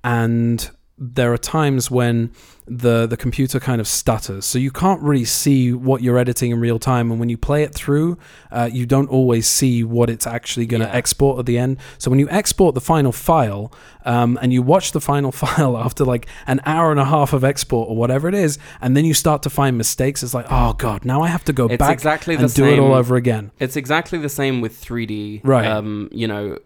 and 0.04 0.70
there 0.98 1.34
are 1.34 1.38
times 1.38 1.90
when 1.92 2.32
the 2.68 3.08
the 3.08 3.18
computer 3.18 3.60
kind 3.60 3.82
of 3.82 3.88
stutters, 3.88 4.46
so 4.46 4.60
you 4.60 4.72
can't 4.72 5.02
really 5.02 5.26
see 5.26 5.74
what 5.74 6.02
you're 6.04 6.18
editing 6.18 6.52
in 6.52 6.60
real 6.60 6.80
time. 6.80 7.10
And 7.12 7.20
when 7.20 7.28
you 7.30 7.38
play 7.38 7.64
it 7.64 7.74
through, 7.74 8.18
uh, 8.52 8.70
you 8.72 8.86
don't 8.86 9.10
always 9.10 9.48
see 9.48 9.84
what 9.84 10.10
it's 10.10 10.28
actually 10.28 10.66
going 10.68 10.82
to 10.82 10.88
Yeah. 10.88 10.94
export 10.96 11.40
at 11.40 11.46
the 11.46 11.58
end. 11.58 11.78
So 11.98 12.10
when 12.12 12.20
you 12.20 12.30
export 12.30 12.76
the 12.76 12.82
final 12.82 13.12
file 13.12 13.72
um, 14.06 14.38
and 14.42 14.54
you 14.54 14.62
watch 14.62 14.92
the 14.92 15.02
final 15.02 15.32
file 15.44 15.78
after 15.78 16.06
like 16.06 16.28
an 16.48 16.62
hour 16.66 16.92
and 16.92 17.00
a 17.00 17.06
half 17.06 17.34
of 17.34 17.44
export 17.44 17.90
or 17.90 17.96
whatever 17.96 18.28
it 18.28 18.36
is, 18.36 18.58
and 18.80 18.96
then 18.96 19.06
you 19.06 19.14
start 19.14 19.42
to 19.44 19.50
find 19.50 19.78
mistakes, 19.78 20.22
it's 20.24 20.34
like, 20.34 20.46
oh 20.50 20.74
god, 20.74 21.04
now 21.04 21.22
I 21.22 21.28
have 21.28 21.44
to 21.46 21.54
go 21.54 21.66
It's 21.68 21.78
back 21.78 21.94
exactly 21.94 22.36
and 22.36 22.54
do 22.54 22.66
it 22.66 22.80
all 22.80 22.94
over 22.94 23.16
again. 23.16 23.52
It's 23.60 23.76
exactly 23.76 24.20
the 24.20 24.30
same 24.30 24.62
with 24.62 24.80
3D. 24.82 25.42
Right. 25.44 25.66
Um, 25.66 26.10
you 26.12 26.28
know, 26.28 26.58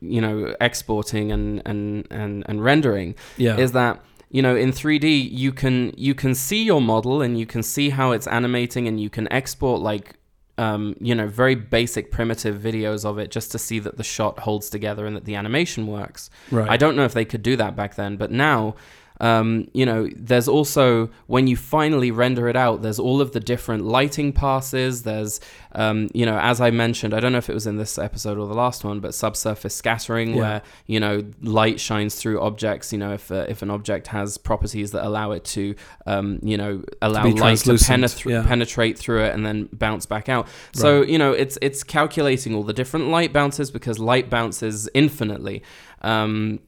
you 0.00 0.20
know, 0.20 0.54
exporting 0.60 1.32
and 1.32 1.62
and 1.64 2.06
and, 2.10 2.44
and 2.46 2.62
rendering. 2.62 3.14
Yeah, 3.36 3.56
is 3.56 3.72
that 3.72 4.00
you 4.30 4.42
know 4.42 4.56
in 4.56 4.70
3D 4.72 5.30
you 5.30 5.52
can 5.52 5.92
you 5.96 6.14
can 6.14 6.34
see 6.34 6.62
your 6.62 6.80
model 6.80 7.22
and 7.22 7.38
you 7.38 7.46
can 7.46 7.62
see 7.62 7.90
how 7.90 8.12
it's 8.12 8.26
animating 8.26 8.88
and 8.88 9.00
you 9.00 9.08
can 9.08 9.30
export 9.32 9.80
like 9.80 10.14
um, 10.58 10.96
you 11.00 11.14
know 11.14 11.26
very 11.26 11.54
basic 11.54 12.10
primitive 12.10 12.56
videos 12.56 13.04
of 13.04 13.18
it 13.18 13.30
just 13.30 13.52
to 13.52 13.58
see 13.58 13.78
that 13.78 13.96
the 13.96 14.04
shot 14.04 14.38
holds 14.40 14.70
together 14.70 15.06
and 15.06 15.14
that 15.14 15.24
the 15.24 15.34
animation 15.34 15.86
works. 15.86 16.30
right. 16.50 16.68
I 16.68 16.76
don't 16.76 16.96
know 16.96 17.04
if 17.04 17.12
they 17.12 17.24
could 17.24 17.42
do 17.42 17.56
that 17.56 17.76
back 17.76 17.96
then, 17.96 18.16
but 18.16 18.30
now 18.30 18.74
Um, 19.20 19.68
you 19.72 19.86
know, 19.86 20.08
there's 20.14 20.46
also 20.48 21.08
when 21.26 21.46
you 21.46 21.56
finally 21.56 22.10
render 22.10 22.48
it 22.48 22.56
out, 22.56 22.82
there's 22.82 22.98
all 22.98 23.20
of 23.20 23.32
the 23.32 23.40
different 23.40 23.84
lighting 23.84 24.32
passes. 24.32 25.04
There's, 25.04 25.40
um, 25.72 26.08
you 26.12 26.26
know, 26.26 26.38
as 26.38 26.60
I 26.60 26.70
mentioned, 26.70 27.14
I 27.14 27.20
don't 27.20 27.32
know 27.32 27.38
if 27.38 27.48
it 27.48 27.54
was 27.54 27.66
in 27.66 27.76
this 27.78 27.98
episode 27.98 28.36
or 28.38 28.46
the 28.46 28.54
last 28.54 28.84
one, 28.84 29.00
but 29.00 29.14
subsurface 29.14 29.74
scattering, 29.74 30.30
Yeah. 30.34 30.36
where 30.40 30.62
you 30.86 31.00
know 31.00 31.24
light 31.42 31.80
shines 31.80 32.14
through 32.16 32.40
objects. 32.40 32.92
You 32.92 32.98
know, 32.98 33.12
if 33.14 33.32
uh, 33.32 33.46
if 33.48 33.62
an 33.62 33.70
object 33.70 34.08
has 34.08 34.36
properties 34.38 34.90
that 34.92 35.04
allow 35.06 35.32
it 35.32 35.44
to, 35.44 35.74
um, 36.06 36.38
you 36.42 36.56
know, 36.58 36.82
allow 37.00 37.22
be 37.24 37.32
light 37.32 37.58
to 37.58 37.72
penetra- 37.72 38.30
yeah. 38.30 38.42
penetrate 38.46 38.98
through 38.98 39.24
it 39.24 39.34
and 39.34 39.46
then 39.46 39.68
bounce 39.72 40.04
back 40.06 40.28
out. 40.28 40.46
So 40.74 41.02
you 41.02 41.16
know, 41.18 41.32
it's 41.32 41.56
it's 41.62 41.82
calculating 41.82 42.54
all 42.54 42.64
the 42.64 42.74
different 42.74 43.08
light 43.08 43.32
bounces 43.32 43.70
because 43.70 43.98
light 43.98 44.28
bounces 44.28 44.88
infinitely. 44.94 45.62
Um, 46.02 46.60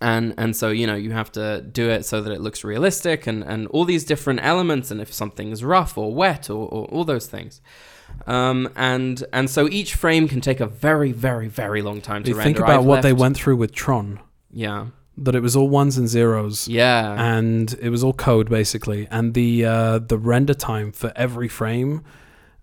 and 0.00 0.34
and 0.38 0.56
so 0.56 0.70
you 0.70 0.86
know 0.86 0.94
you 0.94 1.12
have 1.12 1.30
to 1.32 1.60
do 1.62 1.88
it 1.90 2.04
so 2.04 2.20
that 2.22 2.32
it 2.32 2.40
looks 2.40 2.64
realistic 2.64 3.26
and 3.26 3.42
and 3.44 3.66
all 3.68 3.84
these 3.84 4.04
different 4.04 4.40
elements 4.42 4.90
and 4.90 5.00
if 5.00 5.12
something 5.12 5.50
is 5.50 5.62
rough 5.62 5.98
or 5.98 6.14
wet 6.14 6.48
or, 6.50 6.66
or 6.68 6.84
all 6.86 7.04
those 7.04 7.26
things. 7.26 7.60
Um 8.26 8.68
and 8.76 9.24
and 9.32 9.48
so 9.48 9.68
each 9.68 9.94
frame 9.94 10.26
can 10.28 10.40
take 10.40 10.60
a 10.60 10.66
very 10.66 11.12
very 11.12 11.48
very 11.48 11.82
long 11.82 12.00
time 12.00 12.22
to 12.24 12.30
You 12.30 12.36
render. 12.36 12.44
think 12.48 12.58
about 12.58 12.80
I've 12.80 12.84
what 12.86 13.02
they 13.02 13.12
went 13.12 13.36
through 13.36 13.56
with 13.56 13.72
Tron, 13.72 14.20
yeah. 14.52 14.86
That 15.18 15.34
it 15.34 15.40
was 15.42 15.54
all 15.54 15.68
ones 15.68 15.98
and 15.98 16.08
zeros. 16.08 16.66
yeah. 16.66 17.12
And 17.36 17.74
it 17.82 17.90
was 17.90 18.02
all 18.02 18.14
code 18.14 18.48
basically. 18.48 19.06
And 19.10 19.34
the 19.34 19.64
uh, 19.66 19.98
the 19.98 20.16
render 20.18 20.54
time 20.54 20.92
for 20.92 21.12
every 21.14 21.48
frame 21.48 22.02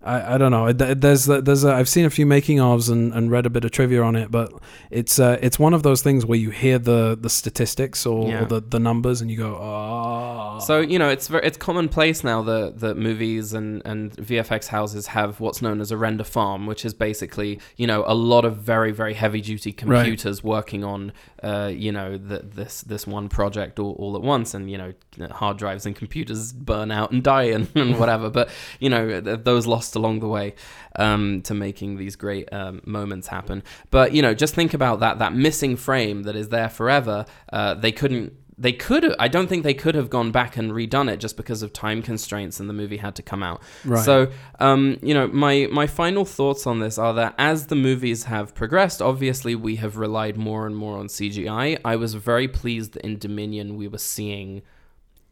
I, 0.02 0.34
I 0.34 0.38
don't 0.38 0.52
know 0.52 0.72
Th- 0.72 0.96
there's 0.96 1.26
there's 1.26 1.64
a, 1.64 1.72
I've 1.74 1.88
seen 1.88 2.04
a 2.04 2.10
few 2.10 2.24
making 2.24 2.58
ofs 2.58 2.88
and, 2.90 3.12
and 3.12 3.30
read 3.32 3.46
a 3.46 3.50
bit 3.50 3.64
of 3.64 3.72
trivia 3.72 4.02
on 4.02 4.14
it 4.14 4.30
but 4.30 4.52
it's 4.90 5.18
uh, 5.18 5.38
it's 5.42 5.58
one 5.58 5.74
of 5.74 5.82
those 5.82 6.02
things 6.02 6.24
where 6.24 6.38
you 6.38 6.50
hear 6.50 6.78
the 6.78 7.18
the 7.20 7.28
statistics 7.28 8.06
or, 8.06 8.28
Yeah. 8.28 8.42
or 8.42 8.46
the, 8.46 8.60
the 8.60 8.78
numbers 8.78 9.20
and 9.20 9.30
you 9.30 9.36
go 9.36 9.56
oh 9.60 10.58
So 10.60 10.80
you 10.80 10.98
know, 10.98 11.08
it's 11.08 11.28
very, 11.28 11.46
it's 11.46 11.56
commonplace 11.56 12.24
now 12.24 12.42
that 12.42 12.80
that 12.80 12.96
movies 12.96 13.52
and 13.54 13.82
and 13.84 14.12
VFX 14.16 14.68
houses 14.68 15.08
have 15.08 15.40
what's 15.40 15.62
known 15.62 15.80
as 15.80 15.90
a 15.92 15.96
render 15.96 16.24
farm, 16.24 16.66
which 16.66 16.84
is 16.84 16.94
basically 16.94 17.60
you 17.76 17.86
know 17.86 18.04
a 18.06 18.14
lot 18.14 18.44
of 18.44 18.56
very 18.56 18.92
very 18.92 19.14
heavy 19.14 19.40
duty 19.40 19.72
computers 19.72 20.42
working 20.42 20.84
on 20.84 21.12
uh, 21.42 21.70
you 21.72 21.92
know 21.92 22.16
the, 22.18 22.38
this 22.40 22.80
this 22.82 23.06
one 23.06 23.28
project 23.28 23.78
all, 23.78 23.92
all 23.98 24.16
at 24.16 24.22
once, 24.22 24.52
and 24.54 24.70
you 24.70 24.78
know 24.78 24.92
hard 25.30 25.56
drives 25.58 25.86
and 25.86 25.94
computers 25.96 26.52
burn 26.52 26.90
out 26.90 27.10
and 27.12 27.22
die 27.22 27.44
and, 27.44 27.68
and 27.76 27.98
whatever. 27.98 28.30
But 28.30 28.48
you 28.80 28.90
know 28.90 29.20
th- 29.20 29.40
those 29.44 29.66
lost 29.66 29.87
along 29.94 30.20
the 30.20 30.28
way 30.28 30.54
um, 30.96 31.42
to 31.42 31.54
making 31.54 31.96
these 31.96 32.16
great 32.16 32.52
um, 32.52 32.80
moments 32.84 33.28
happen. 33.28 33.62
But 33.90 34.12
you 34.12 34.22
know, 34.22 34.34
just 34.34 34.54
think 34.54 34.74
about 34.74 35.00
that 35.00 35.18
that 35.18 35.32
missing 35.32 35.76
frame 35.76 36.24
that 36.24 36.36
is 36.36 36.48
there 36.48 36.68
forever. 36.68 37.26
Uh, 37.52 37.74
they 37.74 37.92
couldn't 37.92 38.32
they 38.58 38.72
could 38.72 39.14
I 39.18 39.28
don't 39.28 39.46
think 39.46 39.62
they 39.62 39.74
could 39.74 39.94
have 39.94 40.10
gone 40.10 40.32
back 40.32 40.56
and 40.56 40.72
redone 40.72 41.10
it 41.10 41.18
just 41.18 41.36
because 41.36 41.62
of 41.62 41.72
time 41.72 42.02
constraints 42.02 42.58
and 42.58 42.68
the 42.68 42.74
movie 42.74 42.96
had 42.96 43.14
to 43.16 43.22
come 43.22 43.42
out. 43.42 43.62
Right. 43.84 44.04
So, 44.04 44.30
um, 44.58 44.98
you 45.00 45.14
know, 45.14 45.28
my, 45.28 45.68
my 45.70 45.86
final 45.86 46.24
thoughts 46.24 46.66
on 46.66 46.80
this 46.80 46.98
are 46.98 47.14
that 47.14 47.34
as 47.38 47.68
the 47.68 47.76
movies 47.76 48.24
have 48.24 48.54
progressed, 48.54 49.00
obviously 49.00 49.54
we 49.54 49.76
have 49.76 49.96
relied 49.96 50.36
more 50.36 50.66
and 50.66 50.76
more 50.76 50.98
on 50.98 51.06
CGI. 51.06 51.78
I 51.84 51.96
was 51.96 52.14
very 52.14 52.48
pleased 52.48 52.94
that 52.94 53.04
in 53.04 53.18
Dominion 53.18 53.76
we 53.76 53.86
were 53.86 53.98
seeing 53.98 54.62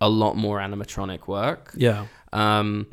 a 0.01 0.09
lot 0.09 0.37
more 0.37 0.59
animatronic 0.59 1.27
work. 1.27 1.73
yeah 1.75 2.07
Um, 2.33 2.87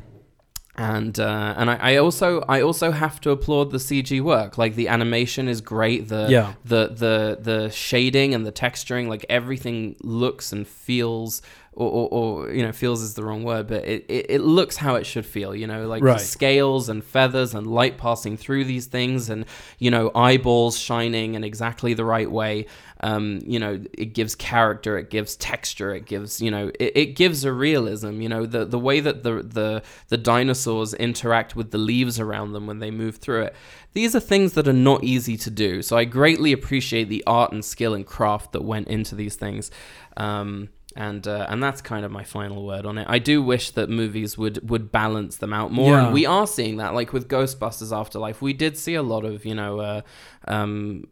and 0.76 1.18
uh, 1.20 1.54
and 1.56 1.70
I, 1.70 1.76
I 1.92 1.96
also 1.96 2.40
I 2.48 2.60
also 2.62 2.90
have 2.90 3.20
to 3.22 3.30
applaud 3.30 3.70
the 3.70 3.78
CG 3.78 4.20
work. 4.20 4.58
Like 4.58 4.74
the 4.74 4.88
animation 4.88 5.48
is 5.48 5.60
great. 5.60 6.08
The 6.08 6.26
Yeah. 6.30 6.54
the 6.64 6.88
the 6.88 7.38
the 7.40 7.70
shading 7.70 8.34
and 8.34 8.44
the 8.44 8.52
texturing, 8.52 9.08
like 9.08 9.24
everything 9.28 9.96
looks 10.02 10.52
and 10.52 10.66
feels. 10.66 11.42
Or, 11.76 11.90
or, 11.90 12.08
or 12.44 12.52
you 12.52 12.62
know, 12.64 12.70
feels 12.70 13.02
is 13.02 13.14
the 13.14 13.24
wrong 13.24 13.42
word, 13.42 13.66
but 13.66 13.84
it, 13.84 14.04
it, 14.08 14.26
it 14.28 14.40
looks 14.40 14.76
how 14.76 14.94
it 14.94 15.04
should 15.04 15.26
feel. 15.26 15.56
You 15.56 15.66
know, 15.66 15.88
like 15.88 16.04
Right. 16.04 16.20
scales 16.20 16.88
and 16.88 17.02
feathers 17.02 17.52
and 17.52 17.66
light 17.66 17.98
passing 17.98 18.36
through 18.36 18.66
these 18.66 18.86
things, 18.86 19.28
and 19.28 19.44
you 19.80 19.90
know, 19.90 20.12
eyeballs 20.14 20.78
shining 20.78 21.34
in 21.34 21.42
exactly 21.42 21.92
the 21.92 22.04
right 22.04 22.30
way. 22.30 22.66
Um, 23.10 23.40
you 23.44 23.58
know, 23.58 23.74
it 23.92 24.14
gives 24.14 24.34
character, 24.34 24.96
it 24.96 25.10
gives 25.10 25.36
texture, 25.36 25.94
it 25.94 26.06
gives 26.06 26.40
you 26.40 26.50
know, 26.50 26.70
it, 26.80 26.92
it 27.02 27.06
gives 27.16 27.44
a 27.44 27.52
realism. 27.52 28.20
You 28.22 28.30
know, 28.30 28.46
the 28.46 28.64
the 28.64 28.78
way 28.78 29.00
that 29.00 29.22
the 29.22 29.34
the 29.42 29.82
the 30.08 30.16
dinosaurs 30.16 30.94
interact 30.94 31.54
with 31.54 31.70
the 31.70 31.78
leaves 31.78 32.18
around 32.18 32.52
them 32.54 32.66
when 32.66 32.78
they 32.78 32.90
move 32.90 33.16
through 33.16 33.42
it. 33.42 33.54
These 33.92 34.16
are 34.16 34.20
things 34.20 34.54
that 34.54 34.66
are 34.66 34.72
not 34.90 35.04
easy 35.04 35.36
to 35.36 35.50
do. 35.50 35.82
So 35.82 35.96
I 35.98 36.04
greatly 36.04 36.52
appreciate 36.52 37.08
the 37.10 37.22
art 37.26 37.52
and 37.52 37.62
skill 37.64 37.92
and 37.94 38.06
craft 38.06 38.52
that 38.52 38.62
went 38.64 38.88
into 38.88 39.14
these 39.14 39.36
things. 39.36 39.70
Um, 40.16 40.70
and 40.96 41.26
uh, 41.28 41.46
and 41.50 41.62
that's 41.62 41.82
kind 41.82 42.04
of 42.06 42.10
my 42.10 42.24
final 42.24 42.64
word 42.64 42.86
on 42.86 42.96
it. 42.98 43.06
I 43.10 43.18
do 43.18 43.42
wish 43.42 43.72
that 43.72 43.90
movies 43.90 44.38
would 44.38 44.70
would 44.70 44.90
balance 44.90 45.36
them 45.38 45.52
out 45.52 45.70
more, 45.72 45.90
Yeah. 45.90 46.04
and 46.06 46.14
we 46.14 46.24
are 46.24 46.46
seeing 46.46 46.78
that. 46.78 46.94
Like 46.94 47.12
with 47.12 47.28
Ghostbusters 47.28 47.92
Afterlife, 47.94 48.40
we 48.40 48.52
did 48.54 48.78
see 48.78 48.94
a 48.94 49.02
lot 49.02 49.24
of 49.24 49.44
you 49.44 49.54
know 49.54 49.80
uh, 49.80 50.00
um, 50.48 51.04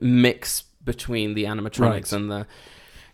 mix 0.00 0.64
between 0.84 1.34
the 1.34 1.44
animatronics 1.44 1.80
Right. 1.80 2.12
and 2.12 2.30
the 2.30 2.46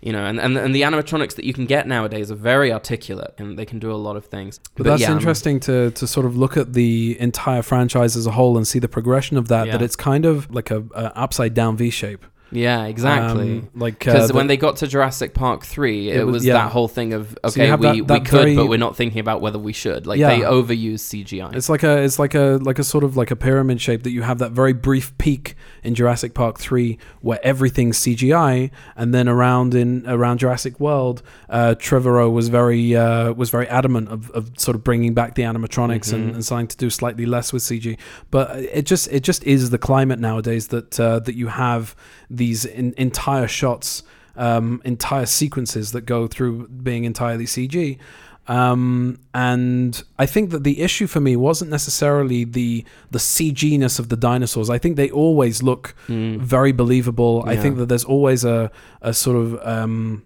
you 0.01 0.13
know 0.13 0.25
and, 0.25 0.39
and 0.39 0.57
and 0.57 0.75
the 0.75 0.83
animatronics 0.83 1.35
that 1.35 1.45
you 1.45 1.53
can 1.53 1.67
get 1.67 1.87
nowadays 1.89 2.31
are 2.31 2.37
very 2.37 2.73
articulate 2.73 3.35
and 3.39 3.59
they 3.59 3.65
can 3.65 3.79
do 3.79 3.91
a 3.91 3.97
lot 3.97 4.17
of 4.17 4.27
things. 4.27 4.61
But, 4.77 4.85
that's 4.85 5.03
yeah, 5.03 5.11
um, 5.11 5.19
interesting 5.19 5.59
to 5.61 5.91
to 5.91 6.07
sort 6.07 6.25
of 6.27 6.37
look 6.37 6.57
at 6.57 6.73
the 6.75 7.17
entire 7.19 7.63
franchise 7.63 8.17
as 8.17 8.27
a 8.27 8.31
whole 8.33 8.57
and 8.57 8.67
see 8.67 8.79
the 8.79 8.89
progression 8.89 9.37
of 9.37 9.49
that. 9.49 9.67
That 9.73 9.83
it's 9.83 9.97
kind 9.97 10.25
of 10.25 10.51
like 10.55 10.71
a, 10.71 10.85
a 10.95 11.13
upside 11.17 11.55
down 11.55 11.77
V 11.77 11.91
shape. 11.91 12.25
Yeah, 12.51 12.85
exactly. 12.87 13.59
Um, 13.59 13.69
like 13.75 14.07
uh, 14.07 14.13
Because 14.13 14.29
the- 14.29 14.35
when 14.35 14.47
they 14.47 14.57
got 14.57 14.77
to 14.77 14.87
Jurassic 14.87 15.35
Park 15.35 15.65
three, 15.67 16.09
it, 16.11 16.17
It 16.21 16.25
was- 16.25 16.33
was, 16.35 16.47
yeah. 16.47 16.55
that 16.55 16.73
whole 16.73 16.89
thing 16.89 17.13
of 17.13 17.37
okay, 17.45 17.67
have 17.67 17.81
we, 17.81 18.01
that- 18.01 18.21
we 18.21 18.21
could, 18.21 18.31
very- 18.41 18.57
but 18.57 18.67
we're 18.67 18.79
not 18.79 18.97
thinking 18.97 19.21
about 19.21 19.41
whether 19.41 19.59
we 19.59 19.73
should. 19.73 20.07
Like 20.07 20.19
Yeah. 20.19 20.29
they 20.31 20.41
overuse 20.41 21.01
CGI. 21.01 21.55
It's 21.55 21.69
like 21.69 21.83
a 21.83 21.99
it's 22.03 22.19
like 22.19 22.35
a 22.35 22.59
like 22.63 22.79
a 22.79 22.85
sort 22.85 23.05
of 23.05 23.17
like 23.17 23.31
a 23.31 23.37
pyramid 23.37 23.81
shape 23.81 24.03
that 24.05 24.11
you 24.13 24.23
have 24.23 24.39
that 24.39 24.53
very 24.53 24.73
brief 24.73 25.17
peak 25.19 25.57
in 25.83 25.95
Jurassic 25.95 26.33
Park 26.35 26.59
three 26.59 26.99
where 27.21 27.39
everything's 27.43 27.99
CGI, 27.99 28.71
and 28.97 29.13
then 29.15 29.29
around 29.29 29.75
in 29.75 30.05
around 30.07 30.39
Jurassic 30.39 30.81
World, 30.81 31.23
uh, 31.51 31.75
Trevorrow 31.79 32.33
was 32.33 32.49
very 32.49 32.97
uh, 32.97 33.33
was 33.33 33.51
very 33.51 33.69
adamant 33.69 34.09
of, 34.09 34.31
of 34.31 34.51
sort 34.57 34.75
of 34.75 34.83
bringing 34.85 35.13
back 35.13 35.35
the 35.35 35.43
animatronics 35.43 36.13
and, 36.13 36.31
Mhm. 36.31 36.35
and 36.35 36.45
starting 36.45 36.69
to 36.69 36.77
do 36.77 36.89
slightly 36.89 37.27
less 37.27 37.53
with 37.53 37.63
CG. 37.63 37.99
But 38.31 38.57
it 38.57 38.87
just 38.87 39.09
it 39.13 39.21
just 39.23 39.45
is 39.45 39.71
the 39.71 39.79
climate 39.79 40.19
nowadays 40.19 40.69
that 40.69 40.99
uh, 40.99 41.19
that 41.21 41.35
you 41.35 41.49
have 41.49 41.95
these 42.39 42.65
in, 42.65 42.95
entire 42.97 43.49
shots. 43.49 44.03
Um, 44.37 44.81
entire 44.85 45.27
sequences 45.27 45.91
that 45.91 46.03
go 46.03 46.29
through 46.29 46.69
being 46.69 47.03
entirely 47.03 47.45
CG, 47.45 47.99
um, 48.47 49.19
and 49.35 50.01
I 50.17 50.27
think 50.27 50.51
that 50.51 50.63
the 50.63 50.81
issue 50.81 51.09
for 51.09 51.21
me 51.21 51.35
wasn't 51.35 51.73
necessarily 51.73 52.45
the 52.45 52.85
the 53.11 53.19
CG-ness 53.19 53.99
of 53.99 54.09
the 54.11 54.17
dinosaurs. 54.17 54.71
I 54.71 54.79
think 54.79 54.95
they 54.97 55.11
always 55.11 55.61
look 55.63 55.95
Mm. 56.09 56.39
very 56.39 56.71
believable. 56.71 57.43
I 57.47 57.57
think 57.57 57.79
that 57.79 57.89
there's 57.89 58.05
always 58.05 58.45
a 58.45 58.71
a 59.03 59.13
sort 59.13 59.37
of 59.45 59.59
um, 59.67 60.23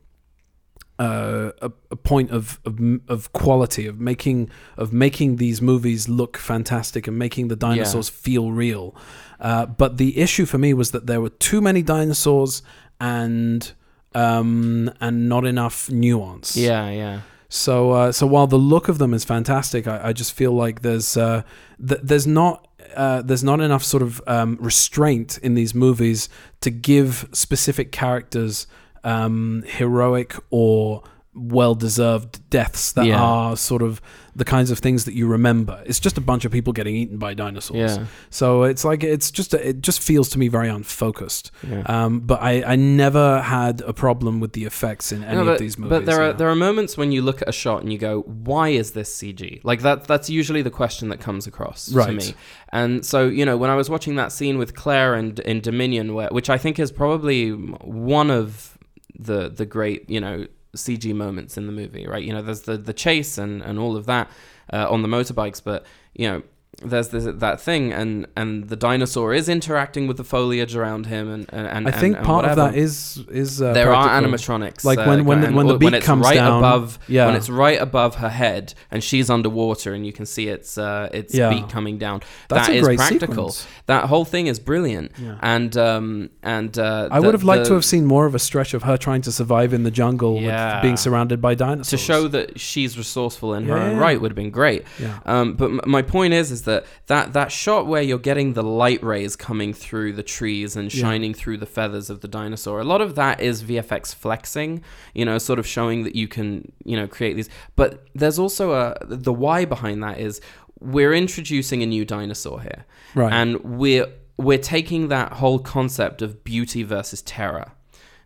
uh, 0.99 1.51
a, 1.63 1.71
a 1.91 1.97
point 1.97 2.31
of, 2.31 2.61
of 2.65 2.79
of 3.09 3.33
quality 3.33 3.87
of 3.87 3.99
making 3.99 4.51
of 4.77 4.93
making 4.93 5.37
these 5.37 5.63
movies 5.63 6.09
look 6.09 6.37
fantastic 6.37 7.09
and 7.09 7.19
making 7.19 7.49
the 7.49 7.57
dinosaurs 7.57 8.09
feel 8.11 8.53
real. 8.53 8.95
Uh, 9.43 9.67
but 9.67 9.99
the 9.99 10.19
issue 10.19 10.47
for 10.47 10.57
me 10.57 10.73
was 10.73 10.93
that 10.93 11.07
there 11.07 11.21
were 11.21 11.29
too 11.29 11.61
many 11.61 11.83
dinosaurs 11.83 12.63
and 13.01 13.73
um, 14.15 14.91
and 15.01 15.29
not 15.29 15.45
enough 15.45 15.91
nuance. 15.91 16.57
Yeah, 16.57 16.89
yeah. 16.91 17.21
So, 17.49 17.91
uh, 17.91 18.13
so 18.13 18.27
while 18.27 18.47
the 18.47 18.57
look 18.57 18.89
of 18.89 18.97
them 18.99 19.13
is 19.13 19.25
fantastic, 19.25 19.87
I, 19.87 20.09
I 20.09 20.13
just 20.13 20.33
feel 20.33 20.53
like 20.53 20.81
there's 20.83 21.17
uh, 21.17 21.43
th- 21.87 22.01
there's 22.03 22.27
not 22.27 22.69
uh, 22.95 23.23
there's 23.23 23.45
not 23.45 23.61
enough 23.61 23.83
sort 23.83 24.03
of 24.03 24.23
um, 24.27 24.57
restraint 24.61 25.39
in 25.43 25.55
these 25.55 25.75
movies 25.75 26.29
to 26.61 26.71
give 26.71 27.29
specific 27.33 27.91
characters 27.91 28.67
um, 29.03 29.65
heroic 29.67 30.37
or 30.51 31.03
well 31.35 31.75
deserved 31.75 32.49
deaths 32.51 32.93
that 32.93 33.07
Yeah. 33.07 33.19
are 33.21 33.57
sort 33.57 33.81
of 33.83 34.03
the 34.37 34.45
kinds 34.45 34.71
of 34.71 34.79
things 34.79 35.05
that 35.07 35.15
you 35.15 35.27
remember. 35.27 35.83
It's 35.87 36.01
just 36.01 36.17
a 36.19 36.21
bunch 36.21 36.45
of 36.45 36.53
people 36.53 36.73
getting 36.75 36.95
eaten 36.97 37.17
by 37.19 37.33
dinosaurs. 37.35 37.97
Yeah. 37.99 38.07
So 38.31 38.65
it's 38.65 38.85
like 38.85 39.03
it's 39.05 39.31
just 39.31 39.53
a, 39.55 39.69
it 39.69 39.81
just 39.83 40.01
feels 40.01 40.29
to 40.31 40.39
me 40.39 40.49
very 40.49 40.69
unfocused. 40.69 41.51
Yeah. 41.67 41.83
Um, 41.87 42.21
but 42.21 42.43
I, 42.43 42.63
I 42.73 42.77
never 42.77 43.41
had 43.43 43.81
a 43.83 43.93
problem 43.95 44.41
with 44.41 44.53
the 44.53 44.65
effects 44.65 45.11
in 45.13 45.23
any 45.25 45.37
No, 45.39 45.45
but, 45.47 45.53
of 45.55 45.59
these 45.59 45.79
movies. 45.79 45.91
but 45.99 46.07
there 46.07 46.21
are 46.23 46.33
there 46.35 46.49
are 46.49 46.55
moments 46.55 46.97
when 46.97 47.13
you 47.13 47.23
look 47.23 47.41
at 47.43 47.49
a 47.49 47.53
shot 47.53 47.83
and 47.83 47.91
you 47.93 47.99
go, 47.99 48.21
"Why 48.23 48.69
is 48.71 48.93
this 48.93 49.15
CG?" 49.15 49.61
Like 49.65 49.81
that. 49.83 50.05
That's 50.05 50.29
usually 50.31 50.63
the 50.63 50.71
question 50.71 51.09
that 51.11 51.21
comes 51.21 51.47
across 51.47 51.87
to 51.87 51.97
Right. 51.97 52.15
me. 52.17 52.35
And 52.73 53.05
so 53.07 53.27
you 53.27 53.45
know, 53.47 53.57
when 53.57 53.71
I 53.71 53.75
was 53.77 53.89
watching 53.91 54.17
that 54.17 54.33
scene 54.33 54.59
with 54.59 54.75
Claire 54.75 55.15
and 55.15 55.39
in 55.41 55.61
Dominion, 55.61 56.13
where, 56.15 56.29
which 56.31 56.49
I 56.51 56.59
think 56.59 56.79
is 56.79 56.91
probably 56.93 57.51
one 57.51 58.31
of 58.31 58.77
the 59.19 59.51
the 59.51 59.67
great 59.67 60.09
you 60.11 60.21
know 60.21 60.47
CG 60.77 61.15
moments 61.15 61.57
in 61.57 61.67
the 61.67 61.73
movie, 61.73 62.07
right? 62.07 62.23
You 62.23 62.33
know, 62.33 62.43
there's 62.43 62.63
the 62.63 62.77
the 62.77 62.93
chase 62.93 63.39
and 63.39 63.63
and 63.63 63.79
all 63.79 63.97
of 63.97 64.07
that 64.07 64.31
uh, 64.73 64.91
on 64.91 65.03
the 65.03 65.09
motorbikes, 65.09 65.63
but 65.63 65.85
you 66.15 66.29
know. 66.29 66.43
There's 66.85 67.09
this, 67.09 67.25
that 67.27 67.61
thing, 67.61 67.93
and 67.93 68.27
and 68.37 68.69
the 68.69 68.77
dinosaur 68.77 69.33
is 69.35 69.49
interacting 69.49 70.07
with 70.07 70.17
the 70.17 70.25
foliage 70.25 70.75
around 70.77 71.07
him, 71.07 71.29
and 71.31 71.47
and, 71.53 71.67
and 71.67 71.89
I 71.89 71.91
think 71.93 72.17
and 72.17 72.27
part 72.27 72.45
of 72.45 72.57
that 72.57 72.75
is 72.75 73.23
is 73.31 73.61
uh, 73.63 73.73
there 73.73 73.93
are 73.95 74.09
animatronics, 74.21 74.85
Like 74.85 74.99
uh, 74.99 75.05
when- 75.07 75.25
when 75.25 75.41
the- 75.41 75.53
when 75.53 75.67
the 75.67 75.77
beak 75.79 75.93
it's 75.93 76.07
comes 76.07 76.25
right 76.25 76.35
down, 76.35 76.59
above, 76.59 76.99
yeah. 77.09 77.27
when 77.27 77.37
it's 77.37 77.49
right 77.51 77.81
above 77.81 78.17
her 78.17 78.29
head, 78.29 78.75
and 78.91 79.03
she's 79.03 79.29
underwater, 79.31 79.93
and 79.95 80.07
you 80.07 80.13
can 80.13 80.27
see 80.27 80.49
its 80.49 80.79
uh, 80.79 81.09
its 81.13 81.35
Yeah. 81.35 81.51
beak 81.51 81.69
coming 81.69 81.99
down. 81.99 82.21
That's 82.49 82.67
That 82.69 82.75
a 82.77 82.79
is 82.79 82.85
great 82.87 82.99
practical. 82.99 83.51
sequence. 83.51 83.67
That 83.87 84.05
whole 84.13 84.25
thing 84.25 84.47
is 84.53 84.59
brilliant, 84.59 85.13
Yeah. 85.19 85.37
and 85.43 85.77
um 85.77 86.31
and 86.43 86.79
uh, 86.79 87.09
I 87.11 87.19
the- 87.21 87.27
would 87.27 87.35
have 87.35 87.45
liked 87.45 87.65
the- 87.65 87.69
to 87.71 87.75
have 87.75 87.85
seen 87.85 88.05
more 88.07 88.27
of 88.27 88.35
a 88.35 88.39
stretch 88.49 88.73
of 88.75 88.83
her 88.85 88.97
trying 88.97 89.23
to 89.23 89.33
survive 89.33 89.73
in 89.73 89.83
the 89.89 89.91
jungle 90.03 90.41
Yeah. 90.41 90.77
with 90.77 90.83
being 90.83 90.97
surrounded 90.97 91.39
by 91.41 91.55
dinosaurs. 91.55 91.91
to 91.91 91.97
show 92.13 92.29
that 92.29 92.59
she's 92.59 92.97
resourceful 92.99 93.55
in 93.55 93.63
her 93.67 93.77
own 93.87 93.97
right 94.07 94.21
would 94.21 94.31
have 94.33 94.37
been 94.45 94.51
great. 94.63 94.83
Yeah. 95.01 95.19
Um, 95.27 95.55
but 95.55 95.67
m- 95.67 95.81
my 95.87 96.03
point 96.03 96.33
is, 96.41 96.51
is 96.57 96.63
that, 96.63 96.72
that 97.07 97.33
that 97.33 97.51
shot 97.53 97.87
where 97.87 98.03
you're 98.03 98.19
getting 98.31 98.53
the 98.55 98.63
light 98.63 99.03
rays 99.03 99.37
coming 99.37 99.73
through 99.75 100.13
the 100.15 100.23
trees 100.23 100.77
and 100.77 100.93
Yeah. 100.93 101.01
shining 101.03 101.35
through 101.35 101.59
the 101.59 101.67
feathers 101.67 102.09
of 102.11 102.21
the 102.21 102.29
dinosaur, 102.29 102.81
a 102.81 102.85
lot 102.85 103.01
of 103.01 103.15
that 103.17 103.41
is 103.41 103.63
VFX 103.63 104.13
flexing. 104.15 104.83
You 105.15 105.25
know, 105.25 105.39
sort 105.39 105.59
of 105.59 105.67
showing 105.67 106.05
that 106.05 106.15
you 106.17 106.29
can, 106.29 106.73
you 106.85 106.97
know, 106.97 107.07
create 107.07 107.35
these. 107.37 107.49
But 107.77 107.89
there's 108.15 108.39
also 108.39 108.73
a 108.73 108.97
the 109.03 109.33
why 109.33 109.65
behind 109.65 110.03
that 110.03 110.19
is 110.19 110.41
we're 110.81 111.15
introducing 111.15 111.83
a 111.83 111.87
new 111.87 112.05
dinosaur 112.05 112.61
here, 112.61 112.85
Right. 113.15 113.33
and 113.33 113.61
we're 113.65 114.09
we're 114.39 114.59
taking 114.77 115.09
that 115.09 115.35
whole 115.35 115.59
concept 115.61 116.23
of 116.23 116.43
beauty 116.43 116.83
versus 116.83 117.23
terror 117.23 117.73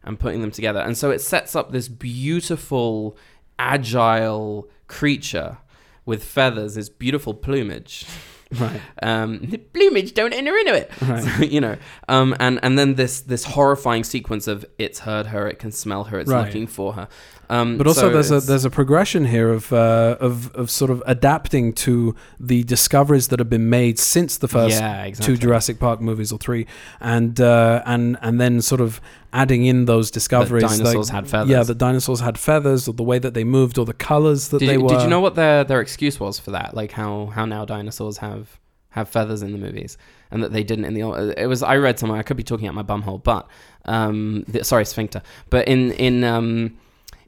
and 0.04 0.18
putting 0.18 0.40
them 0.40 0.50
together. 0.52 0.78
And 0.80 0.96
so 0.96 1.10
it 1.10 1.20
sets 1.20 1.54
up 1.56 1.72
this 1.72 1.88
beautiful, 1.88 3.16
agile 3.58 4.68
creature 4.86 5.58
with 6.06 6.22
feathers, 6.24 6.76
this 6.76 6.88
beautiful 6.88 7.34
plumage. 7.34 8.06
right. 8.52 8.80
Um, 9.02 9.38
the 9.40 9.58
plumage 9.58 10.14
don't 10.14 10.32
enter 10.32 10.56
into 10.56 10.74
it. 10.74 10.90
Right. 11.02 11.22
So, 11.24 11.42
you 11.44 11.60
know, 11.60 11.76
um, 12.08 12.34
and 12.38 12.60
and 12.62 12.78
then 12.78 12.94
this 12.94 13.20
this 13.20 13.44
horrifying 13.44 14.04
sequence 14.04 14.46
of 14.46 14.64
it's 14.78 15.00
heard 15.00 15.26
her, 15.26 15.48
it 15.48 15.58
can 15.58 15.72
smell 15.72 16.04
her, 16.04 16.18
it's 16.20 16.30
Right. 16.30 16.46
looking 16.46 16.66
for 16.66 16.92
her. 16.94 17.08
Um, 17.48 17.78
But 17.78 17.86
also, 17.86 18.02
so 18.02 18.10
there's 18.10 18.30
a 18.30 18.40
there's 18.40 18.64
a 18.64 18.70
progression 18.70 19.24
here 19.26 19.48
of 19.50 19.72
uh, 19.72 20.16
of 20.20 20.54
of 20.54 20.70
sort 20.70 20.90
of 20.90 21.02
adapting 21.06 21.72
to 21.74 22.14
the 22.40 22.64
discoveries 22.64 23.28
that 23.28 23.38
have 23.38 23.48
been 23.48 23.70
made 23.70 23.98
since 23.98 24.38
the 24.38 24.48
first 24.48 24.80
yeah, 24.80 25.04
exactly. 25.04 25.36
two 25.36 25.40
Jurassic 25.46 25.78
Park 25.78 26.00
movies 26.00 26.32
or 26.32 26.38
three, 26.38 26.66
and 27.00 27.40
uh, 27.40 27.82
and 27.86 28.16
and 28.20 28.40
then 28.40 28.60
sort 28.62 28.80
of 28.80 29.00
adding 29.32 29.64
in 29.64 29.84
those 29.84 30.10
discoveries. 30.10 30.62
like- 30.64 30.78
dinosaurs 30.78 31.10
had 31.10 31.28
feathers. 31.28 31.50
Yeah, 31.50 31.62
the 31.62 31.74
dinosaurs 31.74 32.20
had 32.20 32.38
feathers, 32.38 32.88
or 32.88 32.94
the 32.94 33.04
way 33.04 33.18
that 33.18 33.34
they 33.34 33.44
moved, 33.44 33.78
or 33.78 33.84
the 33.84 33.92
colors 33.94 34.48
that 34.48 34.58
Did 34.58 34.68
they 34.68 34.78
were. 34.78 34.88
did 34.88 35.02
you 35.02 35.08
know 35.08 35.20
what 35.20 35.34
their 35.34 35.62
their 35.64 35.80
excuse 35.80 36.18
was 36.18 36.38
for 36.40 36.50
that? 36.52 36.74
Like 36.74 36.92
how 36.92 37.26
how 37.26 37.44
now 37.44 37.64
dinosaurs 37.64 38.18
have 38.18 38.58
have 38.90 39.08
feathers 39.08 39.42
in 39.42 39.52
the 39.52 39.58
movies, 39.58 39.98
and 40.30 40.42
that 40.42 40.52
they 40.52 40.64
didn't 40.64 40.86
in 40.86 40.94
the 40.94 41.02
old. 41.02 41.34
It 41.36 41.46
was 41.46 41.62
I 41.62 41.76
read 41.76 41.98
somewhere. 41.98 42.18
I 42.18 42.22
could 42.22 42.36
be 42.36 42.42
talking 42.42 42.66
out 42.66 42.74
my 42.74 42.82
bumhole, 42.82 43.22
but 43.22 43.46
um, 43.84 44.44
the, 44.48 44.64
sorry, 44.64 44.84
sphincter. 44.84 45.22
But 45.50 45.68
in 45.68 45.92
in 45.92 46.24
um, 46.24 46.76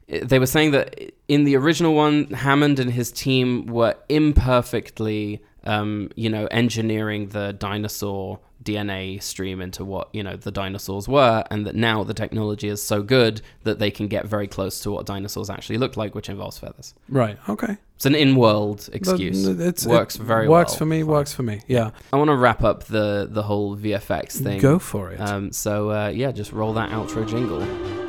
they 0.09 0.39
were 0.39 0.45
saying 0.45 0.71
that 0.71 1.13
in 1.27 1.43
the 1.43 1.55
original 1.55 1.93
one, 1.93 2.25
Hammond 2.31 2.79
and 2.79 2.91
his 2.91 3.11
team 3.11 3.67
were 3.67 3.95
imperfectly, 4.09 5.41
um, 5.65 6.09
you 6.15 6.29
know, 6.29 6.47
engineering 6.47 7.27
the 7.29 7.53
dinosaur 7.53 8.39
DNA 8.63 9.21
stream 9.23 9.61
into 9.61 9.85
what 9.85 10.09
you 10.13 10.21
know 10.21 10.35
the 10.35 10.51
dinosaurs 10.51 11.07
were, 11.07 11.43
and 11.49 11.65
that 11.65 11.75
now 11.75 12.03
the 12.03 12.13
technology 12.13 12.67
is 12.67 12.81
so 12.83 13.01
good 13.01 13.41
that 13.63 13.79
they 13.79 13.89
can 13.89 14.07
get 14.07 14.25
very 14.25 14.47
close 14.47 14.81
to 14.81 14.91
what 14.91 15.05
dinosaurs 15.05 15.49
actually 15.49 15.77
look 15.77 15.95
like, 15.95 16.13
which 16.13 16.27
involves 16.27 16.57
feathers. 16.57 16.93
Right. 17.07 17.37
Okay. 17.47 17.77
It's 17.95 18.05
an 18.05 18.15
in-world 18.15 18.89
excuse. 18.93 19.45
It's, 19.45 19.85
works 19.85 20.15
it 20.15 20.21
very 20.21 20.47
works 20.47 20.71
well. 20.71 20.77
for 20.79 20.85
me. 20.85 21.03
Works 21.03 21.33
for 21.33 21.43
me. 21.43 21.61
Yeah. 21.67 21.91
I 22.13 22.17
want 22.17 22.29
to 22.29 22.35
wrap 22.35 22.63
up 22.63 22.85
the 22.85 23.27
the 23.29 23.43
whole 23.43 23.77
VFX 23.77 24.41
thing. 24.41 24.59
Go 24.59 24.79
for 24.79 25.11
it. 25.11 25.19
Um, 25.19 25.51
so 25.51 25.91
uh, 25.91 26.07
yeah, 26.07 26.31
just 26.31 26.51
roll 26.51 26.73
that 26.73 26.91
outro 26.91 27.27
jingle. 27.27 28.08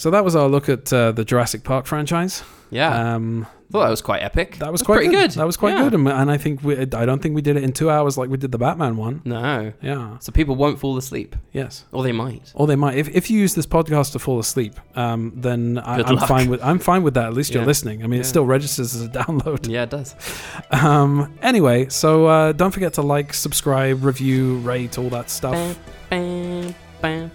so 0.00 0.10
that 0.10 0.24
was 0.24 0.34
our 0.34 0.48
look 0.48 0.68
at 0.70 0.90
uh, 0.92 1.12
the 1.12 1.24
Jurassic 1.26 1.62
Park 1.62 1.84
franchise. 1.86 2.42
Yeah, 2.72 3.14
Um, 3.16 3.46
thought 3.72 3.82
that 3.84 3.90
was 3.90 4.00
quite 4.00 4.22
epic. 4.22 4.56
that 4.58 4.70
was 4.70 4.80
That's 4.80 4.86
quite 4.86 4.96
pretty 4.98 5.10
good. 5.10 5.30
good. 5.32 5.38
That 5.40 5.46
was 5.46 5.56
quite 5.56 5.74
Yeah. 5.74 5.82
good, 5.84 5.94
and, 5.94 6.08
and 6.08 6.30
I 6.30 6.38
think 6.38 6.62
we, 6.62 6.78
I 6.78 6.84
don't 6.84 7.20
think 7.20 7.34
we 7.34 7.42
did 7.42 7.56
it 7.56 7.64
in 7.64 7.72
two 7.72 7.90
hours 7.90 8.16
like 8.16 8.30
we 8.30 8.36
did 8.36 8.52
the 8.52 8.58
Batman 8.58 8.96
one. 8.96 9.22
No, 9.24 9.72
Yeah. 9.82 10.18
so 10.20 10.30
people 10.32 10.54
won't 10.54 10.78
fall 10.78 10.96
asleep, 10.96 11.34
Yes. 11.52 11.84
or 11.92 12.02
they 12.04 12.12
might. 12.12 12.52
Or 12.54 12.66
they 12.68 12.76
might. 12.76 12.96
If, 12.96 13.08
if 13.08 13.28
you 13.30 13.38
use 13.40 13.54
this 13.56 13.66
podcast 13.66 14.12
to 14.12 14.18
fall 14.20 14.38
asleep, 14.38 14.74
um, 14.96 15.32
then 15.36 15.78
I, 15.84 15.96
Good 15.98 16.06
I'm 16.06 16.14
luck. 16.16 16.28
fine 16.28 16.48
with 16.48 16.62
I'm 16.62 16.78
fine 16.78 17.02
with 17.02 17.14
that. 17.14 17.26
At 17.26 17.34
least 17.34 17.52
you're 17.52 17.62
Yeah. 17.64 17.72
listening. 17.72 18.04
I 18.04 18.06
mean, 18.06 18.20
it 18.20 18.24
Yeah. 18.24 18.34
still 18.34 18.46
registers 18.46 18.94
as 18.94 19.02
a 19.02 19.08
download. 19.08 19.68
Yeah, 19.68 19.82
it 19.82 19.90
does. 19.90 20.14
Um, 20.72 21.34
anyway, 21.42 21.88
so 21.88 22.26
uh, 22.26 22.52
don't 22.52 22.70
forget 22.70 22.92
to 22.94 23.02
like, 23.02 23.34
subscribe, 23.34 24.04
review, 24.04 24.58
rate, 24.58 24.96
all 24.98 25.10
that 25.10 25.28
stuff. 25.28 25.76
Yeah, 26.12 27.28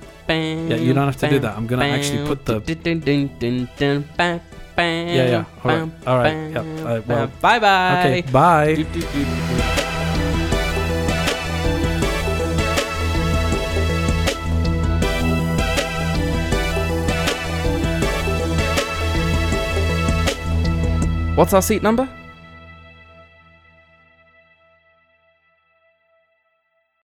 Yeah, 0.69 0.77
you 0.77 0.93
don't 0.93 1.05
have 1.05 1.17
to 1.17 1.29
do 1.29 1.39
that. 1.39 1.55
I'm 1.57 1.67
gonna 1.67 1.85
actually 1.95 2.25
put 2.27 2.45
the- 2.45 2.59
Yeah, 5.15 5.29
yeah. 5.29 5.45
All 5.63 5.71
right. 5.71 6.07
All 6.07 6.17
right. 6.17 6.33
Yep. 6.51 6.65
Uh, 6.85 7.01
well, 7.07 7.27
bye 7.41 7.59
bye. 7.59 7.99
okay. 7.99 8.21
Bye. 8.31 8.85
What's 21.35 21.53
our 21.53 21.61
seat 21.61 21.83
number? 21.83 22.07